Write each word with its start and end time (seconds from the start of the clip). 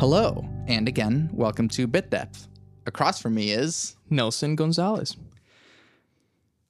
Hello, 0.00 0.48
and 0.66 0.88
again, 0.88 1.28
welcome 1.30 1.68
to 1.68 1.86
Bit 1.86 2.08
Depth. 2.08 2.48
Across 2.86 3.20
from 3.20 3.34
me 3.34 3.50
is 3.50 3.96
Nelson 4.08 4.56
Gonzalez. 4.56 5.14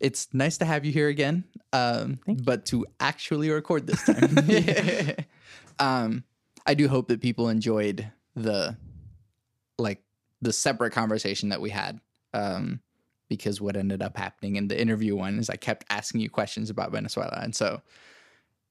it's 0.00 0.26
nice 0.32 0.58
to 0.58 0.64
have 0.64 0.84
you 0.84 0.90
here 0.90 1.06
again, 1.06 1.44
um, 1.72 2.18
but 2.26 2.66
to 2.66 2.84
actually 2.98 3.48
record 3.48 3.86
this 3.86 4.04
time. 4.04 5.14
um, 5.78 6.24
I 6.66 6.74
do 6.74 6.88
hope 6.88 7.06
that 7.06 7.20
people 7.20 7.48
enjoyed 7.48 8.10
the 8.34 8.76
like 9.78 10.02
the 10.42 10.52
separate 10.52 10.90
conversation 10.90 11.50
that 11.50 11.60
we 11.60 11.70
had. 11.70 12.00
Um, 12.34 12.80
because 13.28 13.60
what 13.60 13.76
ended 13.76 14.02
up 14.02 14.16
happening 14.16 14.56
in 14.56 14.66
the 14.66 14.80
interview 14.80 15.14
one 15.14 15.38
is 15.38 15.48
I 15.48 15.54
kept 15.54 15.84
asking 15.88 16.20
you 16.20 16.30
questions 16.30 16.68
about 16.68 16.90
Venezuela, 16.90 17.38
and 17.40 17.54
so 17.54 17.80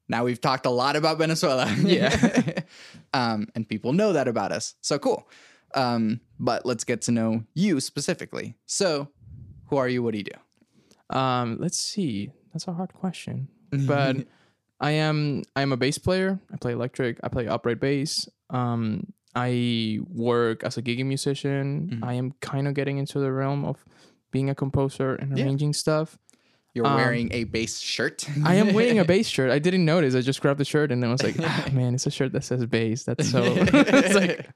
now 0.10 0.26
we've 0.26 0.42
talked 0.42 0.66
a 0.66 0.70
lot 0.70 0.96
about 0.96 1.18
Venezuela. 1.18 1.66
Yeah. 1.80 2.62
um, 3.14 3.48
and 3.56 3.68
people 3.68 3.94
know 3.94 4.12
that 4.14 4.28
about 4.28 4.52
us. 4.52 4.76
So 4.82 5.00
cool. 5.00 5.30
Um, 5.76 6.20
but 6.40 6.66
let's 6.66 6.84
get 6.84 7.02
to 7.04 7.12
know 7.12 7.44
you 7.54 7.80
specifically. 7.80 8.56
So, 8.66 9.08
who 9.68 9.78
are 9.78 9.88
you? 9.88 10.02
What 10.04 10.12
do 10.14 10.18
you 10.18 10.24
do? 10.26 11.16
Um, 11.18 11.58
let's 11.60 11.78
see. 11.78 12.32
That's 12.54 12.68
a 12.68 12.74
hard 12.74 12.94
question. 12.94 13.48
But 13.72 14.26
I 14.82 14.92
am 14.92 15.44
I 15.56 15.62
am 15.62 15.72
a 15.72 15.78
bass 15.78 15.98
player. 16.00 16.40
I 16.52 16.58
play 16.58 16.74
electric. 16.74 17.20
I 17.24 17.28
play 17.28 17.48
upright 17.48 17.80
bass. 17.80 18.28
Um, 18.50 19.14
I 19.36 20.00
work 20.10 20.64
as 20.64 20.78
a 20.78 20.82
gigging 20.82 21.06
musician. 21.06 22.00
Mhm. 22.02 22.04
I 22.04 22.14
am 22.14 22.32
kind 22.42 22.68
of 22.68 22.74
getting 22.74 22.98
into 22.98 23.20
the 23.20 23.32
realm 23.32 23.64
of 23.64 23.86
being 24.32 24.50
a 24.50 24.56
composer 24.56 25.14
and 25.16 25.38
Yeah. 25.38 25.46
arranging 25.46 25.74
stuff. 25.74 26.18
You're 26.74 26.86
Um, 26.86 26.96
wearing 26.96 27.32
a 27.34 27.46
bass 27.46 27.80
shirt. 27.80 28.26
I 28.46 28.56
am 28.56 28.74
wearing 28.74 29.00
a 29.00 29.06
bass 29.14 29.28
shirt. 29.28 29.50
I 29.52 29.60
didn't 29.60 29.86
notice. 29.86 30.14
I 30.16 30.22
just 30.22 30.40
grabbed 30.42 30.60
the 30.60 30.66
shirt 30.66 30.92
and 30.92 31.02
then 31.02 31.10
I 31.10 31.12
was 31.14 31.24
like, 31.24 31.36
ah, 31.40 31.68
man, 31.74 31.96
it's 31.96 32.06
a 32.06 32.12
shirt 32.12 32.32
that 32.34 32.44
says 32.44 32.66
bass. 32.66 33.04
That's 33.04 33.30
so. 33.30 33.42
it's 33.58 34.14
like, 34.14 34.50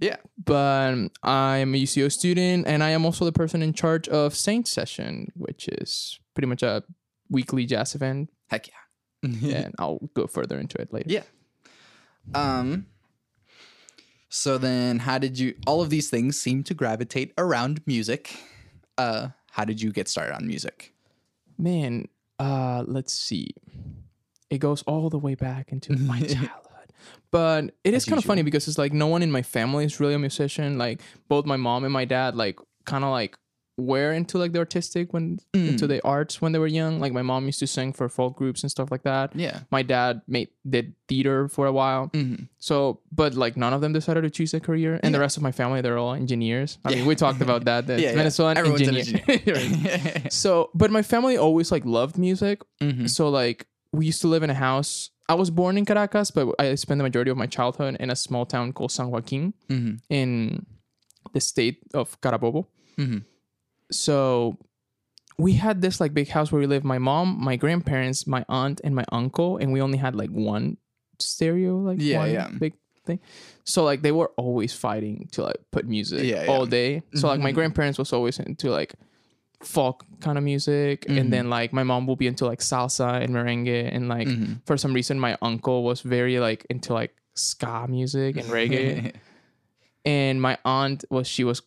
yeah. 0.00 0.16
but 0.44 0.94
I'm 1.22 1.74
a 1.74 1.78
UCO 1.82 2.10
student 2.10 2.66
and 2.66 2.82
I 2.82 2.90
am 2.90 3.04
also 3.04 3.24
the 3.24 3.32
person 3.32 3.62
in 3.62 3.72
charge 3.72 4.08
of 4.08 4.34
Saint 4.34 4.66
Session, 4.66 5.28
which 5.36 5.68
is 5.68 6.18
pretty 6.34 6.48
much 6.48 6.62
a 6.62 6.82
weekly 7.30 7.66
jazz 7.66 7.94
event. 7.94 8.30
Heck 8.48 8.68
yeah. 8.68 9.22
and 9.22 9.74
I'll 9.78 10.00
go 10.14 10.26
further 10.26 10.58
into 10.58 10.80
it 10.80 10.92
later. 10.92 11.08
Yeah. 11.08 11.22
Um. 12.34 12.86
So 14.28 14.56
then, 14.58 15.00
how 15.00 15.18
did 15.18 15.38
you? 15.38 15.54
All 15.66 15.82
of 15.82 15.90
these 15.90 16.08
things 16.10 16.38
seem 16.40 16.62
to 16.64 16.74
gravitate 16.74 17.32
around 17.36 17.80
music. 17.86 18.34
Uh, 18.96 19.28
how 19.50 19.64
did 19.64 19.80
you 19.82 19.92
get 19.92 20.08
started 20.08 20.34
on 20.34 20.46
music? 20.46 20.92
Man, 21.62 22.08
uh, 22.40 22.82
let's 22.86 23.12
see. 23.12 23.54
It 24.50 24.58
goes 24.58 24.82
all 24.82 25.08
the 25.10 25.18
way 25.18 25.36
back 25.36 25.70
into 25.70 25.92
my 25.96 26.20
childhood. 26.20 26.58
But 27.30 27.74
it 27.84 27.94
is 27.94 28.04
kind 28.04 28.18
of 28.18 28.24
funny 28.24 28.42
because 28.42 28.66
it's 28.66 28.78
like 28.78 28.92
no 28.92 29.06
one 29.06 29.22
in 29.22 29.30
my 29.30 29.42
family 29.42 29.84
is 29.84 30.00
really 30.00 30.14
a 30.14 30.18
musician. 30.18 30.76
Like 30.76 31.00
both 31.28 31.46
my 31.46 31.56
mom 31.56 31.84
and 31.84 31.92
my 31.92 32.04
dad, 32.04 32.34
like 32.34 32.58
kind 32.84 33.04
of 33.04 33.10
like 33.10 33.38
were 33.82 34.12
into 34.12 34.38
like 34.38 34.52
the 34.52 34.58
artistic 34.60 35.12
when 35.12 35.38
into 35.52 35.86
the 35.86 36.00
arts 36.04 36.40
when 36.40 36.52
they 36.52 36.58
were 36.58 36.66
young. 36.66 37.00
Like 37.00 37.12
my 37.12 37.22
mom 37.22 37.46
used 37.46 37.58
to 37.60 37.66
sing 37.66 37.92
for 37.92 38.08
folk 38.08 38.36
groups 38.36 38.62
and 38.62 38.70
stuff 38.70 38.90
like 38.90 39.02
that. 39.02 39.34
Yeah. 39.36 39.60
My 39.70 39.82
dad 39.82 40.22
made 40.26 40.48
did 40.68 40.94
theater 41.08 41.48
for 41.48 41.66
a 41.66 41.72
while. 41.72 42.08
Mhm. 42.14 42.48
So, 42.58 43.00
but 43.10 43.34
like 43.34 43.56
none 43.56 43.72
of 43.72 43.80
them 43.80 43.92
decided 43.92 44.22
to 44.22 44.30
choose 44.30 44.54
a 44.54 44.60
career, 44.60 44.98
and 45.02 45.14
the 45.14 45.20
rest 45.20 45.36
of 45.36 45.42
my 45.42 45.52
family 45.52 45.80
they're 45.82 45.98
all 45.98 46.14
engineers. 46.14 46.78
I 46.84 46.90
Yeah. 46.90 46.96
mean, 46.96 47.06
we 47.06 47.14
talked 47.16 47.40
about 47.42 47.64
that. 47.66 47.86
that 47.88 47.98
Yeah, 48.04 48.10
yeah. 48.10 48.16
Venezuelan 48.16 48.56
Everyone's 48.56 48.88
an 48.88 48.96
engineer. 48.96 50.22
So, 50.30 50.70
but 50.74 50.90
my 50.90 51.02
family 51.02 51.36
always 51.36 51.70
like 51.72 51.84
loved 51.84 52.16
music. 52.18 52.62
Mhm. 52.80 53.08
So 53.10 53.28
like 53.28 53.66
we 53.92 54.06
used 54.06 54.20
to 54.22 54.28
live 54.28 54.42
in 54.42 54.50
a 54.50 54.54
house. 54.68 55.10
I 55.28 55.34
was 55.34 55.50
born 55.50 55.78
in 55.78 55.84
Caracas, 55.84 56.30
but 56.30 56.48
I 56.58 56.74
spent 56.74 56.98
the 56.98 57.04
majority 57.04 57.30
of 57.30 57.36
my 57.36 57.46
childhood 57.46 57.96
in 58.00 58.10
a 58.10 58.16
small 58.16 58.44
town 58.44 58.72
called 58.72 58.90
San 58.92 59.10
Joaquin 59.10 59.54
Mhm. 59.68 60.00
in 60.10 60.66
the 61.32 61.40
state 61.40 61.78
of 61.94 62.20
Carabobo. 62.20 62.66
Mhm. 62.98 63.22
So 63.92 64.58
we 65.38 65.52
had 65.54 65.80
this 65.80 66.00
like 66.00 66.12
big 66.14 66.28
house 66.28 66.52
where 66.52 66.60
we 66.60 66.66
lived. 66.66 66.84
My 66.84 66.98
mom, 66.98 67.38
my 67.42 67.56
grandparents, 67.56 68.26
my 68.26 68.44
aunt, 68.48 68.80
and 68.84 68.94
my 68.94 69.04
uncle, 69.12 69.56
and 69.58 69.72
we 69.72 69.80
only 69.80 69.98
had 69.98 70.14
like 70.14 70.30
one 70.30 70.76
stereo, 71.18 71.76
like 71.78 71.98
Yeah, 72.00 72.18
one 72.18 72.32
yeah. 72.32 72.48
big 72.58 72.74
thing. 73.06 73.20
So 73.64 73.84
like 73.84 74.02
they 74.02 74.12
were 74.12 74.30
always 74.36 74.72
fighting 74.74 75.28
to 75.32 75.42
like 75.42 75.56
put 75.70 75.86
music 75.86 76.24
Yeah, 76.24 76.46
all 76.48 76.64
yeah. 76.64 76.70
day. 76.70 77.02
So 77.14 77.28
like 77.28 77.40
my 77.40 77.50
Mhm. 77.52 77.54
grandparents 77.54 77.98
was 77.98 78.12
always 78.12 78.38
into 78.38 78.70
like 78.70 78.94
folk 79.62 80.04
kind 80.20 80.36
of 80.38 80.44
music, 80.44 81.06
Mhm. 81.08 81.18
and 81.20 81.32
then 81.32 81.48
like 81.50 81.72
my 81.72 81.82
mom 81.84 82.06
will 82.06 82.16
be 82.16 82.26
into 82.26 82.46
like 82.46 82.60
salsa 82.60 83.22
and 83.22 83.32
merengue, 83.34 83.88
and 83.94 84.08
like 84.08 84.28
Mhm. 84.28 84.60
for 84.66 84.76
some 84.76 84.92
reason 84.92 85.18
my 85.20 85.36
uncle 85.40 85.84
was 85.84 86.00
very 86.02 86.38
like 86.40 86.66
into 86.68 86.92
like 86.92 87.14
ska 87.34 87.86
music 87.88 88.36
and 88.36 88.50
reggae 88.50 89.12
and 90.04 90.42
my 90.42 90.58
aunt 90.64 91.04
was 91.10 91.26
she 91.26 91.44
was 91.44 91.62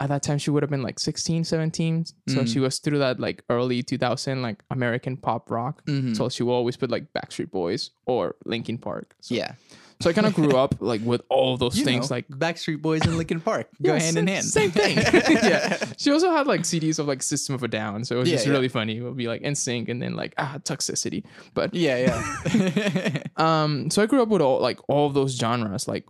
at 0.00 0.08
that 0.08 0.22
time 0.22 0.38
she 0.38 0.50
would 0.50 0.62
have 0.62 0.70
been 0.70 0.82
like 0.82 0.98
16 0.98 1.44
17 1.44 2.04
so 2.04 2.14
Mm. 2.26 2.48
she 2.52 2.58
was 2.58 2.78
through 2.80 2.98
that 2.98 3.20
like 3.20 3.44
early 3.48 3.82
2000 3.82 4.42
like 4.42 4.62
american 4.70 5.16
pop 5.16 5.50
rock 5.50 5.84
Mhm. 5.86 6.16
so 6.16 6.28
she 6.28 6.42
will 6.42 6.54
always 6.54 6.76
put 6.76 6.90
like 6.90 7.12
backstreet 7.12 7.50
boys 7.52 7.90
or 8.06 8.34
linkin 8.44 8.76
park 8.76 9.14
so, 9.20 9.34
yeah. 9.36 9.52
so 10.00 10.10
i 10.10 10.12
kind 10.12 10.26
of 10.26 10.34
grew 10.34 10.56
up 10.56 10.74
like 10.80 11.00
with 11.04 11.22
all 11.28 11.56
those 11.56 11.78
You 11.78 11.84
things 11.84 12.10
know, 12.10 12.16
like 12.16 12.26
Backstreet 12.28 12.82
Boys 12.82 13.02
and 13.06 13.16
Linkin 13.16 13.40
Park 13.40 13.68
go 13.82 13.92
Yeah, 13.94 14.00
hand 14.00 14.16
in 14.18 14.26
hand. 14.26 14.44
Same 14.44 14.70
thing. 14.72 14.96
yeah. 15.52 15.78
She 15.96 16.10
also 16.10 16.30
had 16.32 16.46
like 16.48 16.62
CDs 16.62 16.98
of 16.98 17.06
like 17.06 17.22
System 17.22 17.54
of 17.54 17.62
a 17.62 17.68
Down. 17.68 18.04
So 18.04 18.16
it 18.16 18.18
was 18.18 18.28
Yeah, 18.28 18.34
just 18.36 18.46
yeah. 18.46 18.52
really 18.52 18.68
funny. 18.68 18.96
It 18.98 19.02
would 19.02 19.16
be 19.16 19.28
like 19.28 19.42
NSYNC 19.42 19.88
and 19.88 20.02
then 20.02 20.16
like 20.16 20.34
ah 20.36 20.58
Toxicity. 20.64 21.22
But 21.54 21.72
Yeah, 21.74 21.98
yeah. 22.06 23.22
um 23.36 23.88
so 23.90 24.02
i 24.02 24.06
grew 24.06 24.20
up 24.22 24.28
with 24.28 24.42
all 24.42 24.58
like 24.60 24.78
all 24.88 25.06
of 25.06 25.14
those 25.14 25.32
genres 25.38 25.86
like 25.88 26.04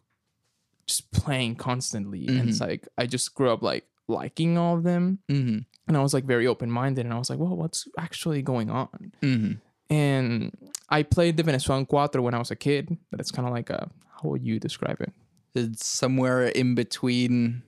just 0.86 1.10
playing 1.12 1.56
constantly. 1.56 2.26
And 2.28 2.48
it's 2.48 2.60
like 2.60 2.86
i 2.98 3.06
just 3.06 3.34
grew 3.34 3.50
up 3.50 3.62
like 3.62 3.84
liking 4.08 4.58
all 4.58 4.76
of 4.76 4.82
them. 4.84 5.18
Hmm 5.28 5.58
and 5.86 5.98
i 5.98 6.02
was 6.02 6.14
like 6.14 6.24
very 6.24 6.46
open-minded 6.46 7.04
and 7.04 7.12
i 7.12 7.18
was 7.18 7.28
like 7.28 7.38
well 7.38 7.54
what's 7.56 7.86
actually 7.98 8.40
going 8.42 8.70
on? 8.70 9.12
Hmm 9.22 9.52
and 9.90 10.50
i 10.88 11.02
played 11.02 11.36
the 11.36 11.42
venezuelan 11.42 11.84
cuatro 11.86 12.22
when 12.22 12.34
i 12.34 12.38
was 12.38 12.50
a 12.50 12.56
kid. 12.56 12.96
But 13.10 13.20
it's 13.20 13.30
kind 13.30 13.46
of 13.46 13.52
like 13.52 13.70
a 13.70 13.90
how 14.22 14.28
would 14.30 14.42
you 14.44 14.58
describe 14.58 15.00
it? 15.00 15.12
It's 15.54 15.86
somewhere 15.86 16.46
in 16.48 16.74
between 16.74 17.62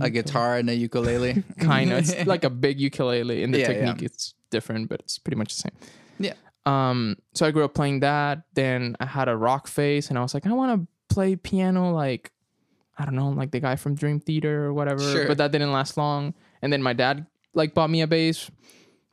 a 0.00 0.08
guitar 0.08 0.56
and 0.56 0.70
a 0.70 0.74
ukulele. 0.74 1.44
kind 1.60 1.92
of 1.92 1.98
it's 1.98 2.26
like 2.34 2.44
a 2.44 2.50
big 2.50 2.80
ukulele. 2.80 3.42
And 3.44 3.52
the 3.52 3.58
Yeah, 3.60 3.70
yeah. 3.70 3.84
technique 3.86 4.02
it's 4.02 4.34
different 4.50 4.88
but 4.88 5.00
it's 5.00 5.18
pretty 5.18 5.36
much 5.36 5.54
the 5.54 5.60
same. 5.68 5.76
Yeah. 6.18 6.34
um 6.66 7.16
so 7.34 7.44
i 7.46 7.50
grew 7.50 7.64
up 7.64 7.74
playing 7.74 8.00
that. 8.00 8.42
Then 8.54 8.96
i 9.00 9.04
had 9.06 9.28
a 9.28 9.36
rock 9.36 9.66
face 9.68 10.08
and 10.08 10.18
i 10.18 10.22
was 10.22 10.32
like 10.34 10.46
i 10.46 10.52
want 10.52 10.70
to 10.80 11.14
play 11.14 11.36
piano 11.36 11.92
like 11.92 12.32
i 12.98 13.04
don't 13.04 13.14
know 13.14 13.28
like 13.30 13.50
the 13.50 13.60
guy 13.60 13.76
from 13.76 13.94
dream 13.94 14.20
theater 14.20 14.66
or 14.66 14.72
whatever 14.72 15.00
Sure. 15.00 15.26
but 15.26 15.38
that 15.38 15.52
didn't 15.52 15.72
last 15.72 15.96
long 15.96 16.34
and 16.62 16.72
then 16.72 16.82
my 16.82 16.92
dad 16.92 17.26
like 17.54 17.74
bought 17.74 17.90
me 17.90 18.00
a 18.02 18.06
bass 18.06 18.50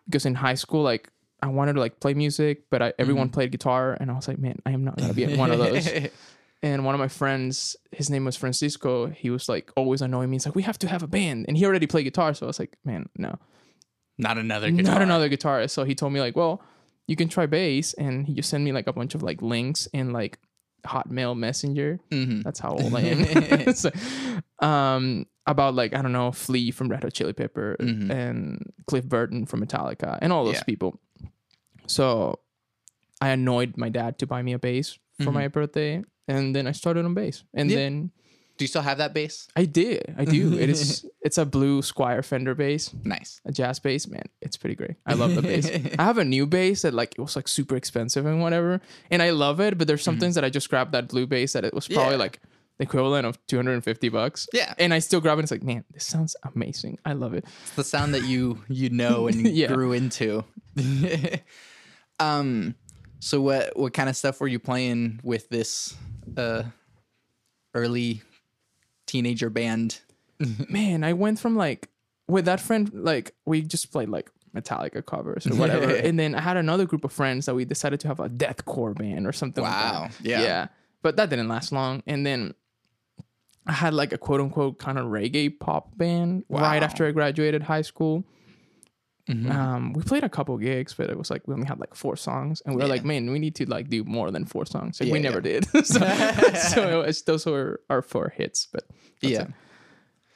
because 0.06 0.26
in 0.26 0.36
high 0.36 0.56
school 0.56 0.82
like 0.84 1.10
i 1.42 1.48
wanted 1.48 1.74
to 1.74 1.80
like 1.80 2.00
play 2.00 2.14
music 2.14 2.64
but 2.70 2.82
I, 2.82 2.94
everyone 3.00 3.28
Mm-hmm. 3.28 3.34
played 3.34 3.52
guitar 3.52 3.96
and 4.00 4.12
i 4.12 4.14
was 4.14 4.28
like 4.28 4.40
man 4.40 4.60
i 4.66 4.72
am 4.72 4.84
not 4.84 4.98
gonna 4.98 5.14
be 5.14 5.36
one 5.36 5.52
of 5.52 5.60
those 5.60 5.88
and 6.62 6.84
one 6.84 6.94
of 6.94 7.00
my 7.00 7.08
friends, 7.08 7.78
his 7.94 8.10
name 8.10 8.26
was 8.26 8.36
Francisco. 8.36 9.08
He 9.08 9.30
was 9.30 9.48
like 9.48 9.72
always 9.78 10.02
annoying 10.02 10.30
me. 10.30 10.36
He's 10.36 10.46
like, 10.46 10.56
"We 10.56 10.64
have 10.64 10.78
to 10.80 10.90
have 10.90 11.02
a 11.04 11.08
band," 11.08 11.46
and 11.48 11.56
he 11.56 11.64
already 11.66 11.88
played 11.88 12.04
guitar. 12.04 12.34
So 12.34 12.46
I 12.46 12.48
was 12.48 12.60
like, 12.60 12.76
"Man, 12.84 13.08
no, 13.18 13.40
Not 14.18 14.38
another 14.38 14.70
guitar. 14.70 14.96
not 14.96 15.02
another 15.02 15.30
guitarist." 15.30 15.70
So 15.70 15.86
he 15.86 15.96
told 15.96 16.12
me 16.12 16.20
like, 16.20 16.36
"Well, 16.36 16.62
you 17.08 17.16
can 17.16 17.30
try 17.30 17.46
bass," 17.46 17.94
and 17.94 18.28
he 18.28 18.34
just 18.34 18.50
sent 18.50 18.62
me 18.62 18.74
like 18.74 18.88
a 18.88 18.92
bunch 18.92 19.16
of 19.16 19.24
like 19.24 19.42
links 19.42 19.88
and 19.94 20.12
like 20.12 20.38
Hotmail 20.86 21.38
Messenger. 21.38 22.00
Mhm. 22.12 22.44
That's 22.44 22.60
how 22.60 22.72
old 22.72 22.94
I 22.96 23.02
am. 23.02 23.74
So, 23.76 23.92
um, 24.60 25.26
about 25.46 25.74
like 25.76 25.94
I 25.96 26.02
don't 26.02 26.12
know, 26.12 26.32
Flea 26.32 26.72
from 26.72 26.90
Red 26.90 27.04
Hot 27.04 27.14
Chili 27.14 27.34
Pepper 27.34 27.76
Mhm. 27.80 28.10
and 28.12 28.72
Cliff 28.88 29.06
Burton 29.06 29.46
from 29.46 29.66
Metallica 29.66 30.18
and 30.22 30.32
all 30.32 30.46
those 30.46 30.56
Yeah. 30.56 30.64
people. 30.64 31.00
So 31.88 32.40
I 33.22 33.30
annoyed 33.30 33.76
my 33.78 33.90
dad 33.90 34.18
to 34.20 34.28
buy 34.28 34.42
me 34.42 34.54
a 34.54 34.60
bass 34.60 34.98
for 35.18 35.32
Mhm. 35.32 35.34
my 35.34 35.48
birthday, 35.48 36.04
and 36.28 36.56
then 36.56 36.68
I 36.68 36.72
started 36.72 37.04
on 37.06 37.14
bass, 37.14 37.44
and 37.54 37.70
Yeah. 37.70 37.78
then 37.78 38.12
Do 38.60 38.64
you 38.66 38.68
still 38.68 38.82
have 38.84 38.98
that 39.00 39.14
bass? 39.14 39.48
I 39.56 39.66
did, 39.66 40.14
I 40.18 40.26
do. 40.26 40.54
it 40.54 40.70
is, 40.70 41.06
it's 41.22 41.38
a 41.40 41.46
blue 41.46 41.82
Squier 41.82 42.24
Fender 42.24 42.54
bass, 42.54 42.94
Nice. 43.06 43.40
a 43.46 43.52
jazz 43.52 43.80
bass. 43.80 44.06
Man, 44.06 44.26
it's 44.42 44.58
pretty 44.58 44.76
great. 44.76 44.98
I 45.06 45.14
love 45.14 45.34
the 45.34 45.42
bass. 45.42 45.68
I 46.00 46.04
have 46.04 46.18
a 46.18 46.26
new 46.26 46.46
bass 46.46 46.82
that 46.84 46.94
like 46.94 47.14
it 47.18 47.22
was 47.22 47.36
like 47.36 47.48
super 47.48 47.76
expensive 47.78 48.26
and 48.28 48.42
whatever, 48.42 48.82
and 49.10 49.24
I 49.24 49.30
love 49.32 49.60
it. 49.62 49.78
But 49.78 49.88
there's 49.88 50.04
some 50.04 50.20
things 50.20 50.36
that 50.36 50.44
I 50.44 50.50
just 50.52 50.70
grabbed 50.70 50.92
that 50.92 51.08
blue 51.08 51.26
bass 51.26 51.54
that 51.54 51.64
it 51.66 51.74
was 51.74 51.88
probably 51.88 52.04
Mm-hmm. 52.04 52.12
Yeah. 52.12 52.18
like 52.18 52.40
the 52.78 52.84
equivalent 52.84 53.26
of 53.26 53.38
250 53.48 54.10
bucks. 54.10 54.48
Yeah. 54.54 54.74
and 54.78 54.94
I 54.94 55.00
still 55.00 55.22
grab 55.22 55.38
it. 55.38 55.40
And 55.40 55.44
it's 55.46 55.52
like, 55.52 55.64
man, 55.64 55.84
this 55.94 56.06
sounds 56.06 56.36
amazing. 56.54 57.00
I 57.06 57.14
love 57.14 57.34
it. 57.34 57.46
It's 57.64 57.76
the 57.76 57.84
sound 57.84 58.14
that 58.14 58.24
you 58.26 58.62
you 58.68 58.90
know 58.90 59.28
and 59.28 59.48
Yeah. 59.48 59.68
grew 59.68 59.94
into. 59.94 60.44
um 62.20 62.76
so 63.20 63.42
what 63.42 63.76
what 63.78 63.94
kind 63.94 64.10
of 64.10 64.16
stuff 64.18 64.40
were 64.42 64.48
you 64.48 64.60
playing 64.60 65.20
with 65.24 65.50
this 65.50 65.96
uh 66.38 66.64
early 67.74 68.22
teenager 69.10 69.50
band? 69.50 70.00
man, 70.70 71.04
I 71.04 71.14
went 71.14 71.40
from 71.40 71.56
like 71.56 71.90
with 72.28 72.46
that 72.46 72.60
friend, 72.62 72.90
like 72.94 73.34
we 73.46 73.62
just 73.62 73.92
played 73.92 74.10
like 74.10 74.30
Metallica 74.56 75.06
covers 75.06 75.46
or 75.48 75.56
whatever, 75.56 75.90
and 76.08 76.18
then 76.20 76.36
I 76.36 76.42
had 76.42 76.58
another 76.58 76.86
group 76.86 77.04
of 77.04 77.12
friends 77.12 77.46
that 77.46 77.56
we 77.56 77.66
decided 77.66 78.00
to 78.02 78.08
have 78.08 78.20
a 78.20 78.30
deathcore 78.30 78.96
band 78.96 79.28
or 79.28 79.34
something. 79.34 79.64
like 79.64 79.74
Wow. 79.74 80.08
that. 80.10 80.16
Yeah. 80.26 80.42
yeah, 80.42 80.68
but 81.02 81.18
that 81.18 81.30
didn't 81.30 81.50
last 81.50 81.72
long. 81.72 82.04
And 82.08 82.26
then 82.26 82.54
I 83.68 83.74
had 83.74 83.94
like 83.94 84.14
a 84.14 84.18
quote 84.18 84.40
unquote 84.42 84.80
kind 84.80 84.98
of 84.98 85.06
reggae 85.08 85.60
pop 85.60 85.98
band 85.98 86.46
right 86.50 86.82
after 86.82 87.06
I 87.06 87.12
graduated 87.12 87.64
high 87.64 87.82
school. 87.84 88.24
Mhm. 89.30 89.52
Um, 89.52 89.94
we 89.94 90.02
played 90.02 90.24
a 90.24 90.30
couple 90.30 90.58
gigs, 90.58 90.96
but 90.96 91.10
it 91.10 91.18
was 91.18 91.30
like 91.30 91.48
we 91.48 91.54
only 91.54 91.68
had 91.68 91.80
like 91.80 91.94
four 91.94 92.16
songs, 92.18 92.62
and 92.66 92.74
we 92.76 92.80
were 92.82 92.88
Yeah. 92.88 92.96
like, 92.96 93.06
man, 93.06 93.30
we 93.30 93.38
need 93.38 93.54
to 93.56 93.66
like 93.70 93.88
do 93.88 94.04
more 94.04 94.32
than 94.32 94.46
four 94.46 94.66
songs. 94.66 95.00
Like 95.00 95.12
we 95.12 95.20
Yeah, 95.20 95.30
never 95.30 95.38
yeah. 95.48 95.60
did. 95.60 95.66
so, 95.86 96.00
so 96.70 97.00
it 97.02 97.06
was, 97.06 97.22
those 97.24 97.46
were 97.46 97.80
our 97.90 98.02
four 98.02 98.30
hits, 98.36 98.68
but 98.74 98.84
yeah. 99.22 99.42
it. 99.44 99.48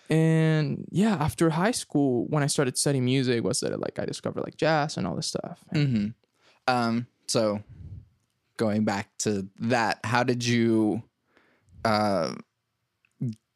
And 0.10 0.86
yeah, 0.92 1.16
after 1.16 1.50
high 1.50 1.72
school, 1.72 2.28
when 2.30 2.44
I 2.44 2.48
started 2.48 2.78
studying 2.78 3.06
music, 3.06 3.44
was 3.44 3.62
that 3.62 3.80
like 3.80 3.98
I 3.98 4.06
discovered 4.06 4.44
like 4.44 4.58
jazz 4.58 4.98
and 4.98 5.08
all 5.08 5.16
this 5.16 5.28
stuff. 5.28 5.64
And 5.72 5.88
hmm 5.88 6.08
Um, 6.68 7.08
so 7.28 7.64
going 8.58 8.86
back 8.86 9.10
to 9.20 9.48
that, 9.60 10.00
how 10.04 10.24
did 10.24 10.46
you 10.46 11.02
uh, 11.84 12.36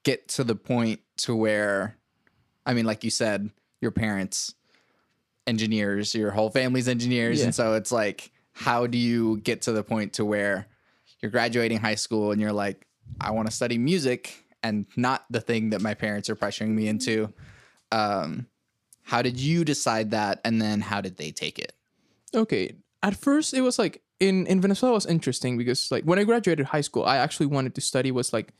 get 0.03 0.27
to 0.29 0.43
the 0.43 0.55
point 0.55 1.01
to 1.17 1.35
where, 1.35 1.97
I 2.65 2.73
mean, 2.73 2.85
like 2.85 3.03
you 3.03 3.11
said, 3.11 3.51
your 3.81 3.91
parents 3.91 4.55
engineers, 5.47 6.13
your 6.13 6.31
whole 6.31 6.49
family's 6.49 6.88
engineers, 6.88 7.39
Yeah. 7.39 7.45
and 7.45 7.55
so 7.55 7.73
it's 7.73 7.91
like, 7.91 8.31
how 8.51 8.88
do 8.88 8.97
you 8.97 9.38
get 9.38 9.61
to 9.63 9.71
the 9.71 9.83
point 9.83 10.13
to 10.13 10.25
where 10.25 10.67
you're 11.21 11.31
graduating 11.31 11.79
high 11.79 11.95
school 11.95 12.31
and 12.31 12.41
you're 12.41 12.51
like, 12.53 12.85
I 13.21 13.31
want 13.31 13.47
to 13.47 13.53
study 13.53 13.77
music 13.77 14.44
and 14.63 14.85
not 14.95 15.25
the 15.29 15.39
thing 15.41 15.69
that 15.71 15.81
my 15.81 15.94
parents 15.94 16.29
are 16.29 16.35
pressuring 16.35 16.69
me 16.69 16.88
into. 16.88 17.31
Um, 17.91 18.47
how 19.03 19.21
did 19.21 19.39
you 19.39 19.63
decide 19.63 20.11
that, 20.11 20.41
and 20.44 20.61
then 20.61 20.81
how 20.81 20.99
did 21.01 21.15
they 21.17 21.31
take 21.31 21.57
it? 21.59 21.73
Okay. 22.35 22.75
At 23.01 23.15
first, 23.15 23.53
it 23.53 23.61
was 23.61 23.79
like 23.79 24.01
in 24.19 24.45
in 24.47 24.59
Venezuela 24.59 24.94
was 24.95 25.05
interesting 25.05 25.57
because 25.57 25.89
like 25.91 26.03
when 26.03 26.19
I 26.19 26.23
graduated 26.25 26.65
high 26.65 26.81
school, 26.81 27.05
I 27.05 27.17
actually 27.17 27.45
wanted 27.45 27.73
to 27.75 27.81
study 27.81 28.11
was 28.11 28.33
like 28.33 28.53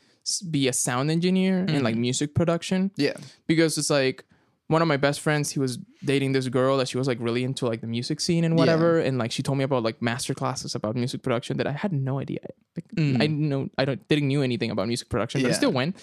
be 0.50 0.68
a 0.68 0.74
sound 0.74 1.10
engineer 1.12 1.66
and 1.68 1.84
like 1.84 1.96
music 1.96 2.34
production 2.36 2.92
Yeah. 2.98 3.16
because 3.48 3.78
it's 3.78 3.90
like 3.90 4.24
one 4.68 4.82
of 4.82 4.88
my 4.88 4.98
best 4.98 5.22
friends 5.22 5.52
he 5.52 5.60
was 5.60 5.78
dating 6.04 6.34
this 6.34 6.48
girl 6.50 6.78
that 6.78 6.90
she 6.90 6.98
was 6.98 7.08
like 7.08 7.18
really 7.22 7.44
into 7.44 7.66
like 7.66 7.82
the 7.82 7.88
music 7.88 8.20
scene 8.20 8.44
and 8.44 8.58
whatever. 8.58 9.00
And 9.00 9.18
like 9.18 9.32
she 9.32 9.42
told 9.42 9.58
me 9.58 9.64
about 9.64 9.84
like 9.84 10.02
master 10.02 10.34
classes 10.34 10.76
about 10.76 10.96
music 10.96 11.22
production 11.24 11.58
that 11.58 11.68
I 11.68 11.72
had 11.72 11.94
no 11.94 12.20
idea. 12.20 12.40
Like 12.76 12.88
mm. 12.96 13.16
I 13.16 13.20
didn't 13.20 13.50
know 13.50 13.70
I 13.78 13.86
don't 13.86 14.06
didn't 14.08 14.28
knew 14.28 14.42
anything 14.42 14.70
about 14.70 14.88
music 14.88 15.10
production 15.10 15.42
but 15.42 15.50
I 15.50 15.54
still 15.54 15.72
went. 15.72 15.96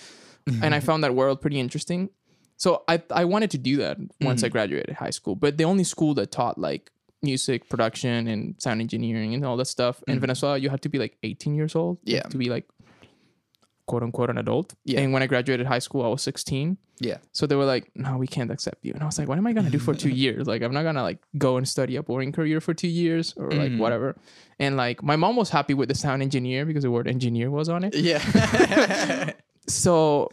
And 0.63 0.75
I 0.75 0.81
found 0.81 1.03
that 1.05 1.15
world 1.15 1.41
pretty 1.41 1.59
interesting. 1.59 2.11
So 2.57 2.85
I 2.89 3.03
I 3.11 3.25
wanted 3.25 3.51
to 3.53 3.59
do 3.59 3.77
that 3.79 3.99
once 4.21 4.43
I 4.43 4.47
mm-hmm. 4.47 4.53
graduated 4.53 4.97
high 4.97 5.11
school 5.11 5.35
but 5.35 5.59
the 5.59 5.65
only 5.65 5.85
school 5.85 6.15
that 6.15 6.33
taught 6.33 6.59
like 6.59 6.91
music 7.23 7.69
production 7.71 8.29
and 8.29 8.55
sound 8.59 8.81
engineering 8.83 9.33
and 9.35 9.45
all 9.45 9.57
that 9.57 9.65
stuff 9.67 10.03
in 10.07 10.19
mm. 10.19 10.21
Venezuela 10.21 10.59
you 10.59 10.69
had 10.69 10.83
to 10.83 10.89
be 10.89 10.99
like 10.99 11.17
18 11.23 11.55
years 11.55 11.75
old 11.75 11.99
Yeah. 12.05 12.23
to 12.23 12.37
be 12.37 12.51
like 12.51 12.67
quote 13.87 14.03
unquote 14.03 14.31
an 14.31 14.39
adult 14.39 14.75
Yeah. 14.85 15.01
and 15.01 15.13
when 15.13 15.23
I 15.23 15.27
graduated 15.27 15.67
high 15.67 15.79
school 15.81 16.05
I 16.05 16.09
was 16.09 16.23
16 16.23 16.77
Yeah. 17.01 17.19
so 17.33 17.47
they 17.47 17.57
were 17.57 17.65
like, 17.75 17.91
"No, 17.95 18.17
we 18.19 18.27
can't 18.27 18.51
accept 18.51 18.85
you." 18.85 18.93
And 18.95 19.03
I 19.03 19.07
was 19.07 19.19
like, 19.19 19.29
"What 19.29 19.37
am 19.39 19.47
I 19.47 19.53
gonna 19.53 19.71
do 19.71 19.79
for 19.79 19.95
two 19.95 20.09
years? 20.25 20.47
Like, 20.47 20.63
I'm 20.63 20.73
not 20.73 20.85
gonna 20.85 21.03
like 21.03 21.19
go 21.39 21.57
and 21.59 21.67
study 21.69 21.97
a 21.97 22.03
boring 22.03 22.33
career 22.33 22.61
for 22.61 22.73
two 22.75 22.89
years 23.03 23.35
or 23.37 23.51
like 23.51 23.73
Mhm. 23.73 23.79
whatever." 23.79 24.17
And 24.59 24.77
like, 24.77 25.03
my 25.03 25.17
mom 25.17 25.35
was 25.37 25.51
happy 25.51 25.75
with 25.75 25.89
the 25.89 25.95
sound 25.97 26.23
engineer 26.23 26.65
because 26.65 26.83
the 26.85 26.91
word 26.91 27.09
engineer 27.09 27.51
was 27.51 27.69
on 27.69 27.85
it. 27.85 27.95
Yeah. 27.97 28.21
So 29.67 30.29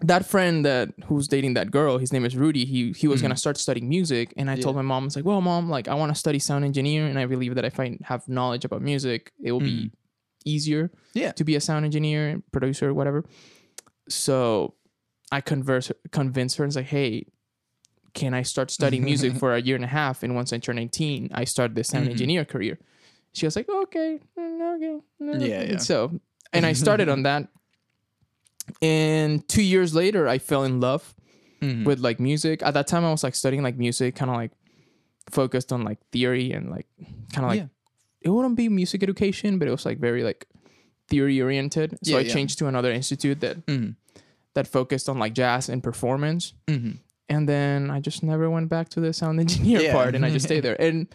that 0.00 0.26
friend 0.26 0.64
that 0.64 0.90
who's 1.06 1.28
dating 1.28 1.54
that 1.54 1.70
girl, 1.70 1.98
his 1.98 2.12
name 2.12 2.24
is 2.24 2.36
Rudy. 2.36 2.64
He 2.64 2.92
he 2.92 3.06
was 3.08 3.22
gonna 3.22 3.36
start 3.36 3.56
studying 3.56 3.88
music, 3.88 4.34
and 4.36 4.50
I 4.50 4.56
told 4.56 4.76
my 4.76 4.82
mom, 4.82 5.04
"I 5.04 5.06
was 5.06 5.16
like, 5.16 5.24
well, 5.24 5.40
mom, 5.40 5.70
like 5.70 5.88
I 5.88 5.94
want 5.94 6.10
to 6.12 6.18
study 6.18 6.38
sound 6.38 6.64
engineer, 6.64 7.06
and 7.06 7.18
I 7.18 7.26
believe 7.26 7.54
that 7.54 7.64
if 7.64 7.78
I 7.80 7.98
have 8.04 8.28
knowledge 8.28 8.64
about 8.64 8.82
music, 8.82 9.32
it 9.42 9.52
will 9.52 9.60
be 9.60 9.90
easier 10.44 10.90
Yeah. 11.14 11.32
to 11.32 11.44
be 11.44 11.54
a 11.56 11.60
sound 11.60 11.84
engineer, 11.84 12.42
producer, 12.52 12.92
whatever." 12.94 13.24
So 14.08 14.74
I 15.30 15.40
converse 15.40 15.90
convince 16.10 16.56
her 16.56 16.64
and 16.64 16.72
say, 16.72 16.82
"Hey, 16.82 17.26
can 18.14 18.34
I 18.34 18.42
start 18.42 18.70
studying 18.70 19.04
music 19.04 19.32
for 19.40 19.54
a 19.54 19.60
year 19.60 19.76
and 19.76 19.84
a 19.84 19.88
half? 19.88 20.22
And 20.22 20.34
once 20.34 20.52
I 20.52 20.58
turn 20.58 20.78
18, 20.78 21.30
I 21.32 21.44
start 21.44 21.74
the 21.74 21.84
sound 21.84 22.06
Mhm. 22.06 22.10
engineer 22.10 22.44
career." 22.44 22.78
She 23.32 23.46
was 23.46 23.56
like, 23.56 23.68
"Okay, 23.68 24.20
mm, 24.38 24.76
okay." 24.76 25.00
mm, 25.20 25.40
Yeah, 25.40 25.60
okay." 25.60 25.70
yeah. 25.72 25.76
So, 25.78 26.20
and 26.52 26.66
I 26.66 26.74
started 26.74 27.08
on 27.08 27.22
that. 27.22 27.48
And 28.80 29.46
two 29.48 29.62
years 29.62 29.94
later, 29.94 30.28
I 30.28 30.38
fell 30.38 30.64
in 30.64 30.80
love 30.80 31.14
Mhm. 31.60 31.84
with 31.84 31.98
like 32.00 32.20
music. 32.20 32.62
At 32.62 32.74
that 32.74 32.86
time, 32.86 33.04
I 33.04 33.10
was 33.10 33.22
like 33.24 33.34
studying 33.34 33.62
like 33.62 33.76
music, 33.76 34.14
kind 34.16 34.30
of 34.30 34.36
like 34.36 34.52
focused 35.30 35.72
on 35.72 35.82
like 35.84 35.98
theory 36.10 36.52
and 36.52 36.70
like 36.70 36.86
kind 37.32 37.44
of 37.44 37.48
like 37.50 37.60
Yeah. 37.60 37.68
It 38.24 38.30
wouldn't 38.30 38.56
be 38.56 38.68
music 38.68 39.02
education, 39.02 39.58
but 39.58 39.68
it 39.68 39.70
was 39.70 39.84
like 39.86 39.98
very 39.98 40.22
like 40.22 40.46
theory 41.08 41.40
oriented. 41.40 41.98
So 42.02 42.12
Yeah, 42.12 42.18
I 42.18 42.20
yeah. 42.20 42.32
changed 42.32 42.58
to 42.58 42.66
another 42.66 42.92
institute 42.92 43.40
that 43.40 43.66
Mhm. 43.66 43.96
that 44.54 44.66
focused 44.68 45.08
on 45.08 45.18
like 45.18 45.34
jazz 45.34 45.68
and 45.68 45.82
performance. 45.82 46.52
Mhm. 46.68 46.98
And 47.28 47.48
then 47.48 47.90
I 47.90 48.00
just 48.00 48.22
never 48.22 48.50
went 48.50 48.68
back 48.68 48.88
to 48.90 49.00
the 49.00 49.12
sound 49.12 49.40
engineer 49.40 49.80
Yeah. 49.80 49.92
part, 49.92 50.14
and 50.14 50.24
I 50.24 50.30
just 50.30 50.44
stayed 50.50 50.62
there. 50.64 50.76
And 50.80 51.06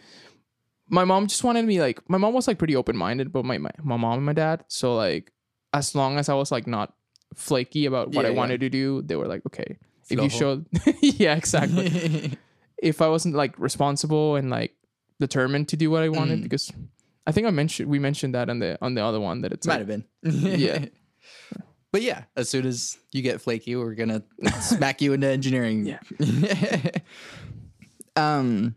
my 0.90 1.04
mom 1.06 1.28
just 1.28 1.44
wanted 1.44 1.66
me 1.66 1.80
like 1.82 2.00
my 2.10 2.18
mom 2.18 2.34
was 2.34 2.48
like 2.48 2.58
pretty 2.58 2.76
open 2.76 2.96
minded, 2.98 3.32
but 3.32 3.44
my, 3.46 3.58
my 3.58 3.72
my 3.84 3.98
mom 3.98 4.18
and 4.18 4.26
my 4.26 4.34
dad. 4.34 4.64
So 4.68 4.96
like 4.96 5.32
as 5.74 5.94
long 5.96 6.18
as 6.18 6.30
I 6.30 6.34
was 6.34 6.52
like 6.52 6.66
not 6.68 6.94
flaky 7.36 7.86
about 7.86 8.14
what 8.16 8.26
I 8.26 8.32
wanted 8.32 8.62
to 8.62 8.70
do, 8.70 9.02
they 9.04 9.16
were 9.16 9.28
like, 9.28 9.46
okay. 9.46 9.78
If 10.10 10.22
you 10.22 10.30
showed, 10.30 10.66
yeah, 11.02 11.36
exactly. 11.36 12.32
if 12.82 13.02
I 13.02 13.10
wasn't 13.10 13.36
like 13.36 13.60
responsible 13.60 14.38
and 14.40 14.50
like 14.50 14.72
determined 15.20 15.68
to 15.70 15.76
do 15.78 15.92
what 15.92 16.02
I 16.04 16.10
wanted, 16.10 16.40
Mm. 16.40 16.44
because 16.44 16.72
I 17.28 17.32
think 17.32 17.46
I 17.46 17.52
mentioned 17.52 17.90
we 17.90 18.00
mentioned 18.00 18.34
that 18.34 18.50
on 18.50 18.58
the 18.60 18.78
on 18.82 18.96
the 18.96 19.04
other 19.04 19.20
one 19.20 19.42
that 19.42 19.52
it's 19.52 19.68
Might 19.68 19.74
like, 19.74 19.80
have 19.80 19.88
been. 19.88 20.06
Yeah. 20.60 20.86
But 21.90 22.02
yeah, 22.02 22.24
as 22.36 22.50
soon 22.50 22.66
as 22.66 22.98
you 23.14 23.22
get 23.22 23.40
flaky, 23.40 23.76
we're 23.76 23.96
gonna 23.96 24.22
smack 24.62 25.02
you 25.02 25.14
into 25.14 25.28
engineering. 25.28 25.86
Yeah. 25.86 26.00
um. 28.16 28.76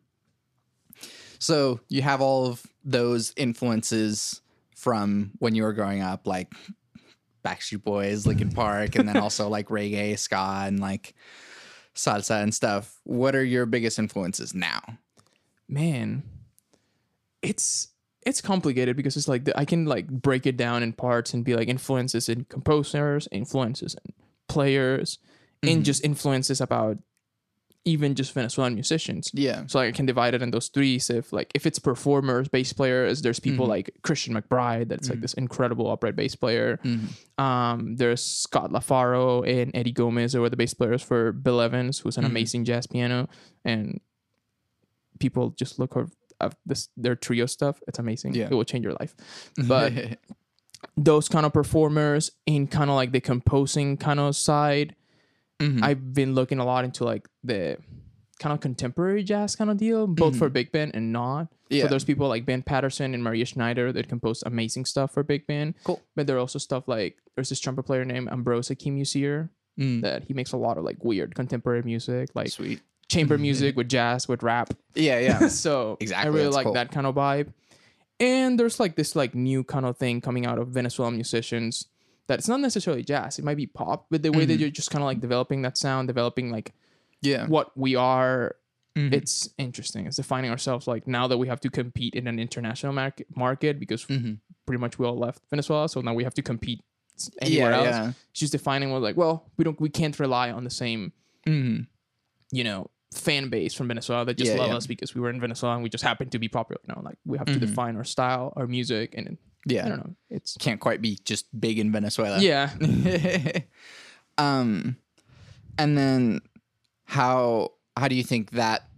So 1.41 1.81
you 1.89 2.03
have 2.03 2.21
all 2.21 2.47
of 2.47 2.65
those 2.85 3.35
influences 3.37 4.41
from 4.77 5.33
when 5.41 5.57
you 5.57 5.65
were 5.65 5.73
growing 5.73 6.03
up, 6.03 6.27
like 6.27 6.53
Backstreet 7.45 7.83
Boys, 7.83 8.27
Linkin 8.27 8.53
Park, 8.53 8.95
and 8.95 9.09
then 9.09 9.17
also 9.17 9.49
like 9.49 9.69
reggae, 9.69 10.17
ska, 10.17 10.63
and 10.67 10.79
like 10.79 11.15
salsa 11.97 12.43
and 12.43 12.55
stuff. 12.55 13.01
What 13.03 13.35
are 13.35 13.45
your 13.45 13.67
biggest 13.67 13.99
influences 13.99 14.55
now? 14.55 14.81
man, 15.71 16.23
it's 17.43 17.89
it's 18.27 18.41
complicated 18.41 18.97
because 18.97 19.17
it's 19.17 19.29
like 19.29 19.45
the, 19.45 19.59
I 19.59 19.65
can 19.65 19.87
like 19.87 20.07
break 20.09 20.47
it 20.47 20.57
down 20.57 20.83
in 20.83 20.93
parts 20.93 21.33
and 21.33 21.45
be 21.45 21.55
like 21.57 21.69
influences 21.69 22.29
in 22.29 22.45
composers, 22.45 23.29
influences 23.33 23.95
in 24.05 24.13
players, 24.49 25.19
and 25.63 25.81
Mhm. 25.81 25.85
just 25.85 26.05
influences 26.05 26.61
about 26.61 26.99
even 27.87 28.15
just 28.15 28.35
Venezuelan 28.35 28.75
musicians. 28.75 29.31
Yeah. 29.33 29.65
So 29.67 29.79
like, 29.79 29.89
I 29.89 29.93
can 29.93 30.05
divide 30.05 30.35
it 30.35 30.43
in 30.43 30.51
those 30.51 30.69
three. 30.69 30.99
So 30.99 31.15
if 31.15 31.33
like 31.33 31.51
if 31.55 31.65
it's 31.65 31.79
performers, 31.79 32.47
bass 32.49 32.75
players, 32.75 33.23
there's 33.23 33.41
people 33.41 33.65
Mhm. 33.65 33.71
like 33.71 33.91
Christian 34.03 34.35
McBride, 34.35 34.89
that's 34.89 35.09
like 35.09 35.19
Mhm. 35.19 35.23
this 35.23 35.33
incredible 35.35 35.91
upright 35.91 36.15
bass 36.15 36.35
player. 36.35 36.79
Mhm. 36.85 37.43
Um, 37.43 37.97
there's 37.97 38.23
Scott 38.23 38.71
LaFaro 38.71 39.49
and 39.49 39.71
Eddie 39.75 39.93
Gomez, 39.93 40.35
who 40.35 40.45
are 40.45 40.51
the 40.51 40.59
bass 40.59 40.75
players 40.75 41.01
for 41.03 41.33
Bill 41.33 41.63
Evans, 41.63 42.01
who's 42.01 42.19
an 42.19 42.25
Mhm. 42.25 42.29
amazing 42.29 42.65
jazz 42.67 42.87
piano. 42.87 43.31
And 43.65 44.01
people 45.19 45.51
just 45.51 45.79
look 45.79 45.97
at 46.41 46.55
this 46.67 46.89
their 46.97 47.17
trio 47.17 47.47
stuff. 47.47 47.81
It's 47.89 47.99
amazing. 47.99 48.35
Yeah. 48.35 48.47
It 48.51 48.55
will 48.55 48.65
change 48.65 48.85
your 48.85 48.97
life. 49.01 49.15
But 49.69 49.93
those 50.97 51.29
kind 51.29 51.45
of 51.47 51.53
performers 51.53 52.33
in 52.47 52.67
kind 52.67 52.91
of 52.91 52.97
like 52.97 53.13
the 53.13 53.21
composing 53.21 53.97
kind 53.97 54.19
of 54.21 54.37
side, 54.37 54.97
Mhm. 55.61 55.83
I've 55.83 56.15
been 56.15 56.35
looking 56.35 56.59
a 56.59 56.65
lot 56.65 56.85
into 56.85 57.05
like 57.05 57.29
the 57.45 57.77
kind 58.39 58.55
of 58.55 58.61
contemporary 58.61 59.23
jazz 59.23 59.55
kind 59.57 59.71
of 59.71 59.77
deal, 59.77 60.07
both 60.07 60.37
for 60.37 60.49
big 60.49 60.73
band 60.73 60.93
and 60.95 61.13
not. 61.13 61.49
yeah. 61.69 61.83
So 61.83 61.89
there's 61.89 62.05
people 62.05 62.27
like 62.29 62.47
Ben 62.47 62.63
Patterson 62.63 63.13
and 63.13 63.23
Maria 63.23 63.45
Schneider 63.45 63.93
that 63.93 64.09
compose 64.09 64.43
amazing 64.47 64.87
stuff 64.87 65.13
for 65.13 65.23
big 65.23 65.47
band. 65.47 65.75
Cool. 65.85 66.01
But 66.17 66.27
there 66.27 66.37
are 66.37 66.41
also 66.41 66.59
stuff 66.59 66.89
like 66.89 67.19
there's 67.37 67.51
this 67.51 67.61
trumpet 67.61 67.83
player 67.85 68.05
named 68.05 68.29
Ambrose 68.31 68.69
Akinmusire 68.71 69.51
Mm. 69.79 70.03
that 70.03 70.25
he 70.25 70.35
makes 70.35 70.53
a 70.53 70.57
lot 70.57 70.77
of 70.79 70.85
like 70.85 71.05
weird 71.05 71.35
contemporary 71.35 71.83
music, 71.83 72.31
like 72.35 72.49
Sweet. 72.49 72.81
Chamber 73.11 73.37
music 73.37 73.77
with 73.77 73.89
jazz 73.89 74.29
with 74.29 74.43
rap. 74.43 74.73
Yeah, 74.95 75.19
yeah. 75.19 75.49
so 75.65 75.99
Exactly, 76.01 76.29
I 76.29 76.33
really 76.33 76.45
that's 76.45 76.57
like 76.57 76.65
cool. 76.67 76.75
that 76.75 76.91
kind 76.93 77.07
of 77.07 77.15
vibe. 77.17 77.53
And 78.21 78.59
there's 78.59 78.79
like 78.79 78.97
this 78.97 79.15
like 79.17 79.35
new 79.35 79.65
kind 79.65 79.85
of 79.85 79.97
thing 79.99 80.21
coming 80.21 80.47
out 80.47 80.59
of 80.59 80.69
Venezuelan 80.69 81.15
musicians 81.15 81.89
that 82.29 82.39
it's 82.39 82.49
not 82.49 82.61
necessarily 82.61 83.03
jazz. 83.03 83.39
It 83.39 83.45
might 83.45 83.57
be 83.57 83.67
pop, 83.67 84.07
but 84.11 84.23
the 84.23 84.31
way 84.31 84.45
that 84.45 84.57
Mhm. 84.57 84.61
you're 84.61 84.71
just 84.71 84.91
kind 84.91 85.03
of 85.03 85.07
like 85.07 85.21
developing 85.21 85.63
that 85.63 85.77
sound, 85.77 86.07
developing 86.07 86.51
like 86.53 86.73
yeah. 87.23 87.47
what 87.49 87.77
we 87.77 87.97
are. 87.97 88.57
Mhm. 88.97 89.13
It's 89.13 89.49
interesting. 89.59 90.07
It's 90.07 90.17
defining 90.17 90.51
ourselves 90.51 90.87
like 90.87 91.07
now 91.09 91.27
that 91.29 91.39
we 91.39 91.49
have 91.49 91.61
to 91.61 91.71
compete 91.71 92.15
in 92.15 92.27
an 92.27 92.39
international 92.39 92.93
market 92.93 93.27
market 93.35 93.79
because 93.81 94.05
pretty 94.05 94.81
much 94.85 94.99
we 94.99 95.07
all 95.07 95.17
left 95.19 95.43
Venezuela, 95.51 95.89
so 95.89 96.01
now 96.01 96.13
we 96.15 96.25
have 96.25 96.35
to 96.35 96.43
compete 96.43 96.83
s- 97.17 97.31
anywhere 97.41 97.71
yeah, 97.71 97.77
else. 97.79 97.87
yeah. 97.87 98.13
Just 98.35 98.53
defining 98.53 98.91
what 98.91 99.01
like, 99.03 99.17
well, 99.17 99.51
we 99.57 99.65
don't 99.65 99.81
we 99.81 99.89
can't 99.89 100.19
rely 100.21 100.51
on 100.53 100.63
the 100.65 100.71
same 100.71 101.13
you 101.47 102.65
know 102.65 102.91
fan 103.13 103.49
base 103.49 103.75
from 103.75 103.89
Venezuela 103.89 104.25
that 104.25 104.37
just 104.39 104.53
Yeah, 104.53 104.59
love 104.59 104.71
yeah. 104.71 104.77
us 104.77 104.87
because 104.87 105.15
we 105.15 105.21
were 105.21 105.31
in 105.31 105.41
Venezuela 105.41 105.75
and 105.75 105.83
we 105.83 105.89
just 105.89 106.05
happened 106.05 106.33
to 106.33 106.39
be 106.39 106.49
popular. 106.49 106.81
You 106.89 106.95
know, 106.95 107.03
like 107.03 107.19
we 107.25 107.39
have 107.39 107.47
to 107.49 107.55
Mhm. 107.55 107.61
define 107.61 107.97
our 107.97 108.05
style, 108.05 108.53
our 108.57 108.67
music, 108.67 109.15
and 109.17 109.37
Yeah. 109.67 109.87
I 109.87 109.89
don't 109.89 109.99
know. 109.99 110.15
It's 110.31 110.57
Can't 110.59 110.81
quite 110.81 111.03
be 111.03 111.19
just 111.25 111.47
big 111.61 111.79
in 111.79 111.91
Venezuela. 111.93 112.41
yeah, 112.41 112.71
Um, 114.39 114.97
and 115.77 115.99
then 115.99 116.41
how 117.05 117.73
how 117.97 118.09
do 118.09 118.15
you 118.15 118.23
think 118.25 118.53
that? 118.53 118.89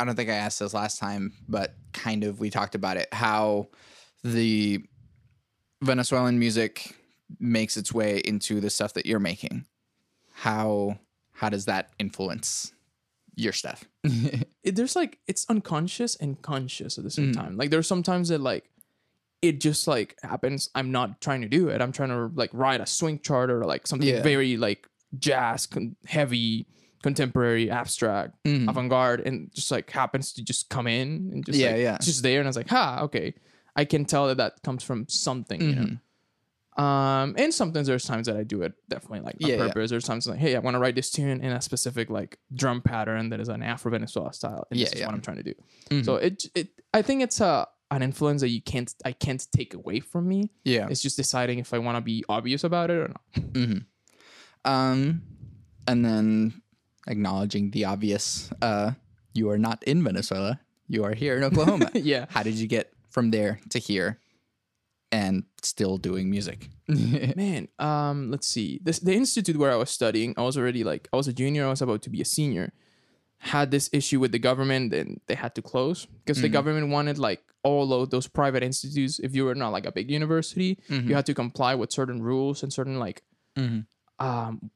I 0.00 0.04
don't 0.04 0.16
think 0.16 0.28
I 0.30 0.34
asked 0.34 0.58
this 0.58 0.74
last 0.74 0.98
time, 0.98 1.32
but 1.48 1.76
kind 1.92 2.24
of 2.24 2.40
we 2.40 2.50
talked 2.50 2.74
about 2.74 2.96
it. 2.96 3.08
How 3.12 3.68
the 4.24 4.82
Venezuelan 5.82 6.38
music 6.38 6.96
makes 7.38 7.76
its 7.76 7.92
way 7.92 8.18
into 8.24 8.60
the 8.60 8.70
stuff 8.70 8.94
that 8.94 9.06
you're 9.06 9.20
making. 9.20 9.66
How 10.32 10.98
how 11.34 11.48
does 11.50 11.64
that 11.66 11.90
influence 11.98 12.72
your 13.36 13.52
stuff? 13.52 13.84
it, 14.04 14.76
there's 14.76 14.96
like 14.96 15.18
it's 15.26 15.44
unconscious 15.48 16.16
and 16.16 16.40
conscious 16.42 16.96
at 16.98 17.04
the 17.04 17.10
same 17.10 17.32
time. 17.32 17.56
Like 17.56 17.70
there's 17.70 17.86
sometimes 17.88 18.28
that 18.30 18.40
like 18.40 18.64
it 19.42 19.60
just 19.60 19.86
like 19.86 20.16
happens. 20.22 20.70
I'm 20.74 20.90
not 20.90 21.20
trying 21.20 21.42
to 21.42 21.48
do 21.48 21.68
it. 21.68 21.82
I'm 21.82 21.92
trying 21.92 22.08
to 22.10 22.30
like 22.34 22.50
write 22.54 22.80
a 22.80 22.86
swing 22.86 23.18
chart 23.18 23.50
or 23.50 23.64
like 23.64 23.86
something 23.86 24.08
Yeah. 24.08 24.22
very 24.22 24.56
like 24.56 24.88
jazz, 25.18 25.66
con- 25.66 25.96
heavy, 26.06 26.66
contemporary, 27.02 27.70
abstract, 27.70 28.42
Mhm. 28.44 28.68
avant 28.70 28.88
garde, 28.88 29.20
and 29.20 29.52
just 29.54 29.70
like 29.70 29.90
happens 29.90 30.32
to 30.34 30.42
just 30.42 30.70
come 30.70 30.86
in 30.86 31.30
and 31.32 31.44
just 31.44 31.58
Yeah, 31.58 31.72
like, 31.72 31.80
yeah. 31.80 31.94
it's 31.96 32.06
just 32.06 32.22
there. 32.22 32.40
And 32.40 32.46
I 32.46 32.50
was 32.50 32.56
like, 32.56 32.70
ha, 32.70 33.00
okay. 33.02 33.34
I 33.76 33.84
can 33.84 34.04
tell 34.06 34.28
that 34.28 34.36
that 34.38 34.62
comes 34.62 34.82
from 34.82 35.06
something, 35.08 35.60
Mm-hmm. 35.60 35.82
know. 35.84 35.96
Um, 36.76 37.34
and 37.38 37.54
sometimes 37.54 37.86
there's 37.86 38.04
times 38.04 38.26
that 38.26 38.36
I 38.36 38.42
do 38.42 38.62
it 38.62 38.72
definitely 38.88 39.20
like 39.20 39.36
on 39.42 39.48
Yeah, 39.48 39.56
yeah. 39.56 39.66
purpose. 39.68 39.90
There's 39.90 40.04
times 40.04 40.26
like, 40.26 40.38
hey, 40.38 40.56
I 40.56 40.58
want 40.58 40.74
to 40.74 40.78
write 40.80 40.96
this 40.96 41.10
tune 41.10 41.40
in 41.40 41.52
a 41.52 41.60
specific 41.60 42.10
like 42.10 42.38
drum 42.52 42.82
pattern 42.82 43.28
that 43.30 43.38
is 43.40 43.48
an 43.48 43.62
Afro 43.62 43.90
Venezuela 43.92 44.32
style, 44.32 44.66
and 44.70 44.80
Yeah, 44.80 44.86
this 44.86 44.94
is 44.94 45.00
yeah. 45.00 45.06
what 45.06 45.14
I'm 45.14 45.20
trying 45.20 45.36
to 45.36 45.42
do. 45.44 45.54
Mhm. 45.90 46.04
So 46.04 46.16
it 46.16 46.44
it 46.54 46.68
I 46.92 47.02
think 47.02 47.22
it's 47.22 47.40
a 47.40 47.68
an 47.92 48.02
influence 48.02 48.40
that 48.40 48.48
you 48.48 48.60
can't 48.60 48.92
I 49.04 49.12
can't 49.12 49.46
take 49.54 49.72
away 49.74 50.00
from 50.00 50.26
me. 50.26 50.50
Yeah. 50.64 50.88
It's 50.90 51.00
just 51.02 51.16
deciding 51.16 51.60
if 51.60 51.72
I 51.72 51.78
want 51.78 51.96
to 51.96 52.00
be 52.00 52.24
obvious 52.28 52.64
about 52.64 52.90
it 52.90 52.94
or 52.98 53.08
not. 53.08 53.44
hmm 53.54 53.78
Um, 54.64 55.22
and 55.86 56.04
then 56.04 56.62
acknowledging 57.06 57.70
the 57.70 57.84
obvious. 57.84 58.50
Uh, 58.62 58.92
you 59.32 59.50
are 59.50 59.58
not 59.58 59.82
in 59.84 60.02
Venezuela. 60.02 60.60
You 60.88 61.04
are 61.04 61.14
here 61.14 61.36
in 61.36 61.44
Oklahoma. 61.48 61.90
yeah. 61.94 62.26
How 62.30 62.42
did 62.42 62.54
you 62.54 62.66
get 62.66 62.92
from 63.10 63.30
there 63.30 63.60
to 63.70 63.78
here, 63.78 64.18
and 65.14 65.34
still 65.62 65.96
doing 66.08 66.26
music? 66.36 66.58
Man, 67.42 67.68
um, 67.78 68.18
let's 68.32 68.48
see. 68.54 68.80
This 68.86 68.98
the 69.08 69.14
institute 69.22 69.56
where 69.56 69.72
I 69.76 69.78
was 69.84 69.90
studying, 70.00 70.34
I 70.36 70.42
was 70.48 70.56
already 70.58 70.82
like 70.92 71.08
I 71.12 71.16
was 71.20 71.28
a 71.28 71.32
junior, 71.42 71.62
I 71.66 71.70
was 71.74 71.82
about 71.82 72.02
to 72.06 72.10
be 72.10 72.20
a 72.20 72.24
senior. 72.38 72.66
Had 73.54 73.70
this 73.70 73.86
issue 73.92 74.20
with 74.20 74.32
the 74.32 74.38
government 74.40 74.94
and 74.94 75.20
they 75.28 75.36
had 75.44 75.52
to 75.56 75.62
close 75.62 76.06
because 76.24 76.40
the 76.40 76.48
government 76.58 76.88
wanted 76.96 77.18
like 77.28 77.42
all 77.62 77.92
of 77.92 78.08
those 78.08 78.26
private 78.26 78.62
institutes. 78.62 79.20
If 79.26 79.34
you 79.36 79.44
were 79.44 79.54
not 79.64 79.68
like 79.76 79.84
a 79.86 79.92
big 79.92 80.08
university, 80.10 80.78
you 80.88 81.14
had 81.14 81.26
to 81.26 81.34
comply 81.34 81.74
with 81.76 81.92
certain 81.92 82.22
rules 82.22 82.62
and 82.62 82.72
certain 82.72 82.98
like 83.06 83.22
Mhm. 83.56 83.84
um 84.18 84.70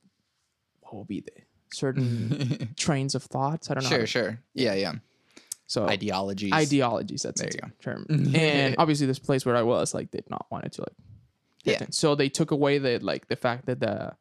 what 0.82 0.92
will 0.94 1.04
be 1.16 1.20
the 1.20 1.32
certain 1.72 2.08
trains 2.84 3.14
of 3.14 3.22
thoughts. 3.24 3.70
I 3.70 3.74
don't 3.74 3.84
know. 3.84 3.88
Sure, 3.90 4.04
to- 4.06 4.06
sure. 4.16 4.30
Yeah, 4.54 4.74
yeah. 4.84 4.92
So 5.68 5.86
Ideologies. 5.86 6.52
ideologies. 6.52 7.22
That's 7.22 7.40
There 7.40 7.50
the 7.50 7.70
term. 7.80 8.06
and 8.34 8.74
obviously, 8.78 9.06
this 9.06 9.18
place 9.20 9.44
where 9.46 9.54
I 9.54 9.62
was 9.62 9.92
like 9.94 10.10
did 10.10 10.24
not 10.28 10.46
want 10.50 10.64
it 10.64 10.72
to 10.72 10.80
like. 10.82 10.96
Yeah. 11.64 11.86
So 11.90 12.14
they 12.16 12.28
took 12.30 12.50
away 12.50 12.78
the 12.78 12.98
like 13.00 13.28
the 13.28 13.36
fact 13.36 13.66
that 13.66 13.78
the 13.80 14.12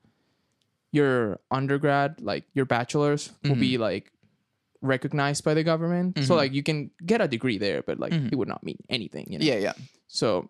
your 0.92 1.40
undergrad 1.52 2.22
like 2.22 2.44
your 2.54 2.66
bachelor's 2.66 3.32
will 3.44 3.52
Mm-hmm. 3.52 3.60
be 3.62 3.78
like 3.78 4.12
recognized 4.82 5.44
by 5.44 5.54
the 5.54 5.64
government. 5.64 6.20
So 6.26 6.36
like 6.36 6.54
you 6.54 6.64
can 6.64 6.92
get 7.06 7.22
a 7.22 7.28
degree 7.28 7.58
there, 7.58 7.82
but 7.82 8.00
like 8.00 8.14
it 8.14 8.36
would 8.36 8.48
not 8.48 8.64
mean 8.64 8.78
anything. 8.90 9.26
You 9.32 9.40
know? 9.40 9.46
Mm-hmm. 9.46 9.62
Yeah, 9.64 9.74
yeah. 9.78 9.86
So 10.08 10.50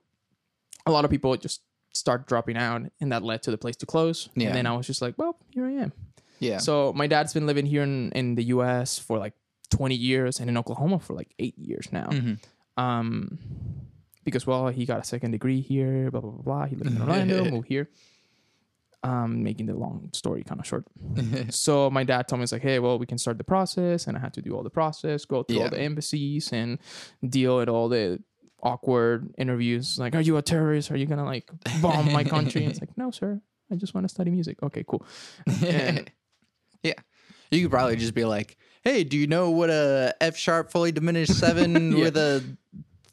a 0.86 0.92
lot 0.92 1.06
of 1.06 1.12
people 1.12 1.36
just 1.38 1.62
start 1.94 2.27
dropping 2.27 2.58
out, 2.58 2.82
and 3.01 3.12
that 3.12 3.24
led 3.24 3.44
to 3.44 3.51
the 3.51 3.58
place 3.58 3.75
to 3.77 3.86
close. 3.86 4.30
Yeah. 4.36 4.48
And 4.48 4.56
then 4.56 4.66
I 4.68 4.75
was 4.75 4.86
just 4.88 5.01
like, 5.01 5.16
well, 5.18 5.38
here 5.51 5.66
I 5.66 5.72
am. 5.84 5.94
Yeah. 6.39 6.58
So 6.60 6.94
my 6.94 7.08
dad's 7.08 7.34
been 7.34 7.48
living 7.48 7.66
here 7.66 7.84
in, 7.84 8.12
in 8.12 8.36
the 8.36 8.44
U.S. 8.56 9.00
for 9.00 9.18
like 9.18 9.34
20 9.71 9.95
years, 9.95 10.39
and 10.39 10.50
in 10.50 10.57
Oklahoma 10.57 11.00
for 11.00 11.13
like 11.13 11.33
eight 11.39 11.57
years 11.57 11.88
now. 11.91 12.07
Mhm. 12.07 12.39
Um, 12.77 13.38
because 14.24 14.45
well, 14.45 14.67
he 14.67 14.86
got 14.86 15.00
a 15.00 15.03
second 15.03 15.31
degree 15.31 15.62
here. 15.62 16.12
Blah 16.12 16.21
blah 16.21 16.31
blah. 16.31 16.41
blah. 16.43 16.65
He 16.65 16.75
lived 16.75 16.91
in 16.95 17.01
Orlando, 17.01 17.45
moved 17.45 17.67
here. 17.67 17.89
Um, 19.03 19.43
making 19.43 19.67
the 19.67 19.75
long 19.75 20.09
story 20.13 20.43
kind 20.43 20.59
of 20.59 20.65
short. 20.65 20.86
so 21.50 21.89
my 21.89 22.03
dad 22.03 22.27
told 22.27 22.39
me 22.39 22.43
it's 22.43 22.51
like, 22.51 22.63
hey, 22.63 22.79
well, 22.79 22.97
we 23.00 23.05
can 23.05 23.17
start 23.17 23.38
the 23.38 23.43
process, 23.43 24.07
and 24.07 24.17
I 24.17 24.19
had 24.19 24.33
to 24.33 24.41
do 24.41 24.55
all 24.55 24.63
the 24.63 24.69
process, 24.71 25.24
go 25.24 25.43
through 25.43 25.57
Yeah. 25.57 25.63
all 25.65 25.69
the 25.69 25.79
embassies, 25.79 26.51
and 26.51 26.79
deal 27.27 27.57
with 27.57 27.69
all 27.69 27.88
the 27.89 28.21
awkward 28.62 29.33
interviews. 29.38 29.97
Like, 30.00 30.15
are 30.15 30.19
you 30.21 30.36
a 30.38 30.41
terrorist? 30.41 30.91
Are 30.91 30.97
you 30.97 31.05
gonna 31.05 31.24
like 31.25 31.50
bomb 31.81 32.12
my 32.12 32.24
country? 32.24 32.63
And 32.63 32.71
it's 32.71 32.81
like, 32.81 32.97
no, 32.97 33.12
sir. 33.12 33.39
I 33.71 33.75
just 33.75 33.93
want 33.93 34.05
to 34.05 34.09
study 34.09 34.31
music. 34.31 34.62
Okay, 34.63 34.83
cool. 34.88 35.05
And 35.65 36.12
yeah. 36.83 36.93
You 37.51 37.62
could 37.62 37.71
probably 37.71 37.95
just 37.97 38.13
be 38.15 38.25
like, 38.25 38.57
"Hey, 38.84 39.03
do 39.03 39.17
you 39.17 39.27
know 39.27 39.50
what 39.51 39.69
a 39.69 40.15
F 40.22 40.38
sharp 40.38 40.72
fully 40.72 40.91
diminished 40.91 41.34
seven 41.39 41.96
Yeah. 41.98 42.03
with 42.05 42.17
a 42.17 42.43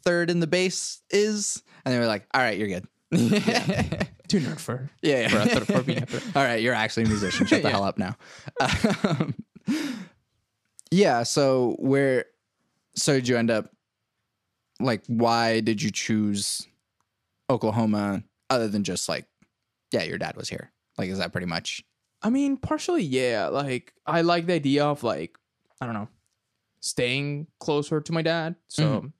third 0.05 0.31
in 0.31 0.41
the 0.41 0.47
bass 0.47 1.01
is?" 1.11 1.63
And 1.85 1.95
they 1.95 1.99
were 1.99 2.07
like, 2.07 2.27
"All 2.35 2.41
right, 2.41 2.57
you're 2.59 2.69
good." 2.69 2.87
yeah, 3.11 3.83
too 4.29 4.41
nerd 4.41 4.59
for 4.59 4.91
yeah. 5.03 5.29
for, 5.29 5.39
a 5.39 5.47
third, 5.47 5.67
for 5.67 5.83
being. 5.83 6.05
All 6.35 6.43
right, 6.43 6.61
you're 6.63 6.75
actually 6.75 7.05
a 7.05 7.09
musician. 7.09 7.47
Shut 7.47 7.63
the 7.63 7.69
Yeah. 7.69 7.73
hell 7.73 7.85
up 7.85 7.99
now. 7.99 8.17
Um, 8.61 9.35
yeah. 10.91 11.23
So 11.23 11.77
where? 11.79 12.25
So 12.97 13.15
did 13.15 13.29
you 13.29 13.37
end 13.37 13.51
up? 13.51 13.71
Like, 14.81 15.03
why 15.07 15.61
did 15.61 15.81
you 15.83 15.91
choose 15.91 16.67
Oklahoma? 17.49 18.25
Other 18.51 18.69
than 18.69 18.85
just 18.85 19.09
like, 19.09 19.27
yeah, 19.93 20.03
your 20.03 20.19
dad 20.19 20.37
was 20.37 20.49
here. 20.49 20.73
Like, 20.99 21.09
is 21.09 21.19
that 21.19 21.33
pretty 21.33 21.47
much? 21.47 21.83
I 22.23 22.31
mean, 22.31 22.57
partially, 22.57 23.03
yeah. 23.03 23.47
Like, 23.49 23.93
I 24.07 24.23
like 24.23 24.47
the 24.47 24.55
idea 24.55 24.85
of 24.85 25.03
like, 25.03 25.37
I 25.85 25.87
don't 25.87 25.95
know, 25.95 26.09
staying 26.81 27.47
closer 27.61 28.01
to 28.01 28.13
my 28.13 28.23
dad. 28.23 28.57
So, 28.69 29.11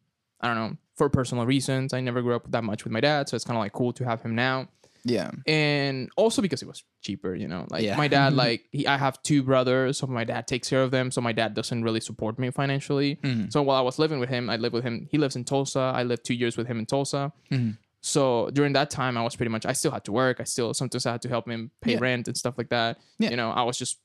I 0.41 0.49
don't 0.49 0.57
know, 0.57 0.77
for 0.97 1.09
personal 1.09 1.45
reasons, 1.47 1.93
I 1.93 2.01
never 2.01 2.23
grew 2.23 2.35
up 2.35 2.51
that 2.51 2.65
much 2.65 2.85
with 2.85 2.93
my 2.93 3.01
dad, 3.01 3.29
so 3.29 3.37
it's 3.37 3.45
kind 3.45 3.57
of 3.57 3.61
like 3.61 3.73
cool 3.73 3.93
to 3.95 4.05
have 4.05 4.23
him 4.23 4.35
now. 4.35 4.69
Yeah. 5.07 5.31
And 5.47 6.09
also 6.17 6.41
because 6.41 6.63
it 6.63 6.69
was 6.69 6.83
cheaper, 7.03 7.35
you 7.35 7.47
know. 7.47 7.67
Like 7.69 7.83
Yeah. 7.83 7.97
my 7.97 8.09
dad, 8.09 8.33
like 8.33 8.65
he, 8.73 8.87
I 8.87 8.97
have 8.97 9.23
two 9.23 9.43
brothers, 9.43 9.99
so 9.99 10.07
my 10.07 10.25
dad 10.25 10.47
takes 10.47 10.71
care 10.71 10.83
of 10.83 10.91
them. 10.91 11.11
So 11.11 11.21
my 11.21 11.33
dad 11.33 11.53
doesn't 11.53 11.83
really 11.85 12.01
support 12.01 12.39
me 12.39 12.51
financially. 12.51 13.17
Mhm. 13.17 13.53
So 13.53 13.63
while 13.63 13.77
I 13.77 13.83
was 13.83 13.99
living 13.99 14.19
with 14.19 14.31
him, 14.31 14.49
I 14.49 14.57
lived 14.57 14.73
with 14.75 14.83
him. 14.85 15.07
He 15.11 15.19
lives 15.19 15.37
in 15.37 15.45
Tulsa. 15.45 15.93
I 15.95 16.05
lived 16.05 16.25
two 16.25 16.33
years 16.33 16.57
with 16.57 16.67
him 16.67 16.79
in 16.79 16.87
Tulsa. 16.87 17.33
Mhm. 17.51 17.77
So 18.01 18.49
during 18.55 18.73
that 18.75 18.89
time, 18.89 19.19
I 19.19 19.23
was 19.23 19.37
pretty 19.37 19.51
much 19.51 19.67
I 19.67 19.75
still 19.75 19.91
had 19.91 20.05
to 20.05 20.13
work. 20.13 20.41
I 20.41 20.45
still 20.45 20.73
sometimes 20.73 21.05
I 21.05 21.13
had 21.13 21.23
to 21.23 21.29
help 21.29 21.51
him 21.51 21.71
pay 21.83 21.93
Yeah. 21.93 21.99
rent 22.01 22.27
and 22.29 22.37
stuff 22.37 22.55
like 22.57 22.71
that. 22.71 22.99
Yeah. 23.19 23.29
You 23.31 23.37
know, 23.37 23.51
I 23.51 23.63
was 23.63 23.77
just 23.77 23.99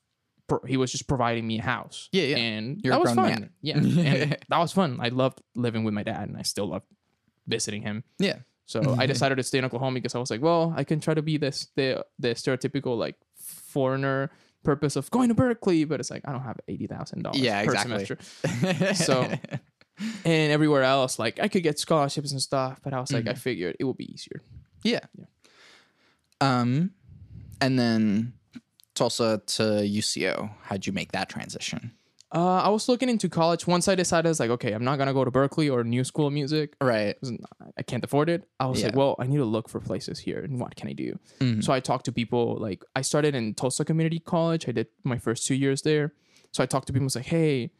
pro- 0.50 0.66
he 0.66 0.76
was 0.76 0.90
just 0.92 1.06
providing 1.08 1.46
me 1.46 1.58
a 1.58 1.62
house. 1.62 2.08
Yeah, 2.12 2.24
yeah. 2.24 2.36
and 2.36 2.80
You're 2.82 2.92
a 2.92 2.96
that 2.96 3.00
was 3.00 3.12
grown 3.14 3.24
fun. 3.30 3.40
man. 3.40 3.50
Yeah, 3.62 3.76
and 3.78 4.36
that 4.50 4.58
was 4.58 4.72
fun. 4.72 4.98
I 5.00 5.08
loved 5.08 5.40
living 5.54 5.84
with 5.84 5.94
my 5.94 6.02
dad, 6.02 6.28
and 6.28 6.36
I 6.36 6.42
still 6.42 6.66
love 6.66 6.82
visiting 7.46 7.82
him. 7.82 8.04
Yeah. 8.18 8.38
So 8.66 8.94
I 8.98 9.06
decided 9.14 9.36
to 9.36 9.42
stay 9.42 9.58
in 9.58 9.64
Oklahoma 9.64 9.94
because 9.94 10.14
I 10.14 10.18
was 10.18 10.30
like, 10.30 10.42
well, 10.42 10.74
I 10.76 10.84
can 10.84 11.00
try 11.00 11.14
to 11.14 11.22
be 11.22 11.36
this 11.38 11.68
the 11.76 12.04
the 12.18 12.28
stereotypical 12.34 12.98
like 12.98 13.16
foreigner 13.36 14.30
purpose 14.62 14.94
of 14.96 15.10
going 15.10 15.28
to 15.30 15.34
Berklee, 15.34 15.88
but 15.88 16.00
it's 16.00 16.10
like 16.10 16.22
I 16.28 16.32
don't 16.32 16.42
have 16.42 16.58
eighty 16.68 16.86
thousand 16.86 17.22
dollars 17.22 17.40
Yeah, 17.40 17.64
per 17.64 17.72
exactly. 17.72 18.04
semester. 18.04 18.94
So 18.94 19.28
and 20.24 20.50
everywhere 20.52 20.82
else, 20.82 21.18
like 21.18 21.40
I 21.40 21.48
could 21.48 21.62
get 21.62 21.78
scholarships 21.78 22.32
and 22.32 22.40
stuff, 22.40 22.80
but 22.82 22.92
I 22.94 23.00
was 23.00 23.12
like, 23.12 23.26
I 23.26 23.30
Mm-hmm. 23.32 23.38
figured 23.40 23.76
it 23.80 23.84
would 23.84 23.96
be 23.98 24.10
easier. 24.12 24.40
Yeah. 24.82 25.00
Um, 26.40 26.92
and 27.60 27.78
then 27.78 28.32
Tulsa 28.94 29.40
to 29.46 29.62
UCO. 29.62 30.50
How'd 30.62 30.86
you 30.86 30.92
make 30.92 31.12
that 31.12 31.28
transition? 31.28 31.92
Uh, 32.32 32.62
I 32.62 32.68
was 32.68 32.88
looking 32.88 33.08
into 33.08 33.28
college. 33.28 33.66
Once 33.66 33.88
I 33.88 33.96
decided, 33.96 34.28
I 34.28 34.30
was 34.30 34.38
like, 34.38 34.50
okay, 34.50 34.72
I'm 34.72 34.84
not 34.84 34.98
gonna 34.98 35.12
go 35.12 35.24
to 35.24 35.32
Berklee 35.32 35.72
or 35.72 35.82
New 35.82 36.04
School 36.04 36.28
of 36.28 36.32
Music. 36.32 36.74
Right. 36.80 37.16
I 37.76 37.82
can't 37.82 38.04
afford 38.04 38.28
it. 38.28 38.48
I 38.60 38.66
was 38.66 38.84
like, 38.84 38.94
well, 38.94 39.16
I 39.18 39.26
need 39.26 39.38
to 39.38 39.44
look 39.44 39.68
for 39.68 39.80
places 39.80 40.20
here, 40.20 40.38
and 40.38 40.60
what 40.60 40.76
can 40.76 40.88
I 40.88 40.92
do? 40.92 41.18
Mhm. 41.40 41.64
So 41.64 41.72
I 41.72 41.80
talked 41.80 42.04
to 42.04 42.12
people. 42.12 42.56
Like 42.60 42.84
I 42.94 43.00
started 43.02 43.34
in 43.34 43.54
Tulsa 43.54 43.84
Community 43.84 44.20
College. 44.20 44.68
I 44.68 44.72
did 44.72 44.86
my 45.02 45.18
first 45.18 45.44
two 45.44 45.56
years 45.56 45.82
there. 45.82 46.12
So 46.52 46.62
I 46.62 46.66
talked 46.66 46.86
to 46.86 46.92
people. 46.92 47.04
I 47.04 47.06
was 47.06 47.16
like, 47.16 47.26
hey, 47.26 47.72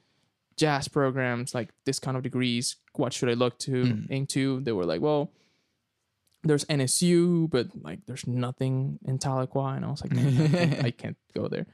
jazz 0.56 0.88
programs, 0.88 1.54
like 1.54 1.70
this 1.84 2.00
kind 2.00 2.16
of 2.16 2.24
degrees. 2.24 2.76
What 2.94 3.12
should 3.12 3.28
I 3.28 3.34
look 3.34 3.56
to 3.60 3.70
Mhm. 3.84 4.10
into? 4.10 4.60
They 4.62 4.72
were 4.72 4.84
like, 4.84 5.00
well, 5.00 5.30
there's 6.42 6.64
NSU, 6.66 7.50
but 7.50 7.68
like 7.82 8.00
there's 8.06 8.26
nothing 8.26 8.98
in 9.04 9.18
Tahlequah, 9.18 9.76
and 9.76 9.84
I 9.84 9.90
was 9.90 10.02
like, 10.02 10.12
I, 10.16 10.22
can't, 10.48 10.84
I 10.86 10.90
can't 11.02 11.16
go 11.34 11.48
there. 11.48 11.66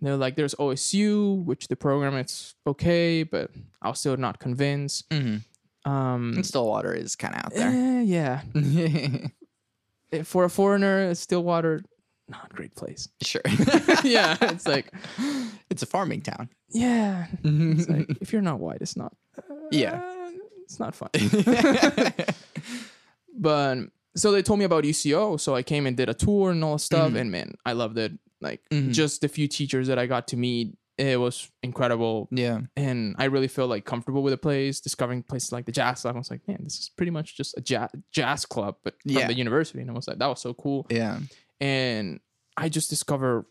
And 0.00 0.08
they're 0.08 0.16
like, 0.16 0.36
there's 0.36 0.54
OSU, 0.56 1.44
which 1.44 1.68
the 1.68 1.76
program 1.76 2.14
it's 2.14 2.54
okay, 2.66 3.22
but 3.22 3.50
I 3.82 3.88
was 3.90 4.00
still 4.00 4.16
not 4.16 4.38
convinced. 4.38 5.08
Mm-hmm. 5.10 5.90
Um, 5.90 6.42
Stillwater 6.42 6.94
is 6.94 7.14
kind 7.16 7.34
of 7.34 7.44
out 7.44 7.54
there. 7.54 7.68
eh, 7.68 8.02
yeah, 8.02 8.40
Eh, 10.12 10.22
for 10.22 10.44
a 10.44 10.50
foreigner, 10.50 11.14
Stillwater, 11.14 11.82
not 12.28 12.50
a 12.50 12.54
great 12.54 12.74
place. 12.74 13.08
sure. 13.22 13.42
yeah, 14.04 14.36
it's 14.40 14.66
like, 14.66 14.92
it's 15.70 15.82
a 15.82 15.86
farming 15.86 16.22
town. 16.22 16.48
yeah, 16.70 17.26
it's 17.44 17.88
like 17.88 18.06
if 18.20 18.32
you're 18.32 18.42
not 18.42 18.60
white, 18.60 18.78
it's 18.80 18.96
not. 18.96 19.12
Yeah. 19.70 20.00
uh, 20.02 20.30
it's 20.64 20.78
not 20.80 20.94
fun. 20.94 21.10
but 23.36 23.78
so 24.16 24.30
they 24.32 24.42
told 24.42 24.58
me 24.58 24.64
about 24.64 24.84
UCO, 24.84 25.38
so 25.40 25.54
I 25.54 25.62
came 25.62 25.86
and 25.86 25.96
did 25.96 26.08
a 26.08 26.14
tour 26.14 26.50
and 26.50 26.62
all 26.64 26.74
that 26.74 26.80
stuff, 26.80 27.12
Mhm. 27.12 27.20
and 27.20 27.30
man, 27.32 27.54
I 27.64 27.72
loved 27.72 27.98
it. 27.98 28.12
Like 28.40 28.62
Mhm. 28.70 28.92
just 28.92 29.20
the 29.20 29.28
few 29.28 29.48
teachers 29.48 29.88
that 29.88 29.98
I 29.98 30.06
got 30.06 30.28
to 30.28 30.36
meet, 30.36 30.76
it 30.98 31.18
was 31.18 31.50
incredible, 31.62 32.28
Yeah. 32.30 32.60
and 32.76 33.16
I 33.18 33.24
really 33.24 33.48
feel 33.48 33.66
like 33.66 33.84
comfortable 33.84 34.22
with 34.22 34.32
the 34.32 34.38
place. 34.38 34.80
Discovering 34.80 35.22
places 35.22 35.50
like 35.50 35.66
the 35.66 35.72
jazz 35.72 36.02
club, 36.02 36.14
I 36.14 36.18
was 36.18 36.30
like, 36.30 36.46
man, 36.46 36.60
this 36.62 36.78
is 36.78 36.88
pretty 36.96 37.10
much 37.10 37.36
just 37.36 37.56
a 37.56 37.60
jazz 37.60 37.90
jazz 38.12 38.46
club, 38.46 38.76
but 38.84 38.94
from 39.02 39.12
Yeah. 39.12 39.26
the 39.26 39.34
university, 39.34 39.80
and 39.80 39.90
I 39.90 39.94
was 39.94 40.06
like, 40.06 40.18
that 40.18 40.26
was 40.26 40.40
so 40.40 40.54
cool, 40.54 40.86
Yeah. 40.90 41.20
and 41.60 42.20
I 42.56 42.68
just 42.68 42.90
discovered 42.90 43.46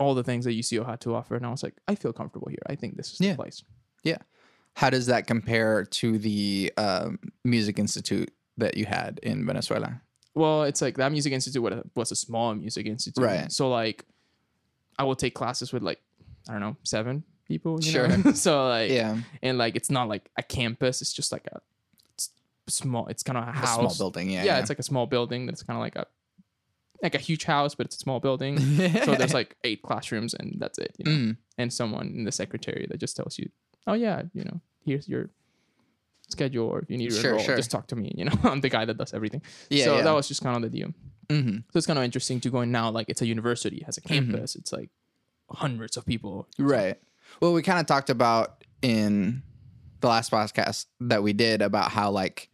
all 0.00 0.14
the 0.14 0.24
things 0.24 0.44
that 0.46 0.52
UCO 0.54 0.84
had 0.84 1.00
to 1.02 1.14
offer, 1.14 1.36
and 1.36 1.44
I 1.46 1.50
was 1.50 1.62
like, 1.62 1.74
I 1.86 1.94
feel 1.94 2.12
comfortable 2.12 2.48
here. 2.48 2.62
I 2.66 2.74
think 2.74 2.96
this 2.96 3.12
is 3.12 3.20
Yeah. 3.20 3.32
the 3.32 3.36
place. 3.36 3.62
Yeah. 4.02 4.18
How 4.74 4.88
does 4.88 5.06
that 5.06 5.26
compare 5.26 5.84
to 5.84 6.16
the 6.18 6.72
um, 6.78 7.18
music 7.44 7.78
institute 7.78 8.32
that 8.60 8.76
you 8.76 8.86
had 8.86 9.18
in 9.22 9.44
Venezuela? 9.46 10.00
Well, 10.34 10.62
it's 10.64 10.80
like 10.80 10.96
that 10.96 11.10
music 11.12 11.32
institute 11.32 11.60
was 11.62 11.72
a, 11.74 11.84
was 11.94 12.12
a 12.12 12.16
small 12.16 12.54
music 12.54 12.86
institute. 12.86 13.22
Right. 13.24 13.50
So 13.50 13.68
like, 13.68 14.04
I 14.98 15.04
will 15.04 15.16
take 15.16 15.34
classes 15.34 15.72
with 15.72 15.82
like, 15.82 16.00
I 16.48 16.52
don't 16.52 16.60
know, 16.60 16.76
seven 16.84 17.24
people. 17.46 17.82
You 17.82 17.90
Sure. 17.90 18.08
Know? 18.08 18.32
so 18.34 18.68
like, 18.68 18.90
Yeah. 18.90 19.16
and 19.42 19.58
like 19.58 19.74
it's 19.76 19.90
not 19.90 20.08
like 20.08 20.30
a 20.38 20.42
campus. 20.42 21.02
It's 21.02 21.12
just 21.12 21.32
like 21.32 21.46
a 21.52 21.60
it's 22.14 22.30
small. 22.68 23.08
It's 23.08 23.22
kind 23.22 23.38
of 23.38 23.44
a 23.48 23.50
A 23.50 23.52
house. 23.52 23.74
small 23.74 23.94
building. 23.98 24.30
Yeah. 24.30 24.44
Yeah, 24.44 24.58
it's 24.60 24.68
like 24.68 24.78
a 24.78 24.84
small 24.84 25.06
building 25.06 25.46
that's 25.46 25.62
kind 25.64 25.76
of 25.76 25.80
like 25.82 25.96
a 25.96 26.06
like 27.02 27.14
a 27.14 27.18
huge 27.18 27.44
house, 27.44 27.74
but 27.74 27.86
it's 27.86 27.96
a 27.96 27.98
small 27.98 28.20
building. 28.20 28.58
so 29.04 29.14
there's 29.14 29.32
like 29.34 29.56
eight 29.64 29.80
classrooms, 29.82 30.34
and 30.34 30.56
that's 30.58 30.78
it. 30.78 30.94
You 30.98 31.04
know? 31.06 31.10
Mm. 31.18 31.36
And 31.58 31.72
someone 31.72 32.08
in 32.14 32.24
the 32.24 32.32
secretary 32.32 32.86
that 32.90 32.98
just 33.00 33.16
tells 33.16 33.38
you, 33.38 33.48
oh 33.86 33.94
yeah, 33.94 34.22
you 34.34 34.44
know, 34.44 34.60
here's 34.84 35.08
your 35.08 35.30
schedule, 36.32 36.66
or 36.66 36.80
if 36.80 36.90
you 36.90 36.96
need 36.98 37.10
to 37.10 37.16
Sure, 37.20 37.30
enroll, 37.32 37.44
sure. 37.44 37.56
just 37.56 37.70
talk 37.70 37.86
to 37.88 37.96
me. 37.96 38.12
You 38.16 38.24
know, 38.26 38.32
I'm 38.44 38.60
the 38.60 38.68
guy 38.68 38.84
that 38.84 38.96
does 38.98 39.12
everything 39.14 39.42
Yeah. 39.68 39.84
so 39.84 39.96
yeah. 39.96 40.02
that 40.02 40.12
was 40.12 40.28
just 40.28 40.42
kind 40.42 40.56
of 40.56 40.62
the 40.62 40.70
deal. 40.78 40.88
hmm 41.30 41.56
So 41.72 41.76
it's 41.78 41.86
kind 41.86 41.98
of 41.98 42.04
interesting 42.04 42.40
to 42.40 42.50
go 42.50 42.60
in 42.62 42.70
now. 42.72 42.90
Like 42.90 43.08
it's 43.08 43.22
a 43.22 43.26
university, 43.26 43.78
it 43.78 43.84
has 43.84 43.96
a 43.98 44.00
campus. 44.00 44.54
It's 44.56 44.72
like 44.72 44.90
hundreds 45.50 45.96
of 45.96 46.04
people. 46.06 46.48
Right. 46.58 46.96
Well, 47.40 47.52
we 47.52 47.62
kind 47.62 47.78
of 47.80 47.86
talked 47.86 48.10
about 48.10 48.64
in 48.82 49.42
the 50.00 50.08
last 50.08 50.30
podcast 50.30 50.86
that 51.00 51.22
we 51.22 51.32
did 51.32 51.60
about 51.62 51.90
how 51.90 52.10
like 52.10 52.48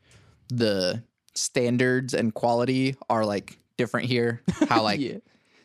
the 0.49 1.03
standards 1.35 2.15
and 2.15 2.33
quality 2.35 2.97
are 3.09 3.25
like 3.25 3.59
different 3.77 4.09
here. 4.09 4.43
How 4.69 4.83
like 4.91 5.01
yeah. 5.01 5.19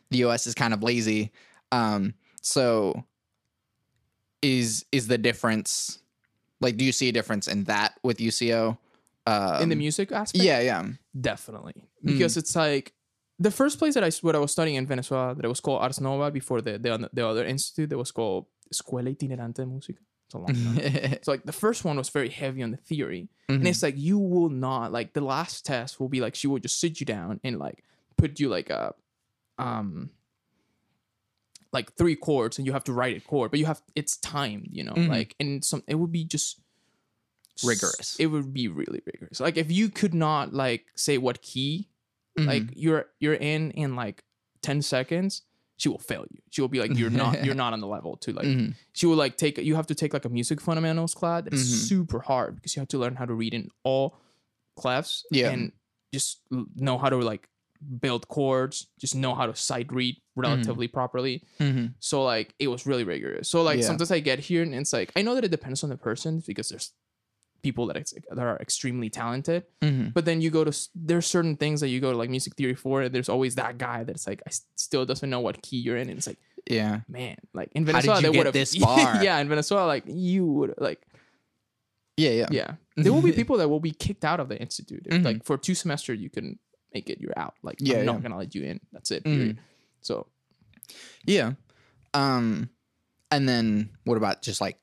the 0.09 0.17
US 0.25 0.45
is 0.47 0.53
kind 0.55 0.73
of 0.73 0.83
lazy. 0.83 1.31
Um 1.71 2.13
so 2.41 3.05
is 4.41 4.85
is 4.91 5.07
the 5.07 5.17
difference 5.17 5.99
like 6.61 6.77
do 6.77 6.85
you 6.85 6.91
see 6.91 7.09
a 7.09 7.11
difference 7.11 7.47
in 7.47 7.65
that 7.65 7.93
with 8.03 8.17
UCO? 8.19 8.77
Um, 9.27 9.61
in 9.63 9.69
the 9.69 9.75
music 9.75 10.11
aspect, 10.11 10.43
Yeah, 10.43 10.59
yeah. 10.61 10.83
definitely. 11.19 11.83
Because 12.03 12.37
it's 12.37 12.55
like 12.55 12.93
the 13.37 13.51
first 13.51 13.77
place 13.79 13.93
that 13.95 14.03
I 14.03 14.09
what 14.21 14.35
I 14.35 14.39
was 14.39 14.51
studying 14.51 14.75
in 14.77 14.87
Venezuela 14.87 15.35
that 15.35 15.45
it 15.45 15.47
was 15.47 15.59
called 15.59 15.81
Ars 15.81 15.99
Nova 16.01 16.31
before 16.31 16.61
the 16.61 16.77
the, 16.79 17.09
the 17.13 17.27
other 17.27 17.45
institute 17.45 17.89
that 17.89 17.97
was 17.97 18.11
called 18.11 18.45
Escuela 18.73 19.09
Itinerante 19.15 19.57
de 19.57 19.65
Música. 19.65 19.99
It's 20.25 20.33
a 20.33 20.37
long 20.37 20.53
name. 20.75 21.17
so 21.23 21.31
like 21.31 21.43
the 21.43 21.51
first 21.51 21.83
one 21.85 21.97
was 21.97 22.09
very 22.09 22.29
heavy 22.29 22.63
on 22.63 22.71
the 22.71 22.77
theory, 22.77 23.29
and 23.49 23.61
Mhm. 23.63 23.67
it's 23.69 23.83
like 23.83 23.97
you 23.97 24.17
will 24.17 24.49
not 24.49 24.91
like 24.91 25.13
the 25.13 25.21
last 25.21 25.65
test 25.65 25.99
will 25.99 26.09
be 26.09 26.21
like 26.21 26.35
she 26.35 26.47
will 26.47 26.59
just 26.59 26.79
sit 26.79 26.99
you 26.99 27.05
down 27.05 27.39
and 27.43 27.59
like 27.59 27.83
put 28.17 28.39
you 28.39 28.49
like 28.49 28.69
a 28.69 28.93
um 29.59 30.09
like 31.73 31.93
three 31.95 32.15
chords 32.15 32.57
and 32.57 32.65
you 32.67 32.73
have 32.73 32.83
to 32.83 32.93
write 32.93 33.15
a 33.17 33.21
chord 33.21 33.49
but 33.51 33.59
you 33.59 33.65
have 33.65 33.81
it's 33.95 34.17
timed 34.17 34.67
you 34.71 34.83
know 34.83 34.93
Mhm. 34.93 35.07
like 35.09 35.35
and 35.39 35.63
some 35.63 35.83
it 35.87 35.95
would 35.95 36.11
be 36.11 36.23
just 36.25 36.59
Rigorous. 37.63 38.15
it 38.19 38.25
would 38.27 38.53
be 38.53 38.67
really 38.67 39.01
rigorous 39.05 39.39
like 39.39 39.55
if 39.57 39.71
you 39.71 39.89
could 39.89 40.13
not 40.13 40.53
like 40.53 40.85
say 40.95 41.17
what 41.17 41.41
key 41.41 41.89
Mhm. 42.39 42.45
like 42.47 42.63
you're 42.75 43.05
you're 43.19 43.35
in 43.35 43.71
in 43.71 43.95
like 43.95 44.23
10 44.61 44.81
seconds 44.81 45.43
she 45.77 45.89
will 45.89 45.99
fail 45.99 46.25
you 46.31 46.39
she 46.49 46.61
will 46.61 46.69
be 46.69 46.79
like 46.79 46.97
you're 46.97 47.09
not 47.09 47.43
you're 47.45 47.53
not 47.63 47.73
on 47.73 47.79
the 47.81 47.87
level 47.87 48.17
to 48.17 48.31
like 48.33 48.45
Mhm. 48.47 48.73
she 48.93 49.05
will 49.05 49.15
like 49.17 49.37
take 49.37 49.57
you 49.57 49.75
have 49.75 49.87
to 49.87 49.95
take 49.95 50.13
like 50.13 50.25
a 50.25 50.29
music 50.29 50.59
fundamentals 50.61 51.13
class 51.13 51.43
that's 51.43 51.61
Mhm. 51.61 51.87
super 51.87 52.19
hard 52.21 52.55
because 52.55 52.75
you 52.75 52.79
have 52.79 52.87
to 52.89 52.97
learn 52.97 53.15
how 53.15 53.25
to 53.25 53.33
read 53.33 53.53
in 53.53 53.69
all 53.83 54.17
clefs 54.79 55.23
Yeah. 55.31 55.49
and 55.51 55.71
just 56.13 56.39
know 56.75 56.97
how 56.97 57.09
to 57.09 57.17
like 57.17 57.47
build 57.99 58.27
chords 58.27 58.87
just 58.99 59.15
know 59.15 59.33
how 59.33 59.45
to 59.47 59.55
sight 59.55 59.91
read 59.91 60.15
relatively 60.35 60.87
properly 60.87 61.43
Mhm. 61.59 61.93
so 61.99 62.23
like 62.23 62.53
it 62.59 62.67
was 62.67 62.85
really 62.85 63.03
rigorous 63.03 63.49
so 63.49 63.63
like 63.63 63.79
Yeah. 63.79 63.85
sometimes 63.87 64.11
i 64.11 64.19
get 64.19 64.39
here 64.39 64.61
and 64.63 64.73
it's 64.75 64.93
like 64.93 65.11
i 65.15 65.21
know 65.21 65.33
that 65.35 65.43
it 65.43 65.51
depends 65.51 65.83
on 65.83 65.89
the 65.89 65.97
person 65.97 66.43
because 66.45 66.69
there's 66.69 66.91
people 67.63 67.85
that, 67.87 67.97
ex- 67.97 68.13
that 68.29 68.39
are 68.39 68.57
extremely 68.59 69.09
talented 69.09 69.63
Mhm. 69.81 70.13
but 70.13 70.25
then 70.25 70.41
you 70.41 70.49
go 70.51 70.63
to 70.63 70.71
there's 70.95 71.25
certain 71.27 71.55
things 71.57 71.81
that 71.81 71.89
you 71.89 71.99
go 71.99 72.11
to 72.11 72.17
like 72.17 72.29
music 72.29 72.55
theory 72.55 72.75
for 72.75 73.01
and 73.01 73.13
there's 73.15 73.29
always 73.29 73.55
that 73.55 73.77
guy 73.77 74.03
that's 74.03 74.25
like 74.27 74.41
i 74.47 74.51
still 74.75 75.05
doesn't 75.05 75.29
know 75.29 75.39
what 75.39 75.61
key 75.61 75.77
you're 75.77 75.97
in 75.97 76.09
and 76.09 76.17
it's 76.19 76.27
like 76.27 76.39
Yeah. 76.69 77.01
man 77.09 77.37
like 77.53 77.69
in 77.73 77.85
venezuela 77.85 78.21
they 78.21 78.29
would 78.29 78.45
have 78.45 78.53
this 78.53 78.75
far? 78.85 79.23
yeah 79.23 79.37
in 79.39 79.47
venezuela 79.49 79.85
like 79.87 80.03
you 80.07 80.45
would 80.45 80.73
like 80.77 81.01
Yeah, 82.17 82.31
yeah. 82.31 82.47
yeah 82.51 82.71
there 82.97 83.13
will 83.13 83.21
be 83.21 83.31
people 83.41 83.57
that 83.57 83.69
will 83.69 83.79
be 83.79 83.91
kicked 83.91 84.25
out 84.25 84.39
of 84.39 84.49
the 84.49 84.57
institute 84.59 85.03
If, 85.09 85.23
like 85.23 85.43
for 85.45 85.57
two 85.57 85.73
semesters 85.75 86.19
you 86.19 86.29
can 86.29 86.59
make 86.93 87.09
it 87.09 87.19
you're 87.21 87.37
out 87.37 87.55
like 87.63 87.77
Yeah, 87.79 87.99
i'm 87.99 88.05
not 88.05 88.15
yeah. 88.15 88.21
gonna 88.21 88.37
let 88.37 88.53
you 88.55 88.63
in 88.63 88.79
that's 88.91 89.11
it 89.11 89.23
Mhm. 89.23 89.57
so 90.01 90.27
Yeah. 91.25 91.53
Um 92.13 92.69
and 93.29 93.47
then 93.47 93.89
what 94.03 94.17
about 94.17 94.41
just 94.41 94.59
like 94.61 94.77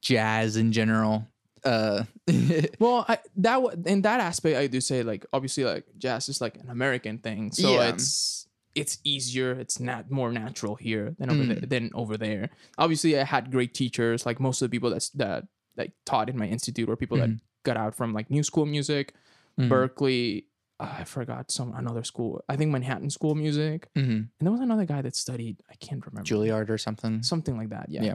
jazz 0.00 0.56
in 0.56 0.72
general? 0.72 1.26
Uh 1.64 2.04
well 2.78 3.04
I, 3.06 3.18
that 3.36 3.56
w- 3.60 3.82
in 3.84 4.00
that 4.02 4.18
aspect 4.20 4.56
i 4.56 4.66
do 4.66 4.80
say 4.80 5.02
like 5.02 5.26
obviously 5.30 5.64
like 5.64 5.84
jazz 5.98 6.30
is 6.30 6.40
like 6.40 6.56
an 6.56 6.70
american 6.70 7.18
thing 7.18 7.52
so 7.52 7.74
Yeah. 7.74 7.88
it's 7.90 8.46
it's 8.74 8.96
easier 9.04 9.52
it's 9.52 9.78
not 9.78 10.10
more 10.10 10.32
natural 10.32 10.74
here 10.76 11.14
than 11.18 11.28
over 11.30 11.42
Mm. 11.42 11.48
there 11.48 11.66
than 11.68 11.90
over 11.92 12.16
there 12.16 12.48
obviously 12.78 13.18
i 13.18 13.24
had 13.24 13.50
great 13.52 13.74
teachers 13.74 14.24
like 14.24 14.40
most 14.40 14.62
of 14.62 14.70
the 14.70 14.74
people 14.74 14.88
that's 14.88 15.10
that 15.10 15.48
that 15.76 15.90
taught 16.06 16.30
in 16.30 16.38
my 16.38 16.46
institute 16.46 16.88
were 16.88 16.96
people 16.96 17.18
that 17.18 17.28
got 17.62 17.76
out 17.76 17.94
from 17.94 18.14
like 18.14 18.30
new 18.30 18.42
school 18.42 18.64
music 18.64 19.12
Mhm. 19.58 19.68
berklee 19.68 20.44
i 20.80 21.04
forgot 21.04 21.50
some 21.50 21.72
another 21.74 22.02
school 22.02 22.42
i 22.48 22.56
think 22.56 22.70
manhattan 22.72 23.10
school 23.10 23.32
of 23.32 23.36
music 23.38 23.88
Mhm. 23.96 24.08
and 24.16 24.40
there 24.40 24.50
was 24.52 24.60
another 24.60 24.84
guy 24.86 25.02
that 25.02 25.14
studied 25.14 25.56
i 25.70 25.74
can't 25.74 26.04
remember 26.06 26.26
Juilliard 26.28 26.70
or 26.70 26.78
something. 26.78 27.22
something 27.22 27.56
like 27.56 27.68
that 27.70 27.86
yeah 27.90 28.02
Yeah. 28.04 28.14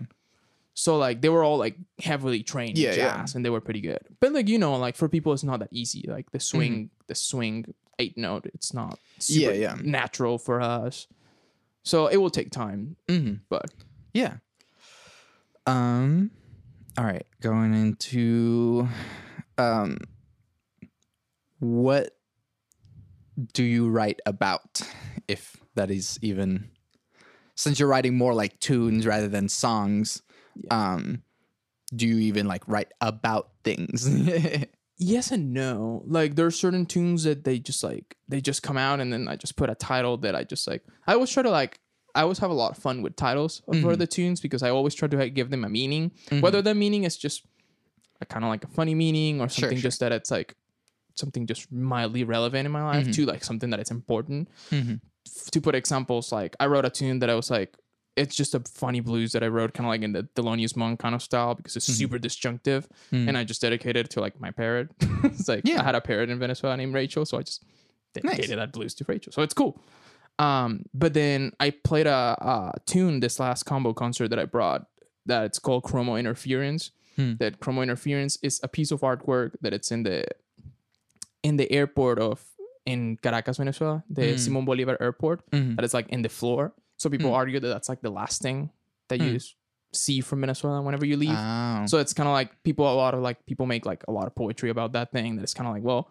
so 0.74 0.98
like 0.98 1.22
they 1.22 1.30
were 1.30 1.44
all 1.44 1.58
like 1.58 1.78
heavily 2.00 2.42
trained 2.44 2.78
Yeah, 2.78 2.92
in 2.94 2.98
yeah. 3.00 3.18
jazz 3.22 3.36
and 3.36 3.46
they 3.46 3.50
were 3.52 3.62
pretty 3.62 3.82
good 3.82 4.02
but 4.20 4.34
like 4.34 4.48
you 4.50 4.58
know 4.58 4.76
like 4.78 4.96
for 4.96 5.08
people 5.08 5.32
it's 5.34 5.44
not 5.44 5.60
that 5.60 5.70
easy 5.72 6.04
like 6.08 6.32
the 6.32 6.40
swing 6.40 6.74
Mm-hmm. 6.74 7.04
the 7.08 7.16
swing 7.16 7.74
eight 8.00 8.18
note 8.18 8.46
it's 8.54 8.74
not 8.74 9.00
super 9.20 9.54
Yeah, 9.54 9.76
yeah. 9.76 9.82
natural 9.84 10.38
for 10.38 10.60
us 10.62 11.08
so 11.84 12.08
it 12.08 12.18
will 12.18 12.32
take 12.32 12.50
time 12.52 12.96
Mhm. 13.08 13.42
but 13.50 13.70
Yeah. 14.14 14.38
Um 15.68 16.32
all 16.98 17.04
right, 17.06 17.26
going 17.42 17.74
into 17.74 18.88
um 19.58 19.98
what 21.60 22.15
do 23.54 23.64
you 23.64 23.90
write 23.90 24.20
about 24.26 24.82
if 25.28 25.58
that 25.76 25.92
is 25.92 26.18
even 26.22 26.70
since 27.56 27.80
you're 27.80 27.90
writing 27.90 28.18
more 28.18 28.34
like 28.34 28.60
tunes 28.60 29.06
rather 29.06 29.28
than 29.28 29.50
songs 29.50 30.22
um 30.72 31.22
do 31.96 32.08
you 32.08 32.18
even 32.18 32.48
like 32.48 32.68
write 32.68 32.92
about 33.02 33.50
things 33.64 34.10
yes 34.98 35.32
and 35.32 35.54
no 35.54 36.04
like 36.08 36.36
there 36.36 36.46
are 36.46 36.52
certain 36.52 36.86
tunes 36.86 37.24
that 37.24 37.44
they 37.44 37.60
just 37.60 37.84
like 37.84 38.16
they 38.28 38.40
just 38.42 38.64
come 38.64 38.78
out 38.78 39.00
and 39.00 39.12
then 39.12 39.28
i 39.28 39.36
just 39.36 39.56
put 39.58 39.70
a 39.70 39.76
title 39.76 40.18
that 40.18 40.36
i 40.36 40.44
just 40.44 40.68
like 40.68 40.84
i 41.08 41.14
always 41.14 41.30
try 41.30 41.44
to 41.44 41.50
like 41.50 41.80
i 42.16 42.22
always 42.22 42.40
have 42.40 42.50
a 42.50 42.54
lot 42.54 42.72
of 42.72 42.78
fun 42.82 43.02
with 43.02 43.16
titles 43.16 43.62
for 43.68 43.74
Mhm. 43.74 43.98
the 43.98 44.08
tunes 44.08 44.40
because 44.40 44.64
i 44.64 44.70
always 44.70 44.96
try 44.96 45.08
to 45.08 45.18
like, 45.18 45.34
give 45.34 45.50
them 45.50 45.66
a 45.66 45.70
meaning 45.70 46.12
Mhm. 46.30 46.42
whether 46.42 46.62
the 46.62 46.74
meaning 46.74 47.04
is 47.04 47.18
just 47.18 47.46
a 48.22 48.26
kind 48.26 48.46
of 48.46 48.50
like 48.50 48.64
a 48.64 48.68
funny 48.68 48.96
meaning 48.96 49.42
or 49.42 49.50
Sure, 49.50 49.64
something 49.64 49.78
sure. 49.78 49.84
just 49.84 50.00
that 50.00 50.14
it's 50.14 50.32
like 50.32 50.56
something 51.16 51.46
just 51.48 51.72
mildly 51.72 52.24
relevant 52.24 52.66
in 52.66 52.72
my 52.72 52.84
life 52.84 53.08
Mhm. 53.08 53.14
to 53.16 53.26
like 53.26 53.44
something 53.44 53.70
that 53.72 53.80
it's 53.80 53.92
important 53.92 54.50
Mhm. 54.72 55.00
F- 55.28 55.50
to 55.52 55.62
put 55.62 55.74
examples 55.76 56.32
like 56.32 56.56
i 56.60 56.66
wrote 56.68 56.86
a 56.86 56.90
tune 56.90 57.20
that 57.20 57.30
i 57.30 57.36
was 57.36 57.50
like 57.50 57.76
it's 58.16 58.36
just 58.36 58.54
a 58.56 58.60
funny 58.62 59.00
blues 59.02 59.32
that 59.34 59.44
i 59.44 59.48
wrote 59.48 59.74
kind 59.74 59.86
of 59.88 59.90
like 59.90 60.02
in 60.02 60.14
the 60.14 60.24
Thelonious 60.36 60.76
Monk 60.76 61.00
kind 61.00 61.16
of 61.16 61.22
style 61.22 61.56
because 61.56 61.76
it's 61.76 61.90
Mhm. 61.90 61.98
super 61.98 62.20
disjunctive 62.20 62.88
Mhm. 63.12 63.28
and 63.30 63.38
i 63.38 63.44
just 63.44 63.62
dedicated 63.62 64.06
it 64.06 64.10
to 64.12 64.20
like 64.22 64.40
my 64.40 64.52
parrot 64.52 64.90
it's 65.24 65.48
like 65.48 65.62
Yeah. 65.66 65.82
i 65.82 65.84
had 65.84 65.96
a 65.96 66.02
parrot 66.02 66.30
in 66.30 66.38
venezuela 66.40 66.78
named 66.78 66.94
rachel 66.94 67.26
so 67.26 67.38
i 67.40 67.42
just 67.42 67.64
dedicated 68.14 68.58
that 68.60 68.72
blues 68.72 68.94
to 68.96 69.06
rachel 69.08 69.32
so 69.32 69.42
it's 69.42 69.54
cool 69.54 69.82
um 70.40 70.84
but 70.94 71.14
then 71.14 71.52
i 71.60 71.70
played 71.70 72.08
a, 72.08 72.36
a 72.40 72.74
tune 72.86 73.20
this 73.22 73.40
last 73.40 73.64
combo 73.64 73.94
concert 73.94 74.28
that 74.30 74.40
i 74.40 74.46
brought 74.46 74.88
that 75.26 75.44
it's 75.46 75.60
called 75.60 75.84
chromo 75.84 76.16
interference 76.16 76.92
Hmm. 77.16 77.36
that 77.40 77.62
chromo 77.62 77.82
interference 77.82 78.38
is 78.44 78.60
a 78.62 78.68
piece 78.68 78.92
of 78.92 79.00
artwork 79.00 79.52
that 79.62 79.74
it's 79.74 79.90
in 79.90 80.04
the 80.04 80.26
in 81.48 81.54
the 81.62 81.68
airport 81.80 82.18
of 82.28 82.38
in 82.94 83.00
caracas 83.26 83.58
venezuela 83.62 83.98
the 84.18 84.26
Hmm. 84.32 84.38
simon 84.44 84.66
bolivar 84.70 84.96
airport 85.06 85.40
Mhm. 85.52 85.76
that 85.76 85.84
is 85.88 85.94
like 85.98 86.08
in 86.16 86.22
the 86.28 86.30
floor 86.40 86.74
so 87.02 87.10
people 87.16 87.30
Hmm. 87.32 87.42
argue 87.42 87.60
that 87.64 87.72
that's 87.74 87.90
like 87.94 88.02
the 88.08 88.14
last 88.22 88.42
thing 88.46 88.70
that 89.10 89.20
Hmm. 89.22 89.28
you 89.30 89.40
see 90.06 90.20
from 90.28 90.42
venezuela 90.42 90.82
whenever 90.88 91.06
you 91.12 91.18
leave 91.26 91.38
Oh. 91.38 91.86
so 91.92 91.96
it's 92.04 92.14
kind 92.18 92.28
of 92.32 92.34
like 92.40 92.50
people, 92.68 92.86
a 92.86 92.98
lot 93.04 93.14
of 93.16 93.22
like 93.28 93.38
people 93.50 93.66
make 93.74 93.84
like 93.92 94.04
a 94.10 94.12
lot 94.18 94.26
of 94.28 94.34
poetry 94.42 94.70
about 94.76 94.92
that 94.98 95.08
thing. 95.16 95.30
That 95.38 95.44
it's 95.48 95.54
kind 95.58 95.68
of 95.70 95.74
like, 95.76 95.86
well, 95.90 96.04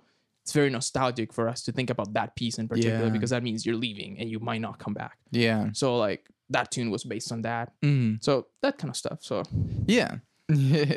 it's 0.43 0.53
very 0.61 0.71
nostalgic 0.79 1.29
for 1.37 1.45
us 1.53 1.61
to 1.67 1.71
think 1.73 1.91
about 1.91 2.09
that 2.19 2.31
piece 2.41 2.57
in 2.63 2.67
particular 2.73 3.07
Yeah. 3.09 3.17
because 3.17 3.31
that 3.35 3.43
means 3.43 3.67
you're 3.67 3.81
leaving 3.87 4.13
and 4.19 4.27
you 4.33 4.41
might 4.41 4.63
not 4.67 4.79
come 4.85 4.95
back. 4.95 5.17
Yeah. 5.33 5.69
So 5.81 5.87
like 6.07 6.23
that 6.57 6.67
tune 6.75 6.89
was 6.91 7.05
based 7.05 7.31
on 7.35 7.43
that. 7.43 7.67
Mhm. 7.83 8.23
So 8.27 8.47
that 8.63 8.75
kind 8.81 8.91
of 8.93 8.97
stuff. 8.97 9.19
So 9.23 9.43
Yeah. 9.87 10.13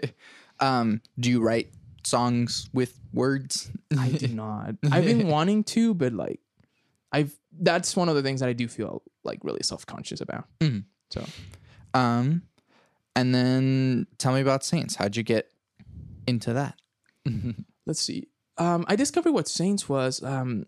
um, 0.59 1.01
do 1.19 1.29
you 1.29 1.41
write 1.41 1.69
songs 2.07 2.69
with 2.73 2.99
words? 3.13 3.71
I 3.97 4.09
did 4.23 4.33
not. 4.33 4.75
I've 4.91 5.05
been 5.05 5.27
wanting 5.35 5.63
to, 5.65 5.93
but 5.93 6.13
like 6.13 6.39
I've 7.11 7.37
that's 7.59 7.95
one 7.95 8.09
of 8.09 8.15
the 8.15 8.21
things 8.23 8.39
that 8.41 8.49
I 8.49 8.53
do 8.53 8.67
feel 8.67 9.01
like 9.23 9.39
really 9.43 9.63
self 9.63 9.85
conscious 9.85 10.21
about. 10.21 10.45
Mhm. 10.59 10.83
So 11.11 11.25
Um, 11.93 12.43
and 13.15 13.33
then 13.33 14.07
tell 14.17 14.33
me 14.33 14.41
about 14.41 14.63
Saints. 14.63 14.95
How'd 14.95 15.15
you 15.15 15.23
get 15.23 15.49
into 16.27 16.53
that? 16.53 16.75
let's 17.85 17.99
see. 18.01 18.27
Um, 18.57 18.85
I 18.87 18.95
discovered 18.95 19.31
what 19.31 19.47
Saints 19.47 19.87
was 19.89 20.21
um, 20.23 20.65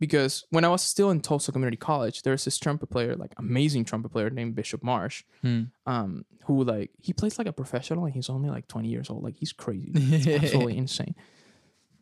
because 0.00 0.44
when 0.50 0.64
I 0.64 0.68
was 0.68 0.82
still 0.82 1.10
in 1.10 1.20
Tulsa 1.20 1.52
Community 1.52 1.76
College, 1.76 2.22
there's 2.22 2.44
this 2.44 2.58
trumpet 2.58 2.88
player, 2.90 3.14
like 3.14 3.32
amazing 3.36 3.84
trumpet 3.84 4.10
player 4.10 4.30
named 4.30 4.54
Bishop 4.56 4.82
Marsh, 4.82 5.22
Hmm. 5.42 5.64
um, 5.86 6.24
who 6.46 6.64
like 6.64 6.90
he 6.98 7.12
plays 7.12 7.38
like 7.38 7.46
a 7.46 7.52
professional 7.52 8.04
and 8.06 8.14
he's 8.14 8.28
only 8.30 8.50
like 8.50 8.66
20 8.66 8.88
years 8.88 9.10
old. 9.10 9.22
Like 9.22 9.36
he's 9.36 9.52
crazy, 9.52 9.92
it's 9.94 10.26
absolutely 10.26 10.76
insane. 10.78 11.14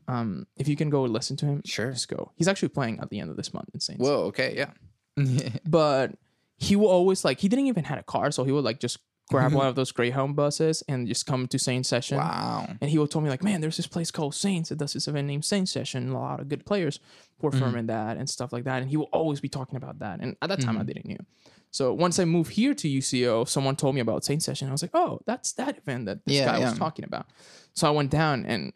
Um, 0.06 0.46
if 0.56 0.68
you 0.68 0.76
can 0.76 0.88
go 0.88 1.02
listen 1.02 1.36
to 1.38 1.46
him, 1.46 1.60
Sure. 1.66 1.92
just 1.92 2.08
go. 2.08 2.32
He's 2.36 2.48
actually 2.48 2.70
playing 2.70 3.00
at 3.00 3.10
the 3.10 3.20
end 3.20 3.30
of 3.30 3.36
this 3.36 3.52
month 3.52 3.68
in 3.74 3.80
Saints. 3.80 4.00
Whoa. 4.02 4.22
Okay. 4.32 4.54
Yeah. 4.56 4.70
but 5.66 6.12
he 6.56 6.76
will 6.76 6.88
always 6.88 7.24
like 7.24 7.40
he 7.40 7.48
didn't 7.48 7.66
even 7.66 7.84
had 7.84 7.98
a 7.98 8.02
car, 8.02 8.30
so 8.30 8.44
he 8.44 8.52
would 8.52 8.64
like 8.64 8.80
just 8.80 8.98
grab 9.28 9.48
mm-hmm. 9.48 9.56
one 9.56 9.66
of 9.66 9.74
those 9.74 9.92
Greyhound 9.92 10.36
buses 10.36 10.82
and 10.88 11.06
just 11.06 11.26
come 11.26 11.46
to 11.48 11.58
Saint 11.58 11.86
session. 11.86 12.18
wow. 12.18 12.66
And 12.80 12.90
he 12.90 12.98
will 12.98 13.06
tell 13.06 13.20
me 13.20 13.28
like, 13.28 13.42
man, 13.42 13.60
there's 13.60 13.76
this 13.76 13.86
place 13.86 14.10
called 14.10 14.34
Saints 14.34 14.70
that 14.70 14.78
does 14.78 14.94
this 14.94 15.06
event 15.06 15.26
named 15.26 15.44
Saint 15.44 15.68
Session. 15.68 16.10
A 16.10 16.18
lot 16.18 16.40
of 16.40 16.48
good 16.48 16.64
players 16.64 16.98
perform 17.38 17.70
mm-hmm. 17.70 17.78
in 17.78 17.86
that 17.88 18.16
and 18.16 18.28
stuff 18.28 18.52
like 18.52 18.64
that. 18.64 18.80
And 18.80 18.90
he 18.90 18.96
will 18.96 19.10
always 19.12 19.40
be 19.40 19.48
talking 19.48 19.76
about 19.76 19.98
that. 19.98 20.20
And 20.20 20.36
at 20.40 20.48
that 20.48 20.60
time, 20.60 20.76
I 20.76 20.80
mm-hmm. 20.80 20.86
didn't 20.88 21.08
know. 21.08 21.24
So 21.70 21.92
once 21.92 22.18
I 22.18 22.24
moved 22.24 22.52
here 22.52 22.74
to 22.74 22.88
UCO, 22.88 23.46
someone 23.46 23.76
told 23.76 23.94
me 23.94 24.00
about 24.00 24.24
Saint 24.24 24.42
Session. 24.42 24.68
I 24.68 24.72
was 24.72 24.82
like, 24.82 24.94
oh, 24.94 25.20
that's 25.26 25.52
that 25.52 25.78
event 25.78 26.06
that 26.06 26.24
this 26.24 26.36
Yeah, 26.36 26.46
guy 26.46 26.58
yeah. 26.60 26.70
was 26.70 26.78
talking 26.78 27.04
about. 27.04 27.26
So 27.74 27.86
I 27.86 27.90
went 27.90 28.10
down 28.10 28.46
and 28.46 28.72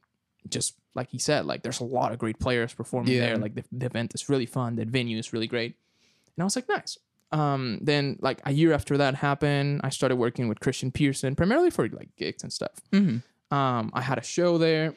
just 0.49 0.75
like 0.95 1.09
he 1.09 1.19
said, 1.19 1.47
like 1.47 1.63
there's 1.63 1.81
a 1.81 1.85
lot 1.85 2.13
of 2.13 2.19
great 2.19 2.39
players 2.39 2.75
performing 2.75 3.15
Yeah. 3.15 3.21
there. 3.21 3.39
Like 3.39 3.55
the, 3.55 3.65
the 3.73 3.87
event 3.87 4.15
is 4.15 4.29
really 4.29 4.47
fun. 4.47 4.77
The 4.77 4.85
venue 4.85 5.19
is 5.19 5.33
really 5.33 5.47
great. 5.47 5.77
And 6.37 6.43
I 6.43 6.45
was 6.45 6.57
like, 6.57 6.69
nice. 6.69 6.99
Um, 7.33 7.79
then 7.81 8.19
like 8.21 8.41
a 8.45 8.53
year 8.53 8.73
after 8.73 8.97
that 8.99 9.15
happened, 9.17 9.81
I 9.83 9.89
started 9.89 10.17
working 10.17 10.49
with 10.49 10.61
Christian 10.61 10.91
Pearson, 10.93 11.35
primarily 11.35 11.71
for 11.71 11.89
like 11.89 12.11
gigs 12.17 12.43
and 12.43 12.53
stuff. 12.53 12.73
Mhm. 12.93 13.23
Um, 13.51 13.91
I 13.95 14.03
had 14.03 14.19
a 14.19 14.23
show 14.23 14.59
there. 14.59 14.95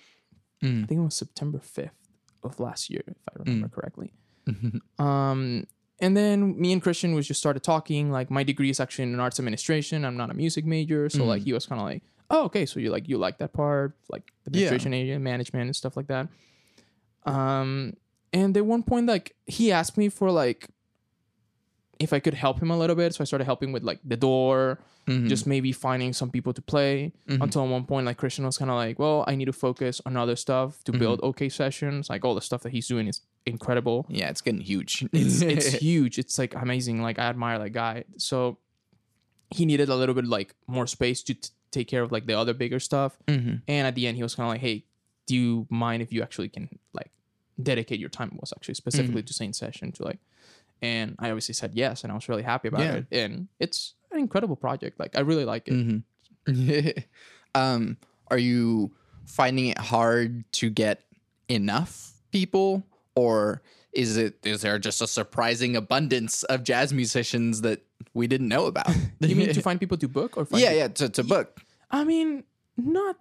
Mm. 0.61 0.83
I 0.83 0.87
think 0.87 0.99
it 0.99 1.03
was 1.03 1.15
September 1.15 1.59
5th 1.59 1.91
of 2.43 2.59
last 2.59 2.89
year, 2.89 3.03
if 3.07 3.15
I 3.29 3.37
Mm. 3.39 3.45
remember 3.45 3.69
correctly. 3.69 4.11
Um, 4.99 5.65
and 5.99 6.15
then 6.15 6.59
me 6.59 6.73
and 6.73 6.81
Christian 6.81 7.15
was 7.15 7.27
just 7.27 7.39
started 7.39 7.63
talking. 7.63 8.11
Like 8.11 8.29
my 8.29 8.43
degree 8.43 8.69
is 8.69 8.79
actually 8.79 9.03
in 9.05 9.19
arts 9.19 9.39
administration. 9.39 10.03
I'm 10.05 10.17
not 10.17 10.29
a 10.29 10.33
music 10.33 10.65
major, 10.65 11.09
so 11.09 11.23
like 11.25 11.43
he 11.43 11.53
was 11.53 11.65
kind 11.65 11.79
of 11.79 11.85
like, 11.87 12.03
"Oh, 12.29 12.43
okay, 12.45 12.65
so 12.65 12.79
you 12.79 12.89
like 12.91 13.07
you 13.07 13.17
like 13.17 13.37
that 13.39 13.53
part, 13.53 13.95
like 14.09 14.31
administration 14.45 14.93
area, 14.93 15.17
management, 15.19 15.65
and 15.67 15.75
stuff 15.75 15.95
like 15.95 16.07
that." 16.07 16.27
Um, 17.25 17.95
and 18.33 18.55
at 18.57 18.65
one 18.65 18.83
point, 18.83 19.05
like 19.07 19.35
he 19.45 19.71
asked 19.71 19.97
me 19.97 20.09
for 20.09 20.29
like 20.31 20.69
if 21.99 22.11
I 22.13 22.19
could 22.19 22.33
help 22.33 22.61
him 22.61 22.71
a 22.71 22.77
little 22.77 22.95
bit, 22.95 23.13
so 23.15 23.21
I 23.21 23.25
started 23.25 23.45
helping 23.45 23.71
with 23.71 23.83
like 23.83 23.99
the 24.03 24.17
door, 24.17 24.79
Mhm. 25.07 25.27
just 25.29 25.45
maybe 25.47 25.71
finding 25.71 26.13
some 26.13 26.29
people 26.31 26.51
to 26.53 26.61
play. 26.61 27.13
Mhm. 27.29 27.41
Until 27.43 27.63
at 27.63 27.69
one 27.69 27.85
point, 27.85 28.05
like 28.05 28.17
Christian 28.17 28.45
was 28.45 28.57
kind 28.57 28.71
of 28.71 28.75
like, 28.77 28.97
"Well, 28.99 29.23
I 29.27 29.35
need 29.35 29.45
to 29.45 29.53
focus 29.53 30.01
on 30.05 30.17
other 30.17 30.35
stuff 30.35 30.83
to 30.85 30.91
build 30.91 31.19
OK 31.23 31.47
sessions. 31.49 32.09
Like 32.09 32.25
all 32.25 32.35
the 32.35 32.41
stuff 32.41 32.61
that 32.63 32.71
he's 32.71 32.87
doing 32.87 33.07
is 33.07 33.21
incredible. 33.45 34.05
Yeah, 34.09 34.29
it's 34.29 34.41
getting 34.41 34.61
huge. 34.61 35.05
It's 35.13 35.41
it's 35.41 35.67
huge. 35.87 36.17
It's 36.19 36.37
like 36.37 36.53
amazing. 36.55 37.01
Like 37.01 37.17
I 37.19 37.23
admire 37.29 37.59
that 37.59 37.69
guy. 37.71 38.03
So 38.17 38.57
he 39.51 39.65
needed 39.65 39.89
a 39.89 39.95
little 39.95 40.15
bit 40.15 40.25
like 40.25 40.55
more 40.67 40.87
space 40.87 41.21
to 41.23 41.33
t- 41.35 41.49
take 41.71 41.87
care 41.87 42.01
of 42.01 42.11
like 42.11 42.25
the 42.25 42.33
other 42.37 42.53
bigger 42.53 42.79
stuff. 42.79 43.17
Mhm. 43.27 43.61
And 43.67 43.87
at 43.87 43.95
the 43.95 44.07
end, 44.07 44.17
he 44.17 44.23
was 44.23 44.33
kind 44.35 44.45
of 44.47 44.51
like, 44.53 44.61
"Hey, 44.61 44.85
do 45.27 45.35
you 45.35 45.67
mind 45.69 46.01
if 46.01 46.11
you 46.11 46.21
actually 46.23 46.49
can 46.49 46.67
like 46.93 47.11
dedicate 47.61 47.99
your 47.99 48.09
time?" 48.09 48.31
It 48.33 48.41
was 48.41 48.51
actually 48.55 48.73
specifically 48.75 49.21
to 49.23 49.33
Saint 49.33 49.55
Session 49.55 49.91
to 49.93 50.03
like, 50.03 50.19
and 50.81 51.15
I 51.19 51.29
obviously 51.29 51.53
said 51.53 51.71
yes, 51.73 52.03
and 52.03 52.11
I 52.11 52.15
was 52.15 52.27
really 52.29 52.43
happy 52.43 52.67
about 52.67 52.81
Yeah. 52.81 52.93
it. 52.95 53.05
And 53.11 53.47
it's 53.59 53.93
an 54.11 54.19
incredible 54.19 54.55
project. 54.55 54.99
Like 54.99 55.15
I 55.17 55.21
really 55.21 55.45
like 55.45 55.67
it. 55.67 55.73
Mhm. 55.73 56.03
um, 57.55 57.97
are 58.29 58.37
you 58.37 58.91
finding 59.25 59.67
it 59.67 59.77
hard 59.77 60.43
to 60.53 60.69
get 60.69 61.01
enough 61.49 62.13
people, 62.31 62.83
or 63.15 63.61
is 63.93 64.17
it 64.17 64.35
is 64.43 64.61
there 64.61 64.77
just 64.79 65.01
a 65.01 65.07
surprising 65.07 65.75
abundance 65.75 66.43
of 66.43 66.63
jazz 66.63 66.93
musicians 66.93 67.61
that 67.61 67.81
we 68.13 68.27
didn't 68.27 68.47
know 68.49 68.65
about? 68.65 68.87
You 69.21 69.35
mean 69.35 69.53
to 69.53 69.61
find 69.69 69.79
people 69.79 69.97
to 69.97 70.07
book 70.07 70.37
or 70.37 70.45
find 70.45 70.61
yeah, 70.61 70.73
yeah, 70.73 70.87
to, 70.89 71.09
to 71.09 71.23
book. 71.23 71.61
I 71.89 72.03
mean, 72.03 72.43
not. 72.77 73.15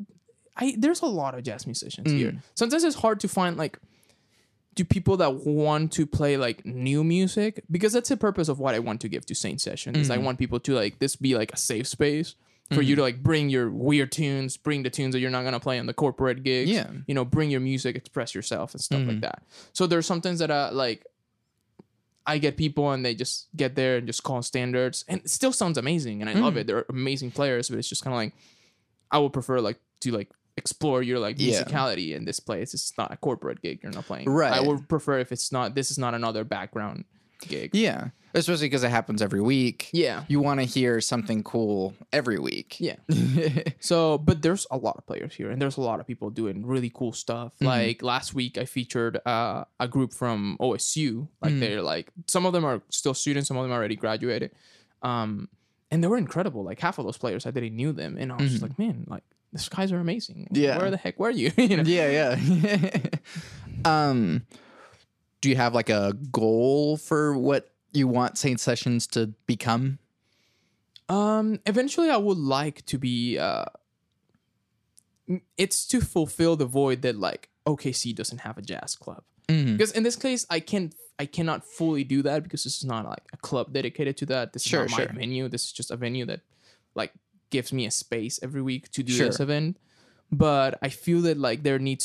I 0.56 0.74
there's 0.78 1.00
a 1.02 1.06
lot 1.06 1.34
of 1.34 1.42
jazz 1.44 1.66
musicians 1.66 2.10
here. 2.10 2.34
Sometimes 2.54 2.84
it's 2.84 2.96
hard 2.96 3.20
to 3.20 3.28
find 3.28 3.56
like, 3.56 3.78
do 4.74 4.84
people 4.84 5.16
that 5.18 5.34
want 5.34 5.92
to 5.92 6.06
play 6.06 6.36
like 6.36 6.64
new 6.66 7.04
music 7.04 7.62
because 7.70 7.92
that's 7.92 8.08
the 8.08 8.16
purpose 8.16 8.48
of 8.48 8.58
what 8.58 8.74
I 8.74 8.78
want 8.80 9.00
to 9.02 9.08
give 9.08 9.24
to 9.26 9.34
Saint 9.34 9.60
Session 9.60 9.96
is 9.96 10.10
I 10.10 10.16
mm-hmm. 10.16 10.24
want 10.24 10.38
people 10.38 10.60
to 10.60 10.74
like 10.74 10.98
this 10.98 11.16
be 11.16 11.36
like 11.36 11.52
a 11.52 11.56
safe 11.56 11.86
space 11.86 12.34
for 12.72 12.80
you 12.82 12.94
mm-hmm. 12.94 12.96
to 12.96 13.02
like 13.02 13.22
bring 13.22 13.50
your 13.50 13.70
weird 13.70 14.10
tunes, 14.10 14.56
bring 14.56 14.82
the 14.82 14.90
tunes 14.90 15.12
that 15.12 15.20
you're 15.20 15.30
not 15.30 15.44
gonna 15.44 15.60
play 15.60 15.78
on 15.78 15.86
the 15.86 15.94
corporate 15.94 16.42
gigs. 16.42 16.70
Yeah. 16.70 16.90
you 17.06 17.14
know, 17.14 17.24
bring 17.24 17.50
your 17.50 17.60
music, 17.60 17.94
express 17.94 18.34
yourself 18.34 18.72
and 18.72 18.80
stuff 18.80 19.00
like 19.00 19.08
mm-hmm. 19.08 19.20
that. 19.20 19.42
So 19.72 19.86
there's 19.86 20.06
some 20.06 20.20
things 20.20 20.38
that 20.40 20.50
uh 20.50 20.70
like. 20.72 21.04
I 22.26 22.38
get 22.38 22.56
people 22.56 22.90
and 22.90 23.04
they 23.04 23.14
just 23.14 23.48
get 23.54 23.74
there 23.74 23.98
and 23.98 24.06
just 24.06 24.22
call 24.22 24.40
standards, 24.40 25.04
and 25.08 25.20
it 25.20 25.28
still 25.28 25.52
sounds 25.52 25.76
amazing, 25.76 26.22
and 26.22 26.30
I 26.30 26.32
love 26.32 26.56
it. 26.56 26.64
Mm. 26.64 26.66
They're 26.68 26.86
amazing 26.88 27.32
players, 27.32 27.68
but 27.68 27.78
it's 27.78 27.86
just 27.86 28.02
kind 28.02 28.14
of 28.14 28.16
like 28.16 28.32
I 29.10 29.18
would 29.18 29.34
prefer 29.34 29.60
like 29.60 29.78
to 30.00 30.10
like 30.10 30.30
explore 30.56 31.02
your 31.02 31.18
like 31.18 31.36
Yeah. 31.38 31.62
musicality 31.62 32.14
in 32.14 32.24
this 32.24 32.40
place. 32.40 32.74
It's 32.74 32.92
not 32.96 33.12
a 33.12 33.16
corporate 33.16 33.60
gig 33.62 33.80
you're 33.82 33.92
not 33.92 34.06
playing. 34.06 34.28
Right. 34.30 34.52
I 34.52 34.60
would 34.60 34.88
prefer 34.88 35.18
if 35.18 35.32
it's 35.32 35.50
not. 35.52 35.74
This 35.74 35.90
is 35.90 35.98
not 35.98 36.14
another 36.14 36.44
background 36.44 37.04
gig. 37.48 37.70
Yeah, 37.74 38.08
especially 38.32 38.66
because 38.66 38.84
it 38.84 38.90
happens 38.90 39.20
every 39.20 39.40
week. 39.42 39.90
Yeah. 39.92 40.24
you 40.28 40.40
want 40.40 40.60
to 40.60 40.64
hear 40.66 41.00
something 41.00 41.42
cool 41.42 41.94
every 42.12 42.38
week. 42.38 42.76
Yeah. 42.80 42.96
So, 43.80 44.16
but 44.16 44.40
there's 44.40 44.66
a 44.70 44.78
lot 44.78 44.96
of 44.96 45.06
players 45.06 45.34
here, 45.34 45.50
and 45.50 45.60
there's 45.60 45.76
a 45.76 45.82
lot 45.82 46.00
of 46.00 46.06
people 46.06 46.30
doing 46.30 46.64
really 46.64 46.88
cool 46.94 47.12
stuff. 47.12 47.52
Like 47.60 48.02
last 48.02 48.32
week, 48.32 48.56
I 48.56 48.64
featured 48.64 49.20
uh, 49.26 49.64
a 49.78 49.86
group 49.88 50.14
from 50.14 50.56
OSU. 50.58 51.28
Like 51.42 51.58
they're 51.60 51.82
like 51.82 52.10
some 52.26 52.46
of 52.46 52.54
them 52.54 52.64
are 52.64 52.80
still 52.88 53.12
students, 53.12 53.48
some 53.48 53.58
of 53.58 53.64
them 53.64 53.72
already 53.72 53.96
graduated. 53.96 54.52
Um, 55.02 55.48
and 55.90 56.02
they 56.02 56.08
were 56.08 56.16
incredible. 56.16 56.64
Like 56.64 56.80
half 56.80 56.98
of 56.98 57.04
those 57.04 57.18
players, 57.18 57.44
I 57.44 57.50
didn't 57.50 57.76
knew 57.76 57.92
them, 57.92 58.16
and 58.18 58.32
I 58.32 58.36
was 58.36 58.50
just 58.52 58.62
like, 58.62 58.78
man, 58.78 59.04
like 59.06 59.22
these 59.54 59.68
guys 59.68 59.92
are 59.92 59.98
amazing. 59.98 60.48
Yeah. 60.50 60.76
Where 60.78 60.90
the 60.90 60.96
heck 60.96 61.18
were 61.18 61.30
you? 61.30 61.52
you 61.56 61.76
know? 61.78 61.82
yeah, 61.86 62.36
yeah. 62.36 62.98
um, 63.84 64.42
do 65.40 65.48
you 65.48 65.56
have 65.56 65.74
like 65.74 65.88
a 65.90 66.14
goal 66.32 66.96
for 66.96 67.36
what 67.38 67.70
you 67.92 68.08
want 68.08 68.36
Saint 68.36 68.60
Sessions 68.60 69.06
to 69.08 69.28
become? 69.46 69.98
Um, 71.08 71.60
eventually, 71.66 72.10
I 72.10 72.16
would 72.16 72.38
like 72.38 72.84
to 72.86 72.98
be. 72.98 73.38
Uh, 73.38 73.66
it's 75.56 75.86
to 75.86 76.00
fulfill 76.00 76.56
the 76.56 76.66
void 76.66 77.02
that 77.02 77.16
like 77.16 77.48
OKC 77.66 78.14
doesn't 78.14 78.38
have 78.38 78.58
a 78.58 78.62
jazz 78.62 78.94
club. 78.94 79.22
Mhm. 79.48 79.76
Because 79.76 79.92
in 79.92 80.02
this 80.02 80.16
case, 80.16 80.46
I 80.50 80.60
can't. 80.60 80.94
I 81.18 81.26
cannot 81.26 81.64
fully 81.64 82.02
do 82.02 82.22
that 82.22 82.42
because 82.42 82.64
this 82.64 82.76
is 82.78 82.84
not 82.84 83.04
like 83.06 83.22
a 83.32 83.36
club 83.36 83.72
dedicated 83.72 84.16
to 84.18 84.26
that. 84.26 84.52
This 84.52 84.64
Sure, 84.64 84.84
is 84.84 84.90
not 84.90 84.98
my 84.98 85.04
sure. 85.04 85.12
venue. 85.14 85.48
This 85.48 85.64
is 85.66 85.72
just 85.72 85.90
a 85.92 85.96
venue 85.96 86.26
that 86.26 86.40
like 86.96 87.12
gives 87.56 87.70
me 87.78 87.84
a 87.86 87.90
space 88.04 88.34
every 88.46 88.62
week 88.70 88.84
to 88.96 89.00
do 89.02 89.12
Sure. 89.12 89.26
this 89.28 89.40
event. 89.46 89.70
But 90.44 90.70
I 90.86 90.88
feel 91.04 91.20
that 91.28 91.36
like 91.48 91.62
there 91.68 91.78
needs 91.78 92.04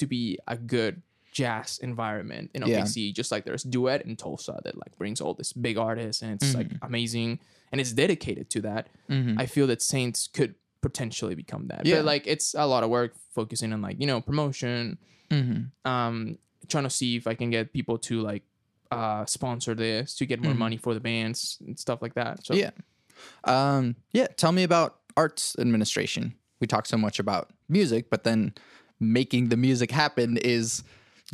to 0.00 0.06
be 0.06 0.24
a 0.54 0.56
good 0.74 0.94
jazz 1.38 1.78
environment 1.90 2.50
in 2.54 2.60
Yeah. 2.62 2.68
OKC, 2.84 3.12
just 3.20 3.30
like 3.32 3.44
there's 3.48 3.64
Duet 3.74 4.00
in 4.08 4.16
Tulsa 4.16 4.54
that 4.64 4.74
like 4.82 4.92
brings 5.00 5.18
all 5.22 5.34
this 5.40 5.52
big 5.66 5.76
artists 5.88 6.20
and 6.22 6.30
it's 6.36 6.54
like 6.54 6.68
Mm-hmm. 6.68 6.84
amazing 6.90 7.30
and 7.70 7.80
it's 7.80 7.92
dedicated 8.04 8.46
to 8.54 8.60
that. 8.68 8.82
Mhm. 9.08 9.40
I 9.42 9.46
feel 9.54 9.66
that 9.72 9.80
Saints 9.80 10.28
could 10.36 10.52
potentially 10.86 11.34
become 11.44 11.64
that. 11.72 11.82
Yeah. 11.86 11.96
But 11.98 12.04
like 12.12 12.24
it's 12.34 12.48
a 12.54 12.66
lot 12.74 12.82
of 12.84 12.90
work 12.90 13.12
focusing 13.38 13.72
on 13.72 13.80
like, 13.88 13.96
you 14.02 14.06
know, 14.10 14.20
promotion, 14.20 14.98
Mhm. 15.30 15.70
um 15.92 16.38
trying 16.68 16.84
to 16.90 16.94
see 17.00 17.10
if 17.20 17.26
I 17.32 17.34
can 17.40 17.48
get 17.56 17.72
people 17.78 17.96
to 18.08 18.14
like 18.30 18.44
uh 18.98 19.24
sponsor 19.36 19.72
this 19.74 20.14
to 20.18 20.26
get 20.30 20.38
more 20.46 20.56
money 20.64 20.76
for 20.84 20.92
the 20.92 21.00
bands 21.00 21.40
and 21.64 21.78
stuff 21.84 21.98
like 22.04 22.14
that. 22.20 22.44
So 22.46 22.52
Mm-hmm. 22.52 22.60
Yeah. 22.66 22.70
Um, 23.44 23.96
yeah. 24.12 24.26
Tell 24.36 24.52
me 24.52 24.62
about 24.62 24.96
arts 25.16 25.56
administration. 25.58 26.34
We 26.60 26.66
talk 26.66 26.86
so 26.86 26.96
much 26.96 27.18
about 27.18 27.50
music, 27.68 28.10
but 28.10 28.24
then 28.24 28.54
making 29.00 29.48
the 29.48 29.56
music 29.56 29.90
happen 29.90 30.36
is 30.36 30.84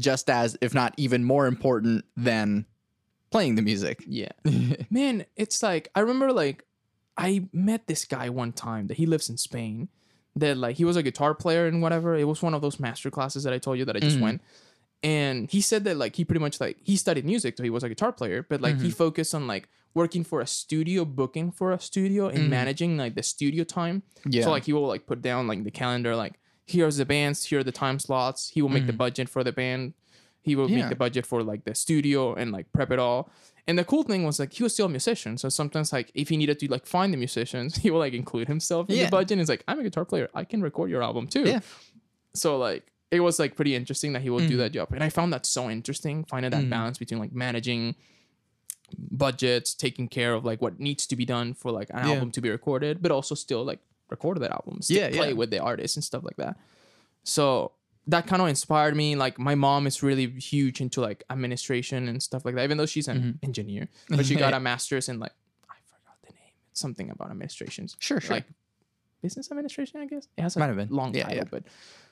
just 0.00 0.30
as, 0.30 0.56
if 0.60 0.74
not 0.74 0.94
even 0.96 1.24
more 1.24 1.46
important 1.46 2.04
than 2.16 2.66
playing 3.30 3.56
the 3.56 3.62
music. 3.62 4.02
yeah. 4.06 4.32
Man, 4.90 5.26
it's 5.36 5.62
like 5.62 5.90
I 5.94 6.00
remember 6.00 6.32
like 6.32 6.64
I 7.16 7.46
met 7.52 7.86
this 7.86 8.04
guy 8.04 8.30
one 8.30 8.52
time 8.52 8.86
that 8.86 8.96
he 8.96 9.06
lives 9.06 9.28
in 9.28 9.36
Spain 9.36 9.88
that 10.36 10.56
like 10.56 10.76
he 10.76 10.84
was 10.84 10.96
a 10.96 11.02
guitar 11.02 11.34
player 11.34 11.66
and 11.66 11.82
whatever. 11.82 12.14
It 12.14 12.24
was 12.24 12.42
one 12.42 12.54
of 12.54 12.62
those 12.62 12.78
master 12.80 13.10
classes 13.10 13.44
that 13.44 13.52
I 13.52 13.58
told 13.58 13.78
you 13.78 13.84
that 13.84 13.96
I 13.96 14.00
just 14.00 14.20
went. 14.20 14.40
And 15.02 15.50
he 15.50 15.60
said 15.60 15.84
that 15.84 15.96
like 15.96 16.16
he 16.16 16.24
pretty 16.24 16.40
much 16.40 16.60
like 16.60 16.76
he 16.82 16.96
studied 16.96 17.24
music 17.24 17.56
so 17.56 17.62
he 17.62 17.70
was 17.70 17.84
a 17.84 17.88
guitar 17.88 18.12
player 18.12 18.44
but 18.48 18.60
like 18.60 18.76
he 18.76 18.88
mm-hmm. 18.88 18.90
focused 18.90 19.34
on 19.34 19.46
like 19.46 19.68
working 19.94 20.24
for 20.24 20.40
a 20.40 20.46
studio 20.46 21.04
booking 21.04 21.50
for 21.50 21.72
a 21.72 21.80
studio 21.80 22.28
and 22.28 22.44
mm. 22.44 22.48
managing 22.48 22.96
like 22.96 23.14
the 23.14 23.22
studio 23.22 23.64
time. 23.64 24.02
Yeah. 24.26 24.44
so 24.44 24.50
like 24.50 24.64
he 24.64 24.72
will 24.72 24.86
like 24.86 25.06
put 25.06 25.22
down 25.22 25.46
like 25.46 25.64
the 25.64 25.70
calendar 25.70 26.14
like 26.14 26.34
here's 26.66 26.98
the 26.98 27.06
bands 27.06 27.44
here 27.44 27.60
are 27.60 27.64
the 27.64 27.72
time 27.72 27.98
slots. 27.98 28.50
He 28.50 28.60
will 28.62 28.68
make 28.68 28.86
the 28.86 28.92
mm. 28.92 28.98
budget 28.98 29.28
for 29.28 29.42
the 29.42 29.52
band. 29.52 29.94
He 30.42 30.54
will 30.54 30.70
Yeah. 30.70 30.78
make 30.78 30.90
the 30.90 30.96
budget 30.96 31.24
for 31.26 31.42
like 31.42 31.64
the 31.64 31.74
studio 31.74 32.34
and 32.34 32.52
like 32.52 32.66
prep 32.72 32.90
it 32.90 32.98
all. 32.98 33.30
And 33.66 33.78
the 33.78 33.84
cool 33.84 34.02
thing 34.02 34.24
was 34.24 34.38
like 34.38 34.52
he 34.52 34.62
was 34.62 34.72
still 34.72 34.86
a 34.86 34.88
musician 34.98 35.36
so 35.36 35.48
sometimes 35.48 35.92
like 35.92 36.10
if 36.14 36.28
he 36.28 36.36
needed 36.36 36.58
to 36.60 36.70
like 36.70 36.86
find 36.86 37.12
the 37.12 37.18
musicians 37.18 37.76
he 37.82 37.90
will 37.90 37.98
like 37.98 38.14
include 38.14 38.48
himself 38.48 38.88
in 38.88 38.96
Yeah. 38.96 39.06
the 39.06 39.10
budget 39.10 39.32
And 39.32 39.40
he's 39.40 39.48
like 39.48 39.64
i'm 39.68 39.80
a 39.80 39.82
guitar 39.82 40.04
player. 40.04 40.28
I 40.34 40.44
can 40.44 40.62
record 40.62 40.90
your 40.90 41.02
album 41.02 41.26
too. 41.26 41.44
Yeah. 41.44 41.60
so 42.34 42.58
like 42.58 42.84
it 43.10 43.20
was 43.20 43.38
like 43.38 43.56
pretty 43.56 43.74
interesting 43.74 44.12
that 44.12 44.22
he 44.22 44.30
will 44.30 44.38
do 44.40 44.48
Mm-hmm. 44.48 44.58
that 44.58 44.72
job 44.72 44.88
and 44.92 45.02
i 45.02 45.08
found 45.08 45.32
that 45.32 45.46
so 45.46 45.68
interesting 45.70 46.24
finding 46.24 46.50
that 46.50 46.68
balance 46.70 46.98
between 46.98 47.18
like 47.20 47.32
managing 47.32 47.94
budgets 48.96 49.74
taking 49.74 50.08
care 50.08 50.32
of 50.34 50.44
like 50.44 50.62
what 50.62 50.80
needs 50.80 51.06
to 51.06 51.16
be 51.16 51.24
done 51.24 51.54
for 51.54 51.70
like 51.70 51.90
an 51.90 52.06
Yeah. 52.06 52.14
album 52.14 52.30
to 52.32 52.40
be 52.40 52.50
recorded 52.50 53.02
but 53.02 53.10
also 53.10 53.34
still 53.34 53.64
like 53.64 53.80
record 54.10 54.40
that 54.40 54.50
album 54.50 54.80
still 54.80 54.96
Yeah, 54.96 55.10
play 55.10 55.28
yeah. 55.28 55.34
with 55.34 55.50
the 55.50 55.58
artists 55.58 55.96
and 55.96 56.04
stuff 56.04 56.24
like 56.24 56.36
that 56.36 56.56
so 57.24 57.72
that 58.06 58.26
kind 58.26 58.40
of 58.40 58.48
inspired 58.48 58.96
me 58.96 59.16
like 59.16 59.38
my 59.38 59.54
mom 59.54 59.86
is 59.86 60.02
really 60.02 60.26
huge 60.30 60.80
into 60.80 61.02
like 61.02 61.22
administration 61.28 62.08
and 62.08 62.22
stuff 62.22 62.44
like 62.46 62.54
that 62.54 62.64
even 62.64 62.78
though 62.78 62.86
she's 62.86 63.08
an 63.08 63.18
Mm-hmm. 63.18 63.30
engineer 63.44 63.88
but 64.08 64.24
she 64.24 64.34
got 64.34 64.54
a 64.54 64.60
master's 64.70 65.08
in 65.10 65.18
like 65.20 65.32
i 65.68 65.74
forgot 65.86 66.16
the 66.22 66.32
name 66.32 66.52
it's 66.70 66.80
something 66.80 67.10
about 67.10 67.30
administrations 67.30 67.96
Sure, 68.00 68.20
sure. 68.20 68.36
like 68.36 68.46
business 69.20 69.50
administration 69.50 70.00
i 70.00 70.06
guess 70.06 70.26
it 70.38 70.40
has 70.42 70.56
a 70.56 70.58
Might 70.60 70.68
have 70.68 70.76
been. 70.76 70.88
long 70.88 71.14
Yeah, 71.14 71.24
title 71.24 71.36
yeah. 71.36 71.44
but 71.50 71.64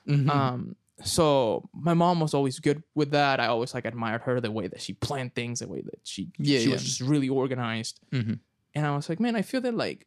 Mhm. 0.07 0.29
um, 0.31 0.77
so 1.03 1.69
my 1.75 1.95
mom 1.95 2.21
was 2.21 2.33
always 2.35 2.59
good 2.59 2.83
with 2.95 3.11
that. 3.11 3.39
I 3.41 3.47
always 3.47 3.75
like 3.75 3.85
admired 3.85 4.23
her 4.23 4.41
the 4.41 4.51
way 4.51 4.67
that 4.67 4.81
she 4.81 4.95
planned 4.95 5.35
things, 5.35 5.61
the 5.61 5.69
way 5.69 5.83
that 5.83 6.01
she 6.05 6.31
Yeah, 6.39 6.59
she 6.61 6.67
yeah. 6.67 6.73
was 6.73 6.83
just 6.85 7.01
really 7.01 7.29
organized. 7.29 8.01
Mhm. 8.13 8.41
And 8.75 8.87
I 8.87 8.95
was 8.97 9.09
like, 9.09 9.21
man, 9.21 9.37
I 9.37 9.43
feel 9.43 9.61
that 9.63 9.75
like 9.75 10.07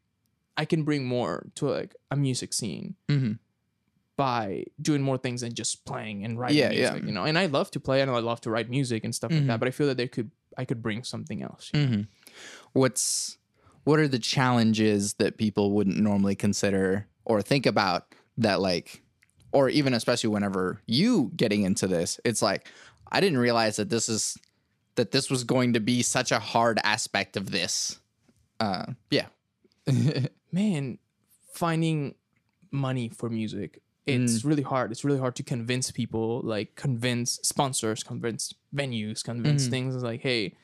I 0.58 0.66
can 0.66 0.84
bring 0.84 1.06
more 1.06 1.48
to 1.56 1.68
like 1.70 1.96
a 2.12 2.16
music 2.16 2.54
scene 2.54 2.96
Mhm. 3.08 3.40
by 4.18 4.66
doing 4.82 5.02
more 5.02 5.18
things 5.18 5.42
than 5.42 5.54
just 5.54 5.86
playing 5.86 6.26
and 6.26 6.38
writing 6.40 6.58
Yeah, 6.58 6.72
yeah. 6.72 6.92
music, 6.92 7.08
you 7.08 7.14
know. 7.14 7.24
And 7.24 7.38
I 7.38 7.46
love 7.46 7.72
to 7.72 7.80
play 7.80 8.02
and 8.02 8.12
I 8.12 8.20
love 8.20 8.42
to 8.42 8.50
write 8.50 8.70
music 8.70 9.04
and 9.06 9.14
stuff 9.16 9.32
like 9.32 9.44
Mhm. 9.44 9.48
that. 9.48 9.60
But 9.60 9.68
I 9.70 9.72
feel 9.72 9.88
that 9.88 9.98
there 9.98 10.08
could 10.08 10.32
I 10.58 10.66
could 10.66 10.82
bring 10.82 11.04
something 11.04 11.42
else. 11.42 11.72
Mhm. 11.74 12.08
What's 12.74 13.38
what 13.86 13.98
are 14.00 14.08
the 14.10 14.20
challenges 14.20 15.14
that 15.16 15.38
people 15.38 15.72
wouldn't 15.72 15.98
normally 15.98 16.36
consider 16.36 17.08
or 17.26 17.42
think 17.42 17.66
about 17.66 18.14
that 18.38 18.60
like 18.60 19.04
or 19.52 19.70
even 19.70 19.94
especially 19.94 20.30
whenever 20.30 20.82
you 20.86 21.32
getting 21.36 21.64
into 21.64 21.88
this, 21.88 22.20
it's 22.24 22.42
like 22.42 22.68
I 23.12 23.20
didn't 23.20 23.40
realize 23.40 23.78
that 23.78 23.90
this 23.90 24.10
is 24.10 24.38
that 24.96 25.12
this 25.12 25.30
was 25.30 25.44
going 25.44 25.74
to 25.74 25.80
be 25.80 26.02
such 26.04 26.32
a 26.32 26.40
hard 26.40 26.80
aspect 26.84 27.38
of 27.38 27.52
this. 27.52 28.00
Uh 28.60 28.86
yeah. 29.10 29.28
man, 30.52 30.98
finding 31.54 32.16
money 32.72 33.10
for 33.10 33.30
music, 33.30 33.82
Mm. 34.08 34.24
it's 34.26 34.44
really 34.44 34.64
hard. 34.64 34.92
It's 34.92 35.04
really 35.06 35.20
hard 35.20 35.36
to 35.36 35.44
convince 35.44 35.92
people, 35.92 36.42
like 36.44 36.76
convince 36.76 37.40
sponsors, 37.44 38.04
convince 38.04 38.54
venues, 38.74 39.24
convince 39.24 39.64
Mm-hmm. 39.64 39.72
things 39.72 39.96
like, 40.04 40.22
hey, 40.22 40.56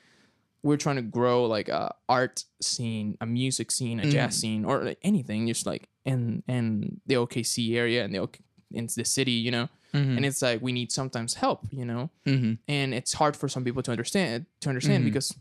we're 0.64 0.78
trying 0.78 0.96
to 0.96 1.04
grow 1.04 1.46
like 1.46 1.70
a 1.70 1.94
art 2.10 2.44
scene, 2.60 3.18
a 3.22 3.26
music 3.28 3.72
scene, 3.72 4.00
a 4.00 4.04
Mm. 4.04 4.12
jazz 4.12 4.36
scene, 4.40 4.66
or 4.66 4.84
like 4.84 4.98
anything, 5.04 5.48
just 5.48 5.66
like 5.68 5.88
in 6.06 6.42
in 6.48 7.02
the 7.06 7.16
OKC 7.16 7.76
area 7.76 8.04
and 8.04 8.14
the 8.14 8.20
OK, 8.20 8.40
in 8.76 8.88
the 8.96 9.06
city, 9.06 9.32
you 9.32 9.52
know. 9.52 9.70
Mhm. 9.94 10.18
And 10.18 10.26
it's 10.26 10.42
like 10.42 10.62
we 10.62 10.72
need 10.74 10.92
sometimes 10.92 11.36
help, 11.36 11.62
you 11.72 11.86
know 11.86 12.10
Mhm. 12.26 12.58
and 12.68 12.94
it's 12.94 13.14
hard 13.14 13.36
for 13.38 13.48
some 13.48 13.64
people 13.64 13.82
to 13.84 13.92
understand 13.92 14.46
to 14.62 14.70
understand 14.70 15.06
because 15.06 15.34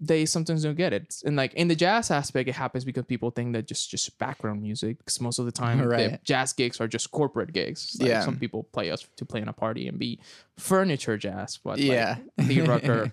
they 0.00 0.26
sometimes 0.26 0.62
don't 0.64 0.76
get 0.76 0.92
it 0.92 1.22
and 1.24 1.34
like 1.36 1.54
in 1.54 1.68
the 1.68 1.74
jazz 1.74 2.10
aspect 2.10 2.48
it 2.48 2.54
happens 2.56 2.84
because 2.84 3.04
people 3.06 3.30
think 3.30 3.52
that 3.54 3.66
just 3.66 3.90
just 3.90 4.18
background 4.18 4.60
music 4.60 4.98
because 4.98 5.20
most 5.20 5.38
of 5.38 5.46
the 5.46 5.52
time 5.52 5.78
the 5.78 5.88
Right. 5.88 6.22
jazz 6.24 6.52
gigs 6.52 6.80
are 6.80 6.88
just 6.88 7.10
corporate 7.10 7.52
gigs 7.52 7.96
like 8.00 8.08
Yeah. 8.08 8.20
some 8.24 8.36
people 8.38 8.64
play 8.64 8.90
us 8.90 9.06
to 9.16 9.24
play 9.24 9.40
in 9.40 9.48
a 9.48 9.52
party 9.52 9.86
and 9.88 9.98
be 9.98 10.18
furniture 10.58 11.16
jazz 11.16 11.58
but 11.64 11.78
like, 11.78 11.86
Yeah. 11.86 12.18
Lee 12.38 12.60
Rucker 12.72 13.12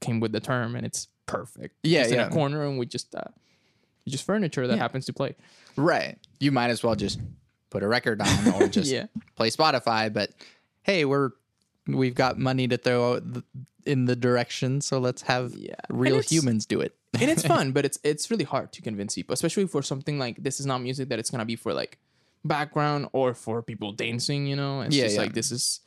came 0.00 0.20
with 0.20 0.32
the 0.32 0.40
term 0.40 0.74
and 0.76 0.86
it's 0.86 1.08
perfect 1.26 1.74
Yeah, 1.82 2.02
just 2.02 2.12
in 2.12 2.18
yeah. 2.18 2.28
a 2.28 2.30
corner 2.30 2.64
and 2.66 2.78
we 2.78 2.86
just 2.86 3.14
uh 3.14 3.30
just 4.08 4.24
furniture 4.24 4.66
that 4.66 4.78
happens 4.78 5.04
to 5.06 5.12
play 5.12 5.34
Right. 5.76 6.18
You 6.40 6.50
might 6.52 6.70
as 6.70 6.82
well 6.84 6.94
just 6.94 7.18
put 7.72 7.82
a 7.82 7.88
record 7.88 8.20
on 8.20 8.54
or 8.54 8.68
just 8.78 8.90
yeah 8.90 9.06
play 9.34 9.50
Spotify, 9.50 10.12
but 10.12 10.30
hey, 10.82 11.04
we're 11.04 11.30
we've 11.88 12.14
got 12.14 12.38
money 12.38 12.68
to 12.68 12.76
throw 12.76 13.20
in 13.84 14.04
the 14.04 14.14
direction, 14.14 14.80
so 14.80 14.98
let's 15.00 15.22
have 15.22 15.54
Yeah. 15.54 15.74
real 15.90 16.20
humans 16.20 16.66
do 16.66 16.80
it. 16.80 16.92
and 17.20 17.28
it's 17.30 17.44
fun, 17.54 17.72
but 17.76 17.84
it's 17.84 17.98
it's 18.04 18.30
really 18.30 18.44
hard 18.44 18.72
to 18.76 18.80
convince 18.82 19.14
people, 19.16 19.32
especially 19.32 19.66
for 19.66 19.82
something 19.82 20.18
like 20.24 20.36
this 20.46 20.60
is 20.60 20.66
not 20.66 20.78
music 20.88 21.08
that 21.10 21.18
it's 21.18 21.30
gonna 21.30 21.44
be 21.54 21.56
for 21.56 21.72
like 21.74 21.98
background 22.44 23.08
or 23.12 23.34
for 23.34 23.62
people 23.62 23.90
dancing. 23.92 24.46
You 24.46 24.56
know, 24.56 24.82
it's 24.82 24.94
Yeah, 24.94 25.04
just 25.04 25.16
yeah. 25.16 25.22
like 25.22 25.34
this 25.34 25.50
is 25.50 25.80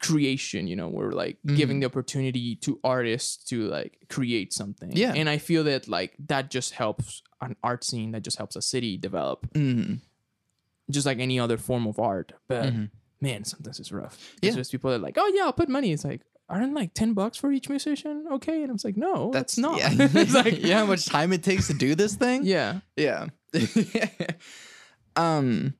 creation. 0.00 0.66
You 0.68 0.76
know, 0.76 0.88
we're 0.88 1.12
like 1.12 1.36
Mm-hmm. 1.46 1.56
giving 1.56 1.80
the 1.80 1.86
opportunity 1.86 2.56
to 2.56 2.78
artists 2.84 3.42
to 3.50 3.66
like 3.68 3.98
create 4.08 4.52
something. 4.52 4.90
Yeah. 4.92 5.12
and 5.14 5.28
I 5.28 5.38
feel 5.38 5.64
that 5.64 5.88
like 5.88 6.14
that 6.28 6.50
just 6.50 6.74
helps 6.74 7.22
an 7.40 7.56
art 7.62 7.84
scene. 7.84 8.12
That 8.12 8.22
just 8.22 8.36
helps 8.38 8.56
a 8.56 8.62
city 8.62 8.96
develop, 8.96 9.46
Mhm. 9.54 10.00
Just 10.90 11.06
like 11.06 11.18
any 11.18 11.38
other 11.40 11.56
form 11.58 11.86
of 11.86 11.98
art. 11.98 12.32
But 12.48 12.72
Mhm. 12.72 12.90
man, 13.20 13.44
sometimes 13.44 13.78
it's 13.80 13.92
rough. 13.92 14.16
Yeah. 14.42 14.52
Just 14.52 14.70
people 14.72 14.90
that 14.90 14.96
are 14.96 15.02
like, 15.02 15.16
oh 15.18 15.30
yeah, 15.34 15.42
I'll 15.44 15.52
put 15.52 15.68
money. 15.68 15.92
It's 15.92 16.04
like. 16.04 16.22
Aren't 16.50 16.72
like 16.72 16.94
ten 16.94 17.12
bucks 17.12 17.36
for 17.36 17.52
each 17.52 17.68
musician? 17.68 18.24
Okay, 18.32 18.62
and 18.62 18.70
I 18.70 18.72
was 18.72 18.82
like, 18.82 18.96
no, 18.96 19.30
that's, 19.30 19.58
not. 19.58 19.78
Yeah. 19.80 19.90
it's 19.98 20.32
like, 20.32 20.62
know 20.62 20.76
how 20.78 20.86
much 20.86 21.04
time 21.04 21.34
it 21.34 21.42
takes 21.42 21.66
to 21.66 21.74
do 21.74 21.94
this 21.94 22.14
thing? 22.14 22.42
yeah, 22.46 22.80
Yeah. 22.96 23.26
um 25.16 25.74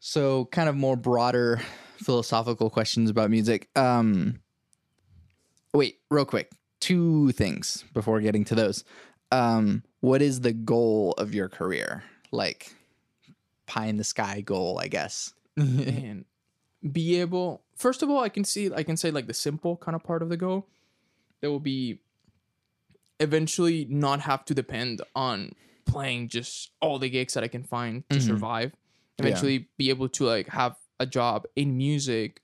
so 0.00 0.46
kind 0.46 0.68
of 0.68 0.76
more 0.76 0.96
broader 0.96 1.60
philosophical 1.98 2.70
questions 2.70 3.10
about 3.10 3.30
music. 3.30 3.68
Um 3.76 4.40
wait, 5.72 5.98
real 6.10 6.24
quick. 6.24 6.50
Two 6.80 7.32
things 7.32 7.84
before 7.94 8.20
getting 8.20 8.44
to 8.46 8.54
those. 8.54 8.84
Um 9.32 9.82
what 10.00 10.22
is 10.22 10.40
the 10.40 10.52
goal 10.52 11.14
of 11.18 11.34
your 11.34 11.48
career? 11.48 12.02
Like 12.32 12.74
pie 13.66 13.86
in 13.86 13.96
the 13.96 14.04
sky 14.04 14.40
goal, 14.40 14.78
I 14.78 14.88
guess. 14.88 15.32
and 15.56 16.24
be 16.92 17.18
able 17.20 17.62
first 17.74 18.02
of 18.02 18.10
all 18.10 18.20
i 18.22 18.28
can 18.28 18.44
see 18.44 18.70
i 18.74 18.82
can 18.82 18.96
say 18.96 19.10
like 19.10 19.26
the 19.26 19.34
simple 19.34 19.76
kind 19.78 19.96
of 19.96 20.02
part 20.04 20.22
of 20.22 20.28
the 20.28 20.36
goal 20.36 20.68
that 21.40 21.50
will 21.50 21.58
be 21.58 21.98
eventually 23.18 23.86
not 23.88 24.20
have 24.20 24.44
to 24.44 24.54
depend 24.54 25.00
on 25.14 25.52
playing 25.86 26.28
just 26.28 26.70
all 26.80 26.98
the 26.98 27.08
gigs 27.08 27.34
that 27.34 27.42
i 27.42 27.48
can 27.48 27.62
find 27.64 28.08
to 28.10 28.18
Mhm. 28.18 28.22
survive 28.26 28.72
Yeah. 29.18 29.26
eventually 29.26 29.68
be 29.78 29.88
able 29.88 30.08
to 30.10 30.24
like 30.26 30.48
have 30.48 30.76
a 31.00 31.06
job 31.06 31.46
in 31.56 31.76
music 31.76 32.42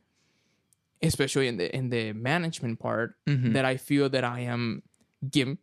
especially 1.03 1.47
in 1.49 1.57
the 1.59 1.75
in 1.77 1.91
the 1.91 2.13
management 2.13 2.79
part 2.81 3.17
Mhm. 3.29 3.53
that 3.53 3.65
i 3.65 3.77
feel 3.77 4.09
that 4.09 4.25
i 4.25 4.41
am 4.41 4.83
give, 5.31 5.57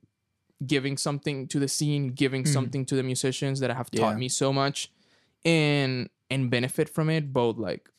giving 0.66 0.98
something 0.98 1.48
to 1.48 1.60
the 1.60 1.68
scene 1.68 2.10
giving 2.10 2.46
something 2.46 2.86
to 2.86 2.96
the 2.96 3.04
musicians 3.04 3.60
that 3.60 3.72
have 3.76 3.90
taught 3.92 4.14
Yeah. 4.14 4.18
me 4.20 4.30
so 4.30 4.54
much 4.54 4.92
and 5.46 6.10
and 6.30 6.50
benefit 6.52 6.90
from 6.90 7.10
it 7.10 7.32
both 7.34 7.58
like 7.58 7.90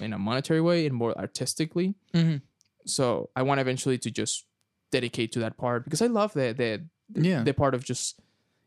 in 0.00 0.12
a 0.12 0.18
monetary 0.18 0.60
way 0.60 0.86
and 0.86 0.94
more 0.94 1.16
artistically 1.18 1.94
Mhm. 2.14 2.40
so 2.86 3.30
i 3.36 3.42
want 3.42 3.60
eventually 3.60 3.98
to 3.98 4.10
just 4.10 4.44
dedicate 4.90 5.30
to 5.32 5.38
that 5.40 5.56
part 5.56 5.84
because 5.84 6.02
i 6.02 6.06
love 6.06 6.32
the 6.34 6.52
the 6.56 6.82
Yeah. 7.22 7.42
the 7.42 7.52
part 7.54 7.74
of 7.74 7.84
just 7.84 8.20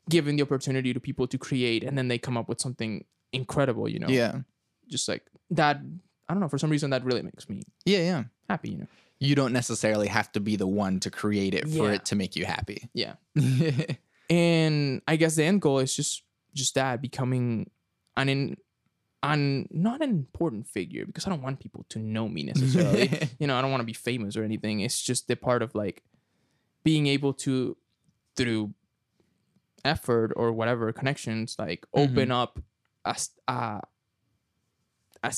giving 0.09 0.35
the 0.37 0.43
opportunity 0.43 0.93
to 0.93 0.99
people 0.99 1.27
to 1.27 1.37
create 1.37 1.83
and 1.83 1.97
then 1.97 2.07
they 2.07 2.17
come 2.17 2.37
up 2.37 2.47
with 2.49 2.59
something 2.61 3.05
incredible 3.33 3.87
you 3.89 3.99
know 3.99 4.07
Yeah. 4.09 4.41
just 4.87 5.07
like 5.07 5.23
that 5.51 5.77
i 6.29 6.33
don't 6.33 6.41
know 6.41 6.47
for 6.49 6.57
some 6.57 6.69
reason 6.71 6.89
that 6.91 7.03
really 7.03 7.21
makes 7.23 7.47
me 7.49 7.63
Yeah, 7.85 7.99
yeah. 7.99 8.23
happy 8.49 8.69
you 8.71 8.77
know 8.77 8.87
You 9.23 9.35
don't 9.35 9.53
necessarily 9.53 10.07
have 10.07 10.31
to 10.31 10.39
be 10.39 10.55
the 10.57 10.65
one 10.65 10.99
to 11.01 11.11
create 11.11 11.53
it 11.53 11.67
for 11.69 11.85
Yeah. 11.87 11.95
it 11.95 12.05
to 12.05 12.15
make 12.15 12.35
you 12.35 12.45
happy. 12.45 12.89
yeah 12.93 13.15
and 14.29 15.01
I 15.07 15.15
guess 15.15 15.35
the 15.35 15.43
end 15.43 15.61
goal 15.61 15.79
is 15.79 15.95
just 15.95 16.23
just 16.53 16.75
that 16.75 17.01
becoming 17.01 17.69
an 18.21 18.29
in 18.29 18.57
an 19.23 19.67
not 19.71 20.01
an 20.01 20.09
important 20.09 20.67
figure 20.67 21.05
because 21.05 21.27
I 21.27 21.29
don't 21.29 21.41
want 21.41 21.59
people 21.59 21.85
to 21.89 21.99
know 21.99 22.27
me 22.27 22.43
necessarily. 22.43 23.29
you 23.39 23.47
know, 23.47 23.55
I 23.55 23.61
don't 23.61 23.71
want 23.71 23.81
to 23.81 23.85
be 23.85 23.93
famous 23.93 24.35
or 24.35 24.43
anything. 24.43 24.79
It's 24.79 25.01
just 25.01 25.27
the 25.27 25.35
part 25.35 25.61
of 25.61 25.75
like 25.75 26.03
being 26.83 27.07
able 27.07 27.33
to 27.33 27.77
through 28.35 28.73
effort 29.83 30.31
or 30.35 30.51
whatever 30.51 30.91
connections 30.93 31.55
like 31.57 31.81
mm-hmm. 31.87 32.11
open 32.11 32.31
up 32.31 32.59
a 33.05 33.15
a 33.47 33.81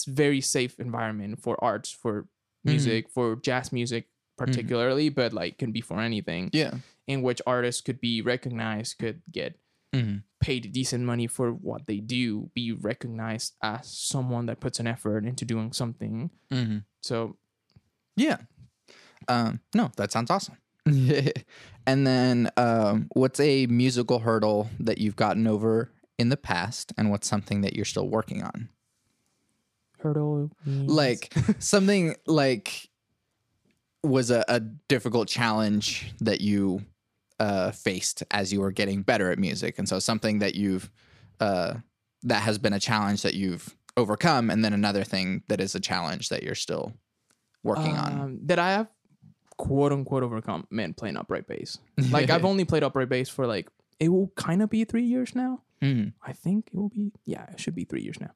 very 0.08 0.42
safe 0.42 0.80
environment 0.80 1.40
for 1.40 1.62
arts 1.64 1.90
for 1.90 2.24
mm-hmm. 2.24 2.72
music 2.72 3.10
for 3.10 3.38
jazz 3.38 3.72
music 3.72 4.06
mm-hmm. 4.06 4.46
particularly 4.46 5.10
but 5.10 5.34
like 5.34 5.58
can 5.58 5.72
be 5.72 5.82
for 5.82 6.00
anything 6.00 6.50
yeah. 6.52 6.74
in 7.08 7.22
which 7.22 7.42
artists 7.48 7.82
could 7.82 8.02
be 8.02 8.22
recognized, 8.22 8.98
could 8.98 9.22
get 9.32 9.58
Mhm. 9.94 10.24
paid 10.40 10.72
decent 10.74 11.06
money 11.06 11.28
for 11.28 11.52
what 11.54 11.86
they 11.88 12.00
do, 12.00 12.50
be 12.54 12.72
recognized 12.74 13.54
as 13.62 13.88
someone 13.88 14.48
that 14.48 14.60
puts 14.60 14.80
an 14.80 14.88
effort 14.88 15.24
into 15.26 15.46
doing 15.46 15.72
something. 15.72 16.32
hmm 16.52 16.80
So 17.02 17.38
Yeah. 18.18 18.38
Um, 19.28 19.62
no, 19.74 19.90
that 19.96 20.12
sounds 20.12 20.30
awesome. 20.30 20.58
and 20.86 22.06
then, 22.08 22.50
um, 22.58 23.08
what's 23.14 23.40
a 23.40 23.68
musical 23.68 24.20
hurdle 24.20 24.70
that 24.82 24.98
you've 24.98 25.16
gotten 25.16 25.48
over 25.48 25.92
in 26.18 26.28
the 26.30 26.36
past, 26.38 26.92
and 26.98 27.10
what's 27.10 27.28
something 27.28 27.62
that 27.62 27.74
you're 27.76 27.86
still 27.86 28.10
working 28.10 28.44
on? 28.44 28.68
Hurdle. 30.00 30.52
means- 30.66 30.92
Like 30.92 31.34
something 31.60 32.16
like 32.28 32.90
was 34.04 34.30
a, 34.30 34.44
a 34.50 34.60
difficult 34.60 35.30
challenge 35.30 36.14
that 36.20 36.42
you 36.42 36.84
uh, 37.40 37.72
faced 37.72 38.24
as 38.32 38.52
you 38.54 38.62
were 38.62 38.72
getting 38.72 39.02
better 39.02 39.32
at 39.32 39.40
music, 39.40 39.78
and 39.80 39.88
so 39.90 40.00
something 40.00 40.40
that 40.40 40.56
you've 40.56 40.90
uh, 41.40 41.76
that 42.24 42.42
has 42.44 42.58
been 42.58 42.74
a 42.74 42.80
challenge 42.80 43.22
that 43.24 43.34
you've 43.34 43.76
overcome, 43.98 44.50
and 44.50 44.64
then 44.64 44.74
another 44.74 45.04
thing 45.04 45.44
that 45.50 45.60
is 45.60 45.76
a 45.76 45.80
challenge 45.80 46.30
that 46.30 46.44
you're 46.44 46.56
still 46.56 46.94
working 47.64 47.96
on. 47.98 48.20
um, 48.20 48.40
that 48.44 48.60
I 48.60 48.72
have 48.72 48.88
quote 49.58 49.92
unquote 49.92 50.24
overcome. 50.24 50.66
Man, 50.70 50.94
playing 50.94 51.18
upright 51.18 51.48
bass. 51.48 51.78
Like 52.12 52.30
I've 52.30 52.46
only 52.46 52.66
played 52.66 52.84
upright 52.84 53.10
bass 53.10 53.30
for 53.30 53.46
like 53.48 53.70
it 54.00 54.10
will 54.10 54.32
kind 54.36 54.62
of 54.62 54.70
be 54.70 54.84
three 54.86 55.04
years 55.04 55.36
now. 55.36 55.62
Mhm. 55.82 56.14
I 56.26 56.34
think 56.34 56.70
it 56.74 56.76
will 56.78 56.90
be. 56.90 57.12
Yeah, 57.26 57.46
it 57.52 57.60
should 57.60 57.76
be 57.76 57.84
three 57.84 58.02
years 58.02 58.20
now. 58.20 58.32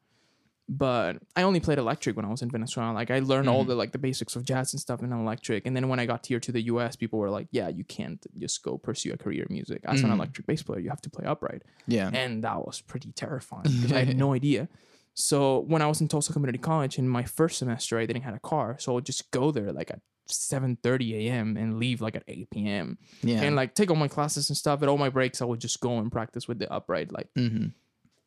But 0.69 1.17
I 1.35 1.43
only 1.43 1.61
played 1.61 1.77
electric 1.77 2.17
when 2.17 2.25
I 2.25 2.29
was 2.29 2.41
in 2.41 2.49
Venezuela. 2.51 2.91
Like 2.93 3.09
I 3.09 3.19
learned 3.19 3.47
all 3.47 3.63
the 3.63 3.73
like 3.75 3.93
the 3.93 3.97
basics 3.97 4.35
of 4.35 4.43
jazz 4.43 4.73
and 4.73 4.79
stuff 4.81 5.01
in 5.01 5.13
electric. 5.13 5.65
And 5.65 5.73
then 5.75 5.87
when 5.87 5.99
I 5.99 6.05
got 6.05 6.25
here 6.25 6.41
to 6.41 6.51
the 6.51 6.61
US, 6.63 6.95
people 6.97 7.19
were 7.19 7.29
like, 7.29 7.47
"Yeah, 7.51 7.69
you 7.69 7.85
can't 7.85 8.25
just 8.37 8.61
go 8.63 8.77
pursue 8.77 9.13
a 9.13 9.17
career 9.17 9.43
in 9.49 9.53
music 9.53 9.81
as 9.85 10.01
an 10.01 10.11
electric 10.11 10.45
bass 10.45 10.63
player. 10.63 10.79
You 10.79 10.89
have 10.89 11.01
to 11.01 11.09
play 11.09 11.25
upright." 11.25 11.63
Yeah. 11.87 12.09
and 12.13 12.43
that 12.43 12.65
was 12.65 12.81
pretty 12.81 13.13
terrifying 13.13 13.63
because 13.63 13.93
I 13.93 14.03
had 14.03 14.17
no 14.25 14.33
idea. 14.33 14.67
So 15.13 15.61
when 15.61 15.81
I 15.81 15.87
was 15.87 16.01
in 16.01 16.07
Tulsa 16.09 16.33
Community 16.33 16.59
College 16.59 16.99
in 16.99 17.07
my 17.07 17.23
first 17.23 17.57
semester, 17.59 17.97
I 17.97 18.05
didn't 18.05 18.23
have 18.23 18.35
a 18.35 18.39
car, 18.39 18.75
so 18.77 18.91
I 18.91 18.95
would 18.95 19.05
just 19.05 19.31
go 19.31 19.51
there 19.51 19.71
like 19.71 19.89
at 19.89 20.01
seven 20.27 20.77
thirty 20.83 21.27
a.m. 21.29 21.55
and 21.55 21.79
leave 21.79 22.01
like 22.01 22.15
at 22.17 22.23
eight 22.27 22.49
p.m. 22.49 22.97
Yeah. 23.23 23.41
and 23.41 23.55
like 23.55 23.73
take 23.73 23.89
all 23.89 23.95
my 23.95 24.09
classes 24.09 24.49
and 24.49 24.57
stuff. 24.57 24.83
At 24.83 24.89
all 24.89 24.97
my 24.97 25.09
breaks, 25.09 25.41
I 25.41 25.45
would 25.45 25.61
just 25.61 25.79
go 25.79 25.97
and 25.97 26.11
practice 26.11 26.45
with 26.47 26.59
the 26.59 26.69
upright 26.71 27.11
like 27.13 27.29
Mhm. 27.37 27.71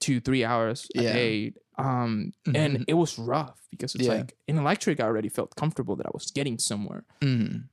Two 0.01 0.21
three 0.21 0.45
hours 0.45 0.89
a 0.97 1.03
Yeah. 1.03 1.13
day. 1.13 1.53
Um, 1.79 2.33
and 2.55 2.85
it 2.89 2.95
was 2.95 3.19
rough 3.19 3.59
because 3.71 3.95
it's 3.95 4.05
Yeah. 4.05 4.15
like 4.19 4.37
in 4.49 4.59
electric, 4.59 5.01
I 5.01 5.05
already 5.05 5.29
felt 5.31 5.55
comfortable 5.57 5.97
that 5.97 6.07
I 6.07 6.11
was 6.13 6.31
getting 6.31 6.59
somewhere. 6.59 7.05
Mhm. 7.23 7.65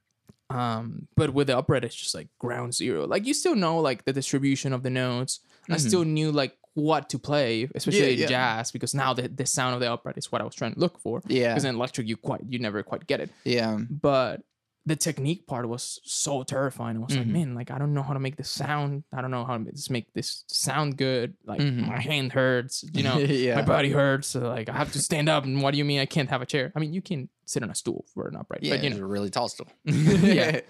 Um, 0.49 1.07
but 1.17 1.33
with 1.33 1.47
the 1.47 1.57
upright, 1.57 1.83
it's 1.83 1.95
just 1.95 2.15
like 2.15 2.29
ground 2.39 2.73
zero. 2.73 3.05
Like 3.05 3.25
you 3.25 3.33
still 3.33 3.55
know 3.55 3.79
like 3.79 4.05
the 4.05 4.13
distribution 4.13 4.71
of 4.71 4.81
the 4.83 4.89
notes. 4.89 5.41
I 5.69 5.75
still 5.77 6.05
knew 6.05 6.31
like 6.31 6.55
what 6.75 7.09
to 7.09 7.19
play, 7.19 7.67
especially 7.75 7.99
Mm-hmm. 8.01 8.19
Yeah, 8.21 8.29
yeah. 8.29 8.57
jazz, 8.59 8.71
because 8.71 8.93
now 8.93 9.13
the, 9.13 9.27
the 9.27 9.45
sound 9.45 9.73
of 9.75 9.81
the 9.81 9.91
upright 9.91 10.17
is 10.17 10.31
what 10.31 10.39
I 10.41 10.45
was 10.45 10.55
trying 10.55 10.73
to 10.75 10.79
look 10.79 10.99
for. 10.99 11.21
Yeah. 11.27 11.49
Because 11.53 11.65
in 11.65 11.75
electric, 11.75 12.07
you 12.07 12.15
quite 12.15 12.41
you 12.47 12.59
never 12.59 12.81
quite 12.83 13.07
get 13.07 13.19
it. 13.19 13.29
Yeah. 13.43 13.77
But 13.89 14.43
the 14.87 14.95
technique 14.95 15.45
part 15.47 15.67
was 15.67 15.99
so 16.05 16.43
terrifying. 16.43 16.95
I 16.95 16.99
was 17.01 17.09
Mm-hmm. 17.09 17.19
like, 17.19 17.27
man, 17.27 17.55
like 17.55 17.71
I 17.71 17.77
don't 17.77 17.93
know 17.93 18.03
how 18.03 18.13
to 18.13 18.19
make 18.21 18.37
this 18.37 18.49
sound. 18.49 19.03
I 19.13 19.19
don't 19.21 19.31
know 19.31 19.43
how 19.43 19.53
to 19.53 19.59
make 19.59 19.73
this, 19.75 19.89
make 19.89 20.13
this 20.13 20.45
sound 20.47 20.95
good. 20.97 21.33
Like 21.45 21.59
Mhm. 21.59 21.87
my 21.87 21.99
hand 21.99 22.31
hurts, 22.31 22.85
you 22.93 23.03
know, 23.03 23.17
Yeah. 23.45 23.55
my 23.55 23.63
body 23.63 23.91
hurts. 23.91 24.27
So 24.29 24.39
like 24.47 24.69
I 24.69 24.73
have 24.81 24.93
to 24.93 24.99
stand 24.99 25.27
up. 25.27 25.43
And 25.43 25.61
what 25.61 25.71
do 25.71 25.77
you 25.77 25.83
mean 25.85 25.99
I 25.99 26.05
can't 26.05 26.29
have 26.29 26.41
a 26.41 26.45
chair? 26.45 26.71
I 26.75 26.79
mean, 26.79 26.93
you 26.93 27.01
can 27.01 27.27
sit 27.45 27.63
on 27.63 27.69
a 27.69 27.75
stool 27.75 28.05
for 28.13 28.27
an 28.29 28.35
upright, 28.37 28.63
Yeah. 28.63 28.75
but 28.75 28.83
you 28.83 28.89
it's 28.91 28.97
know, 28.97 29.03
a 29.03 29.07
really 29.07 29.29
tall 29.29 29.49
stool. 29.49 29.67
Yeah. 29.85 30.61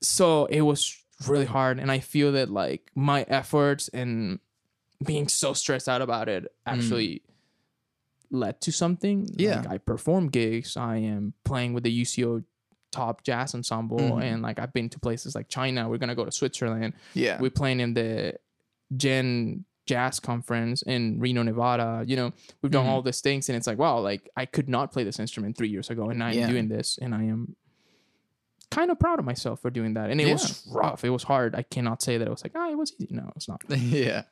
so 0.00 0.46
it 0.46 0.60
was 0.62 0.96
really 1.28 1.46
hard 1.46 1.78
and 1.78 1.90
i 1.92 1.98
feel 2.00 2.32
that 2.32 2.50
like 2.50 2.90
my 2.96 3.22
efforts 3.28 3.88
and 3.88 4.40
being 5.06 5.28
so 5.28 5.52
stressed 5.52 5.88
out 5.88 6.02
about 6.02 6.28
it 6.28 6.42
actually 6.66 7.22
led 8.30 8.60
to 8.60 8.72
something 8.72 9.28
Yeah. 9.36 9.60
like 9.60 9.68
i 9.68 9.78
perform 9.78 10.28
gigs 10.28 10.76
i 10.76 10.96
am 10.96 11.34
playing 11.44 11.72
with 11.72 11.84
the 11.84 12.02
uco 12.02 12.44
top 13.00 13.16
jazz 13.28 13.54
ensemble 13.58 13.98
Mhm. 13.98 14.22
and 14.28 14.36
like 14.48 14.58
i've 14.62 14.72
been 14.78 14.88
to 14.94 14.98
places 15.06 15.34
like 15.38 15.48
china. 15.58 15.80
We're 15.88 15.98
gonna 16.02 16.14
go 16.22 16.24
to 16.30 16.32
switzerland. 16.40 16.92
Yeah. 17.24 17.36
we're 17.42 17.50
playing 17.62 17.80
in 17.84 17.90
the 17.94 18.10
JEN 19.02 19.64
jazz 19.86 20.20
conference 20.20 20.78
in 20.94 21.18
reno 21.24 21.42
nevada. 21.42 21.88
You 22.10 22.16
know 22.20 22.28
we've 22.60 22.72
done 22.72 22.86
Mhm. 22.86 22.90
all 22.90 23.02
these 23.02 23.20
things 23.20 23.48
and 23.48 23.56
it's 23.58 23.66
like 23.70 23.78
wow 23.84 23.96
like 24.10 24.22
i 24.42 24.44
could 24.46 24.68
not 24.76 24.92
play 24.94 25.04
this 25.04 25.18
instrument 25.24 25.56
three 25.58 25.68
years 25.68 25.88
ago 25.90 26.04
and 26.10 26.18
now 26.20 26.28
i'm 26.28 26.48
doing 26.54 26.68
this 26.68 26.98
and 27.02 27.10
i 27.14 27.22
am 27.34 27.56
kind 28.70 28.90
of 28.90 28.98
proud 28.98 29.18
of 29.20 29.24
myself 29.24 29.60
for 29.62 29.70
doing 29.70 29.94
that. 29.94 30.10
And 30.10 30.20
it 30.20 30.32
was 30.32 30.66
rough. 30.72 31.04
It 31.04 31.10
was 31.10 31.22
hard. 31.32 31.54
I 31.54 31.62
cannot 31.62 32.02
say 32.02 32.18
that 32.18 32.26
it 32.26 32.30
was 32.36 32.42
like 32.46 32.52
ah 32.60 32.68
it 32.74 32.78
was 32.82 32.92
easy. 32.98 33.08
No 33.20 33.26
it's 33.36 33.48
not. 33.48 33.60
Yeah. 34.08 34.22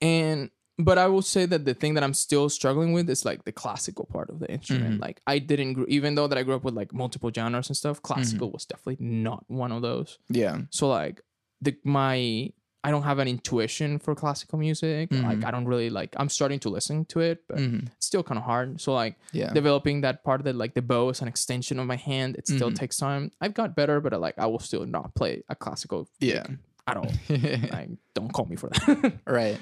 and 0.00 0.50
but 0.78 0.96
i 0.98 1.06
will 1.06 1.22
say 1.22 1.44
that 1.46 1.64
the 1.64 1.74
thing 1.74 1.94
that 1.94 2.04
i'm 2.04 2.14
still 2.14 2.48
struggling 2.48 2.92
with 2.92 3.08
is 3.10 3.24
like 3.24 3.44
the 3.44 3.52
classical 3.52 4.04
part 4.06 4.30
of 4.30 4.38
the 4.38 4.50
instrument 4.50 4.98
Mhm. 4.98 5.00
like 5.06 5.20
i 5.26 5.38
didn't 5.38 5.84
even 5.88 6.14
though 6.14 6.26
that 6.28 6.38
i 6.38 6.42
grew 6.42 6.54
up 6.54 6.64
with 6.64 6.74
like 6.74 6.92
multiple 6.92 7.30
genres 7.34 7.68
and 7.68 7.76
stuff 7.76 8.00
classical 8.02 8.50
was 8.50 8.64
definitely 8.64 9.04
not 9.04 9.44
one 9.48 9.72
of 9.72 9.82
those 9.82 10.18
Yeah. 10.30 10.62
so 10.70 10.88
like 10.88 11.20
the 11.60 11.76
my 11.84 12.52
I 12.84 12.92
don't 12.92 13.02
have 13.02 13.18
an 13.18 13.26
intuition 13.26 13.98
for 13.98 14.14
classical 14.14 14.56
music. 14.56 15.10
Like 15.12 15.38
Mhm. 15.40 15.44
I 15.44 15.50
don't 15.50 15.66
really 15.66 15.90
like 15.90 16.14
I'm 16.16 16.28
starting 16.28 16.60
to 16.60 16.68
listen 16.70 17.04
to 17.06 17.18
it, 17.20 17.42
but 17.48 17.58
Mhm. 17.58 17.88
it's 17.96 18.06
still 18.06 18.22
kind 18.22 18.38
of 18.38 18.44
hard. 18.44 18.80
So 18.80 18.94
like 18.94 19.16
Yeah. 19.32 19.52
developing 19.52 20.02
that 20.02 20.22
part 20.22 20.44
that 20.44 20.54
like 20.54 20.74
the 20.74 20.80
bow 20.80 21.10
is 21.10 21.20
an 21.20 21.26
extension 21.26 21.80
of 21.80 21.86
my 21.88 21.96
hand, 21.96 22.36
it 22.36 22.46
still 22.46 22.70
Mhm. 22.70 22.76
takes 22.76 22.96
time. 22.96 23.32
I've 23.42 23.52
got 23.52 23.74
better, 23.74 24.00
but 24.00 24.12
like 24.20 24.38
I 24.38 24.46
will 24.46 24.60
still 24.60 24.86
not 24.86 25.12
play 25.16 25.42
a 25.48 25.56
classical 25.56 26.08
Yeah. 26.20 26.46
at 26.86 26.96
all. 26.96 27.10
like 27.28 27.90
don't 28.14 28.32
call 28.32 28.46
me 28.46 28.54
for 28.56 28.70
that. 28.70 29.18
right. 29.26 29.58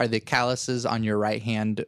Are 0.00 0.08
the 0.08 0.18
calluses 0.18 0.86
on 0.86 1.04
your 1.04 1.18
right 1.18 1.42
hand 1.42 1.84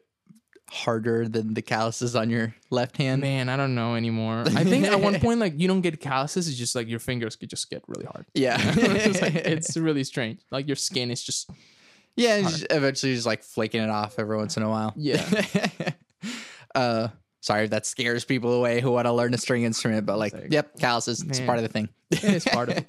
harder 0.69 1.27
than 1.27 1.55
the 1.55 1.63
calluses 1.63 2.15
on 2.15 2.29
your 2.29 2.55
left 2.69 2.99
hand? 2.99 3.23
Man, 3.23 3.49
I 3.49 3.57
don't 3.57 3.75
know 3.75 3.95
anymore. 3.95 4.45
I 4.49 4.65
think 4.65 4.85
at 4.85 5.01
one 5.01 5.19
point 5.19 5.41
like 5.41 5.59
you 5.59 5.67
don't 5.67 5.81
get 5.81 5.99
calluses, 5.99 6.47
it's 6.47 6.59
just 6.59 6.75
like 6.75 6.89
your 6.89 6.99
fingers 6.99 7.37
could 7.37 7.49
just 7.49 7.71
get 7.71 7.83
really 7.89 8.05
hard. 8.05 8.27
Yeah. 8.35 8.59
it's, 8.61 9.23
like, 9.23 9.35
it's 9.35 9.77
really 9.79 10.05
strange. 10.05 10.43
Like 10.51 10.67
your 10.67 10.77
skin 10.77 11.11
is 11.11 11.23
just 11.23 11.49
yeah. 12.15 12.43
just 12.43 12.67
eventually, 12.69 13.15
just 13.15 13.25
like 13.25 13.43
flaking 13.43 13.81
it 13.81 13.89
off 13.89 14.19
every 14.19 14.37
once 14.37 14.59
in 14.59 14.63
a 14.63 14.69
while. 14.69 14.93
Yeah. 14.95 15.27
uh, 16.75 17.09
sorry 17.41 17.65
if 17.65 17.71
that 17.71 17.87
scares 17.87 18.27
people 18.27 18.53
away 18.53 18.83
who 18.83 18.93
want 18.93 19.07
to 19.07 19.13
learn 19.15 19.33
a 19.33 19.39
string 19.39 19.63
instrument, 19.63 20.05
but 20.05 20.19
like, 20.19 20.35
like, 20.35 20.49
yep, 20.53 20.79
calluses. 20.79 21.23
It's 21.23 21.41
part 21.41 21.57
of 21.57 21.63
the 21.63 21.71
thing. 21.71 21.89
it's 22.11 22.45
part 22.45 22.69
of 22.69 22.77
it. 22.77 22.89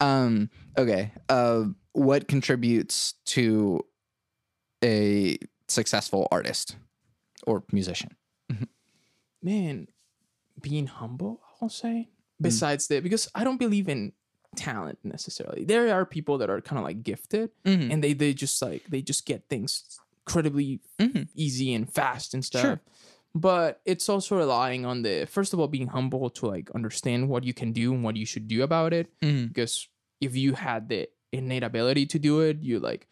Um. 0.00 0.50
Okay. 0.76 1.12
Uh, 1.28 1.66
what 1.92 2.28
contributes 2.28 3.14
to 3.26 3.84
a 4.84 5.38
successful 5.68 6.28
artist 6.30 6.76
or 7.46 7.64
musician? 7.72 8.16
man, 9.42 9.86
being 10.60 10.86
humble, 10.86 11.40
I'll 11.60 11.68
say. 11.68 12.08
Besides 12.40 12.88
that, 12.88 13.02
because 13.02 13.28
I 13.34 13.44
don't 13.44 13.58
believe 13.58 13.88
in 13.88 14.12
talent 14.56 14.98
necessarily. 15.04 15.64
There 15.64 15.92
are 15.94 16.04
people 16.04 16.38
that 16.38 16.50
are 16.50 16.60
kind 16.60 16.78
of 16.78 16.84
like 16.84 17.02
gifted 17.02 17.50
Mhm. 17.64 17.92
and 17.92 18.02
they 18.04 18.12
they 18.12 18.34
just 18.34 18.60
like 18.60 18.84
they 18.88 19.02
just 19.02 19.24
get 19.26 19.48
things 19.48 19.98
incredibly 20.26 20.80
Mhm. 20.98 21.28
easy 21.34 21.72
and 21.74 21.90
fast 21.92 22.34
and 22.34 22.44
stuff. 22.44 22.62
Sure. 22.62 22.80
But 23.34 23.80
it's 23.84 24.08
also 24.08 24.36
relying 24.36 24.84
on 24.86 25.02
the 25.02 25.26
first 25.26 25.52
of 25.52 25.60
all 25.60 25.68
being 25.68 25.88
humble 25.88 26.28
to 26.30 26.46
like 26.46 26.70
understand 26.72 27.28
what 27.28 27.44
you 27.44 27.52
can 27.54 27.72
do 27.72 27.92
and 27.94 28.02
what 28.02 28.16
you 28.16 28.26
should 28.26 28.48
do 28.48 28.62
about 28.62 28.92
it. 28.92 29.08
Mhm. 29.20 29.48
Because 29.48 29.88
if 30.20 30.34
you 30.36 30.54
had 30.54 30.88
the 30.88 31.08
innate 31.32 31.62
ability 31.62 32.06
to 32.06 32.18
do 32.18 32.40
it, 32.40 32.58
you 32.62 32.80
like 32.80 33.06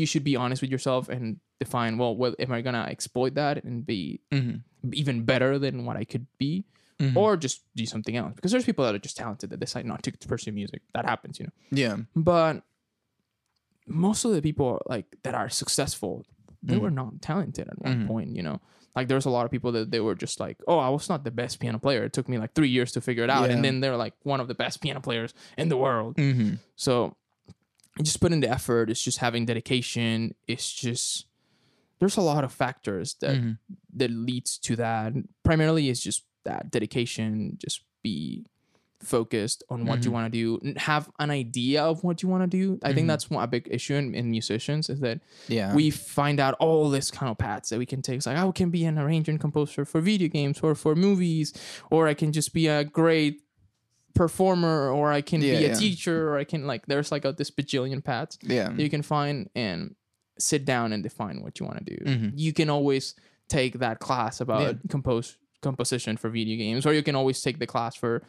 you 0.00 0.06
should 0.06 0.24
be 0.24 0.34
honest 0.36 0.62
with 0.62 0.70
yourself 0.70 1.08
and 1.08 1.38
define 1.58 1.98
well, 1.98 2.16
well, 2.16 2.34
am 2.38 2.50
I 2.52 2.60
gonna 2.62 2.86
exploit 2.88 3.34
that 3.34 3.62
and 3.64 3.84
be 3.86 4.20
Mhm. 4.32 4.62
even 4.92 5.24
better 5.24 5.58
than 5.58 5.84
what 5.84 5.96
I 5.96 6.04
could 6.04 6.26
be, 6.38 6.64
Mhm. 6.98 7.14
or 7.16 7.36
just 7.36 7.62
do 7.76 7.84
something 7.86 8.16
else. 8.16 8.34
Because 8.34 8.50
there's 8.52 8.64
people 8.64 8.84
that 8.86 8.94
are 8.94 8.98
just 9.08 9.16
talented 9.16 9.50
that 9.50 9.60
decide 9.60 9.84
not 9.86 10.02
to 10.04 10.12
pursue 10.26 10.52
music. 10.52 10.82
That 10.94 11.04
happens, 11.04 11.38
you 11.38 11.46
know. 11.46 11.52
Yeah. 11.70 11.96
But 12.16 12.62
most 13.86 14.24
of 14.24 14.32
the 14.32 14.42
people 14.42 14.80
like 14.86 15.06
that 15.22 15.34
are 15.34 15.48
successful, 15.48 16.24
they 16.62 16.76
Mhm. 16.76 16.80
were 16.80 16.90
not 16.90 17.22
talented 17.22 17.68
at 17.68 17.78
one 17.80 18.04
Mhm. 18.04 18.06
point, 18.06 18.36
you 18.36 18.42
know. 18.42 18.60
Like 18.96 19.08
there's 19.08 19.24
a 19.26 19.30
lot 19.30 19.44
of 19.44 19.50
people 19.50 19.72
that 19.72 19.90
they 19.90 20.00
were 20.00 20.14
just 20.14 20.40
like, 20.40 20.58
oh, 20.66 20.78
I 20.78 20.88
was 20.88 21.08
not 21.08 21.24
the 21.24 21.30
best 21.30 21.60
piano 21.60 21.78
player. 21.78 22.04
It 22.04 22.12
took 22.12 22.28
me 22.28 22.38
like 22.38 22.54
three 22.54 22.68
years 22.68 22.92
to 22.92 23.00
figure 23.00 23.24
it 23.24 23.30
out, 23.30 23.48
Yeah. 23.48 23.54
and 23.56 23.64
then 23.64 23.80
they're 23.80 23.96
like 23.96 24.14
one 24.24 24.40
of 24.40 24.48
the 24.48 24.54
best 24.54 24.80
piano 24.80 25.00
players 25.00 25.32
in 25.56 25.68
the 25.68 25.76
world. 25.76 26.16
Mm-hmm. 26.16 26.54
So 26.76 27.16
just 28.04 28.20
putting 28.20 28.40
the 28.40 28.50
effort. 28.50 28.90
It's 28.90 29.02
just 29.02 29.18
having 29.18 29.46
dedication. 29.46 30.34
It's 30.46 30.72
just 30.72 31.26
there's 31.98 32.16
a 32.16 32.22
lot 32.22 32.44
of 32.44 32.52
factors 32.52 33.14
that 33.20 33.36
Mhm. 33.36 33.58
that 33.94 34.10
leads 34.10 34.56
to 34.58 34.76
that. 34.76 35.12
Primarily, 35.42 35.90
it's 35.90 36.00
just 36.00 36.24
that 36.44 36.70
dedication. 36.70 37.56
Just 37.58 37.82
be 38.02 38.46
focused 39.02 39.62
on 39.70 39.86
what 39.86 40.04
you 40.04 40.10
Mhm. 40.10 40.14
want 40.14 40.32
to 40.32 40.60
do. 40.60 40.72
Have 40.76 41.10
an 41.18 41.30
idea 41.30 41.82
of 41.82 42.04
what 42.04 42.22
you 42.22 42.28
want 42.28 42.42
to 42.42 42.46
do. 42.46 42.78
I 42.82 42.90
Mhm. 42.90 42.94
think 42.94 43.08
that's 43.08 43.30
one 43.30 43.42
a 43.42 43.46
big 43.46 43.66
issue 43.70 43.94
in, 43.94 44.14
in 44.14 44.30
musicians 44.30 44.90
is 44.90 45.00
that 45.00 45.20
Yeah. 45.48 45.74
we 45.74 45.88
find 45.90 46.38
out 46.38 46.52
all 46.60 46.90
this 46.90 47.10
kind 47.10 47.30
of 47.30 47.38
paths 47.38 47.70
that 47.70 47.78
we 47.78 47.86
can 47.86 48.02
take. 48.02 48.16
It's 48.16 48.26
like, 48.26 48.36
oh, 48.38 48.48
I 48.50 48.52
can 48.52 48.70
be 48.70 48.84
an 48.84 48.98
arranger 48.98 49.30
and 49.30 49.40
composer 49.40 49.84
for 49.86 50.02
video 50.02 50.28
games 50.28 50.60
or 50.60 50.74
for 50.74 50.94
movies, 50.94 51.54
or 51.90 52.08
I 52.08 52.14
can 52.14 52.30
just 52.32 52.52
be 52.52 52.66
a 52.66 52.84
great 52.84 53.40
performer, 54.14 54.90
or 54.90 55.12
I 55.12 55.20
can 55.20 55.40
Yeah, 55.40 55.58
be 55.58 55.64
a 55.64 55.68
yeah. 55.68 55.74
teacher, 55.74 56.28
or 56.30 56.38
I 56.38 56.44
can 56.44 56.66
like 56.66 56.86
there's 56.86 57.10
like 57.12 57.24
a 57.24 57.32
this 57.32 57.50
bajillion 57.50 58.02
paths 58.02 58.38
yeah. 58.42 58.68
that 58.68 58.78
you 58.78 58.90
can 58.90 59.02
find 59.02 59.48
and 59.54 59.94
sit 60.38 60.64
down 60.64 60.92
and 60.92 61.02
define 61.02 61.42
what 61.42 61.60
you 61.60 61.66
want 61.66 61.84
to 61.84 61.96
do. 61.96 62.04
Mhm. 62.04 62.32
You 62.34 62.52
can 62.52 62.70
always 62.70 63.14
take 63.48 63.78
that 63.80 63.98
class 63.98 64.40
about 64.40 64.62
Yeah. 64.62 64.72
compose 64.88 65.36
composition 65.62 66.16
for 66.16 66.30
video 66.30 66.56
games, 66.56 66.86
or 66.86 66.92
you 66.94 67.02
can 67.02 67.14
always 67.14 67.40
take 67.42 67.58
the 67.58 67.66
class 67.66 67.94
for 67.96 68.22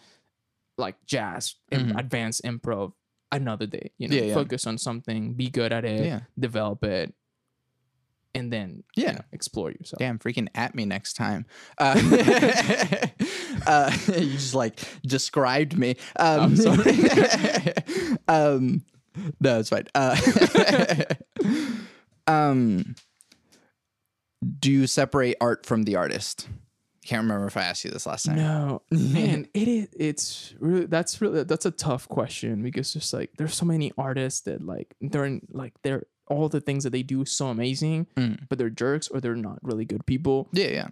like 0.77 0.95
jazz 1.05 1.55
and 1.71 1.91
Mhm. 1.91 1.99
advanced 1.99 2.43
improv 2.43 2.93
another 3.32 3.65
day. 3.65 3.91
You 3.97 4.07
know, 4.09 4.34
focus 4.34 4.67
on 4.67 4.77
something, 4.77 5.34
be 5.36 5.49
good 5.49 5.71
at 5.71 5.86
it, 5.86 6.23
develop 6.38 6.84
it, 6.84 7.13
and 8.34 8.51
then 8.51 8.84
you 8.95 9.03
Yeah. 9.03 9.11
know, 9.13 9.21
explore 9.32 9.71
yourself. 9.71 9.99
Damn, 9.99 10.19
freaking 10.19 10.47
at 10.55 10.75
me 10.75 10.86
next 10.86 11.13
time. 11.13 11.45
Uh, 11.77 11.95
uh, 13.67 13.91
you 14.07 14.32
just 14.32 14.53
like 14.55 14.79
described 15.03 15.77
me. 15.77 15.95
Um, 16.17 16.39
I'm 16.41 16.55
sorry. 16.57 16.93
um, 18.27 18.84
no, 19.39 19.59
it's 19.59 19.69
fine. 19.69 19.88
Uh, 19.93 20.15
um, 22.27 22.95
do 24.59 24.71
you 24.71 24.88
separate 24.88 25.36
art 25.41 25.65
from 25.65 25.84
the 25.84 25.95
artist? 25.95 26.47
Can't 27.05 27.23
remember 27.23 27.47
if 27.47 27.57
I 27.57 27.63
asked 27.63 27.84
you 27.84 27.89
this 27.91 28.05
last 28.05 28.25
time. 28.27 28.36
No, 28.36 28.84
man, 28.91 29.47
it 29.55 29.67
is. 29.67 29.88
It's 29.97 30.53
really 30.59 30.86
that's 30.86 31.19
really 31.19 31.43
that's 31.43 31.65
a 31.65 31.71
tough 31.71 32.07
question 32.07 32.61
because 32.61 32.93
just 32.93 33.11
like 33.11 33.32
there's 33.38 33.55
so 33.55 33.65
many 33.65 33.91
artists 33.97 34.41
that 34.41 34.63
like 34.63 34.95
they're 35.01 35.25
in, 35.25 35.41
like 35.51 35.73
they're 35.82 36.03
all 36.32 36.47
the 36.49 36.61
things 36.61 36.84
that 36.86 36.91
they 36.91 37.03
do 37.03 37.25
so 37.25 37.47
amazing, 37.47 38.07
Mm. 38.15 38.47
but 38.49 38.57
they're 38.57 38.69
jerks 38.84 39.07
or 39.09 39.19
they're 39.21 39.36
not 39.36 39.59
really 39.61 39.86
good 39.86 40.05
people, 40.05 40.47
Yeah, 40.53 40.67
yeah. 40.79 40.88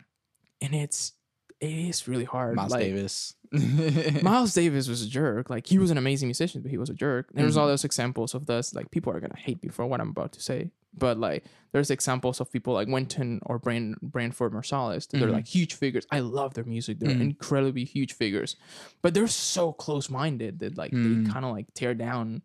and 0.61 0.75
it's 0.75 1.13
it 1.61 1.71
is 1.91 2.07
really 2.07 2.23
hard. 2.23 2.55
Miles 2.55 2.71
like, 2.71 2.83
Davis. 2.83 3.35
Miles 4.23 4.53
Davis 4.53 4.87
was 4.87 5.01
a 5.03 5.09
jerk. 5.09 5.49
Like 5.49 5.67
he 5.67 5.77
was 5.77 5.91
an 5.91 5.97
amazing 5.97 6.27
musician, 6.29 6.61
but 6.61 6.71
he 6.71 6.77
was 6.77 6.89
a 6.89 6.93
jerk. 6.93 7.31
There's 7.33 7.55
Mhm. 7.55 7.59
all 7.59 7.67
those 7.67 7.83
examples 7.83 8.33
of 8.33 8.45
this. 8.45 8.73
Like 8.73 8.91
people 8.91 9.11
are 9.13 9.19
gonna 9.19 9.35
hate 9.37 9.61
me 9.63 9.69
for 9.69 9.85
what 9.85 9.99
I'm 9.99 10.09
about 10.15 10.31
to 10.33 10.41
say, 10.41 10.71
but 10.97 11.17
like 11.19 11.43
there's 11.73 11.91
examples 11.91 12.39
of 12.39 12.49
people 12.51 12.73
like 12.73 12.87
Wynton 12.87 13.41
or 13.45 13.59
Brand 13.59 13.97
Branford 14.01 14.53
Marsalis. 14.53 15.09
They're 15.09 15.27
Mhm. 15.27 15.33
like 15.33 15.47
huge 15.47 15.73
figures. 15.73 16.07
I 16.11 16.19
love 16.19 16.53
their 16.53 16.63
music. 16.63 16.99
They're 16.99 17.13
Mhm. 17.15 17.21
incredibly 17.21 17.83
huge 17.83 18.13
figures, 18.13 18.55
but 19.01 19.13
they're 19.13 19.27
so 19.27 19.73
close 19.73 20.09
minded 20.09 20.59
that 20.59 20.77
like 20.77 20.91
Mm. 20.93 21.25
they 21.25 21.31
kind 21.31 21.43
of 21.43 21.51
like 21.51 21.73
tear 21.73 21.93
down 21.93 22.41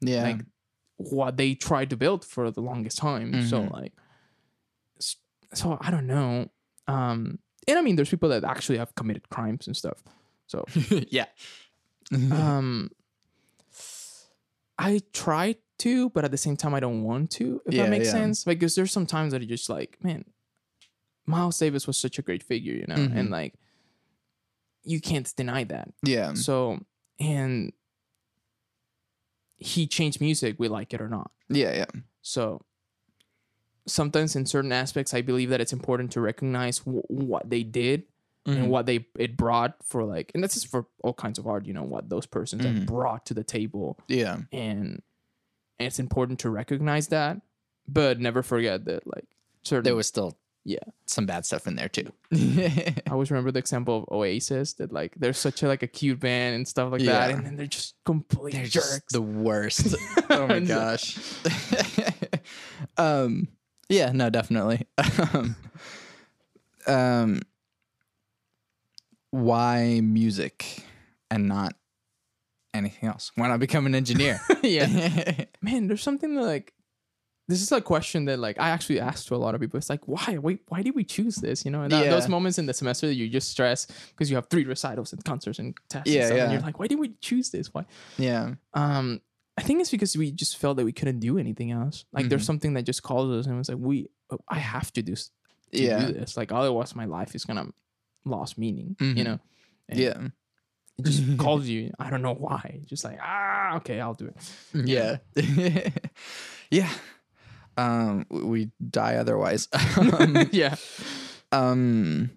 yeah. 0.00 0.24
like 0.24 0.40
what 0.98 1.36
they 1.36 1.54
tried 1.54 1.88
to 1.90 1.96
build 1.96 2.24
for 2.24 2.50
the 2.50 2.60
longest 2.60 2.98
time. 2.98 3.40
So 3.48 3.60
Mhm. 3.62 3.72
like, 3.72 3.92
so 5.54 5.78
I 5.80 5.90
don't 5.90 6.06
know. 6.06 6.50
Um, 6.86 7.38
and 7.66 7.78
I 7.78 7.82
mean, 7.82 7.96
there's 7.96 8.10
people 8.10 8.28
that 8.30 8.44
actually 8.44 8.78
have 8.78 8.94
committed 8.94 9.28
crimes 9.30 9.66
and 9.66 9.76
stuff. 9.76 10.02
So 10.46 10.64
yeah. 11.10 11.26
um 12.32 12.90
i 14.78 15.00
try 15.12 15.54
to 15.78 16.08
but 16.10 16.24
at 16.24 16.30
the 16.30 16.38
same 16.38 16.56
time 16.56 16.72
i 16.72 16.80
don't 16.80 17.02
want 17.02 17.30
to 17.30 17.60
if 17.66 17.74
Yeah, 17.74 17.82
that 17.84 17.90
makes 17.90 18.06
yeah. 18.06 18.12
sense 18.12 18.44
because 18.44 18.74
there's 18.74 18.90
some 18.92 19.04
times 19.04 19.32
that 19.32 19.42
are 19.42 19.46
just 19.56 19.68
like 19.68 19.98
man 20.02 20.24
miles 21.26 21.58
davis 21.58 21.86
was 21.86 21.98
such 21.98 22.18
a 22.18 22.22
great 22.22 22.42
figure 22.42 22.72
you 22.72 22.86
know 22.88 22.94
Mhm. 22.96 23.14
and 23.14 23.30
like 23.30 23.54
you 24.84 25.00
can't 25.02 25.30
deny 25.36 25.64
that 25.64 25.92
yeah. 26.02 26.32
so 26.32 26.80
and 27.20 27.72
he 29.58 29.86
changed 29.86 30.20
music 30.20 30.56
we 30.58 30.68
like 30.68 30.94
it 30.94 31.00
or 31.00 31.08
not 31.08 31.30
Yeah, 31.48 31.74
yeah. 31.74 32.00
so 32.22 32.62
sometimes 33.86 34.36
in 34.36 34.44
certain 34.46 34.72
aspects 34.72 35.14
i 35.14 35.20
believe 35.22 35.48
that 35.50 35.60
it's 35.60 35.72
important 35.72 36.12
to 36.12 36.20
recognize 36.20 36.80
w- 36.80 37.02
what 37.08 37.48
they 37.50 37.62
did 37.62 38.04
Mm-hmm. 38.46 38.62
and 38.62 38.70
what 38.70 38.86
they 38.86 39.04
it 39.18 39.36
brought 39.36 39.74
for 39.84 40.04
like 40.04 40.30
and 40.32 40.42
that's 40.42 40.54
just 40.54 40.68
for 40.68 40.86
all 41.02 41.12
kinds 41.12 41.38
of 41.38 41.46
art 41.46 41.66
you 41.66 41.74
know 41.74 41.82
what 41.82 42.08
those 42.08 42.24
persons 42.24 42.64
have 42.64 42.72
Mhm. 42.76 42.86
brought 42.86 43.26
to 43.26 43.34
the 43.34 43.44
table 43.44 43.98
Yeah. 44.08 44.38
and 44.52 45.02
it's 45.78 45.98
important 45.98 46.38
to 46.40 46.48
recognize 46.48 47.08
that 47.08 47.42
but 47.86 48.20
never 48.20 48.42
forget 48.42 48.86
that 48.86 49.06
like 49.06 49.26
certain 49.64 49.84
There 49.84 49.96
was 49.96 50.06
still 50.06 50.38
yeah 50.68 50.78
some 51.06 51.24
bad 51.24 51.46
stuff 51.46 51.66
in 51.66 51.76
there 51.76 51.88
too. 51.88 52.12
i 52.34 53.10
always 53.10 53.30
remember 53.30 53.50
the 53.50 53.58
example 53.58 53.96
of 54.02 54.14
oasis 54.14 54.74
that 54.74 54.92
like 54.92 55.14
they're 55.16 55.32
such 55.32 55.62
a 55.62 55.66
like 55.66 55.82
a 55.82 55.86
cute 55.86 56.20
band 56.20 56.56
and 56.56 56.68
stuff 56.68 56.92
like 56.92 57.00
that 57.02 57.30
and 57.30 57.46
then 57.46 57.56
they're 57.56 57.66
just 57.66 57.94
complete 58.04 58.52
They're 58.52 58.64
jerks 58.64 58.90
just 58.90 59.08
the 59.08 59.22
worst. 59.22 59.96
oh 60.30 60.46
my 60.46 60.60
gosh. 60.60 61.18
um 62.98 63.48
yeah, 63.88 64.12
no, 64.12 64.28
definitely. 64.28 64.86
um, 65.32 65.56
um 66.86 67.40
why 69.30 70.00
music 70.02 70.84
and 71.30 71.48
not 71.48 71.72
anything 72.74 73.08
else? 73.08 73.32
Why 73.36 73.48
not 73.48 73.58
become 73.58 73.86
an 73.86 73.94
engineer? 73.94 74.38
yeah 74.62 75.44
man 75.62 75.86
there's 75.86 76.02
something 76.02 76.34
that, 76.34 76.42
like 76.42 76.74
this 77.48 77.62
is 77.62 77.72
a 77.72 77.80
question 77.80 78.26
that 78.26 78.38
like 78.38 78.60
I 78.60 78.68
actually 78.70 79.00
asked 79.00 79.28
to 79.28 79.34
a 79.34 79.36
lot 79.44 79.54
of 79.54 79.60
people. 79.60 79.78
It's 79.78 79.88
like, 79.90 80.06
why? 80.06 80.38
Wait, 80.38 80.60
why 80.68 80.82
did 80.82 80.94
we 80.94 81.02
choose 81.02 81.36
this? 81.36 81.64
You 81.64 81.70
know, 81.70 81.82
and 81.82 81.90
that, 81.92 82.04
Yeah. 82.04 82.10
those 82.10 82.28
moments 82.28 82.58
in 82.58 82.66
the 82.66 82.74
semester 82.74 83.06
that 83.06 83.14
you 83.14 83.28
just 83.28 83.50
stress 83.50 83.86
because 84.10 84.28
you 84.30 84.36
have 84.36 84.46
three 84.48 84.64
recitals 84.64 85.12
and 85.12 85.24
concerts 85.24 85.58
and 85.58 85.74
tests. 85.88 86.10
Yeah, 86.10 86.20
and, 86.20 86.26
stuff, 86.26 86.36
yeah. 86.36 86.42
and 86.44 86.52
you're 86.52 86.62
like, 86.62 86.78
why 86.78 86.86
did 86.86 86.98
we 86.98 87.14
choose 87.20 87.50
this? 87.50 87.72
Why? 87.72 87.84
yeah. 88.18 88.54
Um, 88.74 89.20
I 89.56 89.62
think 89.62 89.80
it's 89.80 89.90
because 89.90 90.16
we 90.16 90.30
just 90.30 90.56
felt 90.58 90.76
that 90.76 90.84
we 90.84 90.92
couldn't 90.92 91.18
do 91.18 91.36
anything 91.38 91.72
else. 91.72 92.04
Like 92.12 92.28
there's 92.28 92.42
Mhm. 92.42 92.46
something 92.46 92.74
that 92.74 92.82
just 92.84 93.02
calls 93.02 93.30
us, 93.32 93.46
and 93.46 93.54
it 93.56 93.58
was 93.58 93.68
like, 93.68 93.78
we, 93.78 94.08
I 94.46 94.58
have 94.58 94.92
to 94.92 95.02
do, 95.02 95.14
to 95.16 95.24
Yeah. 95.72 96.06
do 96.06 96.12
this. 96.12 96.36
Like 96.36 96.52
otherwise, 96.52 96.94
my 96.94 97.06
life 97.06 97.34
is 97.34 97.44
gonna 97.44 97.66
lost 98.24 98.56
meaning. 98.58 98.94
Mhm. 99.00 99.16
You 99.16 99.24
know. 99.24 99.38
And 99.88 99.98
Yeah. 99.98 100.28
It 100.98 101.04
just 101.06 101.22
calls 101.38 101.66
you. 101.66 101.92
I 101.98 102.10
don't 102.10 102.22
know 102.22 102.34
why. 102.34 102.82
Just 102.84 103.04
like 103.04 103.18
ah, 103.22 103.76
okay, 103.78 104.00
I'll 104.00 104.14
do 104.14 104.26
it. 104.26 104.36
Yeah. 104.74 105.18
yeah. 106.70 106.90
Um 107.78 108.26
we 108.30 108.70
die 108.90 109.14
otherwise. 109.16 109.68
um, 110.18 110.48
yeah. 110.52 110.74
um 111.52 112.30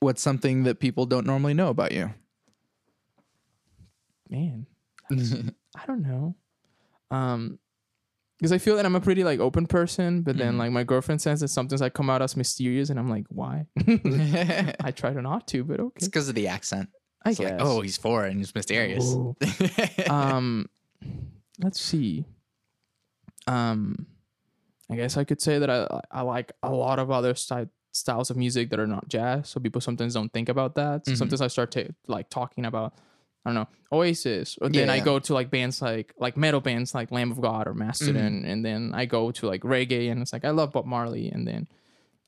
what's 0.00 0.20
something 0.22 0.62
that 0.64 0.78
people 0.78 1.06
don't 1.06 1.26
normally 1.26 1.54
know 1.54 1.68
about 1.68 1.90
you? 1.92 2.12
Man, 4.28 4.66
I 5.10 5.86
don't 5.86 6.02
know. 6.02 6.34
Um, 7.10 7.58
because 8.38 8.52
I 8.52 8.58
feel 8.58 8.76
that 8.76 8.84
I'm 8.84 8.94
a 8.96 9.00
pretty 9.00 9.24
like 9.24 9.40
open 9.40 9.66
person, 9.66 10.20
but 10.22 10.36
then 10.36 10.54
Mhm. 10.54 10.58
like 10.58 10.70
my 10.72 10.84
girlfriend 10.84 11.22
says 11.22 11.40
that 11.40 11.48
sometimes 11.48 11.80
I 11.80 11.88
come 11.88 12.10
out 12.10 12.20
as 12.20 12.36
mysterious, 12.36 12.90
and 12.90 12.98
I'm 12.98 13.08
like, 13.08 13.24
why? 13.30 13.66
I 13.86 14.92
try 14.94 15.12
to 15.14 15.22
not 15.22 15.46
to, 15.48 15.64
but 15.64 15.80
okay. 15.80 15.92
It's 15.96 16.08
because 16.08 16.28
of 16.28 16.34
the 16.34 16.48
accent. 16.48 16.90
I 17.24 17.30
It's 17.30 17.38
guess. 17.40 17.52
like, 17.52 17.60
oh, 17.62 17.80
he's 17.80 17.96
foreign, 17.96 18.36
he's 18.36 18.54
mysterious. 18.54 19.14
Um, 20.10 20.68
let's 21.62 21.80
see. 21.80 22.26
Um, 23.46 24.06
I 24.90 24.96
guess 24.96 25.16
I 25.16 25.24
could 25.24 25.40
say 25.40 25.58
that 25.58 25.70
I 25.70 26.00
I 26.10 26.22
like 26.22 26.52
a 26.62 26.70
lot 26.72 26.98
of 26.98 27.10
other 27.10 27.34
sty- 27.34 27.68
styles 27.92 28.30
of 28.30 28.36
music 28.36 28.70
that 28.70 28.78
are 28.78 28.86
not 28.86 29.08
jazz. 29.08 29.48
So 29.48 29.60
people 29.60 29.80
sometimes 29.80 30.14
don't 30.14 30.32
think 30.32 30.48
about 30.48 30.74
that. 30.76 31.06
So 31.06 31.12
Mhm. 31.12 31.16
sometimes 31.16 31.40
I 31.40 31.48
start 31.48 31.70
to 31.72 31.94
like 32.06 32.28
talking 32.30 32.64
about 32.66 32.94
I 33.44 33.50
don't 33.50 33.54
know 33.54 33.68
Oasis, 33.92 34.58
or 34.60 34.68
then 34.68 34.86
Yeah, 34.88 34.92
I 34.92 34.96
yeah. 34.96 35.04
go 35.04 35.18
to 35.20 35.32
like 35.34 35.50
bands 35.50 35.80
like 35.80 36.12
like 36.18 36.36
metal 36.36 36.60
bands 36.60 36.94
like 36.94 37.10
Lamb 37.12 37.30
of 37.30 37.40
God 37.40 37.66
or 37.68 37.74
Mastodon, 37.74 38.40
Mm-hmm. 38.42 38.50
and 38.50 38.64
then 38.64 38.92
I 38.94 39.06
go 39.06 39.30
to 39.30 39.46
like 39.46 39.62
reggae, 39.62 40.10
and 40.10 40.20
it's 40.20 40.32
like 40.32 40.44
I 40.44 40.50
love 40.50 40.72
Bob 40.72 40.84
Marley, 40.86 41.30
and 41.30 41.46
then 41.46 41.68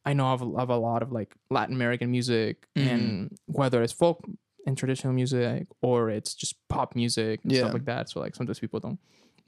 I 0.04 0.12
know 0.14 0.28
of, 0.32 0.42
of 0.42 0.70
a 0.70 0.76
lot 0.76 1.02
of 1.02 1.10
like 1.12 1.34
Latin 1.50 1.74
American 1.74 2.10
music, 2.10 2.66
Mm-hmm. 2.76 2.88
and 2.88 3.38
whether 3.46 3.82
it's 3.82 3.92
folk 3.92 4.24
and 4.66 4.76
traditional 4.78 5.12
music 5.12 5.66
or 5.82 6.08
it's 6.10 6.34
just 6.34 6.54
pop 6.68 6.94
music 6.94 7.40
and 7.42 7.52
Yeah. 7.52 7.60
stuff 7.60 7.72
like 7.74 7.84
that. 7.86 8.08
So 8.10 8.20
like 8.20 8.34
sometimes 8.36 8.58
people 8.60 8.78
don't 8.80 8.98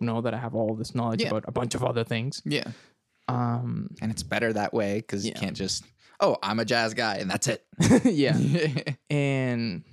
know 0.01 0.21
that 0.23 0.35
I 0.35 0.39
have 0.39 0.55
all 0.55 0.75
this 0.75 0.95
knowledge 0.95 1.23
Yeah. 1.23 1.29
about 1.29 1.45
a 1.47 1.53
bunch 1.53 1.75
of 1.75 1.85
other 1.85 2.05
things. 2.05 2.43
yeah. 2.45 2.65
Um, 3.29 3.91
And 4.03 4.11
it's 4.11 4.23
better 4.25 4.53
that 4.53 4.73
way 4.75 4.97
because 4.97 5.25
you 5.25 5.33
can't 5.33 5.57
just, 5.57 5.85
oh, 6.21 6.37
I'm 6.43 6.59
a 6.59 6.65
jazz 6.65 6.95
guy 6.95 7.17
and 7.17 7.31
that's 7.31 7.47
it. 7.47 7.65
yeah, 8.05 8.37
and 9.09 9.85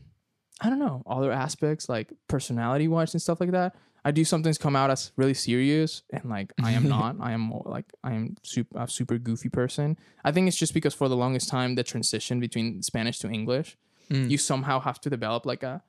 I 0.60 0.70
don't 0.70 0.80
know 0.80 1.04
other 1.06 1.32
aspects 1.32 1.88
like 1.88 2.12
personality 2.28 2.88
wise 2.88 3.14
and 3.14 3.22
stuff 3.22 3.40
like 3.40 3.52
that. 3.52 3.76
I 4.06 4.12
do 4.12 4.24
sometimes 4.24 4.58
come 4.58 4.76
out 4.76 4.90
as 4.90 5.12
really 5.18 5.34
serious, 5.34 6.02
and 6.12 6.26
like 6.30 6.54
I 6.64 6.72
am 6.72 6.88
not. 6.88 7.18
I 7.22 7.34
am 7.34 7.42
more 7.42 7.64
like 7.66 7.86
I 8.04 8.14
am 8.14 8.38
super 8.42 8.80
a 8.80 8.88
super 8.88 9.18
goofy 9.18 9.50
person. 9.50 9.98
I 10.24 10.32
think 10.32 10.48
it's 10.48 10.56
just 10.58 10.74
because 10.74 10.94
for 10.96 11.10
the 11.10 11.18
longest 11.18 11.50
time 11.50 11.76
the 11.76 11.84
transition 11.84 12.40
between 12.40 12.82
Spanish 12.82 13.20
to 13.20 13.30
English, 13.30 13.78
Mm. 14.10 14.30
you 14.32 14.38
somehow 14.38 14.80
have 14.80 15.02
to 15.02 15.10
develop 15.10 15.46
like 15.46 15.64
a, 15.64 15.84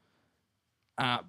a 0.99 1.21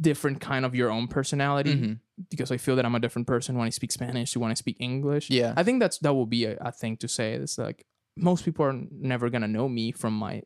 different 0.00 0.40
kind 0.40 0.64
of 0.64 0.74
your 0.74 0.90
own 0.90 1.08
personality. 1.08 1.74
Mhm. 1.74 1.98
Because 2.30 2.50
I 2.52 2.58
feel 2.58 2.76
that 2.76 2.84
I'm 2.86 2.94
a 2.94 3.00
different 3.00 3.26
person 3.26 3.56
when 3.58 3.66
I 3.66 3.70
speak 3.70 3.90
Spanish 3.92 4.32
to 4.32 4.40
when 4.40 4.50
I 4.50 4.54
speak 4.54 4.76
English. 4.80 5.30
Yeah. 5.30 5.52
I 5.56 5.62
think 5.64 5.80
that's 5.80 5.98
that 5.98 6.14
will 6.14 6.26
be 6.26 6.44
a, 6.44 6.56
a 6.60 6.70
thing 6.72 6.96
to 6.98 7.08
say. 7.08 7.34
It's 7.34 7.58
like 7.58 7.84
most 8.16 8.44
people 8.44 8.64
are 8.64 8.72
never 8.90 9.28
gonna 9.30 9.48
know 9.48 9.68
me 9.68 9.90
from 9.92 10.16
my 10.16 10.42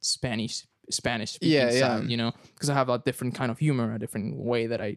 Spanish 0.00 0.66
Spanish 0.90 1.32
speaking 1.32 1.52
Yeah, 1.52 1.70
yeah. 1.72 1.80
side, 1.98 2.08
you 2.10 2.16
know, 2.16 2.32
because 2.54 2.70
I 2.70 2.74
have 2.74 2.88
a 2.88 2.98
different 2.98 3.34
kind 3.34 3.50
of 3.50 3.58
humor, 3.58 3.92
a 3.94 3.98
different 3.98 4.36
way 4.36 4.66
that 4.68 4.80
I 4.80 4.96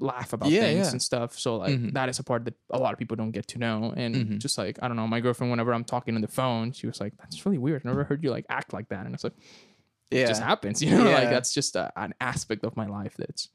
laugh 0.00 0.32
about 0.32 0.50
Yeah, 0.50 0.62
things 0.62 0.86
yeah. 0.86 0.90
and 0.90 1.00
stuff. 1.00 1.38
So 1.38 1.56
like 1.56 1.78
Mhm. 1.78 1.92
that 1.92 2.08
is 2.08 2.18
a 2.18 2.24
part 2.24 2.44
that 2.46 2.54
a 2.70 2.78
lot 2.78 2.92
of 2.92 2.98
people 2.98 3.16
don't 3.16 3.30
get 3.30 3.46
to 3.48 3.58
know. 3.58 3.94
And 3.96 4.14
Mhm. 4.16 4.38
just 4.38 4.58
like 4.58 4.78
I 4.82 4.88
don't 4.88 4.96
know, 4.96 5.06
my 5.06 5.20
girlfriend, 5.20 5.50
whenever 5.52 5.72
I'm 5.72 5.84
talking 5.84 6.16
on 6.16 6.20
the 6.20 6.26
phone, 6.28 6.72
she 6.72 6.86
was 6.88 7.00
like, 7.00 7.16
"That's 7.16 7.46
really 7.46 7.58
weird. 7.58 7.82
I 7.84 7.88
never 7.88 8.02
heard 8.04 8.24
you 8.24 8.30
like 8.30 8.44
act 8.48 8.72
like 8.72 8.88
that." 8.88 9.06
And 9.06 9.14
it's 9.14 9.22
like, 9.24 9.34
it 9.38 9.77
Yeah. 10.10 10.28
just 10.28 10.42
happens, 10.42 10.82
you 10.82 10.96
know, 10.96 11.10
like 11.10 11.30
that's 11.30 11.52
just 11.52 11.76
a, 11.76 11.92
an 11.96 12.14
aspect 12.20 12.64
of 12.64 12.76
my 12.76 12.86
life 12.86 13.14
that's 13.16 13.48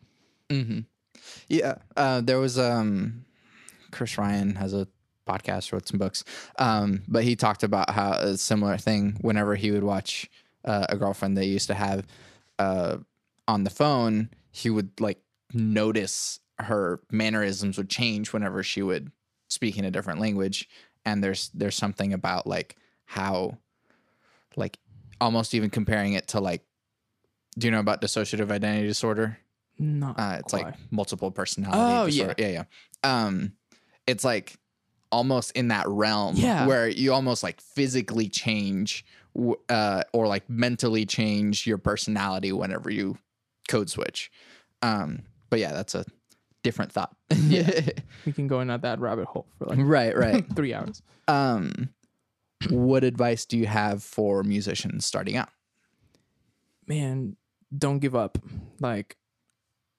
hmm 0.49 0.81
Yeah. 1.47 1.75
Uh, 1.95 2.21
there 2.21 2.39
was 2.39 2.59
um, 2.59 3.25
Chris 3.91 4.17
Ryan 4.17 4.55
has 4.55 4.73
a 4.73 4.87
podcast, 5.27 5.71
wrote 5.71 5.87
some 5.87 5.99
books. 5.99 6.23
Um, 6.59 7.03
but 7.07 7.23
he 7.23 7.35
talked 7.35 7.63
about 7.63 7.89
how 7.91 8.13
a 8.13 8.37
similar 8.37 8.77
thing 8.77 9.17
whenever 9.21 9.55
he 9.55 9.71
would 9.71 9.83
watch 9.83 10.29
uh, 10.65 10.85
a 10.89 10.97
girlfriend 10.97 11.37
they 11.37 11.45
used 11.45 11.67
to 11.67 11.73
have 11.73 12.05
uh, 12.59 12.97
on 13.47 13.63
the 13.63 13.69
phone, 13.69 14.29
he 14.51 14.69
would 14.69 14.99
like 14.99 15.19
notice 15.53 16.39
her 16.59 17.01
mannerisms 17.11 17.77
would 17.77 17.89
change 17.89 18.31
whenever 18.33 18.63
she 18.63 18.81
would 18.81 19.11
speak 19.47 19.77
in 19.77 19.85
a 19.85 19.91
different 19.91 20.19
language. 20.19 20.69
And 21.05 21.23
there's 21.23 21.49
there's 21.53 21.75
something 21.75 22.13
about 22.13 22.47
like 22.47 22.75
how 23.05 23.57
like 24.55 24.77
almost 25.21 25.53
even 25.53 25.69
comparing 25.69 26.13
it 26.13 26.27
to 26.29 26.39
like 26.39 26.63
do 27.57 27.67
you 27.67 27.71
know 27.71 27.79
about 27.79 28.01
dissociative 28.01 28.49
identity 28.51 28.87
disorder? 28.87 29.37
Not 29.77 30.19
Uh, 30.19 30.37
it's 30.39 30.53
quite. 30.53 30.65
like 30.65 30.75
multiple 30.91 31.29
personality. 31.31 31.77
Oh, 31.79 32.05
disorder. 32.07 32.35
yeah, 32.39 32.47
yeah. 32.47 32.63
Um, 33.03 33.53
it's 34.07 34.23
like 34.23 34.57
almost 35.11 35.51
in 35.51 35.67
that 35.67 35.87
realm 35.87 36.35
Yeah. 36.35 36.65
where 36.65 36.87
you 36.87 37.13
almost 37.13 37.43
like 37.43 37.61
physically 37.61 38.27
change 38.27 39.05
uh, 39.69 40.03
or 40.13 40.27
like 40.27 40.49
mentally 40.49 41.05
change 41.05 41.67
your 41.67 41.77
personality 41.77 42.51
whenever 42.51 42.89
you 42.89 43.17
code 43.67 43.89
switch. 43.89 44.31
Um, 44.81 45.23
but 45.51 45.59
yeah, 45.59 45.73
that's 45.73 45.93
a 45.95 46.05
different 46.63 46.91
thought. 46.91 47.15
Yeah. 47.35 47.81
we 48.25 48.31
can 48.31 48.47
go 48.47 48.61
in 48.61 48.67
that 48.69 48.99
rabbit 48.99 49.25
hole 49.25 49.45
for 49.59 49.65
like 49.65 49.77
right, 49.79 50.17
right. 50.17 50.45
three 50.55 50.73
hours. 50.73 51.01
Um, 51.27 51.89
what 52.69 53.03
advice 53.03 53.45
do 53.45 53.57
you 53.57 53.67
have 53.67 54.03
for 54.03 54.43
musicians 54.43 55.05
starting 55.05 55.37
out? 55.37 55.49
man, 56.87 57.35
don't 57.75 57.99
give 57.99 58.15
up. 58.15 58.37
Like, 58.79 59.17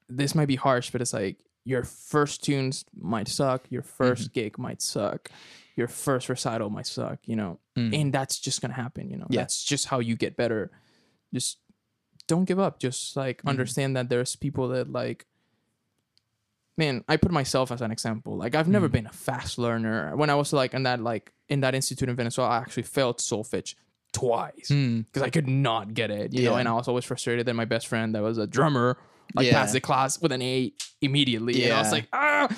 this 0.08 0.34
might 0.34 0.48
be 0.48 0.56
harsh, 0.56 0.90
but 0.90 1.00
it's 1.00 1.12
like 1.12 1.38
your 1.64 1.82
first 1.82 2.44
tunes 2.44 2.84
might 2.98 3.28
suck, 3.28 3.64
your 3.70 3.82
1st 3.82 4.12
mm-hmm. 4.12 4.32
gig 4.32 4.58
might 4.58 4.82
suck, 4.82 5.30
your 5.76 5.88
first 5.88 6.28
recital 6.28 6.70
might 6.70 6.86
suck, 6.86 7.18
you 7.24 7.36
know, 7.36 7.58
Mm. 7.76 7.92
and 7.92 8.12
that's 8.12 8.38
just 8.38 8.62
gonna 8.62 8.74
happen, 8.74 9.10
you 9.10 9.16
know. 9.16 9.26
Yeah. 9.28 9.40
That's 9.40 9.64
just 9.64 9.86
how 9.86 9.98
you 9.98 10.14
get 10.14 10.36
better. 10.36 10.70
Just 11.32 11.58
don't 12.28 12.44
give 12.44 12.60
up. 12.60 12.78
Just 12.78 13.16
like 13.16 13.38
mm-hmm. 13.38 13.48
understand 13.48 13.96
that 13.96 14.08
there's 14.08 14.36
people 14.36 14.68
that 14.68 14.92
like. 14.92 15.26
Man, 16.76 17.02
I 17.08 17.16
put 17.16 17.32
myself 17.32 17.72
as 17.72 17.82
an 17.82 17.90
example. 17.90 18.36
Like 18.36 18.54
I've 18.54 18.68
never 18.68 18.88
mm. 18.88 18.92
been 18.92 19.06
a 19.06 19.12
fast 19.12 19.58
learner. 19.58 20.14
When 20.14 20.30
I 20.30 20.36
was 20.36 20.52
like 20.52 20.72
in 20.72 20.84
that 20.84 21.00
like 21.00 21.32
in 21.48 21.60
that 21.60 21.74
institute 21.74 22.08
in 22.08 22.16
Venezuela, 22.16 22.50
I 22.50 22.56
actually 22.58 22.84
failed 22.84 23.18
solfege 23.18 23.74
twice 24.12 24.68
Mm. 24.70 25.04
because 25.06 25.22
I 25.22 25.30
could 25.30 25.48
not 25.48 25.92
get 25.94 26.10
it, 26.10 26.32
you 26.32 26.42
know, 26.44 26.54
and 26.56 26.68
I 26.68 26.72
was 26.72 26.86
always 26.88 27.04
frustrated 27.04 27.46
that 27.46 27.54
my 27.54 27.64
best 27.64 27.86
friend 27.88 28.14
that 28.14 28.22
was 28.22 28.38
a 28.38 28.46
drummer 28.46 28.96
like 29.34 29.46
Yeah. 29.46 29.52
passed 29.54 29.72
the 29.72 29.80
class 29.80 30.20
with 30.20 30.30
an 30.32 30.40
A 30.42 30.72
immediately. 31.00 31.64
And 31.64 31.72
I 31.72 31.80
was 31.80 31.90
like, 31.92 32.06
ah, 32.12 32.48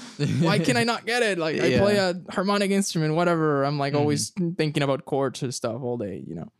why 0.41 0.59
can 0.66 0.76
I 0.76 0.84
not 0.84 1.07
get 1.07 1.22
it? 1.22 1.39
Like 1.39 1.59
I 1.61 1.78
play 1.78 1.97
a 1.97 2.14
harmonic 2.30 2.70
instrument, 2.70 3.14
whatever. 3.14 3.64
I'm 3.64 3.78
like 3.78 3.95
Mhm. 3.95 3.99
always 3.99 4.32
thinking 4.59 4.82
about 4.82 5.05
chords 5.07 5.43
and 5.43 5.55
stuff 5.55 5.80
all 5.82 5.97
day, 5.97 6.22
you 6.26 6.34
know. 6.34 6.53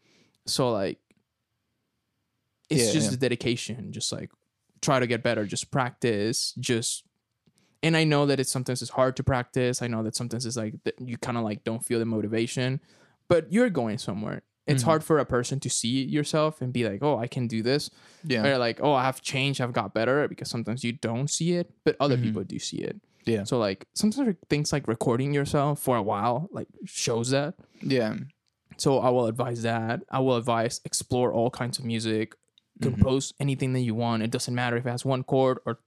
So 0.47 0.71
like 0.71 0.99
it's 2.71 2.87
Yeah, 2.87 2.93
just 2.93 3.05
yeah. 3.07 3.11
the 3.13 3.17
dedication, 3.19 3.93
just 3.93 4.11
like 4.13 4.31
try 4.81 4.99
to 4.99 5.07
get 5.07 5.23
better, 5.23 5.45
just 5.45 5.71
practice, 5.71 6.53
just 6.59 7.05
and 7.83 7.97
I 7.97 8.05
know 8.05 8.27
that 8.27 8.41
it's 8.41 8.51
sometimes 8.51 8.83
it's 8.83 8.91
hard 8.91 9.17
to 9.17 9.23
practice. 9.23 9.83
I 9.83 9.87
know 9.87 10.03
that 10.03 10.17
sometimes 10.17 10.47
it's 10.47 10.57
like 10.57 10.75
that 10.85 10.95
you 11.01 11.17
kind 11.19 11.37
of 11.39 11.45
like 11.45 11.65
don't 11.65 11.85
feel 11.85 11.99
the 11.99 12.05
motivation, 12.05 12.81
but 13.29 13.53
you're 13.53 13.71
going 13.71 13.99
somewhere. 13.99 14.43
It's 14.67 14.83
Mhm. 14.83 14.87
hard 14.87 15.05
for 15.05 15.19
a 15.19 15.25
person 15.25 15.61
to 15.61 15.71
see 15.71 16.03
yourself 16.05 16.61
and 16.61 16.73
be 16.73 16.89
like, 16.89 17.01
"Oh, 17.03 17.17
I 17.19 17.29
can 17.29 17.47
do 17.47 17.63
this," 17.63 17.89
Yeah. 18.25 18.45
or 18.47 18.59
like, 18.59 18.81
"Oh, 18.83 18.93
I 18.95 19.05
have 19.05 19.23
changed, 19.23 19.61
I've 19.61 19.73
got 19.73 19.95
better," 19.95 20.27
because 20.27 20.51
sometimes 20.51 20.83
you 20.83 20.93
don't 20.93 21.29
see 21.31 21.53
it, 21.53 21.71
but 21.85 21.97
other 22.01 22.17
Mhm. 22.17 22.23
people 22.25 22.43
do 22.45 22.59
see 22.59 22.79
it. 22.79 23.01
Yeah. 23.27 23.45
So 23.45 23.59
like 23.59 23.87
sometimes 23.95 24.37
things 24.49 24.73
like 24.73 24.89
recording 24.89 25.33
yourself 25.35 25.81
for 25.81 25.97
a 25.97 26.03
while 26.03 26.49
like 26.53 26.69
shows 26.85 27.31
that. 27.31 27.55
Yeah. 27.81 28.17
So 28.77 28.99
I 28.99 29.11
will 29.11 29.27
advise 29.27 29.63
that. 29.63 30.03
I 30.11 30.19
will 30.21 30.37
advise 30.37 30.81
explore 30.85 31.33
all 31.33 31.51
kinds 31.51 31.79
of 31.79 31.85
music, 31.85 32.35
Mhm. 32.79 32.83
compose 32.83 33.33
anything 33.41 33.73
that 33.73 33.81
you 33.81 33.95
want. 33.95 34.23
It 34.23 34.31
doesn't 34.31 34.55
matter 34.55 34.77
if 34.77 34.85
it 34.87 34.91
has 34.91 35.05
one 35.05 35.23
chord 35.23 35.59
or 35.65 35.79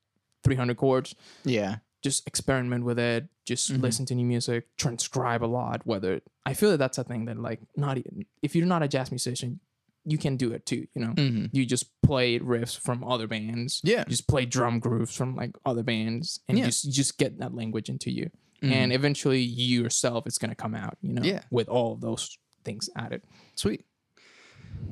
300 0.43 0.77
chords. 0.77 1.15
Yeah. 1.43 1.77
Just 2.01 2.25
experiment 2.27 2.85
with 2.85 2.97
it. 2.99 3.27
Just 3.45 3.71
Mhm. 3.73 3.81
listen 3.81 4.05
to 4.05 4.15
new 4.15 4.25
music. 4.25 4.67
Transcribe 4.77 5.43
a 5.43 5.47
lot. 5.47 5.85
Whether 5.85 6.21
I 6.45 6.53
feel 6.53 6.69
that 6.71 6.77
that's 6.77 6.97
a 6.97 7.03
thing 7.03 7.25
that 7.25 7.37
like 7.39 7.59
not 7.75 7.97
e- 7.97 8.25
if 8.41 8.55
you're 8.55 8.65
not 8.65 8.83
a 8.83 8.87
jazz 8.87 9.11
musician, 9.11 9.59
you 10.05 10.17
can 10.17 10.37
do 10.37 10.53
it 10.53 10.65
too. 10.65 10.87
You 10.95 11.01
know, 11.05 11.11
hmm 11.11 11.45
you 11.51 11.65
just 11.65 11.85
play 12.01 12.39
riffs 12.39 12.77
from 12.79 13.03
other 13.03 13.27
bands. 13.27 13.81
Yeah. 13.83 13.99
You 14.07 14.11
just 14.11 14.27
play 14.27 14.45
drum 14.45 14.79
grooves 14.79 15.13
from 15.15 15.35
like 15.35 15.57
other 15.65 15.83
bands, 15.83 16.39
and 16.47 16.57
Yeah. 16.57 16.63
you 16.65 16.69
just 16.69 16.85
you 16.85 16.91
just 16.93 17.17
get 17.17 17.37
that 17.39 17.53
language 17.53 17.89
into 17.89 18.09
you, 18.11 18.29
Mhm. 18.63 18.71
and 18.71 18.93
eventually 18.93 19.41
you 19.41 19.83
yourself 19.83 20.25
is 20.25 20.37
gonna 20.37 20.55
come 20.55 20.73
out. 20.75 20.97
You 21.01 21.13
know, 21.13 21.23
Yeah. 21.23 21.43
with 21.51 21.67
all 21.67 21.93
of 21.93 22.01
those 22.01 22.37
things 22.63 22.89
added. 22.95 23.23
Sweet. 23.55 23.85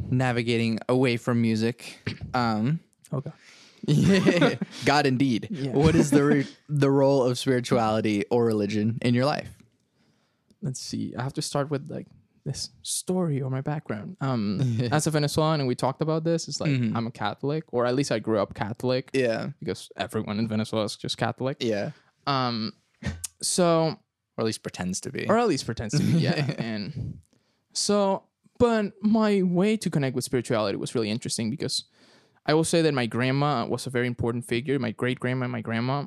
Navigating 0.09 0.79
away 0.89 1.17
from 1.17 1.41
music. 1.41 1.99
Um, 2.33 2.79
Okay. 3.13 3.31
God 4.85 5.05
indeed. 5.05 5.47
Yeah. 5.51 5.71
What 5.71 5.95
is 5.95 6.11
the 6.11 6.23
re- 6.23 6.47
the 6.69 6.89
role 6.89 7.23
of 7.23 7.37
spirituality 7.37 8.25
or 8.31 8.45
religion 8.45 8.97
in 9.01 9.13
your 9.13 9.25
life? 9.25 9.49
let's 10.63 10.79
see 10.79 11.13
i 11.15 11.21
have 11.21 11.33
to 11.33 11.41
start 11.41 11.69
with 11.69 11.87
like 11.87 12.07
this 12.43 12.71
story 12.81 13.39
or 13.43 13.49
my 13.51 13.61
background 13.61 14.17
um 14.21 14.59
as 14.91 15.05
a 15.05 15.11
venezuelan 15.11 15.59
and 15.59 15.67
we 15.67 15.75
talked 15.75 16.01
about 16.01 16.23
this 16.23 16.47
it's 16.47 16.59
like 16.59 16.71
Mhm. 16.71 16.95
i'm 16.95 17.05
a 17.05 17.11
catholic 17.11 17.63
or 17.71 17.85
at 17.85 17.93
least 17.93 18.11
i 18.11 18.17
grew 18.17 18.39
up 18.39 18.55
catholic 18.55 19.11
Yeah. 19.13 19.49
because 19.59 19.89
everyone 19.95 20.39
in 20.39 20.47
venezuela 20.47 20.85
is 20.85 20.95
just 20.95 21.15
catholic 21.15 21.57
Yeah. 21.59 21.91
um 22.25 22.73
so 23.39 23.97
Or 24.35 24.41
at 24.41 24.45
least 24.45 24.63
pretends 24.63 24.99
to 25.01 25.11
be. 25.11 25.27
or 25.29 25.37
at 25.37 25.47
least 25.47 25.65
pretends 25.67 25.95
to 25.95 26.03
be 26.03 26.13
yeah 26.25 26.55
and 26.57 27.19
so 27.73 28.23
but 28.57 28.93
my 29.03 29.43
way 29.43 29.77
to 29.77 29.91
connect 29.91 30.15
with 30.15 30.25
spirituality 30.25 30.75
was 30.75 30.95
really 30.95 31.11
interesting 31.11 31.51
because 31.51 31.83
i 32.47 32.53
will 32.53 32.63
say 32.63 32.81
that 32.81 32.93
my 32.93 33.05
grandma 33.05 33.65
was 33.65 33.87
a 33.87 33.89
very 33.89 34.07
important 34.07 34.45
figure 34.45 34.79
my 34.79 34.91
great 34.91 35.19
grandma 35.19 35.43
and 35.45 35.51
my 35.51 35.61
grandma 35.61 36.05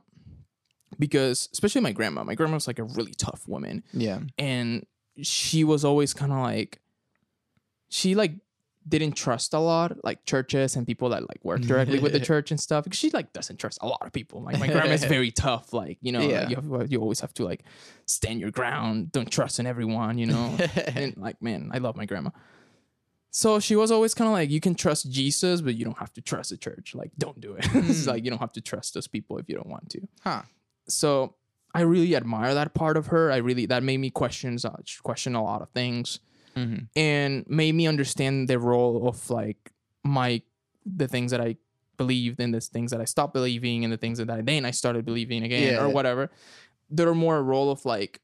because 0.99 1.49
especially 1.53 1.81
my 1.81 1.93
grandma 1.93 2.25
my 2.25 2.35
grandma 2.35 2.55
was 2.55 2.67
like 2.67 2.79
a 2.79 2.85
really 2.85 3.13
tough 3.15 3.47
woman. 3.47 3.83
Yeah. 3.93 4.21
and 4.39 4.85
she 5.23 5.65
was 5.65 5.85
always 5.85 6.15
kind 6.15 6.33
of 6.33 6.39
like 6.39 6.81
she 7.89 8.15
like 8.15 8.33
didn't 8.89 9.13
trust 9.13 9.53
a 9.53 9.59
lot 9.59 10.03
like 10.05 10.25
churches 10.25 10.75
and 10.75 10.87
people 10.87 11.11
that 11.11 11.23
like 11.29 11.45
work 11.45 11.61
directly 11.61 11.99
with 11.99 12.13
the 12.13 12.21
church 12.31 12.51
and 12.51 12.59
stuff. 12.59 12.85
Because 12.85 12.99
she 12.99 13.11
like 13.11 13.33
doesn't 13.33 13.59
trust 13.59 13.79
a 13.83 13.87
lot 13.87 14.01
of 14.07 14.13
people. 14.13 14.43
Like 14.43 14.59
my 14.59 14.69
grandma's 14.69 15.05
very 15.17 15.31
tough 15.31 15.73
like 15.73 15.99
you 16.01 16.13
know 16.13 16.21
Yeah. 16.23 16.49
you, 16.49 16.57
have, 16.57 16.91
you 16.91 16.99
always 17.01 17.21
have 17.21 17.35
to 17.35 17.45
like 17.45 17.63
stand 18.07 18.41
your 18.41 18.51
ground 18.51 19.13
don't 19.13 19.31
trust 19.31 19.59
in 19.59 19.67
everyone 19.67 20.19
you 20.19 20.27
know? 20.27 20.57
And 20.97 21.17
like 21.17 21.41
man 21.43 21.71
i 21.73 21.79
love 21.79 21.97
my 21.97 22.07
grandma 22.07 22.31
so 23.31 23.61
she 23.61 23.77
was 23.77 23.91
always 23.91 24.13
kind 24.15 24.27
of 24.29 24.33
like 24.33 24.51
you 24.51 24.61
can 24.61 24.75
trust 24.75 25.11
jesus 25.11 25.61
but 25.61 25.75
you 25.77 25.85
don't 25.85 25.99
have 25.99 26.13
to 26.13 26.21
trust 26.21 26.51
the 26.51 26.57
church 26.57 26.95
like 26.95 27.11
don't 27.19 27.41
do 27.41 27.55
it 27.55 27.65
it's 27.75 28.03
Mm. 28.05 28.07
like 28.09 28.25
you 28.25 28.31
don't 28.31 28.41
have 28.41 28.53
to 28.53 28.61
trust 28.61 28.95
those 28.95 29.07
people 29.09 29.39
if 29.39 29.49
you 29.49 29.55
don't 29.55 29.69
want 29.69 29.89
to 29.91 30.01
Huh. 30.23 30.43
so 30.89 31.35
I 31.73 31.83
really 31.83 32.17
admire 32.17 32.53
that 32.55 32.75
part 32.75 32.97
of 32.97 33.07
her. 33.09 33.31
I 33.31 33.37
really 33.37 33.65
that 33.67 33.85
made 33.85 33.99
me 33.99 34.11
question 34.11 34.59
question 35.05 35.37
a 35.37 35.43
lot 35.45 35.63
of 35.63 35.69
things 35.71 36.19
Mhm. 36.57 36.89
and 36.97 37.45
made 37.49 37.77
me 37.77 37.87
understand 37.87 38.49
the 38.49 38.59
role 38.59 39.07
of 39.07 39.31
like 39.31 39.71
my 40.03 40.43
the 40.85 41.07
things 41.07 41.31
that 41.31 41.41
I 41.41 41.57
believed 41.97 42.41
and 42.41 42.53
the 42.53 42.61
things 42.61 42.91
that 42.91 43.01
I 43.01 43.05
stopped 43.05 43.35
believing 43.35 43.85
and 43.85 43.93
the 43.93 43.97
things 43.99 44.19
that 44.19 44.29
I 44.31 44.41
then 44.41 44.65
I 44.65 44.73
started 44.73 45.05
believing 45.05 45.45
again 45.45 45.75
Yeah. 45.75 45.85
or 45.85 45.89
whatever. 45.91 46.31
There 46.91 47.09
are 47.09 47.15
more 47.15 47.37
a 47.37 47.43
role 47.43 47.71
of 47.71 47.85
like 47.85 48.21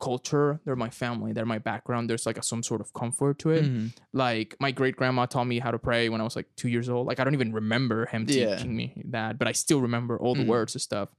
culture. 0.00 0.60
They're 0.64 0.76
my 0.76 0.90
family. 0.90 1.32
They're 1.32 1.46
my 1.46 1.58
background. 1.58 2.08
There's 2.10 2.26
like 2.26 2.38
a, 2.38 2.42
some 2.42 2.62
sort 2.62 2.80
of 2.80 2.92
comfort 2.92 3.38
to 3.40 3.50
it. 3.50 3.64
Mhm. 3.64 3.92
Like 4.12 4.56
my 4.58 4.70
great 4.72 4.96
grandma 4.96 5.26
taught 5.26 5.44
me 5.46 5.58
how 5.60 5.70
to 5.70 5.78
pray 5.78 6.08
when 6.08 6.20
I 6.20 6.24
was 6.24 6.34
like 6.34 6.46
two 6.56 6.68
years 6.68 6.88
old. 6.88 7.06
Like 7.06 7.20
I 7.20 7.24
don't 7.24 7.34
even 7.34 7.52
remember 7.52 8.06
him 8.06 8.24
Yeah. 8.28 8.56
teaching 8.56 8.74
me 8.74 9.02
that, 9.06 9.38
but 9.38 9.46
I 9.46 9.52
still 9.52 9.80
remember 9.80 10.18
all 10.18 10.34
the 10.34 10.42
Mhm. 10.44 10.48
words 10.48 10.74
and 10.74 10.82
stuff. 10.82 11.10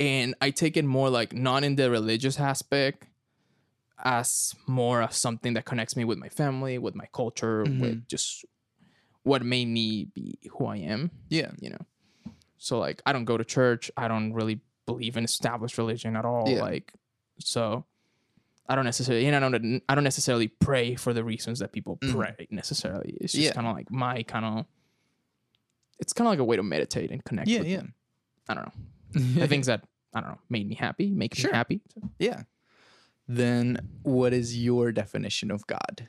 And 0.00 0.34
I 0.40 0.50
take 0.50 0.76
it 0.76 0.84
more 0.84 1.08
like 1.10 1.32
not 1.32 1.64
in 1.64 1.76
the 1.76 1.90
religious 1.90 2.38
aspect, 2.38 3.06
as 4.04 4.54
more 4.66 5.02
of 5.02 5.12
something 5.12 5.54
that 5.54 5.64
connects 5.64 5.96
me 5.96 6.04
with 6.04 6.18
my 6.18 6.28
family, 6.28 6.78
with 6.78 6.94
my 6.94 7.06
culture, 7.12 7.64
Mhm. 7.64 7.80
with 7.80 8.06
just 8.08 8.44
what 9.24 9.42
made 9.44 9.66
me 9.68 10.04
be 10.14 10.38
who 10.52 10.66
I 10.66 10.76
am. 10.76 11.10
Yeah. 11.28 11.50
You 11.60 11.70
know, 11.70 11.84
so 12.58 12.78
like 12.78 13.02
I 13.06 13.12
don't 13.12 13.24
go 13.24 13.36
to 13.36 13.44
church. 13.44 13.90
I 13.96 14.06
don't 14.08 14.32
really 14.32 14.60
believe 14.86 15.16
in 15.16 15.24
established 15.24 15.76
religion 15.78 16.16
at 16.16 16.24
all. 16.24 16.48
Yeah. 16.48 16.60
Like, 16.62 16.92
so 17.38 17.84
I 18.68 18.74
don't 18.74 18.84
necessarily, 18.84 19.26
and 19.26 19.34
I 19.36 19.40
don't, 19.40 19.82
I 19.88 19.94
don't 19.94 20.04
necessarily 20.04 20.48
pray 20.48 20.94
for 20.94 21.12
the 21.14 21.24
reasons 21.24 21.58
that 21.60 21.72
people 21.72 21.96
Mhm. 22.02 22.12
pray 22.12 22.46
necessarily. 22.50 23.16
It's 23.20 23.32
just 23.32 23.44
Yeah. 23.46 23.52
kind 23.52 23.66
of 23.66 23.74
like 23.74 23.90
my 23.90 24.22
kind 24.24 24.44
of. 24.44 24.66
It's 26.00 26.12
kind 26.12 26.26
of 26.28 26.32
like 26.32 26.38
a 26.38 26.44
way 26.44 26.56
to 26.56 26.62
meditate 26.62 27.10
and 27.10 27.24
connect. 27.24 27.48
Yeah. 27.48 27.58
with 27.60 27.68
Yeah. 27.68 27.82
I 28.48 28.54
don't 28.54 28.64
know. 28.66 28.72
the 29.40 29.48
things 29.48 29.66
that 29.66 29.84
I 30.14 30.20
don't 30.20 30.30
know 30.30 30.38
made 30.50 30.68
me 30.68 30.74
happy, 30.74 31.10
make 31.10 31.34
Sure. 31.34 31.50
me 31.50 31.56
happy. 31.56 31.80
Yeah. 32.18 32.42
Then 33.26 33.78
what 34.02 34.32
is 34.32 34.62
your 34.62 34.92
definition 34.92 35.50
of 35.50 35.66
God? 35.66 36.08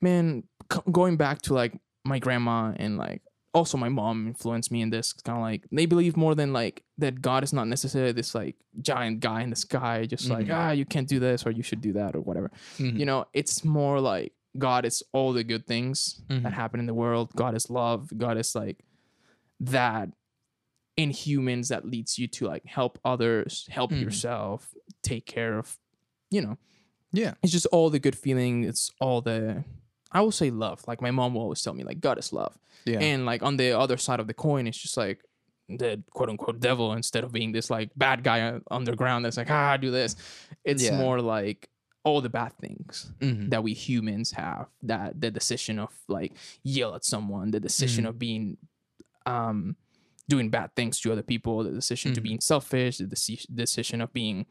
Man, 0.00 0.44
c- 0.72 0.80
going 0.90 1.16
back 1.16 1.40
to 1.42 1.54
like 1.54 1.78
my 2.04 2.18
grandma 2.18 2.72
and 2.76 2.96
like 2.98 3.22
also 3.54 3.78
my 3.78 3.88
mom 3.88 4.26
influenced 4.26 4.70
me 4.72 4.80
in 4.82 4.90
this 4.90 5.12
kind 5.12 5.38
of 5.38 5.42
like 5.42 5.64
they 5.70 5.86
believe 5.86 6.16
more 6.16 6.34
than 6.34 6.52
like 6.52 6.82
that 6.98 7.22
god 7.22 7.44
is 7.44 7.52
not 7.52 7.68
necessarily 7.68 8.12
this 8.12 8.34
like 8.34 8.56
giant 8.80 9.20
guy 9.20 9.42
in 9.42 9.50
the 9.50 9.56
sky 9.56 10.04
just 10.06 10.28
like 10.28 10.46
Mhm. 10.46 10.54
ah 10.54 10.70
you 10.72 10.84
can't 10.84 11.08
do 11.08 11.20
this 11.20 11.46
or 11.46 11.50
you 11.52 11.62
should 11.62 11.80
do 11.80 11.92
that 11.92 12.14
or 12.16 12.20
whatever 12.20 12.50
Mhm. 12.78 12.98
you 12.98 13.06
know 13.06 13.26
it's 13.32 13.64
more 13.64 14.00
like 14.00 14.32
god 14.58 14.84
is 14.84 15.02
all 15.12 15.32
the 15.32 15.44
good 15.44 15.66
things 15.66 16.20
Mhm. 16.28 16.42
that 16.42 16.52
happen 16.52 16.80
in 16.80 16.86
the 16.86 16.94
world 16.94 17.30
god 17.36 17.54
is 17.54 17.70
love 17.70 18.12
god 18.16 18.36
is 18.36 18.54
like 18.54 18.78
that 19.60 20.08
in 20.96 21.10
humans 21.10 21.68
that 21.68 21.84
leads 21.84 22.18
you 22.18 22.26
to 22.28 22.46
like 22.46 22.64
help 22.66 22.98
others 23.04 23.66
help 23.70 23.90
Mhm. 23.92 24.02
yourself 24.02 24.74
take 25.02 25.26
care 25.26 25.58
of 25.58 25.78
you 26.30 26.40
know 26.42 26.56
Yeah. 27.12 27.34
it's 27.42 27.52
just 27.52 27.66
all 27.66 27.88
the 27.90 28.00
good 28.00 28.16
feeling 28.16 28.64
it's 28.64 28.90
all 29.00 29.20
the 29.20 29.64
i 30.14 30.20
will 30.20 30.32
say 30.32 30.50
love 30.50 30.80
like 30.86 31.02
my 31.02 31.10
mom 31.10 31.34
will 31.34 31.42
always 31.42 31.60
tell 31.62 31.74
me 31.74 31.84
like 31.84 32.00
god 32.00 32.18
is 32.18 32.32
love 32.32 32.56
Yeah. 32.86 33.00
and 33.00 33.26
like 33.26 33.42
on 33.42 33.56
the 33.56 33.72
other 33.78 33.96
side 33.98 34.20
of 34.20 34.26
the 34.26 34.34
coin 34.34 34.66
it's 34.66 34.78
just 34.80 34.96
like 34.96 35.20
the 35.68 36.02
quote 36.12 36.28
unquote 36.30 36.60
devil 36.60 36.92
instead 36.92 37.24
of 37.24 37.32
being 37.32 37.52
this 37.52 37.68
like 37.70 37.90
bad 37.96 38.22
guy 38.22 38.60
underground 38.70 39.24
that's 39.24 39.36
like 39.36 39.50
ah 39.50 39.76
do 39.76 39.90
this 39.90 40.16
it's 40.64 40.84
Yeah. 40.84 40.96
more 40.98 41.20
like 41.20 41.68
all 42.04 42.20
the 42.20 42.28
bad 42.28 42.52
things 42.60 43.10
Mhm. 43.20 43.48
that 43.50 43.62
we 43.62 43.72
humans 43.72 44.32
have 44.32 44.66
that 44.82 45.20
the 45.20 45.30
decision 45.30 45.78
of 45.78 45.90
like 46.08 46.32
yell 46.62 46.94
at 46.94 47.04
someone 47.04 47.50
the 47.50 47.60
decision 47.60 48.04
Mhm. 48.04 48.08
of 48.10 48.18
being 48.18 48.56
um 49.26 49.76
doing 50.28 50.50
bad 50.50 50.74
things 50.76 51.00
to 51.00 51.12
other 51.12 51.22
people 51.22 51.64
the 51.64 51.70
decision 51.70 52.12
to 52.14 52.20
Mhm. 52.20 52.24
being 52.24 52.40
selfish 52.40 52.98
the 52.98 53.04
deci- 53.06 53.46
decision 53.54 54.00
of 54.02 54.12
being 54.12 54.46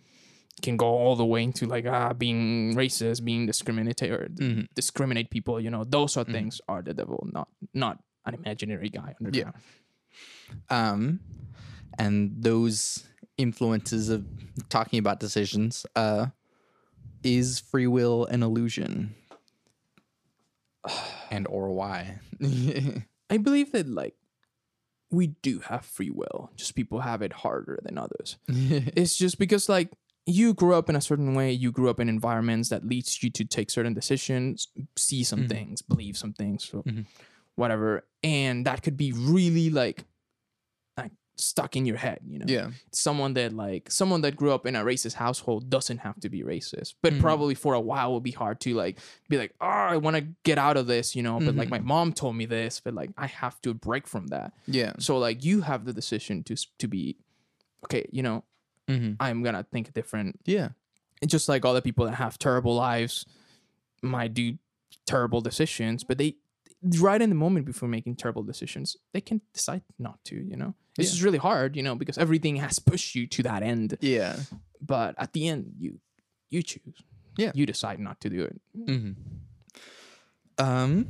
can 0.61 0.77
go 0.77 0.85
all 0.87 1.15
the 1.15 1.25
way 1.25 1.43
into 1.43 1.65
like 1.65 1.85
ah 1.85 2.13
being 2.13 2.75
racist 2.75 3.23
being 3.25 3.45
discriminatory 3.45 4.11
or 4.11 4.27
Mhm. 4.29 4.67
discriminate 4.75 5.29
people 5.29 5.59
you 5.59 5.69
know 5.69 5.83
those 5.83 6.15
are 6.17 6.23
Mhm. 6.25 6.31
things 6.31 6.61
are 6.67 6.81
the 6.81 6.93
devil 6.93 7.27
not 7.33 7.49
not 7.73 8.03
an 8.25 8.35
imaginary 8.35 8.89
guy 8.89 9.15
underground. 9.19 9.55
um 10.69 11.19
and 11.97 12.31
those 12.43 13.05
influences 13.37 14.09
of 14.09 14.25
talking 14.69 14.99
about 14.99 15.19
decisions 15.19 15.85
uh 15.95 16.27
is 17.23 17.59
free 17.59 17.87
will 17.87 18.25
an 18.25 18.43
illusion 18.43 19.15
and 21.31 21.47
or 21.47 21.69
why 21.71 22.19
I 23.29 23.37
believe 23.37 23.71
that 23.71 23.87
like 23.87 24.15
we 25.09 25.27
do 25.41 25.59
have 25.59 25.85
free 25.85 26.09
will 26.09 26.51
just 26.55 26.75
people 26.75 27.01
have 27.01 27.21
it 27.21 27.33
harder 27.33 27.79
than 27.83 27.97
others 27.97 28.37
it's 28.47 29.17
just 29.17 29.37
because 29.39 29.69
like 29.69 29.91
you 30.25 30.53
grew 30.53 30.73
up 30.73 30.89
in 30.89 30.95
a 30.95 31.01
certain 31.01 31.33
way 31.35 31.51
you 31.51 31.71
grew 31.71 31.89
up 31.89 31.99
in 31.99 32.07
environments 32.07 32.69
that 32.69 32.85
leads 32.87 33.21
you 33.23 33.29
to 33.29 33.43
take 33.43 33.69
certain 33.69 33.93
decisions 33.93 34.69
see 34.95 35.23
some 35.23 35.43
Mhm. 35.43 35.49
things 35.49 35.81
believe 35.81 36.17
some 36.17 36.33
things 36.33 36.63
so 36.63 36.81
Mhm. 36.83 37.05
whatever 37.55 38.05
and 38.23 38.65
that 38.65 38.81
could 38.83 38.95
be 38.97 39.11
really 39.11 39.69
like 39.69 40.05
like 40.97 41.11
stuck 41.35 41.75
in 41.75 41.85
your 41.85 41.97
head 41.97 42.19
you 42.27 42.37
know 42.39 42.45
yeah 42.47 42.69
someone 42.91 43.33
that 43.33 43.51
like 43.51 43.89
someone 43.91 44.21
that 44.21 44.35
grew 44.35 44.51
up 44.51 44.65
in 44.65 44.75
a 44.75 44.83
racist 44.83 45.15
household 45.15 45.69
doesn't 45.69 45.97
have 45.97 46.19
to 46.19 46.29
be 46.29 46.41
racist 46.43 46.93
but 47.01 47.13
Mhm. 47.13 47.19
probably 47.19 47.55
for 47.55 47.73
a 47.73 47.79
while 47.81 48.11
will 48.11 48.21
be 48.21 48.31
hard 48.31 48.59
to 48.61 48.73
like 48.75 48.99
be 49.29 49.37
like 49.37 49.53
oh 49.59 49.65
i 49.65 49.97
want 49.97 50.15
to 50.15 50.21
get 50.43 50.57
out 50.57 50.77
of 50.77 50.85
this 50.87 51.15
you 51.15 51.23
know 51.23 51.39
but 51.39 51.55
like 51.55 51.67
Mhm. 51.67 51.71
my 51.71 51.79
mom 51.79 52.13
told 52.13 52.35
me 52.35 52.45
this 52.45 52.79
but 52.79 52.93
like 52.93 53.09
i 53.17 53.25
have 53.27 53.59
to 53.63 53.73
break 53.73 54.07
from 54.07 54.27
that 54.27 54.53
yeah 54.67 54.93
so 54.99 55.17
like 55.17 55.43
you 55.43 55.61
have 55.61 55.85
the 55.85 55.93
decision 55.93 56.43
to 56.43 56.55
to 56.77 56.87
be 56.87 57.17
okay 57.85 58.07
you 58.11 58.21
know 58.23 58.43
mm-hmm. 58.87 59.13
i'm 59.19 59.43
gonna 59.43 59.65
think 59.71 59.93
different 59.93 60.39
yeah 60.45 60.69
it's 61.21 61.31
just 61.31 61.47
like 61.49 61.63
all 61.65 61.73
the 61.73 61.81
people 61.81 62.05
that 62.05 62.15
have 62.15 62.37
terrible 62.37 62.75
lives 62.75 63.25
might 64.01 64.33
do 64.33 64.57
terrible 65.05 65.41
decisions 65.41 66.03
but 66.03 66.17
they 66.17 66.35
right 66.99 67.21
in 67.21 67.29
the 67.29 67.35
moment 67.35 67.65
before 67.65 67.87
making 67.87 68.15
terrible 68.15 68.43
decisions 68.43 68.97
they 69.13 69.21
can 69.21 69.41
decide 69.53 69.81
not 69.97 70.19
to 70.25 70.35
you 70.35 70.55
know 70.57 70.73
it's 70.97 71.07
Yeah. 71.09 71.11
just 71.13 71.23
really 71.23 71.37
hard 71.37 71.75
you 71.77 71.83
know 71.83 71.95
because 71.95 72.17
everything 72.17 72.57
has 72.57 72.77
pushed 72.79 73.15
you 73.15 73.25
to 73.27 73.43
that 73.43 73.63
end 73.63 73.97
yeah 74.01 74.35
but 74.81 75.15
at 75.17 75.31
the 75.33 75.47
end 75.47 75.73
you 75.77 75.99
you 76.49 76.61
choose 76.61 77.01
Yeah. 77.37 77.51
you 77.55 77.65
decide 77.65 77.99
not 77.99 78.19
to 78.21 78.29
do 78.29 78.43
it 78.43 78.61
mm-hmm. 78.77 79.11
um 80.63 81.07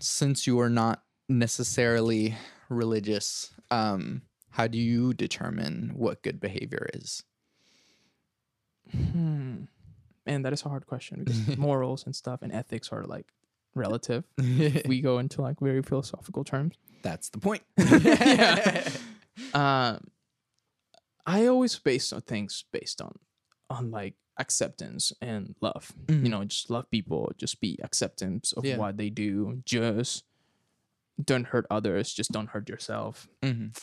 since 0.00 0.46
you 0.46 0.60
are 0.60 0.70
not 0.70 1.02
necessarily 1.28 2.36
religious 2.68 3.50
um 3.70 4.22
how 4.58 4.66
do 4.66 4.76
you 4.76 5.14
determine 5.14 5.92
what 5.94 6.20
good 6.22 6.40
behavior 6.40 6.88
is 6.94 7.22
hmm. 8.90 9.62
and 10.26 10.44
that 10.44 10.52
is 10.52 10.64
a 10.64 10.68
hard 10.68 10.84
question 10.86 11.22
because 11.24 11.56
morals 11.68 12.04
and 12.04 12.14
stuff 12.14 12.42
and 12.42 12.52
ethics 12.52 12.90
are 12.92 13.04
like 13.04 13.26
relative 13.74 14.24
we 14.86 15.00
go 15.00 15.18
into 15.18 15.40
like 15.42 15.60
very 15.60 15.82
philosophical 15.82 16.42
terms 16.44 16.74
that's 17.02 17.28
the 17.30 17.38
point 17.38 17.62
Yeah. 17.78 18.90
um 19.54 20.08
i 21.24 21.46
always 21.46 21.78
base 21.78 22.12
on 22.12 22.22
things 22.22 22.64
based 22.72 23.00
on 23.00 23.14
on 23.70 23.90
like 23.92 24.14
acceptance 24.38 25.12
and 25.20 25.54
love 25.60 25.92
you 26.08 26.16
Mhm. 26.16 26.30
know 26.30 26.44
just 26.44 26.70
love 26.70 26.90
people 26.90 27.30
just 27.36 27.60
be 27.60 27.78
acceptance 27.82 28.52
of 28.52 28.64
Yeah. 28.64 28.78
what 28.78 28.96
they 28.96 29.10
do 29.10 29.62
just 29.64 30.24
don't 31.22 31.46
hurt 31.48 31.66
others 31.70 32.12
just 32.12 32.32
don't 32.32 32.48
hurt 32.50 32.68
yourself 32.68 33.28
Mhm. 33.42 33.76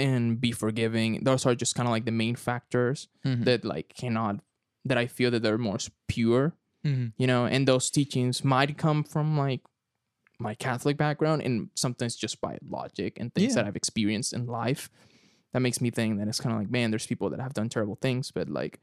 And 0.00 0.40
be 0.40 0.50
forgiving 0.52 1.22
those 1.24 1.44
are 1.46 1.54
just 1.54 1.74
kind 1.76 1.86
of 1.88 1.92
like 1.92 2.06
the 2.06 2.10
main 2.24 2.34
factors 2.36 3.08
Mhm. 3.24 3.44
that 3.44 3.64
like 3.64 3.88
cannot 3.94 4.40
that 4.88 4.98
i 4.98 5.06
feel 5.06 5.30
that 5.30 5.42
they're 5.42 5.58
more 5.70 5.78
pure 6.08 6.54
Mhm. 6.84 7.12
you 7.20 7.26
know 7.26 7.44
and 7.46 7.68
those 7.68 7.90
teachings 7.90 8.42
might 8.42 8.76
come 8.78 9.04
from 9.04 9.36
like 9.36 9.60
my 10.38 10.54
catholic 10.54 10.96
background 10.96 11.42
and 11.42 11.68
sometimes 11.74 12.16
just 12.16 12.40
by 12.40 12.58
logic 12.78 13.18
and 13.20 13.34
things 13.34 13.50
Yeah. 13.52 13.56
that 13.62 13.66
i've 13.66 13.76
experienced 13.76 14.32
in 14.32 14.46
life 14.46 14.88
that 15.52 15.60
makes 15.60 15.80
me 15.80 15.90
think 15.90 16.18
that 16.18 16.28
it's 16.28 16.40
kind 16.40 16.54
of 16.54 16.58
like 16.62 16.70
man 16.70 16.90
there's 16.90 17.06
people 17.06 17.28
that 17.30 17.40
have 17.40 17.52
done 17.52 17.68
terrible 17.68 17.96
things 18.00 18.30
but 18.30 18.48
like 18.48 18.80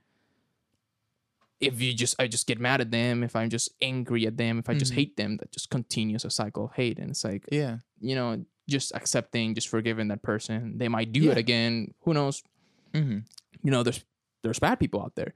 if 1.60 1.82
you 1.82 1.94
just 1.94 2.14
i 2.20 2.28
just 2.28 2.46
get 2.46 2.60
mad 2.60 2.82
at 2.82 2.92
them 2.92 3.24
if 3.24 3.36
i'm 3.36 3.50
just 3.50 3.70
angry 3.82 4.28
at 4.28 4.38
them 4.38 4.60
if 4.60 4.70
i 4.70 4.74
just 4.76 4.92
Mhm. 4.92 4.96
hate 4.96 5.18
them 5.18 5.38
that 5.38 5.52
just 5.52 5.70
continues 5.72 6.24
a 6.26 6.30
cycle 6.30 6.66
of 6.66 6.74
hate 6.74 7.00
and 7.00 7.10
it's 7.12 7.24
like 7.24 7.46
yeah 7.52 7.80
you 8.00 8.14
know 8.16 8.46
just 8.70 8.94
accepting 8.96 9.56
just 9.56 9.70
forgiving 9.70 10.08
that 10.10 10.22
person. 10.22 10.78
They 10.78 10.88
might 10.88 11.12
do 11.12 11.22
Yeah. 11.22 11.32
it 11.32 11.38
again. 11.38 11.94
Who 12.04 12.14
knows? 12.14 12.44
Mm-hmm. 12.94 13.20
you 13.64 13.72
know 13.72 13.84
there's 13.84 14.04
there's 14.44 14.60
bad 14.60 14.80
people 14.80 15.02
out 15.04 15.14
there 15.16 15.34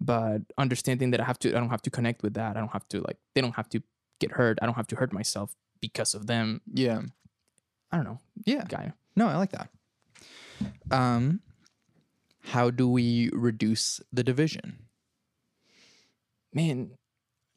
but 0.00 0.40
understanding 0.56 1.10
that 1.12 1.20
i 1.20 1.24
have 1.24 1.38
to 1.38 1.48
i 1.54 1.60
don't 1.60 1.68
have 1.70 1.82
to 1.82 1.90
connect 1.90 2.22
with 2.22 2.34
that. 2.34 2.56
I 2.56 2.60
don't 2.60 2.72
have 2.72 2.88
to 2.88 3.00
like 3.02 3.18
they 3.34 3.40
don't 3.42 3.54
have 3.56 3.68
to 3.70 3.82
get 4.20 4.32
hurt. 4.32 4.58
I 4.62 4.66
don't 4.66 4.74
have 4.74 4.86
to 4.88 4.96
hurt 4.96 5.12
myself 5.12 5.54
because 5.80 6.14
of 6.14 6.26
them. 6.26 6.60
Yeah. 6.72 7.02
I 7.92 7.96
don't 7.96 8.04
know. 8.06 8.20
Yeah. 8.44 8.64
Guy. 8.68 8.92
No, 9.16 9.28
I 9.28 9.36
like 9.36 9.52
that. 9.52 9.68
Um, 10.90 11.40
how 12.52 12.70
do 12.70 12.88
we 12.88 13.30
reduce 13.32 14.00
the 14.12 14.24
division? 14.24 14.86
man 16.54 16.90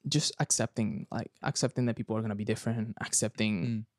just 0.07 0.33
accepting 0.39 1.05
like 1.11 1.31
accepting 1.43 1.85
that 1.85 1.95
people 1.95 2.17
are 2.17 2.21
gonna 2.21 2.35
be 2.35 2.45
different 2.45 2.95
accepting 3.01 3.53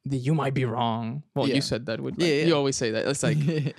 Mm. 0.06 0.10
that 0.10 0.16
you 0.18 0.34
might 0.34 0.52
be 0.54 0.64
wrong 0.64 1.22
well 1.34 1.46
Yeah. 1.48 1.54
you 1.56 1.60
said 1.60 1.86
that 1.86 2.00
with 2.00 2.14
Yeah, 2.18 2.26
like, 2.26 2.34
yeah. 2.34 2.44
you 2.46 2.54
always 2.56 2.76
say 2.76 2.90
that 2.90 3.06
it's 3.06 3.22
like 3.22 3.38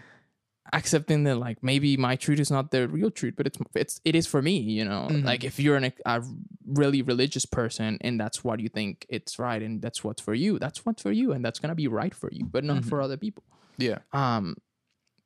accepting 0.71 1.25
that 1.25 1.35
like 1.35 1.61
maybe 1.61 1.97
my 1.97 2.15
truth 2.15 2.39
is 2.39 2.49
not 2.49 2.71
the 2.71 2.87
real 2.87 3.11
truth 3.11 3.33
but 3.35 3.45
it's 3.45 3.57
it's 3.75 3.99
it 4.05 4.15
is 4.15 4.25
for 4.25 4.41
me 4.41 4.57
you 4.59 4.85
know 4.85 5.07
Mhm. 5.11 5.25
like 5.25 5.43
if 5.43 5.59
you're 5.59 5.75
an, 5.75 5.91
a 6.05 6.23
really 6.65 7.01
religious 7.01 7.45
person 7.45 7.97
and 7.99 8.17
that's 8.17 8.43
what 8.45 8.61
you 8.61 8.69
think 8.69 9.05
it's 9.09 9.37
right 9.37 9.61
and 9.61 9.81
that's 9.81 10.03
what's 10.05 10.21
for 10.21 10.33
you 10.33 10.57
that's 10.59 10.85
what's 10.85 11.01
for 11.03 11.11
you 11.11 11.33
and 11.33 11.43
that's 11.43 11.59
gonna 11.59 11.75
be 11.75 11.89
right 11.89 12.15
for 12.15 12.29
you 12.31 12.45
but 12.45 12.63
not 12.63 12.83
Mhm. 12.83 12.85
for 12.89 13.01
other 13.01 13.17
people 13.17 13.43
yeah. 13.77 13.99
um 14.13 14.55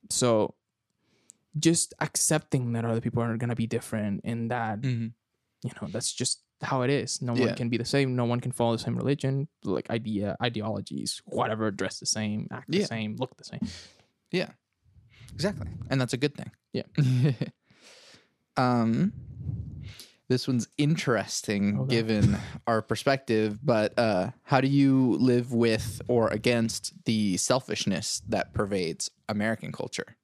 so 0.10 0.56
just 1.60 1.94
accepting 2.00 2.74
that 2.74 2.86
other 2.86 3.02
people 3.02 3.22
are 3.22 3.38
gonna 3.38 3.56
be 3.56 3.68
different 3.68 4.22
and 4.24 4.50
that 4.50 4.82
Mm-hmm. 4.82 5.08
you 5.68 5.72
know 5.82 5.88
that's 5.92 6.12
just 6.12 6.42
how 6.62 6.82
it 6.82 6.90
is 6.90 7.22
no 7.22 7.34
Yeah. 7.36 7.46
one 7.46 7.56
can 7.56 7.70
be 7.70 7.78
the 7.78 7.86
same 7.86 8.16
no 8.16 8.26
one 8.26 8.40
can 8.40 8.52
follow 8.52 8.74
the 8.74 8.80
same 8.84 8.96
religion 8.96 9.48
like 9.64 9.90
idea 9.90 10.36
ideologies 10.42 11.22
whatever 11.26 11.70
dress 11.72 12.00
the 12.00 12.06
same 12.06 12.48
act 12.52 12.70
the 12.72 12.84
same 12.84 13.16
look 13.18 13.38
the 13.38 13.44
same 13.44 13.62
Yeah. 14.32 14.50
Exactly. 15.34 15.68
And 15.90 16.02
that's 16.02 16.14
a 16.14 16.18
good 16.18 16.34
thing. 16.36 16.52
Yeah. 16.74 16.84
um 18.58 19.14
this 20.30 20.48
one's 20.48 20.68
interesting 20.78 21.80
Okay. 21.80 21.96
given 21.96 22.38
our 22.66 22.82
perspective, 22.82 23.60
but 23.64 23.98
uh 23.98 24.32
how 24.44 24.60
do 24.60 24.68
you 24.68 25.14
live 25.20 25.54
with 25.54 26.02
or 26.10 26.28
against 26.30 26.94
the 27.06 27.38
selfishness 27.38 28.22
that 28.28 28.54
pervades 28.54 29.10
American 29.30 29.72
culture? 29.72 30.18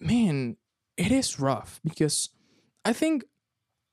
man 0.00 0.56
it 0.96 1.12
is 1.12 1.38
rough 1.38 1.80
because 1.84 2.30
i 2.84 2.92
think 2.92 3.22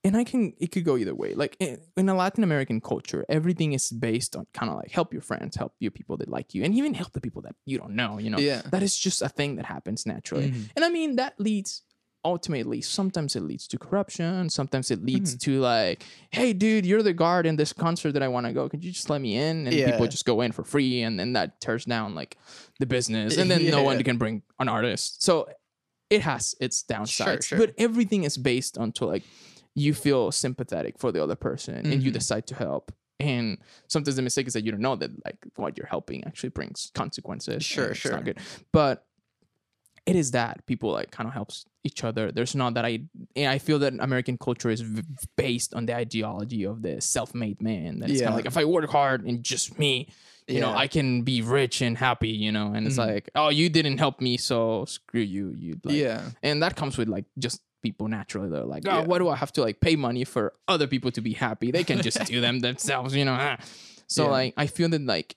and 0.04 0.16
i 0.16 0.24
can 0.24 0.52
it 0.58 0.72
could 0.72 0.84
go 0.84 0.96
either 0.96 1.14
way 1.14 1.34
like 1.34 1.56
in, 1.60 1.78
in 1.96 2.08
a 2.08 2.14
latin 2.14 2.42
american 2.44 2.80
culture 2.80 3.24
everything 3.28 3.72
is 3.72 3.90
based 3.90 4.34
on 4.36 4.46
kind 4.54 4.70
of 4.70 4.76
like 4.76 4.90
help 4.90 5.12
your 5.12 5.22
friends 5.22 5.56
help 5.56 5.74
your 5.78 5.90
people 5.90 6.16
that 6.16 6.28
like 6.28 6.54
you 6.54 6.62
and 6.64 6.74
even 6.74 6.94
help 6.94 7.12
the 7.12 7.20
people 7.20 7.42
that 7.42 7.54
you 7.66 7.76
don't 7.78 7.94
know 7.94 8.18
you 8.18 8.30
know 8.30 8.38
Yeah. 8.38 8.62
that 8.72 8.82
is 8.82 8.96
just 8.96 9.20
a 9.22 9.28
thing 9.28 9.56
that 9.56 9.66
happens 9.66 10.06
naturally 10.06 10.50
Mhm. 10.50 10.70
and 10.76 10.84
i 10.84 10.88
mean 10.88 11.16
that 11.16 11.34
leads 11.38 11.82
ultimately 12.22 12.82
sometimes 12.82 13.34
it 13.34 13.40
leads 13.42 13.66
to 13.66 13.78
corruption 13.78 14.50
sometimes 14.50 14.90
it 14.90 15.02
leads 15.02 15.34
Mm-hmm. 15.36 15.52
to 15.52 15.60
like 15.60 16.04
hey 16.30 16.52
dude 16.52 16.84
you're 16.84 17.02
the 17.02 17.14
guard 17.14 17.46
in 17.46 17.56
this 17.56 17.72
concert 17.72 18.12
that 18.12 18.22
i 18.22 18.28
want 18.28 18.44
to 18.46 18.52
go 18.52 18.68
could 18.68 18.84
you 18.84 18.92
just 18.92 19.08
let 19.08 19.20
me 19.22 19.36
in 19.36 19.66
and 19.66 19.72
Yeah. 19.74 19.90
people 19.90 20.06
just 20.06 20.26
go 20.26 20.42
in 20.42 20.52
for 20.52 20.62
free 20.62 21.00
and 21.02 21.18
then 21.18 21.32
that 21.32 21.60
tears 21.62 21.84
down 21.86 22.14
like 22.14 22.36
the 22.78 22.84
business 22.86 23.38
and 23.38 23.50
then 23.50 23.64
no 23.70 23.82
one 23.82 24.02
can 24.02 24.18
bring 24.18 24.42
an 24.58 24.68
artist 24.68 25.22
so 25.22 25.48
it 26.10 26.20
has 26.22 26.54
its 26.60 26.82
downsides 26.82 27.44
sure. 27.46 27.58
but 27.58 27.72
everything 27.78 28.24
is 28.24 28.36
based 28.36 28.76
onto 28.76 29.06
like 29.06 29.22
you 29.84 29.92
feel 30.06 30.22
sympathetic 30.44 30.94
for 31.02 31.10
the 31.14 31.20
other 31.24 31.36
person 31.48 31.78
and 31.92 31.98
you 32.04 32.10
Mhm. 32.10 32.18
decide 32.20 32.46
to 32.50 32.54
help 32.66 32.84
and 33.34 33.58
sometimes 33.94 34.16
the 34.16 34.22
mistake 34.28 34.46
is 34.50 34.54
that 34.54 34.64
you 34.64 34.70
don't 34.74 34.80
know 34.88 34.96
that 35.02 35.10
like 35.26 35.38
what 35.62 35.76
you're 35.76 35.92
helping 35.96 36.20
actually 36.28 36.48
brings 36.58 36.78
consequences 37.02 37.58
Sure, 37.64 37.90
it's 37.90 38.00
sure. 38.00 38.12
not 38.16 38.24
good 38.28 38.38
but 38.72 38.96
it 40.10 40.16
is 40.16 40.30
that 40.38 40.54
people 40.66 40.90
like 40.98 41.10
kind 41.10 41.28
of 41.28 41.34
helps 41.40 41.56
each 41.84 42.00
other 42.08 42.24
there's 42.32 42.54
not 42.62 42.70
that 42.74 42.84
i 42.92 42.94
i 43.56 43.58
feel 43.66 43.78
that 43.84 43.92
american 44.08 44.36
culture 44.46 44.70
is 44.76 44.80
v- 44.80 45.02
based 45.36 45.70
on 45.74 45.82
the 45.86 45.94
ideology 45.94 46.62
of 46.72 46.76
the 46.86 46.94
self-made 47.00 47.60
man 47.70 48.00
that 48.00 48.08
it's 48.10 48.20
kind 48.20 48.30
of 48.34 48.38
like 48.40 48.46
if 48.52 48.56
i 48.56 48.64
work 48.64 48.88
hard 48.90 49.20
and 49.28 49.36
just 49.52 49.78
me 49.78 50.08
you 50.48 50.60
know 50.64 50.72
i 50.84 50.86
can 50.96 51.22
be 51.22 51.42
rich 51.42 51.76
and 51.86 51.94
happy 51.98 52.28
you 52.44 52.50
know 52.56 52.72
and 52.74 52.86
it's 52.86 52.96
Mhm. 52.98 53.06
like 53.14 53.24
oh 53.40 53.50
you 53.60 53.68
didn't 53.68 53.98
help 53.98 54.16
me 54.20 54.36
so 54.36 54.84
screw 54.86 55.20
you 55.36 55.54
you 55.64 55.72
like, 55.84 55.94
yeah. 55.96 56.20
and 56.42 56.62
that 56.62 56.74
comes 56.80 56.96
with 56.98 57.08
like 57.16 57.26
just 57.38 57.60
people 57.82 58.08
naturally 58.08 58.48
they're 58.50 58.64
like 58.64 58.86
oh 58.86 58.90
Yeah. 59.00 59.04
why 59.04 59.18
do 59.18 59.28
i 59.28 59.36
have 59.36 59.52
to 59.52 59.60
like 59.62 59.80
pay 59.80 59.96
money 59.96 60.24
for 60.24 60.52
other 60.68 60.86
people 60.86 61.10
to 61.12 61.20
be 61.20 61.32
happy 61.32 61.70
they 61.70 61.84
can 61.84 62.02
just 62.02 62.24
do 62.26 62.40
them 62.40 62.60
themselves 62.68 63.14
you 63.16 63.24
know 63.24 63.36
ah. 63.38 63.56
so 64.06 64.24
Yeah. 64.24 64.30
like 64.30 64.54
i 64.56 64.66
feel 64.66 64.88
that 64.90 65.02
like 65.02 65.36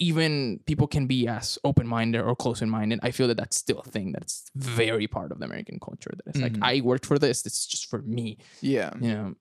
even 0.00 0.58
people 0.66 0.88
can 0.88 1.06
be 1.06 1.28
as 1.28 1.56
open-minded 1.62 2.20
or 2.20 2.34
close-minded 2.34 2.98
i 3.02 3.10
feel 3.12 3.28
that 3.28 3.36
that's 3.36 3.56
still 3.56 3.78
a 3.78 3.88
thing 3.88 4.10
that's 4.12 4.50
very 4.56 5.06
part 5.06 5.30
of 5.32 5.38
the 5.38 5.44
american 5.44 5.78
culture 5.78 6.10
that 6.16 6.26
it's 6.26 6.38
Mhm. 6.38 6.42
like 6.42 6.56
i 6.62 6.80
worked 6.80 7.06
for 7.06 7.18
this 7.18 7.46
it's 7.46 7.64
just 7.66 7.86
for 7.88 8.00
me 8.02 8.38
Yeah. 8.60 8.90
you 9.00 9.08
know 9.14 9.34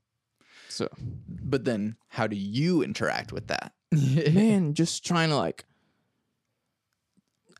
so 0.69 0.87
But 1.27 1.65
then 1.65 1.97
how 2.09 2.25
do 2.27 2.35
you 2.35 2.81
interact 2.81 3.31
with 3.31 3.45
that? 3.47 3.73
man 4.33 4.73
just 4.73 5.05
trying 5.05 5.29
to 5.29 5.35
like 5.37 5.65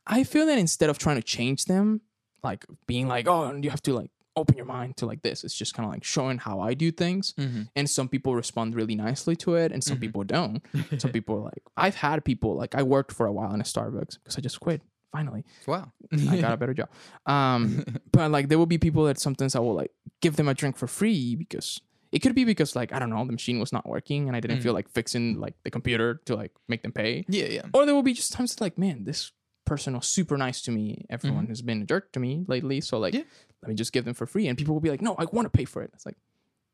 i 0.08 0.24
feel 0.24 0.46
that 0.46 0.58
instead 0.58 0.89
of 0.89 0.98
trying 0.98 1.16
to 1.18 1.24
change 1.24 1.66
them 1.66 2.02
like 2.44 2.66
being 2.88 3.08
like 3.08 3.28
oh 3.28 3.54
you 3.56 3.70
have 3.70 3.82
to 3.84 3.94
like 3.94 4.12
open 4.36 4.56
your 4.58 4.66
mind 4.66 4.98
to 4.98 5.06
like 5.06 5.22
this 5.22 5.44
it's 5.44 5.54
just 5.56 5.74
kind 5.76 5.86
of 5.88 5.94
like 5.94 6.04
showing 6.04 6.38
how 6.38 6.60
i 6.60 6.74
do 6.74 6.92
things 6.92 7.34
Mhm. 7.38 7.68
and 7.76 7.90
some 7.90 8.08
people 8.10 8.36
respond 8.36 8.74
really 8.76 8.96
nicely 8.96 9.36
to 9.38 9.56
it 9.56 9.72
and 9.72 9.84
some 9.84 9.98
Mhm. 9.98 10.02
people 10.02 10.24
don't 10.24 10.62
some 10.98 11.12
people 11.18 11.36
are 11.36 11.42
like 11.54 11.62
i've 11.78 11.96
had 11.96 12.26
people 12.26 12.56
like 12.56 12.74
i 12.76 12.82
worked 12.84 13.12
for 13.12 13.26
a 13.28 13.32
while 13.32 13.54
in 13.54 13.62
a 13.62 13.64
starbucks 13.64 14.18
because 14.18 14.38
i 14.38 14.42
just 14.42 14.60
quit 14.60 14.82
finally 15.12 15.44
Wow. 15.68 15.92
i 16.30 16.42
got 16.42 16.52
a 16.54 16.58
better 16.58 16.74
job 16.74 16.90
um 17.28 17.84
but 18.12 18.32
like 18.32 18.50
there 18.50 18.58
will 18.58 18.66
be 18.66 18.78
people 18.80 19.04
that 19.06 19.20
sometimes 19.20 19.56
i 19.56 19.60
will 19.60 19.76
like 19.76 19.92
give 20.22 20.36
them 20.36 20.48
a 20.48 20.54
drink 20.54 20.78
for 20.78 20.88
free 20.88 21.36
because 21.36 21.80
it 22.12 22.20
could 22.20 22.34
be 22.36 22.44
because 22.46 22.76
like 22.76 22.92
i 22.94 22.98
don't 23.00 23.10
know 23.12 23.24
the 23.26 23.32
machine 23.32 23.60
was 23.60 23.72
not 23.72 23.88
working 23.88 24.28
and 24.28 24.36
i 24.36 24.40
didn't 24.40 24.58
Mm. 24.60 24.64
feel 24.64 24.74
like 24.74 24.90
fixing 24.90 25.40
like 25.40 25.54
the 25.64 25.70
computer 25.72 26.22
to 26.26 26.36
like 26.36 26.52
make 26.68 26.82
them 26.82 26.92
pay 26.92 27.26
yeah, 27.28 27.46
yeah. 27.46 27.66
or 27.74 27.86
there 27.86 27.94
will 27.94 28.04
be 28.04 28.14
just 28.14 28.34
times 28.34 28.60
like 28.60 28.78
man 28.78 29.04
this 29.04 29.32
person 29.66 29.93
was 29.95 30.05
super 30.07 30.38
nice 30.38 30.61
to 30.61 30.72
me 30.72 31.05
everyone 31.09 31.45
Mhm. 31.45 31.49
has 31.49 31.61
been 31.61 31.82
a 31.82 31.86
jerk 31.86 32.11
to 32.11 32.20
me 32.20 32.43
lately 32.47 32.82
so 32.82 32.99
like 32.99 33.14
Yeah. 33.14 33.24
let 33.61 33.70
me 33.70 33.76
just 33.76 33.93
give 33.93 34.03
them 34.05 34.14
for 34.14 34.26
free 34.28 34.47
and 34.47 34.57
people 34.57 34.74
will 34.74 34.82
be 34.82 34.89
like 34.89 35.01
no 35.01 35.16
i 35.18 35.26
want 35.32 35.45
to 35.45 35.49
pay 35.49 35.66
for 35.66 35.82
it 35.82 35.91
it's 35.93 36.05
like 36.05 36.18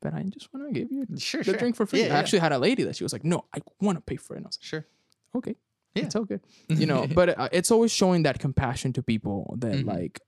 but 0.02 0.12
i 0.14 0.22
just 0.24 0.52
want 0.52 0.66
to 0.68 0.72
give 0.80 0.90
you 0.90 1.06
Sure, 1.18 1.40
the 1.42 1.52
sure. 1.52 1.54
drink 1.60 1.76
for 1.76 1.86
free 1.86 2.00
Yeah, 2.00 2.06
i 2.06 2.08
yeah. 2.08 2.18
actually 2.18 2.40
had 2.40 2.52
a 2.52 2.58
lady 2.58 2.82
that 2.84 2.96
she 2.96 3.04
was 3.04 3.12
like 3.12 3.24
no 3.24 3.44
i 3.54 3.58
want 3.80 3.96
to 3.98 4.02
pay 4.02 4.16
for 4.16 4.34
it 4.34 4.38
and 4.38 4.46
i 4.46 4.48
was 4.48 4.58
like, 4.60 4.64
Sure. 4.72 4.86
okay 5.36 5.54
Yeah. 5.94 6.04
it's 6.04 6.16
all 6.16 6.24
good 6.24 6.40
you 6.68 6.86
know 6.86 7.06
but 7.06 7.28
uh, 7.38 7.48
it's 7.52 7.70
always 7.70 7.92
showing 7.92 8.24
that 8.24 8.38
compassion 8.40 8.92
to 8.94 9.02
people 9.02 9.54
that 9.58 9.76
Mhm. 9.78 9.86
like 9.86 10.20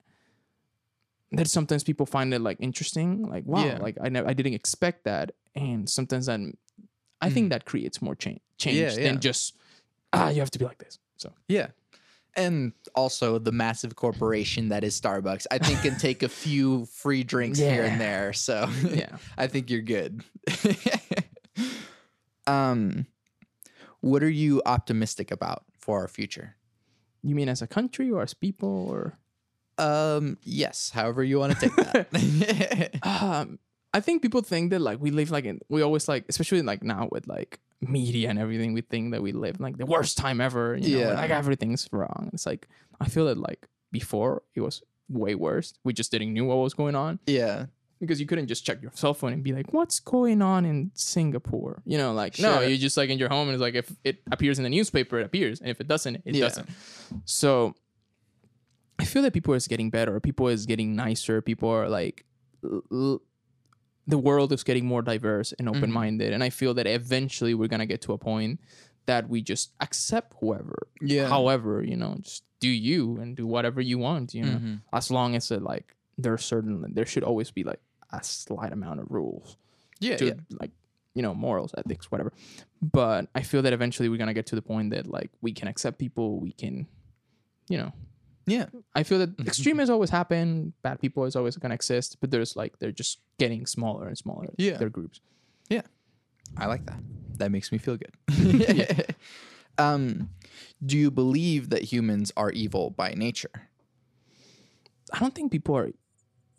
that 1.32 1.48
sometimes 1.48 1.82
people 1.82 2.04
find 2.06 2.32
it 2.34 2.40
like 2.40 2.58
interesting 2.60 3.22
like 3.34 3.44
wow 3.46 3.78
like 3.80 3.96
i 4.02 4.08
never 4.08 4.28
i 4.28 4.34
didn't 4.34 4.54
expect 4.54 5.04
that 5.04 5.32
and 5.54 5.88
sometimes 5.88 6.26
that 6.26 6.38
i 7.20 7.28
think 7.30 7.50
that 7.50 7.64
creates 7.64 8.00
more 8.02 8.14
change 8.14 8.40
change 8.58 8.78
Mm. 8.92 9.02
Than 9.02 9.20
just 9.20 9.56
ah 10.12 10.28
you 10.28 10.40
have 10.40 10.50
to 10.50 10.58
be 10.58 10.64
like 10.64 10.78
this 10.78 10.98
so 11.16 11.32
Yeah. 11.48 11.68
And 12.34 12.72
also 12.94 13.38
the 13.38 13.52
massive 13.52 13.94
corporation 13.96 14.68
that 14.70 14.84
is 14.84 14.98
Starbucks, 15.00 15.46
I 15.50 15.58
think 15.58 15.82
can 15.82 15.96
take 15.96 16.22
a 16.22 16.28
few 16.28 16.86
free 16.86 17.24
drinks 17.24 17.58
here 17.58 17.84
and 17.84 18.00
there. 18.00 18.32
So 18.32 18.68
yeah 18.88 19.16
I 19.38 19.46
think 19.48 19.70
you're 19.70 19.82
good. 19.82 20.22
um 22.46 23.06
what 24.00 24.22
are 24.22 24.30
you 24.30 24.62
optimistic 24.66 25.30
about 25.30 25.64
for 25.78 26.00
our 26.00 26.08
future? 26.08 26.56
you 27.24 27.36
mean 27.36 27.48
as 27.48 27.62
a 27.62 27.68
country 27.68 28.10
or 28.10 28.20
as 28.22 28.34
people 28.34 28.88
or 28.90 29.16
Um 29.78 30.38
yes, 30.42 30.90
however 30.90 31.22
you 31.22 31.38
want 31.38 31.56
to 31.56 31.68
take 31.68 31.76
that. 31.76 32.98
um 33.04 33.58
i 33.94 34.00
think 34.00 34.22
people 34.22 34.42
think 34.42 34.70
that 34.70 34.80
like 34.80 34.98
we 35.00 35.10
live 35.10 35.30
like 35.30 35.44
in 35.44 35.60
we 35.68 35.82
always 35.82 36.08
like 36.08 36.24
especially 36.28 36.62
like 36.62 36.82
now 36.82 37.08
with 37.12 37.28
like 37.28 37.60
media 37.82 38.30
and 38.30 38.38
everything 38.38 38.72
we 38.72 38.80
think 38.80 39.10
that 39.12 39.22
we 39.22 39.32
live 39.32 39.58
like 39.60 39.76
the 39.76 39.86
worst 39.86 40.16
time 40.16 40.40
ever 40.40 40.76
you 40.76 40.98
know 40.98 41.08
Yeah. 41.10 41.14
like 41.14 41.30
everything's 41.30 41.88
wrong 41.92 42.30
it's 42.32 42.46
like 42.46 42.68
i 43.00 43.06
feel 43.08 43.26
that 43.26 43.38
like 43.38 43.66
before 43.90 44.42
it 44.54 44.60
was 44.60 44.82
way 45.08 45.34
worse 45.34 45.74
we 45.84 45.92
just 45.92 46.10
didn't 46.12 46.32
knew 46.32 46.44
what 46.44 46.56
was 46.56 46.74
going 46.74 46.94
on 46.94 47.18
yeah. 47.26 47.66
because 48.00 48.20
you 48.20 48.26
couldn't 48.26 48.46
just 48.46 48.64
check 48.64 48.80
your 48.80 48.92
cell 48.94 49.14
phone 49.14 49.32
and 49.32 49.42
be 49.42 49.52
like 49.52 49.72
what's 49.72 49.98
going 50.00 50.40
on 50.40 50.64
in 50.64 50.90
singapore 50.94 51.82
you 51.84 51.98
know 51.98 52.12
like 52.12 52.38
no 52.38 52.54
Sure. 52.54 52.64
you 52.68 52.78
just 52.78 52.96
like 52.96 53.10
in 53.10 53.18
your 53.18 53.28
home 53.28 53.48
and 53.48 53.54
it's 53.54 53.60
like 53.60 53.74
if 53.74 53.90
it 54.04 54.20
appears 54.30 54.58
in 54.58 54.62
the 54.64 54.70
newspaper 54.70 55.18
it 55.18 55.26
appears 55.26 55.60
and 55.60 55.68
if 55.68 55.80
it 55.80 55.88
doesn't 55.88 56.16
it 56.24 56.34
Yeah. 56.36 56.42
doesn't 56.48 56.68
so 57.24 57.74
i 58.98 59.04
feel 59.04 59.22
that 59.22 59.32
people 59.32 59.54
is 59.54 59.66
getting 59.66 59.90
better 59.90 60.20
people 60.20 60.46
is 60.48 60.66
getting 60.66 60.94
nicer 60.94 61.42
people 61.42 61.68
are 61.68 61.88
like 61.88 62.24
l- 62.64 63.20
the 64.06 64.18
world 64.18 64.52
is 64.52 64.62
getting 64.64 64.84
more 64.86 65.02
diverse 65.02 65.52
and 65.58 65.68
Mm-hmm. 65.68 65.76
open-minded 65.78 66.32
and 66.32 66.42
i 66.44 66.50
feel 66.50 66.74
that 66.74 66.86
eventually 66.86 67.54
we're 67.54 67.68
gonna 67.68 67.86
get 67.86 68.00
to 68.02 68.12
a 68.12 68.18
point 68.18 68.60
that 69.06 69.28
we 69.28 69.42
just 69.42 69.72
accept 69.80 70.34
whoever 70.40 70.86
Yeah. 71.00 71.28
however 71.28 71.82
you 71.82 71.96
know 71.96 72.16
just 72.20 72.42
do 72.60 72.68
you 72.68 73.18
and 73.20 73.36
do 73.36 73.46
whatever 73.46 73.80
you 73.80 73.98
want 73.98 74.34
you 74.34 74.42
know 74.44 74.58
Mhm. 74.58 74.80
as 74.92 75.10
long 75.10 75.34
as 75.36 75.50
it 75.50 75.62
like 75.62 75.94
there's 76.18 76.44
certain 76.44 76.92
there 76.94 77.06
should 77.06 77.24
always 77.24 77.50
be 77.50 77.64
like 77.64 77.80
a 78.10 78.22
slight 78.22 78.72
amount 78.72 79.00
of 79.00 79.06
rules 79.10 79.56
Yeah, 80.00 80.16
to 80.16 80.26
yeah. 80.26 80.34
like 80.60 80.70
you 81.14 81.22
know 81.22 81.34
morals 81.34 81.72
ethics 81.76 82.10
whatever 82.10 82.32
but 82.80 83.28
i 83.34 83.42
feel 83.42 83.62
that 83.62 83.72
eventually 83.72 84.08
we're 84.08 84.18
gonna 84.18 84.34
get 84.34 84.46
to 84.46 84.54
the 84.56 84.62
point 84.62 84.90
that 84.90 85.06
like 85.06 85.30
we 85.40 85.52
can 85.52 85.68
accept 85.68 85.98
people 85.98 86.38
we 86.40 86.52
can 86.52 86.86
you 87.68 87.78
know 87.78 87.92
Yeah. 88.46 88.66
i 88.94 89.02
feel 89.04 89.18
that 89.20 89.38
extremes 89.46 89.88
always 89.90 90.10
happen 90.10 90.72
bad 90.82 91.00
people 91.00 91.24
is 91.26 91.36
always 91.36 91.56
gonna 91.56 91.74
exist 91.74 92.16
but 92.20 92.30
there's 92.30 92.56
like 92.56 92.78
they're 92.78 92.90
just 92.92 93.20
getting 93.38 93.66
smaller 93.66 94.08
and 94.08 94.16
smaller 94.18 94.46
Yeah. 94.58 94.76
their 94.78 94.90
groups 94.90 95.20
Yeah, 95.70 95.82
I 96.56 96.66
like 96.66 96.84
that. 96.86 97.00
That 97.38 97.50
makes 97.50 97.72
me 97.72 97.78
feel 97.78 97.96
good. 97.96 98.12
um, 99.78 100.28
do 100.84 100.98
you 100.98 101.10
believe 101.10 101.70
that 101.70 101.82
humans 101.92 102.30
are 102.36 102.50
evil 102.50 102.90
by 102.90 103.14
nature? 103.14 103.70
i 105.12 105.18
don't 105.18 105.34
think 105.34 105.50
people 105.52 105.76
are 105.76 105.90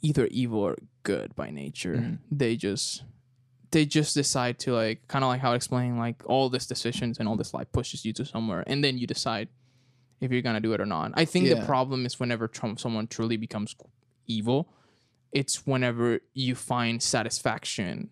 either 0.02 0.28
evil 0.28 0.60
or 0.60 0.76
good 1.04 1.36
by 1.36 1.50
nature 1.50 1.96
Mhm. 1.96 2.18
they 2.32 2.56
just 2.56 3.04
they 3.72 3.86
just 3.86 4.14
decide 4.14 4.60
to 4.60 4.72
like 4.74 5.08
kind 5.08 5.24
of 5.26 5.30
like 5.30 5.42
how 5.42 5.52
I 5.52 5.56
explain 5.56 5.98
like 5.98 6.22
all 6.28 6.48
these 6.50 6.68
decisions 6.68 7.18
and 7.18 7.28
all 7.28 7.36
this 7.36 7.54
life 7.56 7.72
pushes 7.72 8.06
you 8.06 8.14
to 8.14 8.24
somewhere 8.26 8.64
and 8.68 8.84
then 8.84 8.98
you 9.00 9.08
decide 9.08 9.48
if 10.22 10.32
you're 10.32 10.42
gonna 10.42 10.60
do 10.62 10.74
it 10.74 10.82
or 10.82 10.86
not 10.86 11.12
i 11.16 11.26
think 11.26 11.46
Yeah. 11.48 11.56
the 11.56 11.66
problem 11.66 12.06
is 12.06 12.20
whenever 12.20 12.48
Trump, 12.48 12.80
someone 12.80 13.08
truly 13.08 13.38
becomes 13.38 13.76
evil 14.28 14.70
it's 15.32 15.66
whenever 15.66 16.20
you 16.34 16.56
find 16.56 17.02
satisfaction 17.02 18.10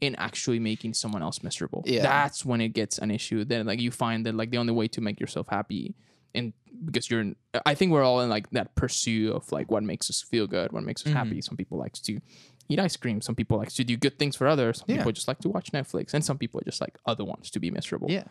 in 0.00 0.14
actually 0.16 0.58
making 0.58 0.92
someone 0.94 1.22
else 1.22 1.42
miserable 1.42 1.82
Yeah. 1.86 2.02
that's 2.02 2.44
when 2.44 2.60
it 2.60 2.68
gets 2.74 2.98
an 2.98 3.10
issue 3.10 3.44
then 3.44 3.66
like 3.66 3.80
you 3.80 3.90
find 3.90 4.26
that 4.26 4.34
like 4.34 4.50
the 4.50 4.58
only 4.58 4.72
way 4.72 4.88
to 4.88 5.00
make 5.00 5.18
yourself 5.20 5.48
happy 5.48 5.94
and 6.34 6.52
because 6.84 7.08
you're 7.10 7.20
in, 7.22 7.34
i 7.64 7.74
think 7.74 7.90
we're 7.92 8.02
all 8.04 8.20
in 8.20 8.28
like 8.28 8.50
that 8.50 8.74
pursuit 8.74 9.32
of 9.34 9.50
like 9.50 9.70
what 9.70 9.82
makes 9.82 10.10
us 10.10 10.20
feel 10.22 10.46
good 10.46 10.70
what 10.72 10.84
makes 10.84 11.04
us 11.06 11.10
Mhm. 11.12 11.16
happy 11.16 11.40
some 11.40 11.56
people 11.56 11.78
likes 11.78 11.98
to 12.00 12.20
eat 12.68 12.78
ice 12.78 12.96
cream 12.96 13.22
some 13.22 13.34
people 13.34 13.56
likes 13.56 13.74
to 13.74 13.84
do 13.84 13.96
good 13.96 14.18
things 14.18 14.36
for 14.36 14.46
others 14.46 14.78
some 14.80 14.86
Yeah. 14.88 14.96
people 14.98 15.12
just 15.12 15.28
like 15.28 15.38
to 15.38 15.48
watch 15.48 15.72
netflix 15.72 16.12
and 16.12 16.22
some 16.22 16.36
people 16.36 16.60
just 16.64 16.80
like 16.82 16.98
other 17.06 17.24
ones 17.24 17.50
to 17.52 17.58
be 17.60 17.70
miserable 17.70 18.10
Yeah. 18.10 18.24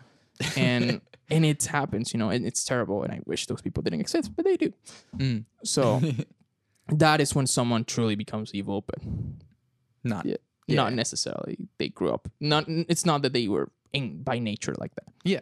And 0.57 1.01
and 1.29 1.45
it 1.45 1.63
happens 1.65 2.13
you 2.13 2.19
know 2.19 2.29
and 2.29 2.45
it's 2.45 2.63
terrible 2.63 3.03
and 3.03 3.11
i 3.11 3.19
wish 3.25 3.47
those 3.47 3.61
people 3.61 3.81
didn't 3.83 3.99
exist 4.01 4.31
but 4.35 4.45
they 4.45 4.57
do 4.57 4.73
Mm. 5.17 5.45
so 5.63 6.01
that 6.89 7.19
is 7.21 7.33
when 7.33 7.47
someone 7.47 7.83
truly 7.85 8.15
becomes 8.15 8.53
evil 8.53 8.81
but 8.81 8.99
Not. 10.03 10.25
Yeah. 10.25 10.37
Yeah. 10.67 10.75
not 10.75 10.93
necessarily 10.93 11.57
they 11.77 11.89
grew 11.89 12.11
up 12.13 12.27
not 12.39 12.65
it's 12.67 13.05
not 13.05 13.21
that 13.23 13.33
they 13.33 13.47
were 13.47 13.69
in 13.93 14.21
by 14.23 14.39
nature 14.39 14.75
like 14.77 14.93
that 14.95 15.07
Yeah. 15.23 15.41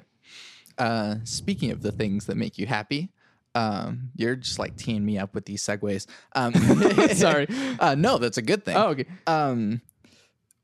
Uh, 0.78 1.16
speaking 1.24 1.70
of 1.72 1.82
the 1.84 1.92
things 1.92 2.26
that 2.26 2.36
make 2.36 2.58
you 2.58 2.66
happy, 2.66 3.12
um, 3.54 4.10
you're 4.16 4.36
just 4.36 4.58
like 4.58 4.76
teeing 4.76 5.06
me 5.06 5.20
up 5.20 5.36
with 5.36 5.46
these 5.46 5.62
segues. 5.62 6.08
Um, 6.36 6.52
Sorry. 7.14 7.46
Uh, 7.80 7.94
no, 7.94 8.18
that's 8.18 8.40
a 8.40 8.42
good 8.42 8.66
thing. 8.66 8.76
oh 8.76 8.88
okay 8.90 9.06
Um, 9.28 9.82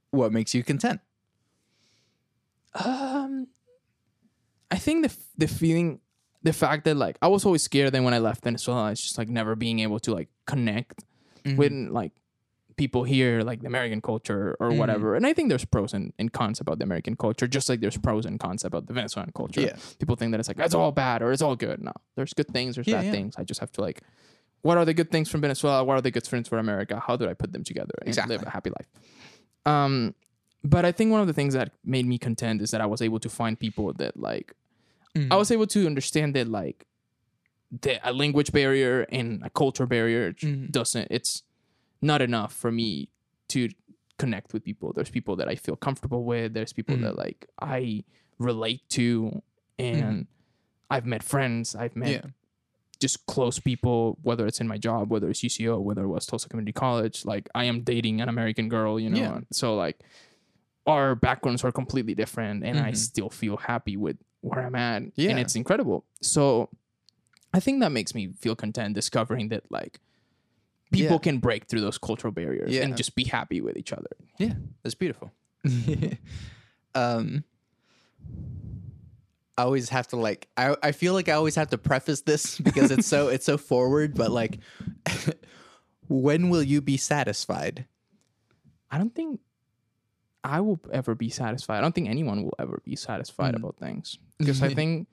what 0.10 0.32
makes 0.32 0.56
you 0.56 0.64
content? 0.64 1.00
Um, 2.74 3.48
I 4.72 4.78
think 4.78 5.08
the 5.08 5.16
the 5.38 5.48
feeling, 5.48 6.00
the 6.44 6.54
fact 6.54 6.86
that 6.86 6.96
like 6.96 7.18
I 7.22 7.28
was 7.28 7.46
always 7.46 7.64
scared. 7.64 7.92
Then 7.94 8.04
when 8.04 8.14
I 8.14 8.20
left 8.20 8.44
Venezuela, 8.44 8.92
it's 8.92 9.02
just 9.02 9.18
like 9.18 9.30
never 9.30 9.56
being 9.56 9.80
able 9.80 10.00
to 10.02 10.14
like 10.14 10.30
connect 10.46 11.04
Mm-hmm. 11.46 11.56
with 11.58 11.72
like 11.92 12.12
people 12.76 13.04
here 13.06 13.42
like 13.44 13.62
the 13.62 13.68
American 13.68 14.02
culture 14.02 14.58
or 14.60 14.72
Mhm. 14.72 14.78
whatever. 14.78 15.16
And 15.16 15.26
I 15.26 15.32
think 15.34 15.48
there's 15.50 15.64
pros 15.66 15.94
and, 15.94 16.12
and 16.20 16.32
cons 16.34 16.60
about 16.60 16.80
the 16.80 16.84
American 16.84 17.16
culture, 17.16 17.48
just 17.48 17.70
like 17.70 17.80
there's 17.80 17.98
pros 17.98 18.26
and 18.26 18.38
cons 18.40 18.66
about 18.66 18.88
the 18.88 18.94
Venezuelan 18.94 19.32
culture. 19.34 19.62
Yeah. 19.62 19.76
People 20.00 20.16
think 20.18 20.32
that 20.32 20.40
it's 20.42 20.50
like 20.50 20.60
it's 20.60 20.76
all 20.76 20.92
bad 20.92 21.22
or 21.22 21.32
it's 21.32 21.42
all 21.42 21.56
good. 21.56 21.82
No, 21.82 21.94
there's 22.16 22.34
good 22.34 22.48
things, 22.50 22.76
there's 22.76 22.88
Yeah, 22.88 22.98
bad 22.98 23.06
yeah. 23.06 23.12
things. 23.12 23.36
I 23.38 23.44
just 23.46 23.60
have 23.62 23.72
to 23.74 23.82
like, 23.82 24.02
what 24.62 24.78
are 24.78 24.84
the 24.86 24.94
good 24.94 25.12
things 25.12 25.30
from 25.32 25.40
Venezuela? 25.42 25.84
What 25.84 25.98
are 25.98 26.02
the 26.02 26.12
good 26.12 26.26
things 26.28 26.48
for 26.50 26.58
America? 26.58 27.02
How 27.06 27.16
do 27.16 27.28
I 27.30 27.34
put 27.34 27.54
them 27.54 27.64
together 27.64 27.96
and 28.02 28.08
Exactly. 28.10 28.36
live 28.38 28.46
a 28.46 28.50
happy 28.50 28.70
life? 28.70 28.88
Um, 29.66 30.14
but 30.64 30.86
I 30.86 30.92
think 30.92 31.12
one 31.12 31.22
of 31.22 31.28
the 31.28 31.34
things 31.34 31.54
that 31.54 31.72
made 31.86 32.06
me 32.06 32.18
content 32.18 32.62
is 32.62 32.72
that 32.72 32.82
I 32.82 32.86
was 32.86 33.02
able 33.02 33.20
to 33.20 33.30
find 33.30 33.60
people 33.60 33.94
that 33.94 34.18
like 34.18 34.54
Mhm. 35.16 35.32
I 35.32 35.36
was 35.38 35.52
able 35.52 35.68
to 35.68 35.86
understand 35.88 36.36
that 36.36 36.48
like 36.48 36.86
a 38.04 38.14
language 38.14 38.52
barrier 38.52 39.06
and 39.12 39.44
a 39.44 39.50
culture 39.50 39.86
barrier 39.86 40.34
Mhm. 40.34 40.72
doesn't 40.72 41.08
it's 41.12 41.44
not 42.02 42.22
enough 42.22 42.54
for 42.54 42.72
me 42.72 43.10
to 43.50 43.70
connect 44.18 44.54
with 44.54 44.64
people. 44.64 44.92
There's 44.94 45.10
people 45.10 45.36
that 45.38 45.48
I 45.48 45.56
feel 45.56 45.76
comfortable 45.76 46.24
with. 46.26 46.54
There's 46.54 46.74
people 46.74 46.96
Mhm. 46.98 47.02
that 47.04 47.16
like 47.18 47.48
I 47.62 48.04
relate 48.38 48.82
to 48.90 49.42
and 49.78 50.28
I've 50.90 51.06
met 51.06 51.24
friends. 51.24 51.76
I've 51.76 51.96
met 51.96 52.10
yeah. 52.12 52.32
just 53.00 53.26
close 53.28 53.60
people, 53.60 54.18
whether 54.24 54.46
it's 54.46 54.60
in 54.60 54.68
my 54.68 54.78
job, 54.78 55.10
whether 55.10 55.30
it's 55.30 55.42
UCO, 55.44 55.80
whether 55.80 56.04
it 56.04 56.08
was 56.10 56.26
Tulsa 56.26 56.50
Community 56.50 56.74
College. 56.74 57.24
Like 57.26 57.48
I 57.56 57.64
am 57.66 57.82
dating 57.82 58.20
an 58.22 58.28
American 58.30 58.68
girl, 58.70 59.00
you 59.00 59.10
know. 59.10 59.18
Yeah. 59.20 59.40
So 59.52 59.76
like 59.76 60.00
our 60.90 61.16
backgrounds 61.16 61.64
are 61.64 61.72
completely 61.72 62.16
different 62.16 62.64
and 62.64 62.80
I 62.80 62.92
Mhm. 62.92 62.98
still 62.98 63.30
feel 63.30 63.58
happy 63.58 63.96
with 63.98 64.18
where 64.42 64.66
I'm 64.66 64.76
at. 64.76 65.04
Yeah. 65.16 65.30
And 65.32 65.40
it's 65.40 65.56
incredible. 65.56 66.04
So 66.22 66.70
I 67.54 67.60
think 67.60 67.80
that 67.82 67.92
makes 67.92 68.14
me 68.16 68.34
feel 68.44 68.56
content 68.56 68.96
discovering 68.96 69.50
that 69.50 69.64
like 69.72 70.00
people 70.92 71.16
Yeah. 71.16 71.28
can 71.28 71.38
break 71.40 71.66
through 71.68 71.82
those 71.82 71.98
cultural 71.98 72.32
barriers 72.32 72.72
Yeah. 72.72 72.84
and 72.84 72.98
just 72.98 73.16
be 73.16 73.24
happy 73.26 73.62
with 73.62 73.78
each 73.78 73.94
other. 73.94 74.10
Yeah, 74.40 74.54
that's 74.84 74.96
beautiful. 74.96 75.32
um, 76.96 77.44
I 79.58 79.64
always 79.64 79.90
have 79.90 80.08
to 80.10 80.16
like. 80.16 80.48
I 80.56 80.76
I 80.82 80.92
feel 80.94 81.14
like 81.14 81.28
I 81.28 81.34
always 81.34 81.56
have 81.56 81.70
to 81.72 81.78
preface 81.78 82.22
this 82.22 82.58
because 82.68 82.92
it's 82.92 83.08
so 83.08 83.28
it's 83.36 83.46
so 83.46 83.58
forward. 83.58 84.16
But 84.16 84.32
like, 84.32 84.60
when 86.08 86.50
will 86.50 86.64
you 86.64 86.82
be 86.82 86.98
satisfied? 86.98 87.86
I 88.90 88.98
don't 88.98 89.14
think 89.14 89.40
I 90.44 90.62
will 90.62 90.80
ever 90.92 91.16
be 91.16 91.30
satisfied. 91.30 91.78
I 91.78 91.82
don't 91.82 91.94
think 91.94 92.08
anyone 92.10 92.44
will 92.44 92.56
ever 92.60 92.82
be 92.86 92.96
satisfied 92.96 93.54
Mm. 93.56 93.58
about 93.58 93.78
things 93.78 94.18
because 94.38 94.62
I 94.64 94.74
think 94.80 95.08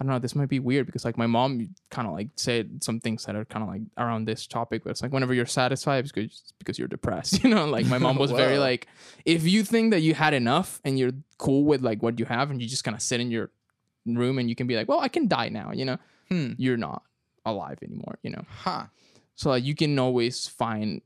I 0.00 0.04
don't 0.04 0.12
know. 0.14 0.18
This 0.18 0.34
might 0.34 0.48
be 0.48 0.58
weird 0.58 0.86
because 0.86 1.04
like 1.04 1.18
my 1.18 1.26
mom 1.26 1.74
kind 1.90 2.08
of 2.08 2.14
like 2.14 2.28
said 2.36 2.82
some 2.82 2.98
things 2.98 3.24
that 3.26 3.36
are 3.36 3.44
kind 3.44 3.62
of 3.62 3.68
like 3.68 3.82
around 3.98 4.24
this 4.24 4.46
topic, 4.46 4.82
but 4.84 4.90
it's 4.90 5.02
like 5.02 5.12
whenever 5.12 5.34
you're 5.34 5.46
satisfied, 5.46 6.04
it's 6.04 6.12
because 6.12 6.24
it's 6.30 6.52
because 6.58 6.78
you're 6.78 6.88
depressed. 6.88 7.34
You 7.44 7.50
know, 7.50 7.66
like 7.66 7.86
my 7.86 7.98
mom 7.98 8.16
was 8.16 8.30
very 8.30 8.58
like, 8.68 8.86
if 9.24 9.44
you 9.46 9.62
think 9.64 9.90
that 9.92 10.00
you 10.00 10.14
had 10.14 10.32
enough 10.34 10.80
and 10.84 10.98
you're 10.98 11.12
cool 11.38 11.64
with 11.64 11.82
like 11.82 12.02
what 12.02 12.18
you 12.18 12.24
have, 12.24 12.50
and 12.50 12.60
you 12.62 12.66
just 12.68 12.84
kind 12.84 12.94
of 12.96 13.02
sit 13.02 13.20
in 13.20 13.30
your 13.30 13.50
room 14.06 14.38
and 14.38 14.48
you 14.48 14.54
can 14.56 14.66
be 14.66 14.76
like, 14.76 14.88
well, 14.88 14.98
I 15.00 15.08
can 15.08 15.28
die 15.28 15.50
now. 15.50 15.72
You 15.72 15.84
know, 15.84 15.98
Hmm. 16.30 16.52
you're 16.56 16.78
not 16.78 17.02
alive 17.44 17.78
anymore. 17.82 18.18
You 18.22 18.30
know. 18.30 18.44
Huh. 18.48 18.86
So 19.34 19.50
like 19.50 19.62
you 19.64 19.74
can 19.74 19.98
always 19.98 20.48
find 20.48 21.02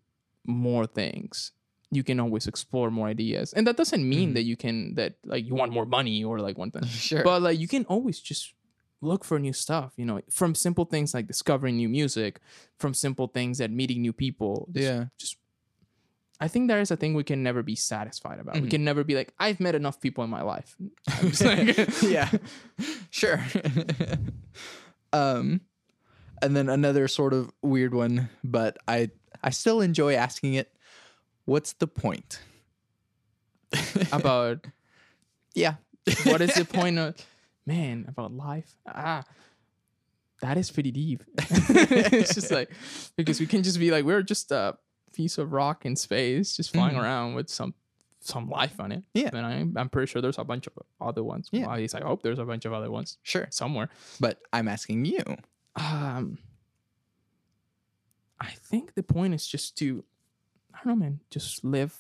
more 0.47 0.87
things. 0.87 1.53
You 1.97 2.05
can 2.05 2.19
always 2.21 2.47
explore 2.47 2.91
more 2.99 3.09
ideas. 3.09 3.53
And 3.57 3.67
that 3.67 3.77
doesn't 3.81 4.05
mean 4.15 4.29
Mhm. 4.31 4.35
that 4.37 4.45
you 4.51 4.57
can 4.65 4.95
that 4.99 5.13
like 5.25 5.45
you 5.49 5.55
want 5.61 5.73
more 5.73 5.87
money 5.99 6.19
or 6.29 6.35
like 6.47 6.57
one 6.59 6.71
thing. 6.71 6.85
Sure. 7.11 7.25
But 7.25 7.41
like 7.49 7.59
you 7.63 7.69
can 7.75 7.85
always 7.95 8.19
just 8.31 8.53
look 9.01 9.25
for 9.25 9.39
new 9.39 9.53
stuff, 9.53 9.93
you 10.01 10.05
know, 10.09 10.21
from 10.31 10.55
simple 10.55 10.85
things 10.85 11.15
like 11.17 11.27
discovering 11.27 11.77
new 11.77 11.89
music, 11.89 12.41
from 12.81 12.93
simple 12.95 13.29
things 13.37 13.59
that 13.59 13.71
meeting 13.71 14.01
new 14.07 14.13
people. 14.13 14.69
Just- 14.73 14.85
yeah. 14.89 15.05
Just 15.19 15.37
I 16.39 16.49
think 16.53 16.69
there 16.69 16.81
is 16.85 16.91
a 16.91 16.97
thing 17.01 17.15
we 17.17 17.25
can 17.25 17.41
never 17.43 17.63
be 17.63 17.77
satisfied 17.77 18.39
about. 18.41 18.57
We 18.61 18.69
Mhm. 18.69 18.71
can 18.77 18.85
never 18.85 19.03
be 19.05 19.15
like, 19.17 19.33
I've 19.41 19.59
met 19.59 19.75
enough 19.75 19.99
people 20.05 20.23
in 20.25 20.29
my 20.29 20.43
life. 20.55 20.77
Like- 21.41 21.77
yeah. 22.17 22.29
Sure. 23.11 23.41
um, 25.13 25.61
and 26.43 26.55
then 26.57 26.69
another 26.69 27.09
sort 27.09 27.33
of 27.33 27.51
weird 27.63 27.95
one, 27.95 28.29
but 28.45 28.77
I 28.87 29.11
I 29.43 29.51
still 29.51 29.81
enjoy 29.81 30.15
asking 30.15 30.55
it. 30.55 30.73
What's 31.47 31.73
the 31.73 31.87
point? 31.87 32.41
about 34.13 34.67
Yeah. 35.55 35.77
what 36.25 36.41
is 36.41 36.55
the 36.55 36.65
point 36.79 36.99
of 36.99 37.15
man 37.67 38.05
about 38.07 38.33
life 38.33 38.77
ah 38.87 39.25
that 40.41 40.57
is 40.57 40.71
pretty 40.71 40.93
deep 40.93 41.25
it's 41.37 42.33
just 42.33 42.53
like 42.53 42.71
because 43.17 43.41
we 43.41 43.47
can 43.47 43.65
just 43.65 43.79
be 43.81 43.91
like 43.91 44.05
we're 44.05 44.23
just 44.23 44.53
a 44.53 44.77
piece 45.13 45.37
of 45.37 45.53
rock 45.53 45.85
in 45.85 45.97
space 45.97 46.57
just 46.57 46.73
flying 46.73 46.95
Mhm. 46.95 47.03
around 47.03 47.35
with 47.35 47.49
some 47.51 47.75
some 48.21 48.49
life 48.49 48.79
on 48.79 48.93
it 48.93 49.03
Yeah. 49.15 49.31
and 49.33 49.45
I'm, 49.45 49.75
I'm 49.77 49.89
pretty 49.89 50.09
sure 50.11 50.23
there's 50.23 50.39
a 50.39 50.45
bunch 50.45 50.69
of 50.69 50.75
other 51.01 51.25
ones 51.25 51.49
Yeah. 51.51 51.63
well, 51.63 51.73
at 51.73 51.79
least 51.81 51.95
i 51.97 52.01
hope 52.01 52.23
there's 52.23 52.39
a 52.39 52.45
bunch 52.45 52.65
of 52.67 52.73
other 52.73 52.91
ones 52.91 53.19
Sure. 53.25 53.49
somewhere 53.51 53.89
But 54.21 54.39
I'm 54.53 54.69
asking 54.69 55.05
you. 55.07 55.23
um 55.75 56.39
i 58.41 58.51
think 58.51 58.95
the 58.95 59.03
point 59.03 59.35
is 59.35 59.45
just 59.47 59.77
to 59.79 60.05
i 60.77 60.85
don't 60.85 60.99
know 60.99 61.05
man 61.05 61.21
just 61.31 61.65
live 61.65 61.97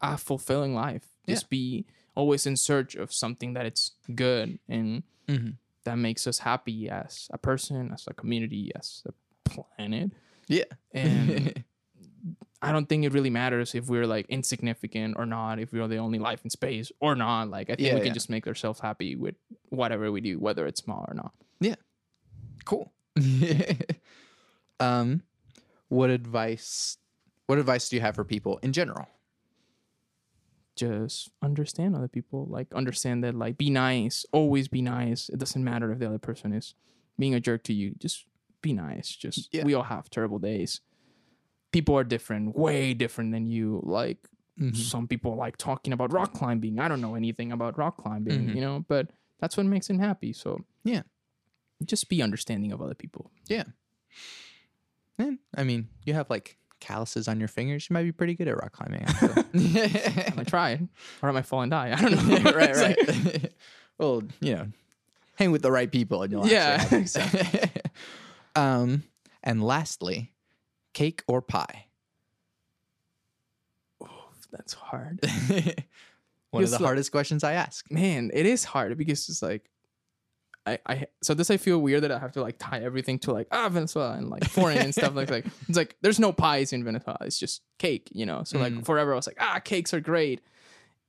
a 0.00 0.16
fulfilling 0.18 0.74
life 0.74 1.06
Yeah. 1.26 1.34
just 1.34 1.48
be 1.50 1.86
always 2.14 2.46
in 2.46 2.56
search 2.56 2.94
of 2.94 3.12
something 3.12 3.54
that 3.54 3.66
it's 3.66 3.92
good 4.14 4.58
and 4.68 5.02
Mhm. 5.26 5.56
that 5.84 5.96
makes 5.96 6.26
us 6.26 6.38
happy 6.40 6.88
as 6.88 7.28
a 7.32 7.38
person 7.38 7.90
as 7.92 8.06
a 8.06 8.14
community 8.14 8.70
as 8.76 9.02
a 9.06 9.12
planet 9.48 10.12
Yeah. 10.46 10.64
and 10.92 11.64
i 12.62 12.72
don't 12.72 12.88
think 12.88 13.04
it 13.04 13.12
really 13.12 13.30
matters 13.30 13.74
if 13.74 13.88
we're 13.88 14.06
like 14.06 14.26
insignificant 14.28 15.16
or 15.18 15.26
not 15.26 15.58
if 15.58 15.72
we're 15.72 15.88
the 15.88 15.96
only 15.98 16.18
life 16.18 16.40
in 16.44 16.50
space 16.50 16.92
or 17.00 17.14
not 17.16 17.48
like 17.48 17.68
i 17.70 17.74
think 17.74 17.88
Yeah, 17.88 17.94
we 17.94 18.00
can 18.02 18.14
just 18.14 18.28
make 18.30 18.46
ourselves 18.46 18.80
happy 18.80 19.16
with 19.16 19.34
whatever 19.70 20.12
we 20.12 20.20
do 20.20 20.38
whether 20.38 20.66
it's 20.66 20.82
small 20.82 21.04
or 21.08 21.14
not 21.14 21.32
Yeah. 21.60 21.76
cool. 22.64 22.92
um, 24.80 25.22
what 25.88 26.10
advice? 26.10 26.96
What 27.46 27.58
advice 27.58 27.88
do 27.88 27.96
you 27.96 28.02
have 28.02 28.14
for 28.14 28.24
people 28.24 28.58
in 28.62 28.72
general? 28.72 29.06
just 30.76 31.30
understand 31.40 31.94
other 31.94 32.08
people 32.08 32.46
like 32.50 32.66
understand 32.74 33.22
that 33.22 33.32
like 33.32 33.56
be 33.56 33.70
nice 33.70 34.26
always 34.32 34.66
be 34.66 34.82
nice 34.82 35.28
it 35.28 35.38
doesn't 35.38 35.62
matter 35.62 35.92
if 35.92 36.00
the 36.00 36.06
other 36.06 36.18
person 36.18 36.52
is 36.52 36.74
being 37.16 37.32
a 37.32 37.38
jerk 37.38 37.62
to 37.62 37.72
you 37.72 37.94
just 37.98 38.26
be 38.60 38.72
nice 38.72 39.14
just 39.14 39.50
Yeah. 39.54 39.62
we 39.64 39.72
all 39.74 39.84
have 39.84 40.10
terrible 40.10 40.40
days 40.40 40.80
people 41.70 41.96
are 41.96 42.02
different 42.02 42.56
way 42.56 42.92
different 42.92 43.30
than 43.32 43.46
you 43.46 43.80
like 43.84 44.18
Mm-hmm. 44.58 44.74
some 44.74 45.06
people 45.06 45.36
like 45.36 45.56
talking 45.56 45.92
about 45.92 46.12
rock 46.12 46.32
climbing 46.32 46.80
i 46.80 46.88
don't 46.88 47.00
know 47.00 47.14
anything 47.14 47.52
about 47.52 47.78
rock 47.78 47.96
climbing 47.96 48.48
Mhm. 48.48 48.54
you 48.56 48.60
know 48.60 48.84
but 48.88 49.10
that's 49.38 49.56
what 49.56 49.66
makes 49.66 49.86
them 49.86 50.00
happy 50.00 50.32
so 50.32 50.64
Yeah. 50.82 51.02
just 51.84 52.08
be 52.08 52.20
understanding 52.20 52.72
of 52.72 52.82
other 52.82 52.94
people 52.94 53.30
Yeah, 53.48 53.64
And, 55.18 55.38
I 55.56 55.62
mean, 55.62 55.88
you 56.04 56.14
have 56.14 56.28
like 56.30 56.56
calluses 56.84 57.28
on 57.28 57.38
your 57.38 57.48
fingers. 57.48 57.88
You 57.88 57.94
might 57.94 58.02
be 58.04 58.12
pretty 58.12 58.34
good 58.34 58.48
at 58.48 58.56
rock 58.56 58.72
climbing. 58.72 59.02
Actually. 59.08 60.24
i 60.26 60.32
might 60.36 60.46
try 60.46 60.80
or 61.22 61.28
i 61.28 61.32
might 61.32 61.46
fall 61.46 61.62
and 61.62 61.70
die 61.70 61.92
i 61.96 62.00
don't 62.00 62.12
know 62.44 62.50
right, 62.52 62.70
It's 62.70 62.80
like- 62.82 63.34
right. 63.42 63.52
well, 63.98 64.22
you 64.40 64.54
know, 64.54 64.66
hang 65.36 65.50
with 65.52 65.62
the 65.62 65.70
right 65.72 65.90
people 65.90 66.22
and 66.22 66.30
you'll 66.32 66.46
Yeah, 66.46 66.86
actually 66.90 67.70
um, 68.56 69.02
and 69.42 69.62
lastly, 69.64 70.32
cake 70.92 71.22
or 71.26 71.40
pie? 71.42 71.86
that's 74.52 74.72
hard 74.74 75.18
One 76.50 76.62
of 76.62 76.70
the 76.70 76.76
like- 76.76 76.84
hardest 76.84 77.10
questions 77.10 77.42
I 77.42 77.54
ask. 77.54 77.90
man, 77.90 78.30
it 78.32 78.46
is 78.46 78.62
hard 78.64 78.96
because 78.96 79.28
it's 79.28 79.42
like 79.42 79.68
I, 80.66 80.78
I 80.86 81.06
so 81.22 81.34
this 81.34 81.50
I 81.50 81.56
feel 81.58 81.78
weird 81.78 82.02
that 82.04 82.10
I 82.12 82.18
have 82.18 82.32
to 82.32 82.40
like 82.42 82.56
tie 82.58 82.80
everything 82.80 83.18
to 83.20 83.32
like 83.32 83.48
ah 83.52 83.68
Venezuela 83.68 84.14
and 84.14 84.30
like 84.30 84.44
foreign 84.44 84.78
and 84.78 84.94
stuff 84.94 85.14
like 85.14 85.30
like 85.30 85.44
it's 85.68 85.76
like 85.76 85.96
there's 86.00 86.18
no 86.18 86.32
pies 86.32 86.72
in 86.72 86.82
Venezuela 86.84 87.18
it's 87.22 87.38
just 87.38 87.62
cake 87.78 88.08
you 88.12 88.24
know 88.24 88.44
so 88.44 88.58
like 88.58 88.72
Mhm. 88.72 88.84
forever 88.86 89.12
I 89.12 89.16
was 89.16 89.26
like 89.26 89.36
ah 89.40 89.60
cakes 89.62 89.92
are 89.92 90.00
great 90.00 90.40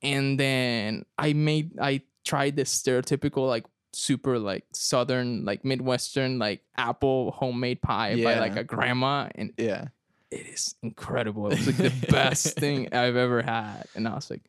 and 0.02 0.40
then 0.40 1.06
I 1.18 1.34
made 1.34 1.80
I 1.80 2.02
tried 2.26 2.56
this 2.58 2.76
stereotypical 2.78 3.48
like 3.48 3.66
super 3.94 4.38
like 4.40 4.66
southern 4.74 5.46
like 5.46 5.64
midwestern 5.64 6.38
like 6.38 6.62
apple 6.76 7.32
homemade 7.32 7.82
pie 7.82 8.22
by 8.22 8.38
like 8.40 8.58
a 8.58 8.64
grandma 8.66 9.30
and 9.36 9.54
Yeah. 9.58 9.86
it 10.32 10.48
is 10.48 10.76
incredible. 10.84 11.48
It 11.50 11.60
was 11.60 11.68
like 11.68 11.78
the 11.78 12.08
best 12.12 12.58
thing 12.60 12.94
I've 12.94 13.16
ever 13.16 13.42
had. 13.42 13.86
And 13.96 14.06
I 14.06 14.16
was 14.16 14.30
like, 14.30 14.42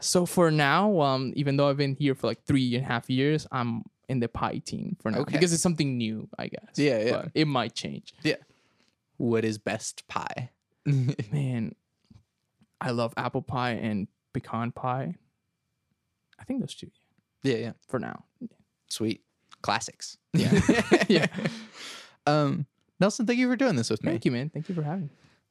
so 0.00 0.26
for 0.26 0.50
now, 0.50 1.00
um, 1.00 1.32
even 1.36 1.56
though 1.56 1.68
I've 1.68 1.76
been 1.76 1.94
here 1.94 2.14
for 2.14 2.26
like 2.26 2.44
three 2.44 2.74
and 2.76 2.84
a 2.84 2.88
half 2.88 3.08
years, 3.08 3.46
I'm 3.52 3.82
in 4.08 4.20
the 4.20 4.28
pie 4.28 4.58
team 4.58 4.96
for 5.00 5.10
now 5.10 5.20
Okay. 5.20 5.32
because 5.32 5.52
it's 5.52 5.62
something 5.62 5.96
new, 5.96 6.28
I 6.38 6.48
guess. 6.48 6.76
Yeah, 6.76 6.98
yeah. 6.98 7.12
But 7.12 7.30
it 7.34 7.46
might 7.46 7.74
change. 7.74 8.14
Yeah. 8.22 8.36
What 9.16 9.44
is 9.44 9.58
best 9.58 10.06
pie? 10.08 10.50
Man, 10.84 11.74
I 12.80 12.90
love 12.90 13.14
apple 13.16 13.42
pie 13.42 13.72
and 13.72 14.08
pecan 14.32 14.72
pie. 14.72 15.14
I 16.38 16.44
think 16.44 16.60
those 16.60 16.74
two 16.74 16.90
yeah, 17.42 17.56
yeah. 17.56 17.72
for 17.88 17.98
now. 17.98 18.24
Sweet. 18.88 19.22
Classics. 19.62 20.18
Yeah. 20.34 20.60
yeah. 21.08 21.26
Um, 22.26 22.66
Nelson, 22.98 23.26
thank 23.26 23.38
you 23.38 23.48
for 23.48 23.56
doing 23.56 23.76
this 23.76 23.90
with 23.90 24.02
me. 24.02 24.12
Thank 24.12 24.24
you, 24.24 24.30
man. 24.30 24.48
Thank 24.48 24.68
you 24.68 24.74
for 24.74 24.82
having 24.82 25.04
me. 25.04 25.10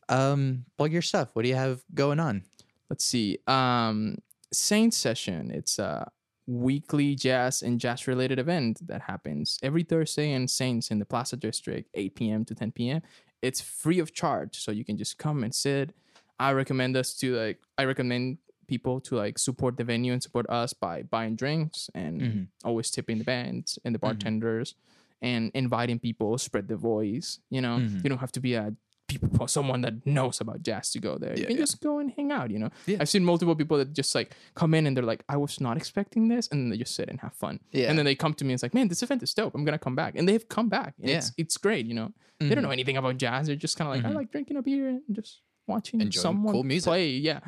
Um, 0.09 0.65
plug 0.77 0.91
your 0.91 1.01
stuff. 1.01 1.29
What 1.33 1.43
do 1.43 1.49
you 1.49 1.55
have 1.55 1.83
going 1.93 2.19
on? 2.19 2.43
Let's 2.91 3.05
see. 3.05 3.37
Um, 3.47 4.17
Saint 4.51 4.93
Session. 4.93 5.49
It's 5.49 5.79
a 5.79 6.11
weekly 6.45 7.15
jazz 7.15 7.61
and 7.61 7.79
jazz 7.79 8.05
related 8.05 8.37
event 8.37 8.85
that 8.85 9.03
happens 9.03 9.57
every 9.63 9.83
Thursday 9.83 10.33
in 10.33 10.45
Saints 10.49 10.91
in 10.91 10.99
the 10.99 11.05
Plaza 11.05 11.37
District, 11.37 11.87
8 11.93 12.15
p.m. 12.15 12.43
to 12.43 12.53
10 12.53 12.73
p.m. 12.73 13.01
It's 13.41 13.61
free 13.61 13.99
of 13.99 14.13
charge, 14.13 14.59
so 14.59 14.71
you 14.73 14.83
can 14.83 14.97
just 14.97 15.17
come 15.17 15.41
and 15.45 15.55
sit. 15.55 15.95
I 16.37 16.51
recommend 16.51 16.97
us 16.97 17.13
to 17.19 17.33
like. 17.37 17.59
I 17.77 17.85
recommend 17.85 18.39
people 18.67 18.99
to 19.07 19.15
like 19.15 19.39
support 19.39 19.77
the 19.77 19.85
venue 19.85 20.11
and 20.11 20.21
support 20.21 20.45
us 20.49 20.73
by 20.73 21.03
buying 21.03 21.37
drinks 21.37 21.89
and 21.95 22.21
Mhm. 22.21 22.47
always 22.65 22.91
tipping 22.91 23.19
the 23.19 23.23
bands 23.23 23.79
and 23.85 23.95
the 23.95 23.99
Mhm. 23.99 24.01
bartenders 24.01 24.75
and 25.21 25.49
inviting 25.53 25.97
people, 25.97 26.37
spread 26.37 26.67
the 26.67 26.75
voice. 26.75 27.39
You 27.49 27.61
know, 27.61 27.77
Mhm. 27.79 28.03
you 28.03 28.09
don't 28.09 28.19
have 28.19 28.31
to 28.33 28.41
be 28.41 28.53
a 28.55 28.75
people 29.19 29.47
someone 29.47 29.81
that 29.81 30.05
knows 30.05 30.41
about 30.41 30.61
jazz 30.63 30.91
to 30.91 30.99
go 30.99 31.17
there. 31.17 31.33
Yeah, 31.33 31.39
you 31.41 31.45
can 31.47 31.55
yeah. 31.57 31.63
just 31.63 31.81
go 31.81 31.99
and 31.99 32.11
hang 32.17 32.31
out. 32.31 32.51
You 32.51 32.59
know, 32.59 32.69
Yeah. 32.85 32.97
I've 33.01 33.09
seen 33.09 33.23
multiple 33.25 33.55
people 33.55 33.77
that 33.77 33.93
just 33.93 34.13
like 34.15 34.35
come 34.55 34.73
in 34.73 34.87
and 34.87 34.95
they're 34.95 35.03
like, 35.13 35.23
I 35.27 35.37
was 35.37 35.59
not 35.59 35.77
expecting 35.77 36.27
this, 36.27 36.47
and 36.51 36.57
then 36.61 36.69
they 36.69 36.77
just 36.77 36.95
sit 36.95 37.09
and 37.09 37.19
have 37.21 37.33
fun. 37.33 37.59
Yeah. 37.71 37.89
And 37.89 37.97
then 37.97 38.05
they 38.05 38.15
come 38.15 38.33
to 38.35 38.43
me 38.45 38.51
and 38.51 38.55
it's 38.55 38.63
like, 38.63 38.73
man, 38.73 38.87
this 38.87 39.03
event 39.03 39.23
is 39.23 39.33
dope. 39.33 39.53
I'm 39.55 39.65
gonna 39.65 39.79
come 39.87 39.95
back, 39.95 40.13
and 40.17 40.27
they've 40.27 40.47
come 40.47 40.69
back. 40.69 40.93
And 40.99 41.09
Yeah. 41.09 41.17
It's 41.17 41.31
it's 41.37 41.57
great. 41.57 41.85
You 41.85 41.93
know, 41.95 42.11
they 42.39 42.53
don't 42.55 42.63
know 42.63 42.71
anything 42.79 42.97
about 42.97 43.17
jazz. 43.17 43.47
They're 43.47 43.55
just 43.67 43.77
kind 43.77 43.87
of 43.89 43.95
like, 43.95 44.05
I 44.05 44.09
Mhm. 44.11 44.15
like 44.21 44.31
drinking 44.31 44.57
a 44.57 44.61
beer 44.61 44.89
and 44.89 45.01
just 45.11 45.41
watching 45.67 46.01
Enjoying 46.01 46.21
someone 46.21 46.53
cool 46.53 46.63
music. 46.63 46.87
play. 46.89 47.09
Yeah. 47.29 47.39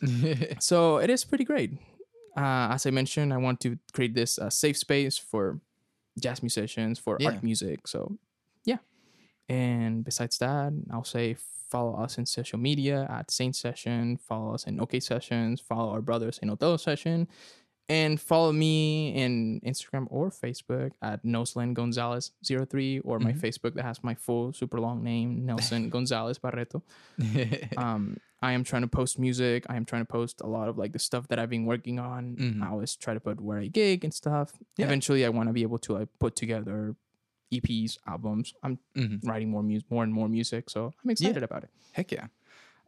So 0.60 0.98
it 0.98 1.10
is 1.10 1.24
pretty 1.24 1.44
great. 1.44 1.72
Uh, 2.36 2.68
as 2.74 2.86
I 2.86 2.90
mentioned, 2.90 3.32
I 3.32 3.36
want 3.36 3.60
to 3.60 3.78
create 3.92 4.14
this 4.14 4.38
uh, 4.38 4.48
safe 4.50 4.76
space 4.78 5.18
for 5.18 5.60
jazz 6.20 6.42
musicians, 6.42 6.98
for 6.98 7.16
Yeah. 7.20 7.30
art 7.30 7.42
music. 7.42 7.86
So. 7.88 8.16
And 9.48 10.04
besides 10.04 10.38
that, 10.38 10.72
I'll 10.92 11.04
say 11.04 11.36
follow 11.70 11.94
us 11.96 12.18
in 12.18 12.26
social 12.26 12.58
media 12.58 13.06
at 13.10 13.30
Saint 13.30 13.54
Session, 13.56 14.16
follow 14.16 14.54
us 14.54 14.64
in 14.64 14.80
OK 14.80 15.00
Sessions, 15.00 15.60
follow 15.60 15.90
our 15.92 16.00
brothers 16.02 16.38
in 16.42 16.50
Othello 16.50 16.76
Session, 16.78 17.28
and 17.90 18.20
follow 18.20 18.52
me 18.52 19.14
in 19.14 19.60
Instagram 19.64 20.06
or 20.10 20.28
Facebook 20.30 20.92
at 21.00 21.24
Noslen 21.24 21.72
Gonzalez 21.74 22.32
03 22.44 23.00
or 23.00 23.18
my 23.18 23.32
Mhm. 23.32 23.40
Facebook 23.40 23.74
that 23.74 23.84
has 23.84 24.02
my 24.04 24.14
full 24.14 24.52
super 24.52 24.78
long 24.80 25.02
name, 25.02 25.46
Nelson 25.46 25.88
Gonzalez 25.94 26.38
Barreto 26.38 26.82
um 27.76 28.18
i 28.40 28.52
am 28.52 28.62
trying 28.62 28.82
to 28.82 28.88
post 28.88 29.18
music 29.18 29.64
i 29.68 29.74
am 29.74 29.84
trying 29.84 30.02
to 30.02 30.06
post 30.12 30.40
a 30.42 30.46
lot 30.46 30.68
of 30.68 30.78
like 30.78 30.92
the 30.92 30.98
stuff 30.98 31.26
that 31.26 31.40
i've 31.40 31.50
been 31.50 31.64
working 31.66 31.98
on 31.98 32.36
Mhm. 32.36 32.62
i 32.62 32.68
always 32.70 32.94
try 32.94 33.12
to 33.12 33.18
put 33.18 33.40
where 33.40 33.58
i 33.58 33.66
gig 33.66 34.04
and 34.04 34.14
stuff 34.14 34.52
Yeah. 34.76 34.86
eventually 34.86 35.24
i 35.24 35.28
want 35.28 35.48
to 35.48 35.52
be 35.52 35.62
able 35.62 35.78
to 35.80 35.94
like 35.94 36.08
put 36.20 36.36
together 36.36 36.94
eps 37.52 37.98
albums 38.06 38.52
i'm 38.62 38.78
Mhm. 38.96 39.26
writing 39.26 39.50
more 39.50 39.62
music 39.62 39.90
more 39.90 40.04
and 40.04 40.12
more 40.12 40.28
music 40.28 40.68
so 40.70 40.92
i'm 41.04 41.10
excited 41.10 41.42
about 41.42 41.64
it 41.64 41.70
Heck 41.92 42.12
yeah. 42.12 42.26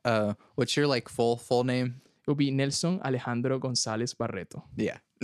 Uh, 0.04 0.34
what's 0.54 0.76
your 0.76 0.86
like 0.86 1.08
full 1.08 1.36
full 1.36 1.64
name? 1.64 2.00
it 2.04 2.26
will 2.28 2.34
be 2.34 2.50
nelson 2.50 3.00
alejandro 3.04 3.58
gonzalez 3.58 4.14
barreto 4.14 4.64
Yeah. 4.76 4.98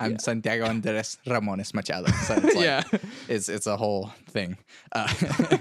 I'm 0.00 0.12
Yeah. 0.12 0.16
Santiago 0.18 0.64
Andres 0.72 1.18
Ramones 1.26 1.74
Machado. 1.74 2.10
So 2.24 2.34
it's 2.34 2.54
like, 2.54 2.64
yeah 2.64 2.82
it's 3.28 3.48
it's 3.48 3.66
a 3.66 3.76
whole 3.76 4.10
thing. 4.30 4.56
Uh, 4.92 5.08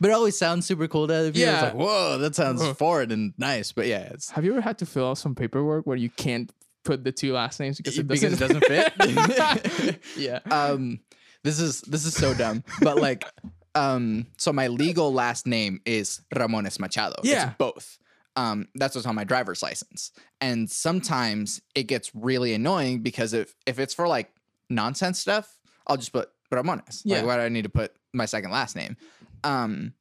but 0.00 0.08
it 0.10 0.14
always 0.14 0.38
sounds 0.38 0.64
super 0.66 0.88
cool 0.88 1.06
to 1.08 1.14
other 1.14 1.32
people. 1.32 1.48
It's 1.52 1.60
Yeah. 1.60 1.62
like, 1.64 1.74
whoa, 1.74 2.18
that 2.18 2.34
sounds 2.34 2.64
foreign 2.78 3.10
and 3.12 3.34
nice. 3.36 3.72
But 3.72 3.86
yeah, 3.86 4.08
it's 4.14 4.30
have 4.30 4.44
you 4.44 4.52
ever 4.52 4.62
had 4.62 4.78
to 4.78 4.86
fill 4.86 5.08
out 5.10 5.18
some 5.18 5.34
paperwork 5.34 5.86
where 5.86 5.96
you 5.98 6.08
can't 6.08 6.50
put 6.84 7.04
the 7.04 7.12
two 7.12 7.32
last 7.34 7.60
names 7.60 7.76
because 7.76 7.98
it 7.98 8.06
doesn't, 8.08 8.32
it 8.34 8.38
doesn't 8.38 8.64
fit? 8.64 10.00
yeah 10.16 10.40
um 10.50 11.00
this 11.44 11.60
is 11.60 11.80
this 11.82 12.04
is 12.04 12.14
so 12.14 12.34
dumb. 12.34 12.64
But 12.80 12.96
like 12.98 13.24
um 13.74 14.26
so 14.36 14.52
my 14.52 14.68
legal 14.68 15.12
last 15.12 15.46
name 15.46 15.80
is 15.84 16.20
Ramones 16.34 16.78
Machado. 16.78 17.16
Yeah. 17.22 17.48
It's 17.48 17.56
both. 17.58 17.98
Um, 18.36 18.68
that's 18.76 18.94
what's 18.94 19.06
on 19.06 19.16
my 19.16 19.24
driver's 19.24 19.64
license. 19.64 20.12
And 20.40 20.70
sometimes 20.70 21.60
it 21.74 21.84
gets 21.84 22.14
really 22.14 22.54
annoying 22.54 23.00
because 23.00 23.32
if 23.32 23.54
if 23.66 23.78
it's 23.78 23.94
for 23.94 24.06
like 24.06 24.32
nonsense 24.70 25.18
stuff, 25.18 25.58
I'll 25.86 25.96
just 25.96 26.12
put 26.12 26.30
Ramones. 26.52 27.02
Yeah. 27.04 27.18
Like 27.18 27.26
why 27.26 27.36
do 27.36 27.42
I 27.42 27.48
need 27.48 27.62
to 27.62 27.68
put 27.68 27.94
my 28.12 28.26
second 28.26 28.50
last 28.50 28.76
name? 28.76 28.96
Um, 29.42 29.94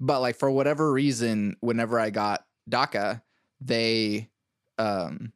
but 0.00 0.20
like 0.20 0.36
for 0.36 0.50
whatever 0.50 0.92
reason, 0.92 1.56
whenever 1.60 2.00
I 2.00 2.10
got 2.10 2.44
DACA, 2.68 3.22
they 3.60 4.28
um 4.78 5.32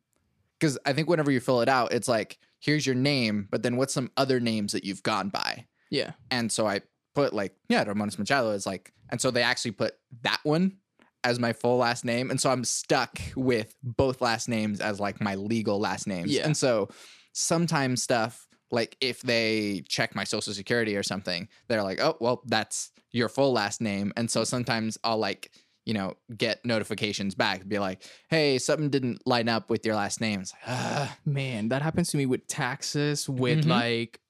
because 0.59 0.79
I 0.85 0.93
think 0.93 1.09
whenever 1.09 1.31
you 1.31 1.41
fill 1.41 1.61
it 1.61 1.69
out, 1.69 1.93
it's 1.93 2.09
like, 2.09 2.39
here's 2.61 2.87
your 2.87 2.95
name, 2.95 3.49
but 3.51 3.63
then 3.63 3.77
what's 3.77 3.95
some 3.95 4.11
other 4.17 4.41
names 4.41 4.73
that 4.73 4.85
you've 4.85 5.03
gone 5.03 5.29
by? 5.29 5.67
yeah 5.91 6.13
And 6.31 6.51
so 6.51 6.67
I 6.67 6.83
put 7.15 7.33
like, 7.33 7.55
yeah, 7.69 7.85
Ramones 7.85 8.19
Machado 8.19 8.51
is 8.51 8.67
like, 8.67 8.93
and 9.11 9.21
so 9.21 9.31
they 9.31 9.43
actually 9.43 9.73
put 9.73 9.95
that 10.23 10.41
one 10.43 10.77
as 11.25 11.39
my 11.39 11.53
full 11.53 11.79
last 11.79 12.05
name. 12.05 12.31
And 12.31 12.41
so 12.41 12.51
I'm 12.51 12.65
stuck 12.65 13.19
with 13.35 13.75
both 13.83 14.21
last 14.21 14.49
names 14.49 14.81
as 14.81 15.01
like 15.01 15.21
my 15.21 15.35
legal 15.35 15.81
last 15.81 16.07
names. 16.07 16.31
Yeah. 16.31 16.45
And 16.45 16.57
so 16.57 16.89
sometimes 17.33 18.03
stuff, 18.03 18.47
like 18.71 18.97
if 19.01 19.23
they 19.23 19.83
check 19.89 20.15
my 20.15 20.25
social 20.25 20.53
security 20.53 20.97
or 20.97 21.03
something, 21.03 21.49
they're 21.69 21.83
like, 21.83 22.01
oh, 22.01 22.17
well, 22.21 22.43
that's 22.47 22.91
your 23.11 23.29
full 23.29 23.53
last 23.53 23.81
name. 23.81 24.13
And 24.17 24.31
so 24.31 24.45
sometimes 24.45 24.99
I'll 25.03 25.19
like, 25.19 25.51
you 25.89 25.95
know, 25.99 26.09
get 26.37 26.57
notifications 26.67 27.35
back, 27.35 27.67
be 27.67 27.79
like, 27.79 27.99
hey, 28.29 28.59
something 28.59 28.91
didn't 28.97 29.19
line 29.27 29.49
up 29.49 29.65
with 29.73 29.83
your 29.87 29.97
last 30.03 30.21
name. 30.21 30.39
It's 30.43 30.53
like, 30.53 30.63
ah, 30.67 31.17
Man, 31.25 31.71
that 31.71 31.81
happens 31.81 32.11
to 32.11 32.17
me 32.21 32.27
with 32.27 32.47
taxes, 32.47 33.27
with 33.45 33.65
Mhm. 33.65 33.71
like 33.81 34.21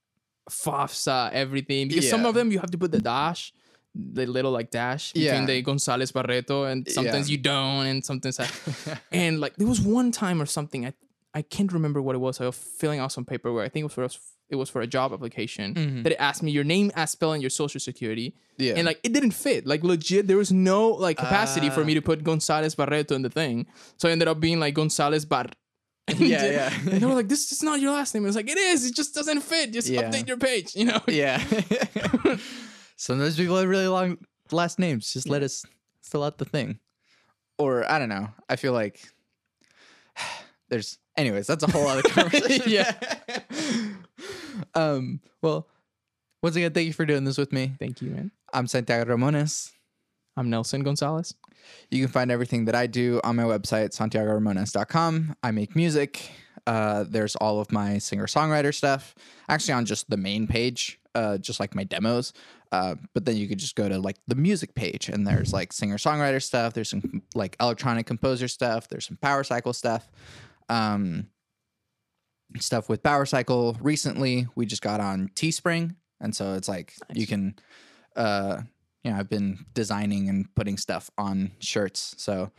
FAFSA, 0.50 1.32
everything. 1.32 1.88
Because 1.88 2.08
some 2.08 2.24
of 2.26 2.34
them 2.34 2.50
you 2.52 2.58
have 2.60 2.70
to 2.70 2.78
put 2.78 2.92
the 2.92 3.00
dash, 3.00 3.52
the 3.94 4.24
little 4.26 4.52
like 4.52 4.70
dash 4.70 5.12
between 5.12 5.42
Yeah. 5.42 5.46
the 5.46 5.62
Gonzalez 5.62 6.12
Barreto, 6.12 6.64
and 6.64 6.88
sometimes 6.88 7.28
Yeah. 7.28 7.32
you 7.36 7.38
don't, 7.42 7.86
and 7.86 8.04
sometimes. 8.04 8.38
I, 8.40 8.46
and 9.12 9.40
like 9.40 9.56
there 9.56 9.66
was 9.66 9.80
one 9.80 10.12
time 10.12 10.40
or 10.40 10.46
something 10.46 10.86
I 10.86 10.92
I 11.34 11.42
can't 11.42 11.72
remember 11.72 12.00
what 12.00 12.14
it 12.14 12.18
was. 12.26 12.40
I 12.40 12.46
was 12.46 12.56
filling 12.56 13.00
out 13.00 13.12
some 13.12 13.24
paperwork. 13.24 13.64
I 13.66 13.68
think 13.68 13.82
it 13.82 13.88
was 13.90 13.92
for 13.94 14.08
it 14.50 14.56
was 14.56 14.70
for 14.70 14.80
a 14.80 14.86
job 14.86 15.12
application 15.12 15.74
Mhm. 15.74 16.02
that 16.04 16.12
it 16.12 16.16
asked 16.18 16.42
me 16.42 16.50
your 16.50 16.64
name 16.64 16.90
as 16.94 17.10
spelled 17.10 17.34
in 17.36 17.40
your 17.40 17.50
social 17.50 17.80
security, 17.80 18.34
yeah. 18.56 18.74
and 18.76 18.86
like 18.86 18.98
it 19.02 19.12
didn't 19.12 19.32
fit. 19.32 19.66
Like 19.66 19.82
legit, 19.84 20.26
there 20.26 20.36
was 20.38 20.50
no 20.52 20.88
like 20.88 21.16
capacity 21.18 21.68
for 21.70 21.82
Ah. 21.82 21.84
me 21.84 21.94
to 21.94 22.02
put 22.02 22.24
Gonzalez 22.24 22.74
Barreto 22.74 23.14
in 23.14 23.22
the 23.22 23.30
thing, 23.30 23.66
so 23.98 24.08
I 24.08 24.12
ended 24.12 24.28
up 24.28 24.40
being 24.40 24.58
like 24.60 24.74
Gonzalez 24.74 25.24
Bar. 25.26 25.46
Yeah, 26.16 26.16
yeah. 26.58 26.72
and 26.90 27.00
they 27.02 27.06
were 27.06 27.14
like, 27.14 27.28
"This 27.28 27.52
is 27.52 27.62
not 27.62 27.80
your 27.80 27.92
last 27.92 28.14
name." 28.14 28.24
I 28.24 28.28
was 28.28 28.36
like, 28.36 28.48
"It 28.48 28.56
is. 28.56 28.86
It 28.86 28.94
just 28.94 29.14
doesn't 29.14 29.42
fit. 29.42 29.72
Just 29.74 29.88
Yeah. 29.88 30.02
update 30.10 30.26
your 30.26 30.38
page." 30.38 30.74
You 30.74 30.86
know? 30.86 31.00
Yeah. 31.06 31.36
Sometimes 32.96 33.36
people 33.36 33.56
have 33.58 33.68
really 33.68 33.86
long 33.88 34.18
last 34.50 34.78
names. 34.78 35.12
Just 35.12 35.28
let 35.28 35.42
us 35.42 35.64
fill 36.02 36.22
out 36.24 36.38
the 36.38 36.44
thing. 36.46 36.78
Or 37.58 37.84
I 37.90 37.98
don't 37.98 38.08
know. 38.08 38.28
I 38.48 38.56
feel 38.56 38.72
like 38.72 39.00
there's 40.68 40.98
anyways, 41.16 41.46
that's 41.46 41.62
a 41.64 41.70
whole 41.70 41.86
other 41.86 42.02
conversation. 42.02 42.70
Yeah. 42.70 42.92
Um, 44.78 45.20
well, 45.42 45.68
once 46.42 46.56
again, 46.56 46.72
thank 46.72 46.86
you 46.86 46.92
for 46.92 47.04
doing 47.04 47.24
this 47.24 47.36
with 47.36 47.52
me. 47.52 47.72
Thank 47.78 48.00
you, 48.00 48.10
man. 48.10 48.30
I'm 48.52 48.66
Santiago 48.66 49.16
Ramones. 49.16 49.72
I'm 50.36 50.50
Nelson 50.50 50.84
Gonzalez. 50.84 51.34
You 51.90 52.04
can 52.04 52.12
find 52.12 52.30
everything 52.30 52.66
that 52.66 52.76
I 52.76 52.86
do 52.86 53.20
on 53.24 53.34
my 53.34 53.42
website, 53.42 53.90
santiagoramones.com. 53.90 55.34
I 55.42 55.50
make 55.50 55.74
music. 55.74 56.30
Uh, 56.66 57.04
there's 57.08 57.34
all 57.36 57.60
of 57.60 57.72
my 57.72 57.98
singer 57.98 58.26
songwriter 58.26 58.72
stuff, 58.72 59.14
actually 59.48 59.74
on 59.74 59.84
just 59.84 60.08
the 60.10 60.16
main 60.16 60.46
page, 60.46 61.00
uh, 61.14 61.38
just 61.38 61.58
like 61.58 61.74
my 61.74 61.82
demos. 61.82 62.32
Uh, 62.70 62.94
but 63.14 63.24
then 63.24 63.36
you 63.36 63.48
could 63.48 63.58
just 63.58 63.74
go 63.74 63.88
to 63.88 63.98
like 63.98 64.16
the 64.28 64.34
music 64.36 64.74
page, 64.74 65.08
and 65.08 65.26
there's 65.26 65.52
like 65.52 65.72
singer 65.72 65.96
songwriter 65.96 66.42
stuff. 66.42 66.74
There's 66.74 66.90
some 66.90 67.22
like 67.34 67.56
electronic 67.58 68.06
composer 68.06 68.46
stuff. 68.46 68.88
There's 68.88 69.06
some 69.06 69.16
Power 69.16 69.42
Cycle 69.42 69.72
stuff. 69.72 70.08
Um, 70.68 71.26
stuff 72.60 72.88
with 72.88 73.02
Power 73.02 73.26
Cycle. 73.26 73.76
Recently, 73.80 74.46
we 74.54 74.66
just 74.66 74.82
got 74.82 75.00
on 75.00 75.30
Teespring, 75.34 75.96
and 76.20 76.34
so 76.34 76.54
it's 76.54 76.68
like 76.68 76.94
you 77.12 77.26
can, 77.26 77.56
uh, 78.16 78.62
you 79.04 79.10
know, 79.10 79.18
I've 79.18 79.28
been 79.28 79.64
designing 79.74 80.28
and 80.28 80.52
putting 80.54 80.76
stuff 80.76 81.10
on 81.18 81.52
shirts, 81.58 82.14
so 82.18 82.50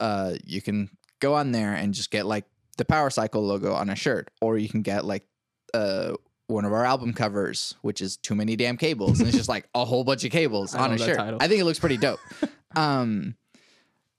uh, 0.00 0.34
you 0.44 0.60
can 0.60 0.90
go 1.20 1.34
on 1.34 1.52
there 1.52 1.74
and 1.74 1.94
just 1.94 2.10
get 2.10 2.26
like 2.26 2.44
the 2.76 2.84
Power 2.84 3.10
Cycle 3.10 3.42
logo 3.42 3.72
on 3.72 3.90
a 3.90 3.96
shirt, 3.96 4.30
or 4.40 4.58
you 4.58 4.68
can 4.68 4.82
get 4.82 5.04
like 5.04 5.26
uh 5.74 6.14
one 6.48 6.64
of 6.64 6.72
our 6.72 6.84
album 6.84 7.12
covers, 7.12 7.74
which 7.82 8.00
is 8.00 8.16
too 8.16 8.34
many 8.34 8.56
damn 8.56 8.76
cables, 8.76 9.18
and 9.18 9.28
it's 9.28 9.36
just 9.36 9.48
like 9.48 9.68
a 9.74 9.84
whole 9.84 10.04
bunch 10.04 10.24
of 10.24 10.30
cables 10.30 10.74
on 10.74 10.92
a 10.92 10.98
shirt. 10.98 11.16
title. 11.16 11.38
I 11.40 11.48
think 11.48 11.60
it 11.60 11.64
looks 11.64 11.78
pretty 11.78 11.96
dope. 11.96 12.20
um, 12.76 13.36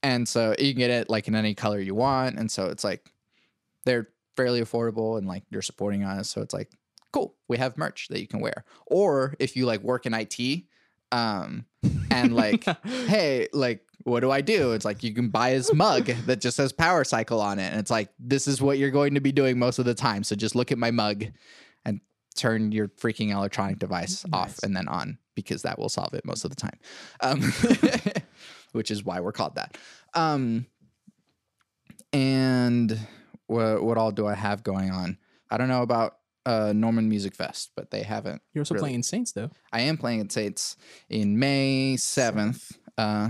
and 0.01 0.27
so 0.27 0.55
you 0.57 0.73
can 0.73 0.79
get 0.79 0.89
it 0.89 1.09
like 1.09 1.27
in 1.27 1.35
any 1.35 1.53
color 1.53 1.79
you 1.79 1.95
want, 1.95 2.37
and 2.37 2.51
so 2.51 2.65
it's 2.65 2.83
like 2.83 3.09
they're 3.85 4.09
fairly 4.35 4.61
affordable, 4.61 5.17
and 5.17 5.27
like 5.27 5.43
you're 5.49 5.61
supporting 5.61 6.03
us, 6.03 6.29
so 6.29 6.41
it's 6.41 6.53
like 6.53 6.71
cool. 7.11 7.35
We 7.47 7.57
have 7.57 7.77
merch 7.77 8.07
that 8.09 8.19
you 8.19 8.27
can 8.27 8.39
wear, 8.39 8.65
or 8.87 9.35
if 9.39 9.55
you 9.55 9.65
like 9.65 9.81
work 9.81 10.05
in 10.05 10.13
IT, 10.13 10.63
um, 11.11 11.65
and 12.11 12.35
like 12.35 12.65
hey, 12.85 13.47
like, 13.53 13.85
what 14.03 14.19
do 14.19 14.31
I 14.31 14.41
do? 14.41 14.73
It's 14.73 14.85
like 14.85 15.03
you 15.03 15.13
can 15.13 15.29
buy 15.29 15.53
this 15.53 15.73
mug 15.73 16.05
that 16.25 16.41
just 16.41 16.57
says 16.57 16.73
Power 16.73 17.03
Cycle 17.03 17.39
on 17.39 17.59
it. 17.59 17.71
And 17.71 17.79
it's 17.79 17.91
like, 17.91 18.09
this 18.19 18.47
is 18.47 18.61
what 18.61 18.77
you're 18.77 18.91
going 18.91 19.13
to 19.13 19.21
be 19.21 19.31
doing 19.31 19.57
most 19.57 19.79
of 19.79 19.85
the 19.85 19.93
time. 19.93 20.23
So 20.23 20.35
just 20.35 20.55
look 20.55 20.71
at 20.71 20.77
my 20.77 20.91
mug 20.91 21.25
and 21.85 22.01
turn 22.35 22.71
your 22.71 22.89
freaking 22.89 23.31
electronic 23.31 23.79
device 23.79 24.25
off 24.33 24.59
and 24.63 24.75
then 24.75 24.87
on 24.87 25.19
because 25.35 25.61
that 25.61 25.79
will 25.79 25.89
solve 25.89 26.13
it 26.13 26.25
most 26.25 26.43
of 26.43 26.49
the 26.49 26.55
time. 26.55 26.79
Um, 27.21 27.41
which 28.73 28.91
is 28.91 29.03
why 29.03 29.19
we're 29.19 29.31
called 29.31 29.55
that. 29.55 29.77
Um, 30.13 30.65
and 32.11 32.99
what 33.47 33.83
what 33.83 33.97
all 33.97 34.11
do 34.11 34.27
I 34.27 34.35
have 34.35 34.63
going 34.63 34.91
on? 34.91 35.17
I 35.49 35.57
don't 35.57 35.67
know 35.67 35.81
about 35.81 36.17
uh, 36.45 36.73
Norman 36.75 37.09
Music 37.09 37.35
Fest, 37.35 37.71
but 37.75 37.91
they 37.91 38.03
haven't. 38.03 38.41
You're 38.53 38.61
also 38.61 38.75
really- 38.75 38.83
playing 38.89 39.03
Saints 39.03 39.31
though. 39.31 39.49
I 39.71 39.81
am 39.81 39.97
playing 39.97 40.21
at 40.21 40.31
Saints 40.31 40.75
in 41.09 41.39
May 41.39 41.95
seventh, 41.97 42.77
uh, 42.97 43.29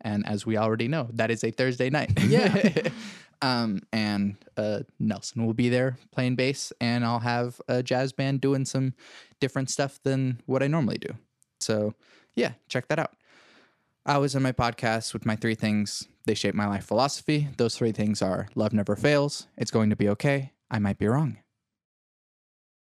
and 0.00 0.26
as 0.26 0.46
we 0.46 0.56
already 0.56 0.88
know, 0.88 1.08
that 1.14 1.30
is 1.30 1.44
a 1.44 1.50
Thursday 1.50 1.90
night. 1.90 2.12
Yeah. 2.28 2.88
um, 3.42 3.82
and 3.92 4.36
uh, 4.56 4.80
Nelson 4.98 5.44
will 5.44 5.52
be 5.54 5.68
there 5.68 5.98
playing 6.12 6.36
bass, 6.36 6.72
and 6.80 7.04
I'll 7.04 7.20
have 7.20 7.60
a 7.68 7.82
jazz 7.82 8.12
band 8.12 8.40
doing 8.40 8.64
some 8.64 8.94
different 9.40 9.70
stuff 9.70 9.98
than 10.02 10.40
what 10.46 10.62
I 10.62 10.66
normally 10.66 10.98
do. 10.98 11.08
So, 11.60 11.94
yeah, 12.34 12.52
check 12.68 12.88
that 12.88 12.98
out. 12.98 13.12
I 14.06 14.18
was 14.18 14.34
in 14.34 14.42
my 14.42 14.52
podcast 14.52 15.14
with 15.14 15.24
my 15.24 15.34
three 15.34 15.54
things. 15.54 16.06
They 16.26 16.34
shape 16.34 16.54
my 16.54 16.66
life 16.66 16.84
philosophy. 16.84 17.48
Those 17.56 17.74
three 17.74 17.92
things 17.92 18.20
are 18.20 18.48
love 18.54 18.74
never 18.74 18.96
fails, 18.96 19.46
it's 19.56 19.70
going 19.70 19.88
to 19.90 19.96
be 19.96 20.10
okay, 20.10 20.52
I 20.70 20.78
might 20.78 20.98
be 20.98 21.06
wrong. 21.06 21.38